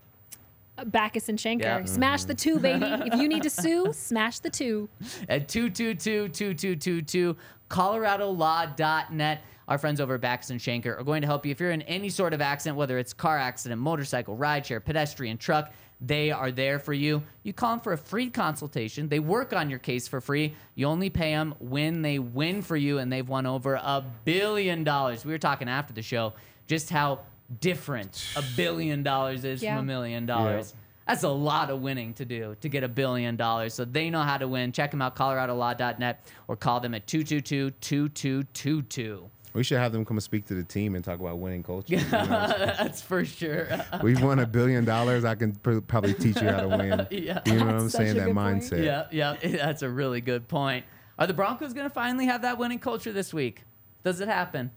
Bachus 0.79 1.29
and 1.29 1.39
Schanker. 1.39 1.63
Yeah. 1.63 1.85
Smash 1.85 2.25
the 2.25 2.35
two, 2.35 2.59
baby. 2.59 2.85
if 2.85 3.21
you 3.21 3.29
need 3.29 3.43
to 3.43 3.51
sue, 3.63 3.93
smash 3.93 4.39
the 4.41 4.51
two. 4.51 4.89
At 5.29 5.49
222-2222, 5.49 7.37
coloradolaw.net. 7.71 9.41
Our 9.69 9.79
friends 9.79 10.01
over 10.01 10.15
at 10.15 10.21
Bachus 10.21 10.51
and 10.51 10.61
Schanker 10.61 10.99
are 10.99 11.03
going 11.03 11.23
to 11.23 11.27
help 11.27 11.45
you 11.45 11.51
if 11.51 11.59
you're 11.59 11.73
in 11.73 11.83
any 11.83 12.09
sort 12.09 12.33
of 12.33 12.41
accident, 12.41 12.77
whether 12.77 12.99
it's 12.99 13.13
car 13.13 13.37
accident, 13.39 13.81
motorcycle, 13.81 14.37
rideshare, 14.37 14.85
pedestrian, 14.85 15.39
truck. 15.39 15.73
They 16.01 16.31
are 16.31 16.53
there 16.53 16.79
for 16.79 16.93
you. 16.93 17.23
You 17.43 17.55
call 17.55 17.71
them 17.71 17.81
for 17.81 17.95
a 17.95 17.99
free 17.99 18.29
consultation. 18.29 19.09
They 19.09 19.19
work 19.19 19.55
on 19.55 19.71
your 19.71 19.79
case 19.79 20.07
for 20.07 20.21
free. 20.21 20.55
You 20.75 20.87
only 20.87 21.09
pay 21.09 21.31
them 21.33 21.55
when 21.59 22.03
they 22.03 22.19
win 22.19 22.61
for 22.61 22.77
you, 22.77 22.99
and 22.99 23.11
they've 23.11 23.27
won 23.27 23.47
over 23.47 23.75
a 23.77 24.05
billion 24.25 24.85
dollars. 24.85 25.25
We 25.25 25.33
were 25.33 25.39
talking 25.39 25.71
after 25.71 25.95
the 25.95 26.03
show 26.03 26.35
just 26.67 26.91
how 26.91 27.21
different 27.61 28.27
a 28.37 28.43
billion 28.57 29.03
dollars 29.03 29.45
is 29.45 29.63
Yeah. 29.63 29.77
from 29.77 29.85
a 29.85 29.87
million 29.87 30.27
dollars. 30.27 30.75
That's 31.07 31.23
a 31.23 31.29
lot 31.29 31.71
of 31.71 31.81
winning 31.81 32.15
to 32.15 32.25
do 32.25 32.57
to 32.61 32.69
get 32.69 32.83
a 32.83 32.89
billion 32.89 33.37
dollars. 33.37 33.75
So 33.75 33.85
they 33.85 34.11
know 34.11 34.23
how 34.23 34.39
to 34.39 34.49
win. 34.49 34.73
Check 34.73 34.91
them 34.91 35.01
out, 35.01 35.15
coloradolaw.net, 35.15 36.27
or 36.49 36.57
call 36.57 36.81
them 36.81 36.95
at 36.95 37.07
222-2222. 37.07 39.29
We 39.55 39.63
should 39.63 39.79
have 39.79 39.93
them 39.93 40.05
come 40.05 40.19
and 40.19 40.23
speak 40.23 40.45
to 40.47 40.55
the 40.55 40.65
team 40.65 40.95
and 40.97 41.05
talk 41.05 41.19
about 41.19 41.39
winning 41.39 41.63
culture. 41.63 41.95
you 41.95 41.99
know? 41.99 42.05
That's 42.11 43.01
for 43.01 43.25
sure. 43.25 43.69
We've 44.03 44.21
won 44.23 44.41
a 44.41 44.47
billion 44.47 44.85
dollars. 44.85 45.25
I 45.25 45.35
can 45.35 45.53
pr- 45.55 45.79
probably 45.81 46.13
teach 46.13 46.43
you 46.43 46.49
how 46.49 46.61
to 46.63 46.69
win. 46.69 47.07
Yeah. 47.17 47.41
You 47.47 47.55
know 47.55 47.65
what 47.67 47.75
I'm 47.75 47.81
That's 47.83 47.93
such 47.93 48.01
saying? 48.03 48.11
a 48.11 48.15
That 48.21 48.27
good 48.27 48.35
point. 48.35 48.63
mindset. 48.65 48.85
yeah, 48.85 49.07
yeah, 49.11 49.37
that's 49.57 49.81
a 49.83 49.89
really 49.89 50.21
good 50.21 50.47
point. 50.49 50.85
Are 51.19 51.27
the 51.27 51.33
Broncos 51.33 51.73
going 51.73 51.89
to 51.89 51.95
finally 51.95 52.27
have 52.27 52.43
that 52.43 52.59
winning 52.59 52.79
culture 52.79 53.13
this 53.13 53.33
week? 53.33 53.63
Does 54.05 54.21
it 54.21 54.29
happen? 54.29 54.71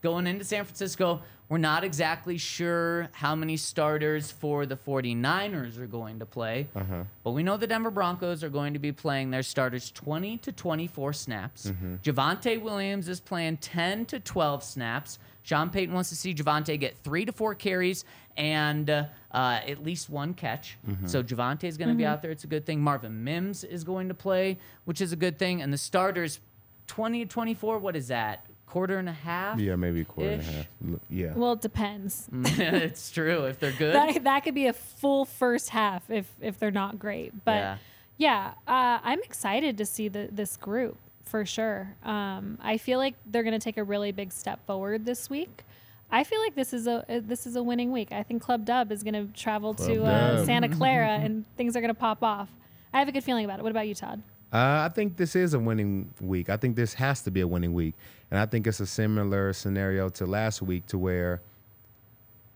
Going 0.00 0.28
into 0.28 0.44
San 0.44 0.64
Francisco, 0.64 1.22
we're 1.48 1.58
not 1.58 1.84
exactly 1.84 2.38
sure 2.38 3.08
how 3.12 3.34
many 3.34 3.56
starters 3.56 4.30
for 4.30 4.64
the 4.64 4.76
49ers 4.76 5.78
are 5.78 5.86
going 5.86 6.18
to 6.18 6.26
play. 6.26 6.68
Uh-huh. 6.74 7.04
But 7.22 7.32
we 7.32 7.42
know 7.42 7.56
the 7.56 7.66
Denver 7.66 7.90
Broncos 7.90 8.42
are 8.42 8.48
going 8.48 8.72
to 8.72 8.78
be 8.78 8.92
playing 8.92 9.30
their 9.30 9.42
starters 9.42 9.90
20 9.90 10.38
to 10.38 10.52
24 10.52 11.12
snaps. 11.12 11.66
Mm-hmm. 11.66 11.96
Javonte 11.96 12.60
Williams 12.60 13.08
is 13.08 13.20
playing 13.20 13.58
10 13.58 14.06
to 14.06 14.20
12 14.20 14.62
snaps. 14.62 15.18
Sean 15.42 15.68
Payton 15.68 15.94
wants 15.94 16.08
to 16.08 16.16
see 16.16 16.34
Javonte 16.34 16.80
get 16.80 16.96
three 17.04 17.26
to 17.26 17.32
four 17.32 17.54
carries 17.54 18.06
and 18.38 18.88
uh, 18.88 19.04
uh, 19.30 19.60
at 19.66 19.84
least 19.84 20.08
one 20.08 20.32
catch. 20.32 20.78
Mm-hmm. 20.88 21.06
So 21.06 21.22
Javonte 21.22 21.64
is 21.64 21.76
going 21.76 21.90
to 21.90 21.94
be 21.94 22.06
out 22.06 22.22
there. 22.22 22.30
It's 22.30 22.44
a 22.44 22.48
good 22.48 22.64
thing. 22.64 22.80
Marvin 22.80 23.22
Mims 23.22 23.64
is 23.64 23.84
going 23.84 24.08
to 24.08 24.14
play, 24.14 24.58
which 24.86 25.02
is 25.02 25.12
a 25.12 25.16
good 25.16 25.38
thing. 25.38 25.60
And 25.60 25.70
the 25.70 25.78
starters 25.78 26.40
20 26.86 27.26
to 27.26 27.30
24, 27.30 27.78
what 27.78 27.96
is 27.96 28.08
that? 28.08 28.46
Quarter 28.74 28.98
and 28.98 29.08
a 29.08 29.12
half? 29.12 29.60
Yeah, 29.60 29.76
maybe 29.76 30.00
a 30.00 30.04
quarter 30.04 30.30
and 30.32 30.40
a 30.40 30.44
half. 30.44 30.66
Yeah. 31.08 31.32
Well, 31.36 31.52
it 31.52 31.60
depends. 31.60 32.28
it's 32.32 33.12
true. 33.12 33.44
If 33.44 33.60
they're 33.60 33.70
good. 33.70 33.94
That, 33.94 34.24
that 34.24 34.40
could 34.42 34.56
be 34.56 34.66
a 34.66 34.72
full 34.72 35.24
first 35.24 35.70
half 35.70 36.10
if 36.10 36.26
if 36.40 36.58
they're 36.58 36.72
not 36.72 36.98
great. 36.98 37.44
But 37.44 37.52
Yeah. 37.54 37.76
yeah, 38.16 38.50
uh, 38.66 38.98
I'm 39.04 39.20
excited 39.22 39.78
to 39.78 39.86
see 39.86 40.08
the, 40.08 40.28
this 40.32 40.56
group 40.56 40.96
for 41.24 41.46
sure. 41.46 41.94
Um, 42.04 42.58
I 42.60 42.76
feel 42.78 42.98
like 42.98 43.14
they're 43.24 43.44
going 43.44 43.52
to 43.58 43.62
take 43.62 43.76
a 43.76 43.84
really 43.84 44.10
big 44.10 44.32
step 44.32 44.66
forward 44.66 45.06
this 45.06 45.30
week. 45.30 45.62
I 46.10 46.24
feel 46.24 46.40
like 46.40 46.56
this 46.56 46.72
is 46.72 46.88
a 46.88 47.04
uh, 47.08 47.20
this 47.24 47.46
is 47.46 47.54
a 47.54 47.62
winning 47.62 47.92
week. 47.92 48.10
I 48.10 48.24
think 48.24 48.42
Club 48.42 48.64
Dub 48.64 48.90
is 48.90 49.04
going 49.04 49.14
to 49.14 49.32
travel 49.40 49.74
to 49.74 50.02
uh, 50.02 50.44
Santa 50.44 50.68
Clara 50.68 51.10
and 51.22 51.44
things 51.56 51.76
are 51.76 51.80
going 51.80 51.94
to 51.94 52.00
pop 52.00 52.24
off. 52.24 52.48
I 52.92 52.98
have 52.98 53.06
a 53.06 53.12
good 53.12 53.22
feeling 53.22 53.44
about 53.44 53.60
it. 53.60 53.62
What 53.62 53.70
about 53.70 53.86
you, 53.86 53.94
Todd? 53.94 54.20
Uh, 54.54 54.86
I 54.88 54.88
think 54.94 55.16
this 55.16 55.34
is 55.34 55.52
a 55.52 55.58
winning 55.58 56.14
week. 56.20 56.48
I 56.48 56.56
think 56.56 56.76
this 56.76 56.94
has 56.94 57.22
to 57.22 57.30
be 57.32 57.40
a 57.40 57.46
winning 57.48 57.74
week. 57.74 57.94
And 58.30 58.38
I 58.38 58.46
think 58.46 58.66
it's 58.68 58.78
a 58.78 58.86
similar 58.86 59.52
scenario 59.52 60.08
to 60.10 60.26
last 60.26 60.62
week 60.62 60.86
to 60.86 60.98
where 60.98 61.40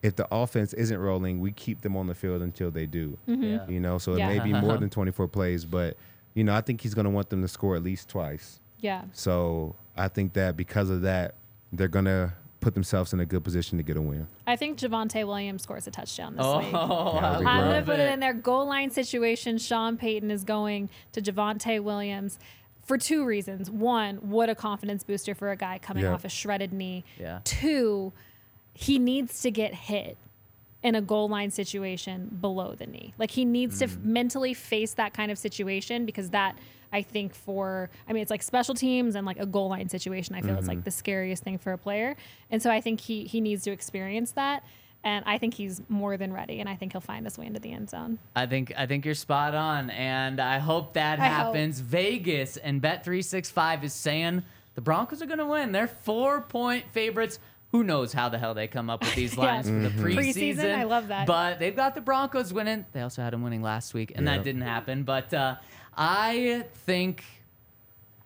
if 0.00 0.14
the 0.14 0.28
offense 0.32 0.72
isn't 0.74 0.96
rolling, 0.98 1.40
we 1.40 1.50
keep 1.50 1.80
them 1.80 1.96
on 1.96 2.06
the 2.06 2.14
field 2.14 2.40
until 2.40 2.70
they 2.70 2.86
do. 2.86 3.18
Yeah. 3.26 3.66
You 3.68 3.80
know, 3.80 3.98
so 3.98 4.14
Yeah. 4.16 4.30
it 4.30 4.38
may 4.38 4.44
be 4.44 4.52
more 4.52 4.76
than 4.78 4.90
24 4.90 5.26
plays, 5.26 5.64
but, 5.64 5.96
you 6.34 6.44
know, 6.44 6.54
I 6.54 6.60
think 6.60 6.80
he's 6.82 6.94
going 6.94 7.04
to 7.06 7.10
want 7.10 7.30
them 7.30 7.42
to 7.42 7.48
score 7.48 7.74
at 7.74 7.82
least 7.82 8.08
twice. 8.08 8.60
Yeah. 8.80 9.02
So 9.12 9.74
I 9.96 10.06
think 10.06 10.34
that 10.34 10.56
because 10.56 10.90
of 10.90 11.02
that, 11.02 11.34
they're 11.72 11.88
going 11.88 12.04
to 12.04 12.32
put 12.60 12.74
themselves 12.74 13.12
in 13.12 13.20
a 13.20 13.24
good 13.26 13.44
position 13.44 13.78
to 13.78 13.84
get 13.84 13.96
a 13.96 14.00
win. 14.00 14.26
I 14.46 14.56
think 14.56 14.78
Javonte 14.78 15.26
Williams 15.26 15.62
scores 15.62 15.86
a 15.86 15.90
touchdown 15.90 16.34
this 16.36 16.44
Oh, 16.44 16.58
week. 16.58 16.72
That 16.72 16.88
would 16.88 17.40
be 17.40 17.46
I 17.46 17.50
I'm 17.58 17.64
gonna 17.68 17.82
put 17.82 18.00
it 18.00 18.12
in 18.12 18.20
their 18.20 18.32
goal 18.34 18.66
line 18.66 18.90
situation. 18.90 19.58
Sean 19.58 19.96
Payton 19.96 20.30
is 20.30 20.42
going 20.44 20.90
to 21.12 21.22
Javonte 21.22 21.80
Williams 21.82 22.38
for 22.84 22.98
two 22.98 23.24
reasons. 23.24 23.70
One, 23.70 24.16
what 24.16 24.48
a 24.50 24.54
confidence 24.54 25.04
booster 25.04 25.34
for 25.34 25.50
a 25.50 25.56
guy 25.56 25.78
coming 25.78 26.02
Yeah. 26.04 26.12
off 26.14 26.24
a 26.24 26.28
shredded 26.28 26.72
knee. 26.72 27.04
Yeah. 27.18 27.40
Two, 27.44 28.12
he 28.74 28.98
needs 28.98 29.40
to 29.42 29.50
get 29.50 29.74
hit 29.74 30.16
in 30.82 30.94
a 30.94 31.00
goal 31.00 31.28
line 31.28 31.50
situation 31.50 32.38
below 32.40 32.74
the 32.74 32.86
knee. 32.86 33.12
Like 33.18 33.32
he 33.32 33.44
needs 33.44 33.78
to 33.80 33.84
f- 33.86 33.98
mentally 33.98 34.54
face 34.54 34.94
that 34.94 35.12
kind 35.12 35.30
of 35.30 35.38
situation 35.38 36.06
because 36.06 36.30
that 36.30 36.56
I 36.92 37.02
think 37.02 37.34
for 37.34 37.90
I 38.08 38.12
mean 38.12 38.22
it's 38.22 38.30
like 38.30 38.42
special 38.42 38.74
teams 38.74 39.14
and 39.14 39.26
like 39.26 39.38
a 39.38 39.46
goal 39.46 39.68
line 39.68 39.88
situation 39.88 40.34
I 40.34 40.40
feel 40.40 40.56
it's 40.56 40.68
like 40.68 40.84
the 40.84 40.90
scariest 40.90 41.42
thing 41.42 41.58
for 41.58 41.72
a 41.72 41.78
player. 41.78 42.16
And 42.50 42.62
so 42.62 42.70
I 42.70 42.80
think 42.80 43.00
he 43.00 43.24
he 43.24 43.40
needs 43.40 43.62
to 43.64 43.70
experience 43.72 44.32
that 44.32 44.64
and 45.04 45.24
I 45.26 45.38
think 45.38 45.54
he's 45.54 45.80
more 45.88 46.16
than 46.16 46.32
ready 46.32 46.60
and 46.60 46.68
I 46.68 46.74
think 46.74 46.92
he'll 46.92 47.00
find 47.00 47.24
his 47.24 47.38
way 47.38 47.46
into 47.46 47.60
the 47.60 47.72
end 47.72 47.88
zone. 47.90 48.18
I 48.34 48.46
think 48.46 48.72
I 48.76 48.86
think 48.86 49.04
you're 49.04 49.14
spot 49.14 49.54
on, 49.54 49.90
and 49.90 50.40
I 50.40 50.58
hope 50.58 50.94
that 50.94 51.20
I 51.20 51.28
hope. 51.28 51.54
happens. 51.54 51.80
Vegas 51.80 52.56
and 52.56 52.80
Bet 52.80 53.04
three 53.04 53.22
six 53.22 53.50
five 53.50 53.84
is 53.84 53.92
saying 53.92 54.42
the 54.74 54.80
Broncos 54.80 55.22
are 55.22 55.26
going 55.26 55.38
to 55.38 55.46
win. 55.46 55.72
They're 55.72 55.86
four 55.88 56.40
point 56.40 56.84
favorites. 56.92 57.38
Who 57.70 57.84
knows 57.84 58.14
how 58.14 58.30
the 58.30 58.38
hell 58.38 58.54
they 58.54 58.66
come 58.66 58.88
up 58.88 59.02
with 59.02 59.14
these 59.14 59.36
Yeah. 59.36 59.44
lines 59.44 59.68
for 59.68 59.74
the 59.74 59.90
preseason? 59.90 60.56
Preseason, 60.56 60.74
I 60.78 60.84
love 60.84 61.08
that. 61.08 61.26
But 61.26 61.58
they've 61.58 61.76
got 61.76 61.94
the 61.94 62.00
Broncos 62.00 62.50
winning. 62.52 62.86
They 62.92 63.02
also 63.02 63.20
had 63.22 63.34
them 63.34 63.42
winning 63.42 63.60
last 63.62 63.92
week, 63.92 64.12
and 64.14 64.26
that 64.26 64.42
didn't 64.42 64.62
happen. 64.62 65.02
But 65.04 65.32
uh, 65.34 65.56
I 65.96 66.64
think 66.86 67.24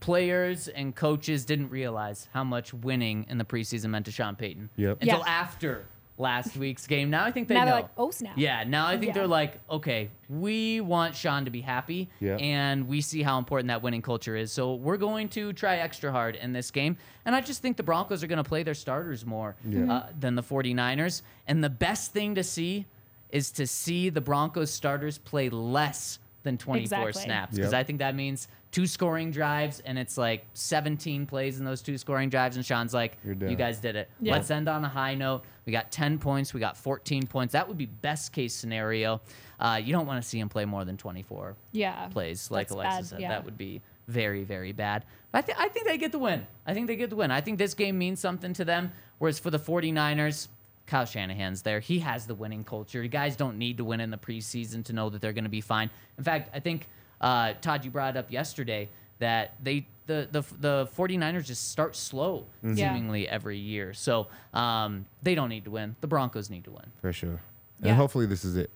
players 0.00 0.68
and 0.68 0.94
coaches 0.94 1.44
didn't 1.44 1.70
realize 1.70 2.28
how 2.32 2.42
much 2.44 2.74
winning 2.74 3.26
in 3.28 3.38
the 3.38 3.44
preseason 3.44 3.90
meant 3.90 4.06
to 4.06 4.10
Sean 4.12 4.34
Payton 4.34 4.68
Yep. 4.76 4.98
until 5.02 5.18
Yeah. 5.18 5.24
after 5.26 5.84
last 6.18 6.56
week's 6.56 6.86
game. 6.86 7.08
Now 7.08 7.24
I 7.24 7.30
think 7.30 7.48
they 7.48 7.54
Now 7.54 7.60
know. 7.60 7.66
they're 7.66 7.74
like, 7.82 7.90
"Oh, 7.96 8.10
snap." 8.10 8.34
Yeah, 8.36 8.64
now 8.64 8.86
I 8.86 8.92
think 8.98 9.06
Yeah. 9.08 9.12
they're 9.14 9.26
like, 9.26 9.60
okay, 9.70 10.10
we 10.28 10.80
want 10.80 11.14
Sean 11.16 11.44
to 11.46 11.50
be 11.50 11.60
happy, 11.62 12.08
Yeah. 12.20 12.36
and 12.36 12.86
we 12.86 13.00
see 13.00 13.22
how 13.22 13.38
important 13.38 13.68
that 13.68 13.82
winning 13.82 14.02
culture 14.02 14.36
is. 14.36 14.52
So 14.52 14.74
we're 14.74 14.98
going 14.98 15.28
to 15.30 15.52
try 15.52 15.76
extra 15.76 16.12
hard 16.12 16.36
in 16.36 16.52
this 16.52 16.70
game. 16.70 16.96
And 17.24 17.34
I 17.34 17.40
just 17.40 17.62
think 17.62 17.76
the 17.76 17.82
Broncos 17.82 18.22
are 18.22 18.26
going 18.26 18.42
to 18.42 18.48
play 18.48 18.62
their 18.62 18.74
starters 18.74 19.24
more 19.24 19.56
uh, 19.88 20.02
than 20.18 20.34
the 20.34 20.42
49ers. 20.42 21.22
And 21.46 21.62
the 21.64 21.70
best 21.70 22.12
thing 22.12 22.34
to 22.34 22.44
see 22.44 22.86
is 23.30 23.50
to 23.52 23.66
see 23.66 24.10
the 24.10 24.20
Broncos 24.20 24.70
starters 24.70 25.16
play 25.18 25.48
less 25.48 26.18
than 26.42 26.58
24 26.58 26.82
Exactly. 27.08 27.22
snaps 27.22 27.54
because 27.56 27.72
Yep. 27.72 27.80
I 27.80 27.84
think 27.84 27.98
that 28.00 28.14
means 28.14 28.48
two 28.70 28.86
scoring 28.86 29.30
drives 29.30 29.80
and 29.80 29.98
it's 29.98 30.16
like 30.18 30.44
17 30.54 31.26
plays 31.26 31.58
in 31.58 31.64
those 31.64 31.82
two 31.82 31.96
scoring 31.98 32.28
drives 32.30 32.56
and 32.56 32.64
Sean's 32.64 32.92
like 32.94 33.16
You're 33.24 33.34
done. 33.34 33.50
you 33.50 33.56
guys 33.56 33.78
did 33.78 33.96
it. 33.96 34.10
Yeah. 34.20 34.32
Let's 34.32 34.50
end 34.50 34.68
on 34.68 34.84
a 34.84 34.88
high 34.88 35.14
note. 35.14 35.42
We 35.66 35.72
got 35.72 35.90
10 35.92 36.18
points, 36.18 36.52
we 36.52 36.60
got 36.60 36.76
14 36.76 37.26
points. 37.26 37.52
That 37.52 37.68
would 37.68 37.78
be 37.78 37.86
best 37.86 38.32
case 38.32 38.54
scenario. 38.54 39.20
Uh, 39.60 39.80
you 39.82 39.92
don't 39.92 40.06
want 40.06 40.22
to 40.22 40.28
see 40.28 40.40
him 40.40 40.48
play 40.48 40.64
more 40.64 40.84
than 40.84 40.96
24 40.96 41.56
Yeah. 41.72 42.08
plays 42.08 42.50
like 42.50 42.68
That's 42.68 42.72
Alexa 42.74 42.96
bad, 42.96 43.06
said. 43.06 43.20
yeah. 43.20 43.28
That 43.28 43.44
would 43.44 43.56
be 43.58 43.80
very, 44.08 44.42
very 44.42 44.72
bad. 44.72 45.04
But 45.30 45.38
I, 45.38 45.42
th- 45.42 45.58
I 45.60 45.68
think 45.68 45.86
they 45.86 45.96
get 45.98 46.10
the 46.12 46.18
win. 46.18 46.44
I 46.66 46.74
think 46.74 46.88
they 46.88 46.96
get 46.96 47.10
the 47.10 47.16
win. 47.16 47.30
I 47.30 47.40
think 47.40 47.58
this 47.58 47.74
game 47.74 47.96
means 47.98 48.18
something 48.20 48.52
to 48.54 48.64
them. 48.64 48.92
Whereas 49.18 49.38
for 49.38 49.50
the 49.50 49.58
49ers, 49.60 50.48
Kyle 50.92 51.06
Shanahan's 51.06 51.62
there. 51.62 51.80
He 51.80 52.00
has 52.00 52.26
the 52.26 52.34
winning 52.34 52.64
culture. 52.64 53.02
You 53.02 53.08
guys 53.08 53.34
don't 53.34 53.56
need 53.56 53.78
to 53.78 53.84
win 53.84 53.98
in 54.00 54.10
the 54.10 54.18
preseason 54.18 54.84
to 54.84 54.92
know 54.92 55.08
that 55.08 55.22
they're 55.22 55.32
going 55.32 55.44
to 55.44 55.50
be 55.50 55.62
fine. 55.62 55.88
In 56.18 56.24
fact, 56.24 56.50
I 56.54 56.60
think, 56.60 56.86
uh, 57.18 57.54
Todd, 57.62 57.82
you 57.86 57.90
brought 57.90 58.14
it 58.14 58.18
up 58.18 58.30
yesterday 58.30 58.90
that 59.18 59.54
they 59.62 59.86
the 60.06 60.28
the 60.30 60.42
the 60.60 60.88
49ers 60.94 61.46
just 61.46 61.70
start 61.70 61.96
slow 61.96 62.44
Mm-hmm. 62.62 62.74
Seemingly 62.76 63.26
every 63.26 63.56
year. 63.56 63.94
So 63.94 64.26
um, 64.52 65.06
they 65.22 65.34
don't 65.34 65.48
need 65.48 65.64
to 65.64 65.70
win. 65.70 65.96
The 66.02 66.08
Broncos 66.08 66.50
need 66.50 66.64
to 66.64 66.72
win. 66.72 66.84
For 67.00 67.10
sure. 67.12 67.40
Yeah. 67.80 67.88
And 67.88 67.96
hopefully 67.96 68.26
this 68.26 68.44
is 68.44 68.56
it. 68.56 68.68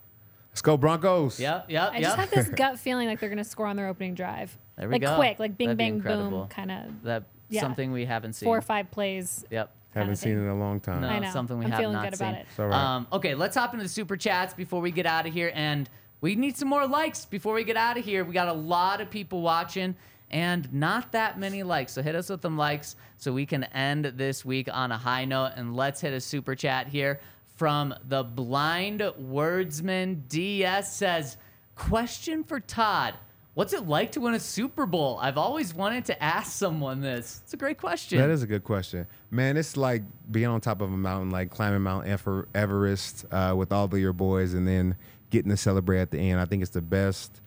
Let's 0.53 0.63
go 0.63 0.79
Broncos. 0.79 1.39
Yep, 1.39 1.67
yep, 1.69 1.91
I 1.93 1.95
yep. 1.99 2.03
just 2.03 2.17
have 2.17 2.31
this 2.31 2.49
gut 2.63 2.79
feeling 2.79 3.09
like 3.09 3.21
they're 3.21 3.29
going 3.29 3.37
to 3.37 3.45
score 3.45 3.67
on 3.67 3.77
their 3.77 3.89
opening 3.89 4.15
drive. 4.15 4.57
There 4.79 4.89
we 4.89 4.93
like 4.95 5.03
go. 5.03 5.17
quick, 5.17 5.39
like 5.39 5.59
bing, 5.59 5.69
That'd 5.69 5.77
bang, 5.79 5.95
incredible. 5.97 6.31
boom, 6.31 6.49
kind 6.49 6.71
of 6.71 7.03
that 7.03 7.25
Yeah. 7.51 7.61
something 7.61 7.93
we 7.93 8.07
haven't 8.07 8.33
seen. 8.33 8.47
four 8.47 8.57
or 8.57 8.63
five 8.63 8.91
plays. 8.91 9.45
Yep. 9.51 9.71
Haven't 9.97 10.17
seen 10.17 10.33
it 10.33 10.43
in 10.43 10.49
a 10.49 10.55
long 10.59 10.81
time. 10.81 11.01
No, 11.01 11.09
I 11.09 11.19
know. 11.19 11.31
something 11.31 11.59
we 11.59 11.65
I'm 11.65 11.71
have 11.71 11.81
feeling 11.81 11.95
not 11.95 12.05
good 12.11 12.19
seen. 12.19 12.29
about 12.29 12.41
it. 12.41 12.47
It's 12.51 12.59
all 12.61 12.67
right. 12.69 12.97
Um, 12.97 13.07
okay, 13.13 13.35
let's 13.35 13.57
hop 13.57 13.73
into 13.73 13.83
the 13.85 13.89
super 13.89 14.17
chats 14.17 14.55
before 14.55 14.81
we 14.81 14.91
get 14.91 15.07
out 15.07 15.27
of 15.27 15.33
here, 15.33 15.51
and 15.55 15.89
we 16.21 16.35
need 16.35 16.57
some 16.57 16.69
more 16.69 16.87
likes 16.87 17.25
before 17.25 17.55
we 17.55 17.65
get 17.65 17.77
out 17.77 17.97
of 17.99 18.05
here. 18.05 18.25
We 18.25 18.33
got 18.35 18.49
a 18.49 18.53
lot 18.53 19.01
of 19.01 19.11
people 19.11 19.43
watching, 19.43 19.97
and 20.31 20.73
not 20.73 21.13
that 21.13 21.39
many 21.39 21.63
likes. 21.63 21.93
So 21.93 22.03
hit 22.03 22.15
us 22.15 22.29
with 22.29 22.43
some 22.43 22.57
likes 22.57 22.97
so 23.17 23.33
we 23.33 23.47
can 23.47 23.65
end 23.65 24.05
this 24.17 24.45
week 24.45 24.69
on 24.73 24.93
a 24.93 24.99
high 24.99 25.25
note. 25.25 25.53
And 25.57 25.75
let's 25.75 26.01
hit 26.01 26.13
a 26.13 26.21
super 26.21 26.55
chat 26.55 26.89
here 26.89 27.21
from 27.57 27.95
the 28.09 28.23
blind 28.23 29.01
wordsman. 29.01 30.23
DS 30.29 30.95
says, 30.97 31.37
"Question 31.75 32.45
for 32.45 32.61
Todd." 32.61 33.15
What's 33.57 33.73
it 33.73 33.89
like 33.89 34.13
to 34.13 34.21
win 34.21 34.35
a 34.35 34.39
Super 34.39 34.85
Bowl? 34.85 35.19
I've 35.19 35.39
always 35.39 35.73
wanted 35.73 36.05
to 36.05 36.23
ask 36.23 36.53
someone 36.53 37.01
this. 37.01 37.41
It's 37.43 37.55
a 37.55 37.57
great 37.57 37.79
question. 37.79 38.19
That 38.19 38.29
is 38.29 38.43
a 38.43 38.47
good 38.47 38.65
question, 38.65 39.07
man. 39.31 39.57
It's 39.57 39.79
like 39.79 40.03
being 40.31 40.45
on 40.45 40.61
top 40.61 40.83
of 40.83 40.93
a 40.93 40.97
mountain, 40.97 41.31
like 41.31 41.49
climbing 41.49 41.81
Mount 41.81 42.07
Everest 42.07 43.25
uh, 43.31 43.55
with 43.57 43.73
all 43.73 43.87
of 43.87 43.95
your 43.95 44.13
boys, 44.13 44.53
and 44.53 44.69
then 44.69 44.95
getting 45.31 45.51
to 45.51 45.57
celebrate 45.57 46.01
at 46.03 46.11
the 46.11 46.19
end. 46.19 46.39
I 46.39 46.45
think 46.45 46.61
it's 46.61 46.73
the 46.73 46.83
best 46.83 47.41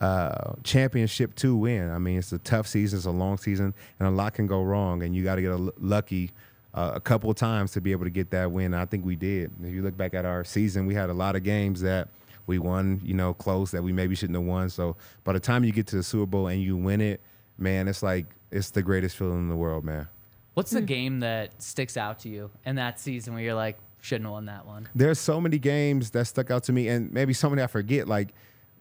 uh, 0.00 0.52
championship 0.62 1.34
to 1.34 1.56
win. 1.56 1.90
I 1.90 1.98
mean, 1.98 2.18
it's 2.18 2.32
a 2.32 2.38
tough 2.38 2.68
season, 2.68 2.98
it's 2.98 3.06
a 3.06 3.10
long 3.10 3.36
season, 3.36 3.74
and 3.98 4.06
a 4.06 4.12
lot 4.12 4.34
can 4.34 4.46
go 4.46 4.62
wrong, 4.62 5.02
and 5.02 5.16
you 5.16 5.24
got 5.24 5.34
to 5.34 5.42
get 5.42 5.82
lucky 5.82 6.30
uh, 6.74 6.92
a 6.94 7.00
couple 7.00 7.28
of 7.28 7.34
times 7.34 7.72
to 7.72 7.80
be 7.80 7.90
able 7.90 8.04
to 8.04 8.10
get 8.10 8.30
that 8.30 8.52
win. 8.52 8.72
I 8.72 8.86
think 8.86 9.04
we 9.04 9.16
did. 9.16 9.50
If 9.64 9.74
you 9.74 9.82
look 9.82 9.96
back 9.96 10.14
at 10.14 10.24
our 10.24 10.44
season, 10.44 10.86
we 10.86 10.94
had 10.94 11.10
a 11.10 11.14
lot 11.14 11.34
of 11.34 11.42
games 11.42 11.80
that 11.80 12.06
we 12.46 12.58
won, 12.58 13.00
you 13.04 13.14
know, 13.14 13.34
close 13.34 13.70
that 13.72 13.82
we 13.82 13.92
maybe 13.92 14.14
shouldn't 14.14 14.36
have 14.38 14.46
won. 14.46 14.68
So 14.70 14.96
by 15.24 15.32
the 15.32 15.40
time 15.40 15.64
you 15.64 15.72
get 15.72 15.86
to 15.88 15.96
the 15.96 16.02
Super 16.02 16.26
Bowl 16.26 16.46
and 16.48 16.62
you 16.62 16.76
win 16.76 17.00
it, 17.00 17.20
man, 17.58 17.88
it's 17.88 18.02
like 18.02 18.26
it's 18.50 18.70
the 18.70 18.82
greatest 18.82 19.16
feeling 19.16 19.38
in 19.38 19.48
the 19.48 19.56
world, 19.56 19.84
man. 19.84 20.08
What's 20.54 20.70
the 20.70 20.82
game 20.82 21.20
that 21.20 21.60
sticks 21.60 21.96
out 21.96 22.20
to 22.20 22.28
you 22.28 22.50
in 22.64 22.76
that 22.76 23.00
season 23.00 23.34
where 23.34 23.42
you're 23.42 23.54
like, 23.54 23.76
shouldn't 24.00 24.26
have 24.26 24.32
won 24.32 24.44
that 24.46 24.66
one? 24.66 24.88
There's 24.94 25.18
so 25.18 25.40
many 25.40 25.58
games 25.58 26.10
that 26.10 26.26
stuck 26.26 26.50
out 26.50 26.62
to 26.64 26.72
me, 26.72 26.88
and 26.88 27.12
maybe 27.12 27.32
so 27.32 27.50
many 27.50 27.60
I 27.62 27.66
forget. 27.66 28.06
Like 28.06 28.28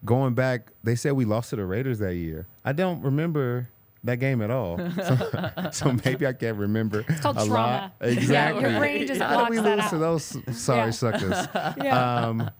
going 0.05 0.33
back, 0.35 0.71
they 0.83 0.95
said 0.95 1.13
we 1.13 1.25
lost 1.25 1.49
to 1.51 1.55
the 1.55 1.65
Raiders 1.65 1.97
that 1.99 2.13
year. 2.15 2.45
I 2.63 2.73
don't 2.73 3.01
remember 3.01 3.69
that 4.03 4.17
game 4.17 4.41
at 4.43 4.51
all. 4.51 4.77
So, 5.03 5.69
so 5.71 5.91
maybe 6.05 6.27
I 6.27 6.33
can't 6.33 6.57
remember. 6.57 7.05
It's 7.07 7.21
called 7.21 7.37
a 7.37 7.45
trauma. 7.45 7.53
Lot. 7.53 7.93
Exactly. 8.01 8.61
your 8.69 8.77
brain 8.79 9.07
just 9.07 9.21
How 9.21 9.45
did 9.45 9.49
we 9.49 9.59
blocks 9.61 9.63
that 9.63 9.77
lose 9.77 9.89
to 9.89 9.95
out. 9.95 9.99
those 9.99 10.57
sorry 10.61 10.79
Yeah. 10.85 10.89
suckers? 10.91 11.47
Yeah. 11.83 12.27
Um, 12.27 12.51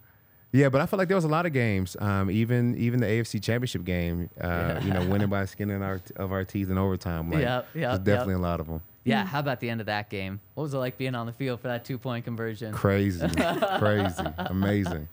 yeah, 0.54 0.70
but 0.70 0.80
I 0.80 0.86
feel 0.86 0.98
like 1.00 1.08
there 1.10 1.18
was 1.18 1.26
a 1.26 1.30
lot 1.30 1.46
of 1.46 1.52
games. 1.52 1.98
Um, 2.00 2.32
even 2.32 2.78
even 2.78 3.00
the 3.02 3.08
AFC 3.08 3.42
Championship 3.44 3.84
game, 3.84 4.30
uh, 4.40 4.80
you 4.84 4.94
know, 4.94 5.06
winning 5.10 5.28
by 5.30 5.42
the 5.42 5.48
skin 5.48 5.70
in 5.70 5.82
our, 5.82 6.00
of 6.16 6.32
our 6.32 6.46
teeth 6.46 6.70
in 6.70 6.78
overtime. 6.78 7.30
Like, 7.32 7.42
Yep, 7.42 7.68
yep, 7.74 7.74
there's 7.74 7.94
yep. 7.98 8.04
definitely 8.06 8.36
a 8.36 8.40
lot 8.40 8.60
of 8.62 8.68
them. 8.68 8.82
Yeah, 9.04 9.26
how 9.26 9.40
about 9.40 9.60
the 9.60 9.70
end 9.70 9.82
of 9.82 9.88
that 9.88 10.10
game? 10.10 10.40
What 10.54 10.64
was 10.64 10.74
it 10.74 10.78
like 10.78 10.98
being 10.98 11.14
on 11.16 11.26
the 11.26 11.34
field 11.34 11.60
for 11.60 11.68
that 11.68 11.84
two 11.84 11.98
point 11.98 12.24
conversion? 12.24 12.72
Crazy, 12.72 13.28
crazy, 13.80 14.24
amazing, 14.38 15.10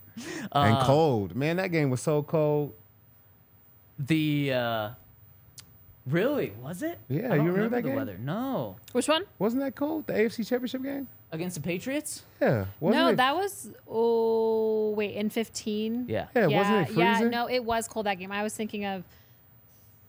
Uh, 0.55 0.59
and 0.59 0.79
cold. 0.87 1.35
Man, 1.35 1.57
that 1.57 1.73
game 1.73 1.91
was 1.91 2.01
so 2.01 2.23
cold. 2.23 2.73
The 3.99 4.53
uh 4.55 4.91
really 6.07 6.53
was 6.63 6.83
it? 6.83 6.99
Yeah, 7.09 7.33
I 7.33 7.37
don't 7.37 7.47
you 7.47 7.53
remember 7.53 7.77
that 7.77 7.83
the 7.83 7.89
game? 7.89 7.97
weather. 7.97 8.19
No, 8.19 8.77
Which 8.93 9.09
one? 9.09 9.25
Wasn't 9.39 9.61
that 9.63 9.75
cold? 9.75 10.07
The 10.07 10.13
AFC 10.15 10.47
Championship 10.49 10.83
game? 10.83 11.09
Against 11.33 11.57
the 11.57 11.63
Patriots. 11.63 12.25
Yeah. 12.41 12.67
Wasn't 12.81 13.01
no, 13.01 13.09
it, 13.11 13.17
that 13.17 13.35
was 13.35 13.71
oh 13.89 14.91
wait 14.91 15.15
in 15.15 15.31
15. 15.31 16.07
Yeah. 16.09 16.27
Yeah, 16.35 16.47
yeah, 16.47 16.59
wasn't 16.59 16.77
it 16.77 16.97
yeah. 16.97 17.15
freezing? 17.15 17.31
No, 17.31 17.49
it 17.49 17.65
was 17.65 17.89
cold 17.89 18.07
that 18.07 18.19
game. 18.19 18.33
I 18.33 18.43
was 18.43 18.55
thinking 18.55 18.85
of 18.85 19.05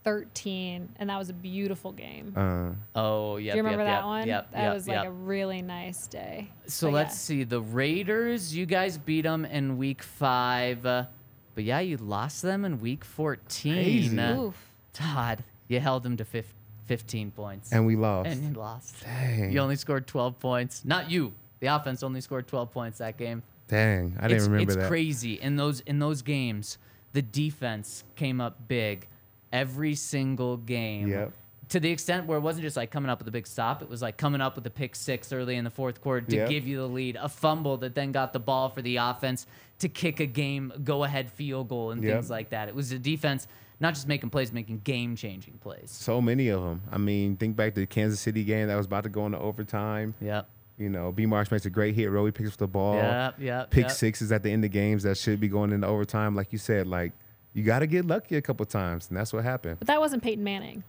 13, 0.03 0.89
and 0.97 1.09
that 1.09 1.17
was 1.17 1.29
a 1.29 1.33
beautiful 1.33 1.91
game. 1.91 2.33
Uh, 2.35 2.99
Oh 2.99 3.37
yeah. 3.37 3.51
Do 3.51 3.57
you 3.57 3.63
remember 3.63 3.83
yep, 3.83 3.91
that 3.91 3.97
yep, 3.97 4.05
one? 4.05 4.27
Yep. 4.27 4.51
that 4.51 4.63
yep, 4.63 4.73
was 4.73 4.87
like 4.87 4.95
yep. 4.95 5.05
a 5.05 5.11
really 5.11 5.61
nice 5.61 6.07
day. 6.07 6.49
So 6.67 6.87
But 6.87 6.93
let's 6.93 7.13
yeah. 7.13 7.37
see. 7.37 7.43
The 7.43 7.61
Raiders, 7.61 8.55
you 8.55 8.65
guys 8.65 8.97
beat 8.97 9.21
them 9.21 9.45
in 9.45 9.77
week 9.77 10.01
five, 10.01 10.85
uh, 10.85 11.05
but 11.53 11.63
yeah, 11.63 11.79
you 11.79 11.97
lost 11.97 12.41
them 12.41 12.65
in 12.65 12.79
week 12.79 13.05
fourteen. 13.05 13.73
Crazy. 13.73 14.19
Uh, 14.19 14.41
Oof. 14.41 14.71
Todd, 14.93 15.43
you 15.67 15.79
held 15.79 16.03
them 16.03 16.17
to 16.17 16.25
fif- 16.25 16.53
fifteen 16.85 17.31
points. 17.31 17.71
and 17.71 17.85
we 17.85 17.95
lost. 17.95 18.29
And 18.29 18.43
you 18.43 18.53
lost. 18.59 19.01
Dang. 19.03 19.51
You 19.51 19.59
only 19.59 19.75
scored 19.75 20.07
12 20.07 20.39
points. 20.39 20.83
Not 20.85 21.09
you. 21.11 21.33
The 21.59 21.67
offense 21.67 22.03
only 22.03 22.21
scored 22.21 22.47
12 22.47 22.71
points 22.71 22.97
that 22.99 23.17
game. 23.17 23.43
Dang, 23.67 24.17
I 24.19 24.27
didn't 24.27 24.37
it's, 24.37 24.47
remember 24.47 24.71
it's 24.73 24.75
that. 24.81 24.87
crazy. 24.89 25.35
In 25.35 25.55
those 25.55 25.79
in 25.81 25.99
those 25.99 26.21
games, 26.21 26.77
the 27.13 27.21
defense 27.21 28.03
came 28.15 28.41
up 28.41 28.67
big 28.67 29.07
every 29.53 29.95
single 29.95 30.57
game. 30.57 31.07
Yep. 31.09 31.31
To 31.69 31.79
the 31.79 31.89
extent 31.89 32.25
where 32.27 32.37
it 32.37 32.41
wasn't 32.41 32.63
just 32.63 32.75
like 32.75 32.91
coming 32.91 33.09
up 33.09 33.19
with 33.19 33.27
a 33.29 33.31
big 33.31 33.47
stop, 33.47 33.81
it 33.81 33.87
was 33.89 34.01
like 34.01 34.17
coming 34.17 34.41
up 34.41 34.55
with 34.55 34.65
a 34.67 34.69
pick 34.69 34.93
six 34.93 35.31
early 35.31 35.55
in 35.55 35.63
the 35.63 35.69
fourth 35.69 36.01
quarter 36.01 36.25
to 36.27 36.35
Yep. 36.35 36.49
give 36.49 36.67
you 36.67 36.77
the 36.77 36.87
lead, 36.87 37.15
a 37.15 37.29
fumble 37.29 37.77
that 37.77 37.95
then 37.95 38.11
got 38.11 38.33
the 38.33 38.39
ball 38.39 38.67
for 38.69 38.81
the 38.81 38.97
offense 38.97 39.45
to 39.79 39.87
kick 39.87 40.19
a 40.19 40.25
game 40.25 40.73
go 40.83 41.05
ahead 41.05 41.31
field 41.31 41.69
goal 41.69 41.91
and 41.91 42.03
Yep. 42.03 42.13
things 42.13 42.29
like 42.29 42.49
that. 42.49 42.67
It 42.67 42.75
was 42.75 42.89
the 42.89 42.99
defense 42.99 43.47
not 43.81 43.93
just 43.95 44.07
making 44.07 44.29
plays, 44.29 44.53
making 44.53 44.79
game 44.85 45.15
changing 45.17 45.55
plays. 45.59 45.89
So 45.91 46.21
many 46.21 46.47
of 46.49 46.61
them. 46.61 46.81
I 46.91 46.97
mean, 46.97 47.35
think 47.35 47.55
back 47.57 47.73
to 47.73 47.81
the 47.81 47.87
Kansas 47.87 48.19
City 48.21 48.43
game 48.45 48.67
that 48.69 48.75
was 48.75 48.85
about 48.85 49.03
to 49.03 49.09
go 49.09 49.25
into 49.25 49.39
overtime. 49.39 50.13
Yep. 50.21 50.47
You 50.77 50.89
know, 50.89 51.11
B. 51.11 51.25
Marsh 51.25 51.51
makes 51.51 51.65
a 51.65 51.69
great 51.69 51.93
hit. 51.95 52.09
Roby 52.09 52.31
picks 52.31 52.51
up 52.51 52.57
the 52.57 52.67
ball. 52.67 52.95
Yep, 52.95 53.35
yep, 53.39 53.69
Pick 53.71 53.83
yep. 53.83 53.91
sixes 53.91 54.31
at 54.31 54.41
the 54.43 54.49
end 54.51 54.63
of 54.65 54.71
games 54.71 55.03
that 55.03 55.17
should 55.17 55.39
be 55.39 55.47
going 55.47 55.71
into 55.73 55.85
overtime. 55.85 56.35
Like 56.35 56.51
you 56.51 56.57
said, 56.57 56.87
like 56.87 57.11
you 57.53 57.63
got 57.63 57.79
to 57.79 57.87
get 57.87 58.05
lucky 58.05 58.35
a 58.37 58.41
couple 58.41 58.65
times, 58.65 59.07
and 59.09 59.17
that's 59.17 59.33
what 59.33 59.43
happened. 59.43 59.77
But 59.79 59.87
that 59.87 59.99
wasn't 59.99 60.23
Peyton 60.23 60.43
Manning. 60.43 60.83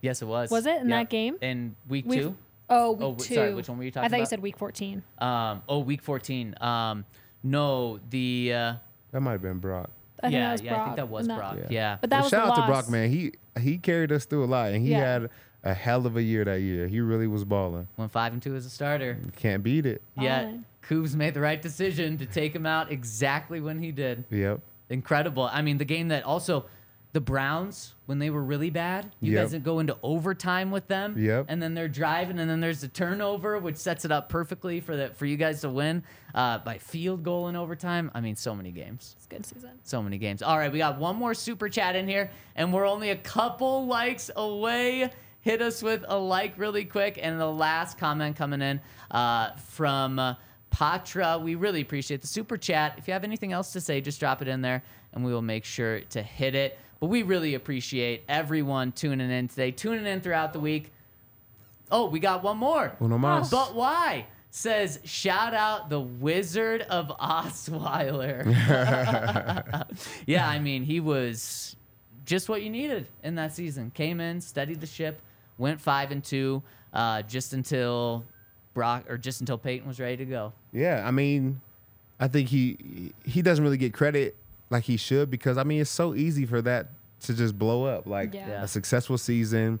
Yes, 0.00 0.22
it 0.22 0.26
was. 0.26 0.50
Was 0.50 0.66
it 0.66 0.80
in 0.80 0.88
Yep. 0.88 0.98
that 0.98 1.10
game? 1.10 1.36
In 1.42 1.76
week 1.88 2.06
Week- 2.06 2.20
two? 2.22 2.36
Oh, 2.68 2.92
week 2.92 3.02
Oh, 3.02 3.10
w- 3.12 3.16
two. 3.28 3.34
sorry, 3.34 3.54
which 3.54 3.68
one 3.68 3.76
were 3.78 3.84
you 3.84 3.90
talking? 3.90 4.06
About? 4.06 4.06
I 4.06 4.08
talking 4.08 4.18
thought 4.18 4.20
you 4.20 4.26
said 4.30 4.42
week 4.42 4.56
14. 4.56 5.02
Um, 5.18 5.62
oh, 5.68 5.78
week 5.80 6.00
14. 6.02 6.54
Um, 6.60 7.04
no, 7.42 8.00
the 8.10 8.52
uh, 8.54 8.74
That 9.12 9.20
might 9.20 9.32
have 9.32 9.42
been 9.42 9.58
Brock. 9.58 9.90
I 10.24 10.28
think 10.28 10.34
yeah, 10.34 10.46
that 10.46 10.52
was 10.52 10.62
yeah, 10.62 10.80
I 10.80 10.84
think 10.84 10.96
that 10.96 11.08
was 11.08 11.26
And 11.28 11.36
Brock. 11.36 11.56
Yeah. 11.58 11.66
Yeah, 11.70 11.96
But 12.00 12.10
that 12.10 12.16
But 12.18 12.22
was 12.24 12.30
shout 12.30 12.46
the 12.46 12.52
out 12.62 12.66
to. 12.66 12.72
Brock, 12.72 12.88
man. 12.88 13.10
He 13.10 13.32
he 13.60 13.78
carried 13.78 14.10
us 14.12 14.24
through 14.24 14.44
a 14.44 14.46
lot, 14.46 14.72
and 14.72 14.82
he 14.84 14.90
Yeah. 14.92 14.98
had 15.00 15.30
a 15.62 15.72
hell 15.74 16.06
of 16.06 16.16
a 16.16 16.22
year 16.22 16.44
that 16.44 16.60
year. 16.60 16.88
He 16.88 17.00
really 17.00 17.26
was 17.26 17.44
balling. 17.44 17.88
went 17.96 18.10
five 18.12 18.32
and 18.32 18.42
two 18.42 18.54
as 18.56 18.66
a 18.66 18.70
starter. 18.70 19.18
Can't 19.36 19.62
beat 19.62 19.86
it. 19.86 20.02
Yeah, 20.20 20.44
Fine. 20.44 20.64
Kubes 20.88 21.14
made 21.14 21.34
the 21.34 21.40
right 21.40 21.60
decision 21.62 22.18
to 22.18 22.26
take 22.26 22.54
him 22.54 22.66
out 22.66 22.90
exactly 22.92 23.60
when 23.60 23.78
he 23.82 23.90
did. 23.92 24.24
Yep. 24.30 24.60
Incredible. 24.90 25.44
I 25.50 25.62
mean, 25.62 25.78
the 25.78 25.84
game 25.86 26.08
that 26.08 26.24
also 26.24 26.66
the 27.14 27.20
Browns 27.20 27.94
when 28.06 28.18
they 28.18 28.28
were 28.28 28.42
really 28.42 28.70
bad, 28.70 29.14
you 29.20 29.32
Yep. 29.32 29.42
guys 29.44 29.50
didn't 29.52 29.64
go 29.64 29.78
into 29.78 29.96
overtime 30.02 30.72
with 30.72 30.88
them. 30.88 31.16
Yep. 31.16 31.46
And 31.48 31.62
then 31.62 31.72
they're 31.72 31.88
driving, 31.88 32.40
and 32.40 32.50
then 32.50 32.60
there's 32.60 32.82
a 32.82 32.88
turnover, 32.88 33.58
which 33.60 33.76
sets 33.76 34.04
it 34.04 34.10
up 34.10 34.28
perfectly 34.28 34.80
for 34.80 34.96
the 34.96 35.10
for 35.10 35.24
you 35.24 35.36
guys 35.36 35.60
to 35.60 35.70
win 35.70 36.02
uh, 36.34 36.58
by 36.58 36.76
field 36.76 37.22
goal 37.22 37.46
in 37.46 37.54
overtime. 37.54 38.10
I 38.14 38.20
mean, 38.20 38.34
so 38.34 38.52
many 38.52 38.72
games. 38.72 39.14
It's 39.16 39.26
a 39.26 39.28
good 39.28 39.46
season. 39.46 39.70
So 39.84 40.02
many 40.02 40.18
games. 40.18 40.42
All 40.42 40.58
right, 40.58 40.72
we 40.72 40.78
got 40.78 40.98
one 40.98 41.14
more 41.14 41.34
super 41.34 41.68
chat 41.68 41.94
in 41.94 42.08
here, 42.08 42.30
and 42.56 42.72
we're 42.72 42.86
only 42.86 43.10
a 43.10 43.16
couple 43.16 43.86
likes 43.86 44.28
away. 44.34 45.08
Hit 45.40 45.62
us 45.62 45.80
with 45.82 46.04
a 46.08 46.18
like 46.18 46.58
really 46.58 46.84
quick. 46.84 47.18
And 47.22 47.38
the 47.38 47.46
last 47.46 47.96
comment 47.96 48.34
coming 48.34 48.60
in 48.60 48.80
uh, 49.12 49.54
from 49.56 50.18
uh, 50.18 50.34
Patra. 50.70 51.38
We 51.38 51.54
really 51.54 51.80
appreciate 51.80 52.22
the 52.22 52.26
super 52.26 52.56
chat. 52.56 52.94
If 52.98 53.06
you 53.06 53.12
have 53.12 53.22
anything 53.22 53.52
else 53.52 53.72
to 53.74 53.80
say, 53.80 54.00
just 54.00 54.18
drop 54.18 54.42
it 54.42 54.48
in 54.48 54.60
there, 54.62 54.82
and 55.12 55.24
we 55.24 55.32
will 55.32 55.42
make 55.42 55.64
sure 55.64 56.00
to 56.00 56.20
hit 56.20 56.56
it. 56.56 56.76
But 57.04 57.10
we 57.10 57.22
really 57.22 57.54
appreciate 57.54 58.24
everyone 58.30 58.92
tuning 58.92 59.30
in 59.30 59.48
today, 59.48 59.72
tuning 59.72 60.06
in 60.06 60.22
throughout 60.22 60.54
the 60.54 60.58
week. 60.58 60.90
Oh, 61.90 62.08
we 62.08 62.18
got 62.18 62.42
one 62.42 62.56
more. 62.56 62.96
Uno 62.98 63.18
más. 63.18 63.50
But 63.50 63.74
why? 63.74 64.24
Says, 64.48 65.00
shout 65.04 65.52
out 65.52 65.90
the 65.90 66.00
Wizard 66.00 66.80
of 66.80 67.08
Osweiler. 67.20 68.46
yeah, 70.26 70.48
I 70.48 70.58
mean, 70.60 70.82
he 70.82 70.98
was 70.98 71.76
just 72.24 72.48
what 72.48 72.62
you 72.62 72.70
needed 72.70 73.06
in 73.22 73.34
that 73.34 73.54
season. 73.54 73.90
Came 73.90 74.18
in, 74.18 74.40
steadied 74.40 74.80
the 74.80 74.86
ship, 74.86 75.20
went 75.58 75.82
five 75.82 76.10
and 76.10 76.24
two, 76.24 76.62
uh, 76.94 77.20
just 77.20 77.52
until 77.52 78.24
Brock 78.72 79.04
or 79.10 79.18
just 79.18 79.40
until 79.40 79.58
Peyton 79.58 79.86
was 79.86 80.00
ready 80.00 80.16
to 80.16 80.24
go. 80.24 80.54
Yeah, 80.72 81.06
I 81.06 81.10
mean, 81.10 81.60
I 82.18 82.28
think 82.28 82.48
he 82.48 83.12
he 83.26 83.42
doesn't 83.42 83.62
really 83.62 83.76
get 83.76 83.92
credit 83.92 84.36
like 84.70 84.84
he 84.84 84.96
should 84.96 85.30
because 85.30 85.58
I 85.58 85.64
mean 85.64 85.80
it's 85.80 85.90
so 85.90 86.14
easy 86.14 86.46
for 86.46 86.62
that 86.62 86.88
to 87.22 87.34
just 87.34 87.58
blow 87.58 87.84
up. 87.84 88.06
Like 88.06 88.34
Yeah. 88.34 88.48
Yeah. 88.48 88.62
a 88.64 88.68
successful 88.68 89.18
season, 89.18 89.80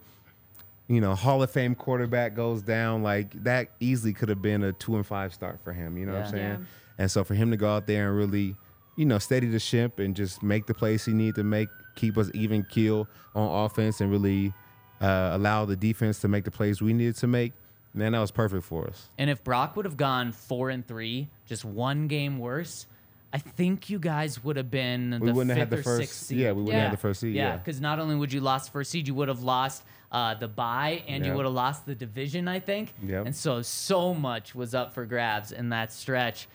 you 0.88 1.00
know, 1.00 1.14
Hall 1.14 1.42
of 1.42 1.50
Fame 1.50 1.74
quarterback 1.74 2.34
goes 2.34 2.62
down 2.62 3.02
like 3.02 3.42
that 3.44 3.68
easily 3.80 4.12
could 4.12 4.28
have 4.28 4.42
been 4.42 4.62
a 4.62 4.72
two 4.72 4.96
and 4.96 5.06
five 5.06 5.32
start 5.34 5.60
for 5.62 5.72
him. 5.72 5.96
You 5.96 6.06
know 6.06 6.12
what 6.12 6.26
I'm 6.26 6.30
saying? 6.30 6.50
Yeah. 6.60 6.66
And 6.98 7.10
so 7.10 7.24
for 7.24 7.34
him 7.34 7.50
to 7.50 7.56
go 7.56 7.74
out 7.74 7.86
there 7.86 8.08
and 8.08 8.16
really, 8.16 8.54
you 8.96 9.04
know, 9.04 9.18
steady 9.18 9.48
the 9.48 9.58
ship 9.58 9.98
and 9.98 10.14
just 10.14 10.42
make 10.42 10.66
the 10.66 10.74
plays 10.74 11.04
he 11.04 11.12
needed 11.12 11.34
to 11.36 11.44
make, 11.44 11.68
keep 11.96 12.16
us 12.16 12.30
even 12.34 12.64
keel 12.64 13.08
on 13.34 13.64
offense 13.64 14.00
and 14.00 14.10
really 14.10 14.52
uh, 15.00 15.30
allow 15.32 15.64
the 15.64 15.74
defense 15.76 16.20
to 16.20 16.28
make 16.28 16.44
the 16.44 16.50
plays 16.50 16.80
we 16.80 16.92
needed 16.92 17.16
to 17.16 17.26
make, 17.26 17.52
man, 17.94 18.12
that 18.12 18.20
was 18.20 18.30
perfect 18.30 18.62
for 18.64 18.86
us. 18.86 19.08
And 19.18 19.28
if 19.28 19.42
Brock 19.42 19.74
would 19.76 19.84
have 19.86 19.96
gone 19.96 20.30
four 20.32 20.70
and 20.70 20.86
three, 20.86 21.28
just 21.46 21.64
one 21.64 22.06
game 22.06 22.38
worse, 22.38 22.86
I 23.34 23.38
think 23.38 23.90
you 23.90 23.98
guys 23.98 24.44
would 24.44 24.56
have 24.56 24.70
been 24.70 25.18
We 25.20 25.26
the 25.26 25.34
wouldn't 25.34 25.56
have 25.58 25.68
fifth 25.68 25.70
had 25.70 25.70
the 25.70 25.76
or 25.80 25.82
first- 25.82 26.00
sixth 26.12 26.26
seed. 26.26 26.38
yeah, 26.38 26.52
we 26.52 26.62
wouldn't 26.62 26.80
have 26.82 26.90
the 26.92 26.96
first 26.96 27.20
seed, 27.20 27.34
yeah. 27.34 27.56
because 27.56 27.80
not 27.80 27.98
only 27.98 28.14
would 28.14 28.32
you 28.32 28.40
lost 28.40 28.70
first 28.72 28.92
seed, 28.92 29.08
you 29.08 29.14
would 29.16 29.26
have 29.28 29.42
lost 29.42 29.82
uh, 30.12 30.34
the 30.34 30.46
bye, 30.46 31.02
and 31.08 31.26
you 31.26 31.34
would 31.34 31.44
have 31.44 31.52
lost 31.54 31.84
the 31.84 31.94
division, 31.96 32.46
I 32.46 32.60
think. 32.60 32.94
Yep. 33.04 33.26
And 33.26 33.34
so 33.34 33.60
so 33.62 34.14
much 34.14 34.54
was 34.54 34.72
up 34.72 34.94
for 34.94 35.04
grabs 35.04 35.50
in 35.50 35.70
that 35.70 35.92
stretch. 35.92 36.46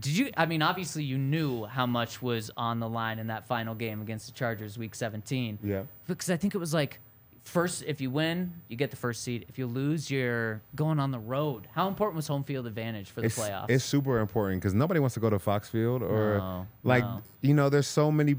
Did 0.00 0.16
you? 0.18 0.30
I 0.36 0.44
mean, 0.44 0.60
obviously 0.60 1.02
you 1.02 1.16
knew 1.16 1.64
how 1.64 1.86
much 1.86 2.20
was 2.20 2.50
on 2.58 2.78
the 2.78 2.88
line 2.88 3.18
in 3.18 3.28
that 3.28 3.46
final 3.46 3.74
game 3.74 4.02
against 4.02 4.26
the 4.26 4.32
Chargers, 4.32 4.76
Week 4.76 4.94
17. 4.94 5.58
Yeah. 5.62 5.84
Because 6.06 6.28
I 6.30 6.36
think 6.36 6.54
it 6.54 6.58
was 6.58 6.74
like. 6.74 7.00
First, 7.48 7.82
if 7.86 8.00
you 8.00 8.10
win, 8.10 8.52
you 8.68 8.76
get 8.76 8.90
the 8.90 8.96
first 8.96 9.22
seed. 9.22 9.46
If 9.48 9.58
you 9.58 9.66
lose, 9.66 10.10
you're 10.10 10.60
going 10.74 11.00
on 11.00 11.10
the 11.12 11.18
road. 11.18 11.66
How 11.72 11.88
important 11.88 12.16
was 12.16 12.26
home 12.26 12.44
field 12.44 12.66
advantage 12.66 13.08
for 13.10 13.20
the 13.22 13.26
it's, 13.28 13.38
playoffs? 13.38 13.70
It's 13.70 13.84
super 13.84 14.18
important 14.18 14.60
because 14.60 14.74
nobody 14.74 15.00
wants 15.00 15.14
to 15.14 15.20
go 15.20 15.30
to 15.30 15.38
Fox 15.38 15.66
Field 15.66 16.02
or 16.02 16.36
No, 16.38 16.66
like 16.84 17.04
no. 17.04 17.22
you 17.40 17.54
know. 17.54 17.70
There's 17.70 17.86
so 17.86 18.12
many 18.12 18.36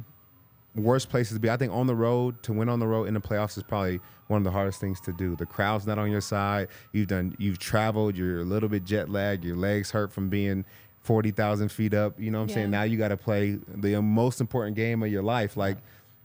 worse 0.75 1.05
places 1.05 1.33
to 1.33 1.39
be. 1.39 1.49
I 1.49 1.57
think 1.57 1.73
on 1.73 1.87
the 1.87 1.95
road 1.95 2.43
to 2.43 2.53
win 2.53 2.69
on 2.69 2.79
the 2.79 2.87
road 2.87 3.07
in 3.07 3.15
the 3.15 3.19
playoffs 3.19 3.57
is 3.57 3.63
probably 3.63 3.99
one 4.27 4.37
of 4.37 4.43
the 4.43 4.51
hardest 4.51 4.79
things 4.79 5.01
to 5.01 5.11
do. 5.11 5.35
The 5.35 5.47
crowd's 5.47 5.87
not 5.87 5.97
on 5.97 6.11
your 6.11 6.21
side. 6.21 6.67
You've 6.93 7.07
done. 7.07 7.35
You've 7.39 7.57
traveled. 7.57 8.15
You're 8.15 8.41
a 8.41 8.45
little 8.45 8.69
bit 8.69 8.83
jet 8.85 9.09
lagged. 9.09 9.43
Your 9.43 9.55
legs 9.55 9.89
hurt 9.89 10.11
from 10.11 10.29
being. 10.29 10.65
40,000 11.01 11.71
feet 11.71 11.93
up, 11.93 12.19
you 12.19 12.29
know 12.29 12.39
what 12.39 12.43
I'm 12.43 12.49
Yeah. 12.49 12.55
saying? 12.55 12.71
Now 12.71 12.83
you 12.83 12.97
got 12.97 13.07
to 13.07 13.17
play 13.17 13.57
the 13.73 14.01
most 14.01 14.41
important 14.41 14.75
game 14.75 15.01
of 15.01 15.09
your 15.09 15.23
life. 15.23 15.55
Like, 15.55 15.77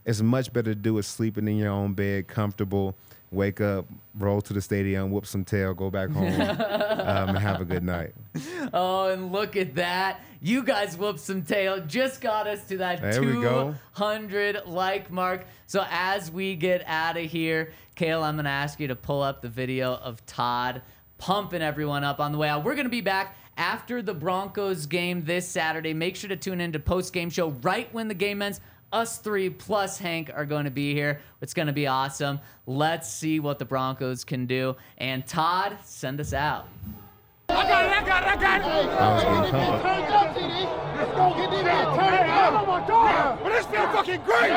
it's 0.05 0.21
much 0.21 0.53
better 0.53 0.73
to 0.73 0.75
do 0.75 0.97
it 0.97 1.03
sleeping 1.03 1.47
in 1.47 1.57
your 1.57 1.71
own 1.71 1.93
bed, 1.93 2.27
comfortable, 2.27 2.95
wake 3.31 3.59
up, 3.59 3.85
roll 4.17 4.41
to 4.41 4.53
the 4.53 4.61
stadium, 4.61 5.11
whoop 5.11 5.25
some 5.25 5.43
tail, 5.43 5.73
go 5.73 5.89
back 5.89 6.09
home, 6.09 6.41
um, 6.41 7.29
and 7.29 7.37
have 7.37 7.61
a 7.61 7.65
good 7.65 7.83
night. 7.83 8.13
Oh, 8.73 9.09
and 9.09 9.31
look 9.31 9.55
at 9.55 9.75
that. 9.75 10.21
You 10.41 10.63
guys 10.63 10.97
whooped 10.97 11.19
some 11.19 11.41
tail. 11.41 11.81
Just 11.85 12.21
got 12.21 12.47
us 12.47 12.63
to 12.67 12.77
that 12.77 13.01
There 13.01 13.19
200 13.21 14.67
like 14.67 15.11
mark. 15.11 15.45
So 15.65 15.85
as 15.89 16.31
we 16.31 16.55
get 16.55 16.83
out 16.85 17.17
of 17.17 17.25
here, 17.25 17.73
Kale, 17.95 18.23
I'm 18.23 18.35
going 18.35 18.45
to 18.45 18.51
ask 18.51 18.79
you 18.79 18.87
to 18.87 18.95
pull 18.95 19.21
up 19.21 19.41
the 19.41 19.49
video 19.49 19.95
of 19.95 20.23
Todd 20.25 20.81
pumping 21.17 21.61
everyone 21.61 22.03
up 22.03 22.19
on 22.19 22.31
the 22.31 22.37
way 22.37 22.49
out. 22.49 22.63
We're 22.63 22.75
going 22.75 22.85
to 22.85 22.89
be 22.89 23.01
back 23.01 23.37
after 23.57 24.01
the 24.01 24.13
Broncos 24.13 24.85
game 24.85 25.23
this 25.23 25.47
Saturday. 25.47 25.93
Make 25.93 26.15
sure 26.15 26.27
to 26.27 26.35
tune 26.35 26.59
in 26.59 26.73
to 26.73 26.79
post 26.79 27.13
game 27.13 27.29
show 27.29 27.49
right 27.61 27.91
when 27.93 28.07
the 28.07 28.13
game 28.13 28.41
ends. 28.41 28.59
Us 28.91 29.17
three 29.17 29.49
plus 29.49 29.97
Hank 29.97 30.31
are 30.33 30.45
going 30.45 30.65
to 30.65 30.71
be 30.71 30.93
here. 30.93 31.21
It's 31.41 31.53
going 31.53 31.67
to 31.67 31.73
be 31.73 31.87
awesome. 31.87 32.39
Let's 32.65 33.11
see 33.11 33.39
what 33.39 33.59
the 33.59 33.65
Broncos 33.65 34.23
can 34.23 34.45
do. 34.45 34.75
And 34.97 35.25
Todd, 35.27 35.77
send 35.83 36.19
us 36.21 36.33
out. 36.33 36.67
I 37.49 37.67
got 37.67 37.85
it, 37.85 37.91
I 37.91 38.05
got 38.05 38.23
it, 38.23 38.29
I 38.29 38.35
got 38.41 38.61
it. 38.61 38.65
Oh. 38.67 39.95
But 43.43 43.49
this 43.49 43.65
fucking 43.65 44.21
great. 44.21 44.49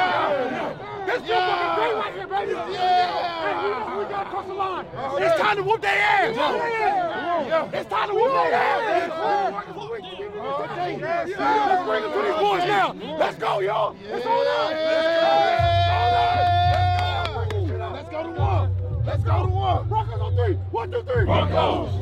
This 1.06 1.22
feel 1.22 1.36
fucking 1.36 1.74
great 1.76 1.94
right 1.94 2.12
here, 2.14 2.26
baby. 2.26 2.52
Yeah. 2.52 3.09
Hey, 3.42 3.98
we, 3.98 4.05
got 4.05 4.24
to 4.24 4.30
cross 4.30 4.46
the 4.46 4.55
line. 4.55 4.86
It's 5.20 5.40
time 5.40 5.56
to 5.56 5.62
whoop 5.62 5.80
their 5.80 5.98
ass. 5.98 6.36
Yeah. 6.36 7.70
It's 7.72 7.88
time 7.90 8.09
to 8.09 8.14
whoop 8.14 8.32
their 8.32 8.55
ass. 8.55 10.18
Let's 10.49 11.85
bring 11.85 12.05
it 12.05 12.12
to 12.12 12.23
these 12.23 12.41
boys 12.41 12.65
now. 12.65 12.95
Let's 13.19 13.37
go, 13.37 13.61
y'all. 13.61 13.97
Let's 14.11 14.25
go. 14.25 14.45
Let's 17.93 18.09
go 18.11 18.23
to 18.23 18.31
one. 18.41 19.05
Let's 19.05 19.25
go 19.25 19.47
to 19.47 19.53
one. 19.53 19.89
Broncos 19.89 20.20
on 20.20 20.35
three. 20.35 20.55
One, 20.70 20.91
two, 20.91 21.03
three. 21.03 21.25
Broncos. 21.25 21.99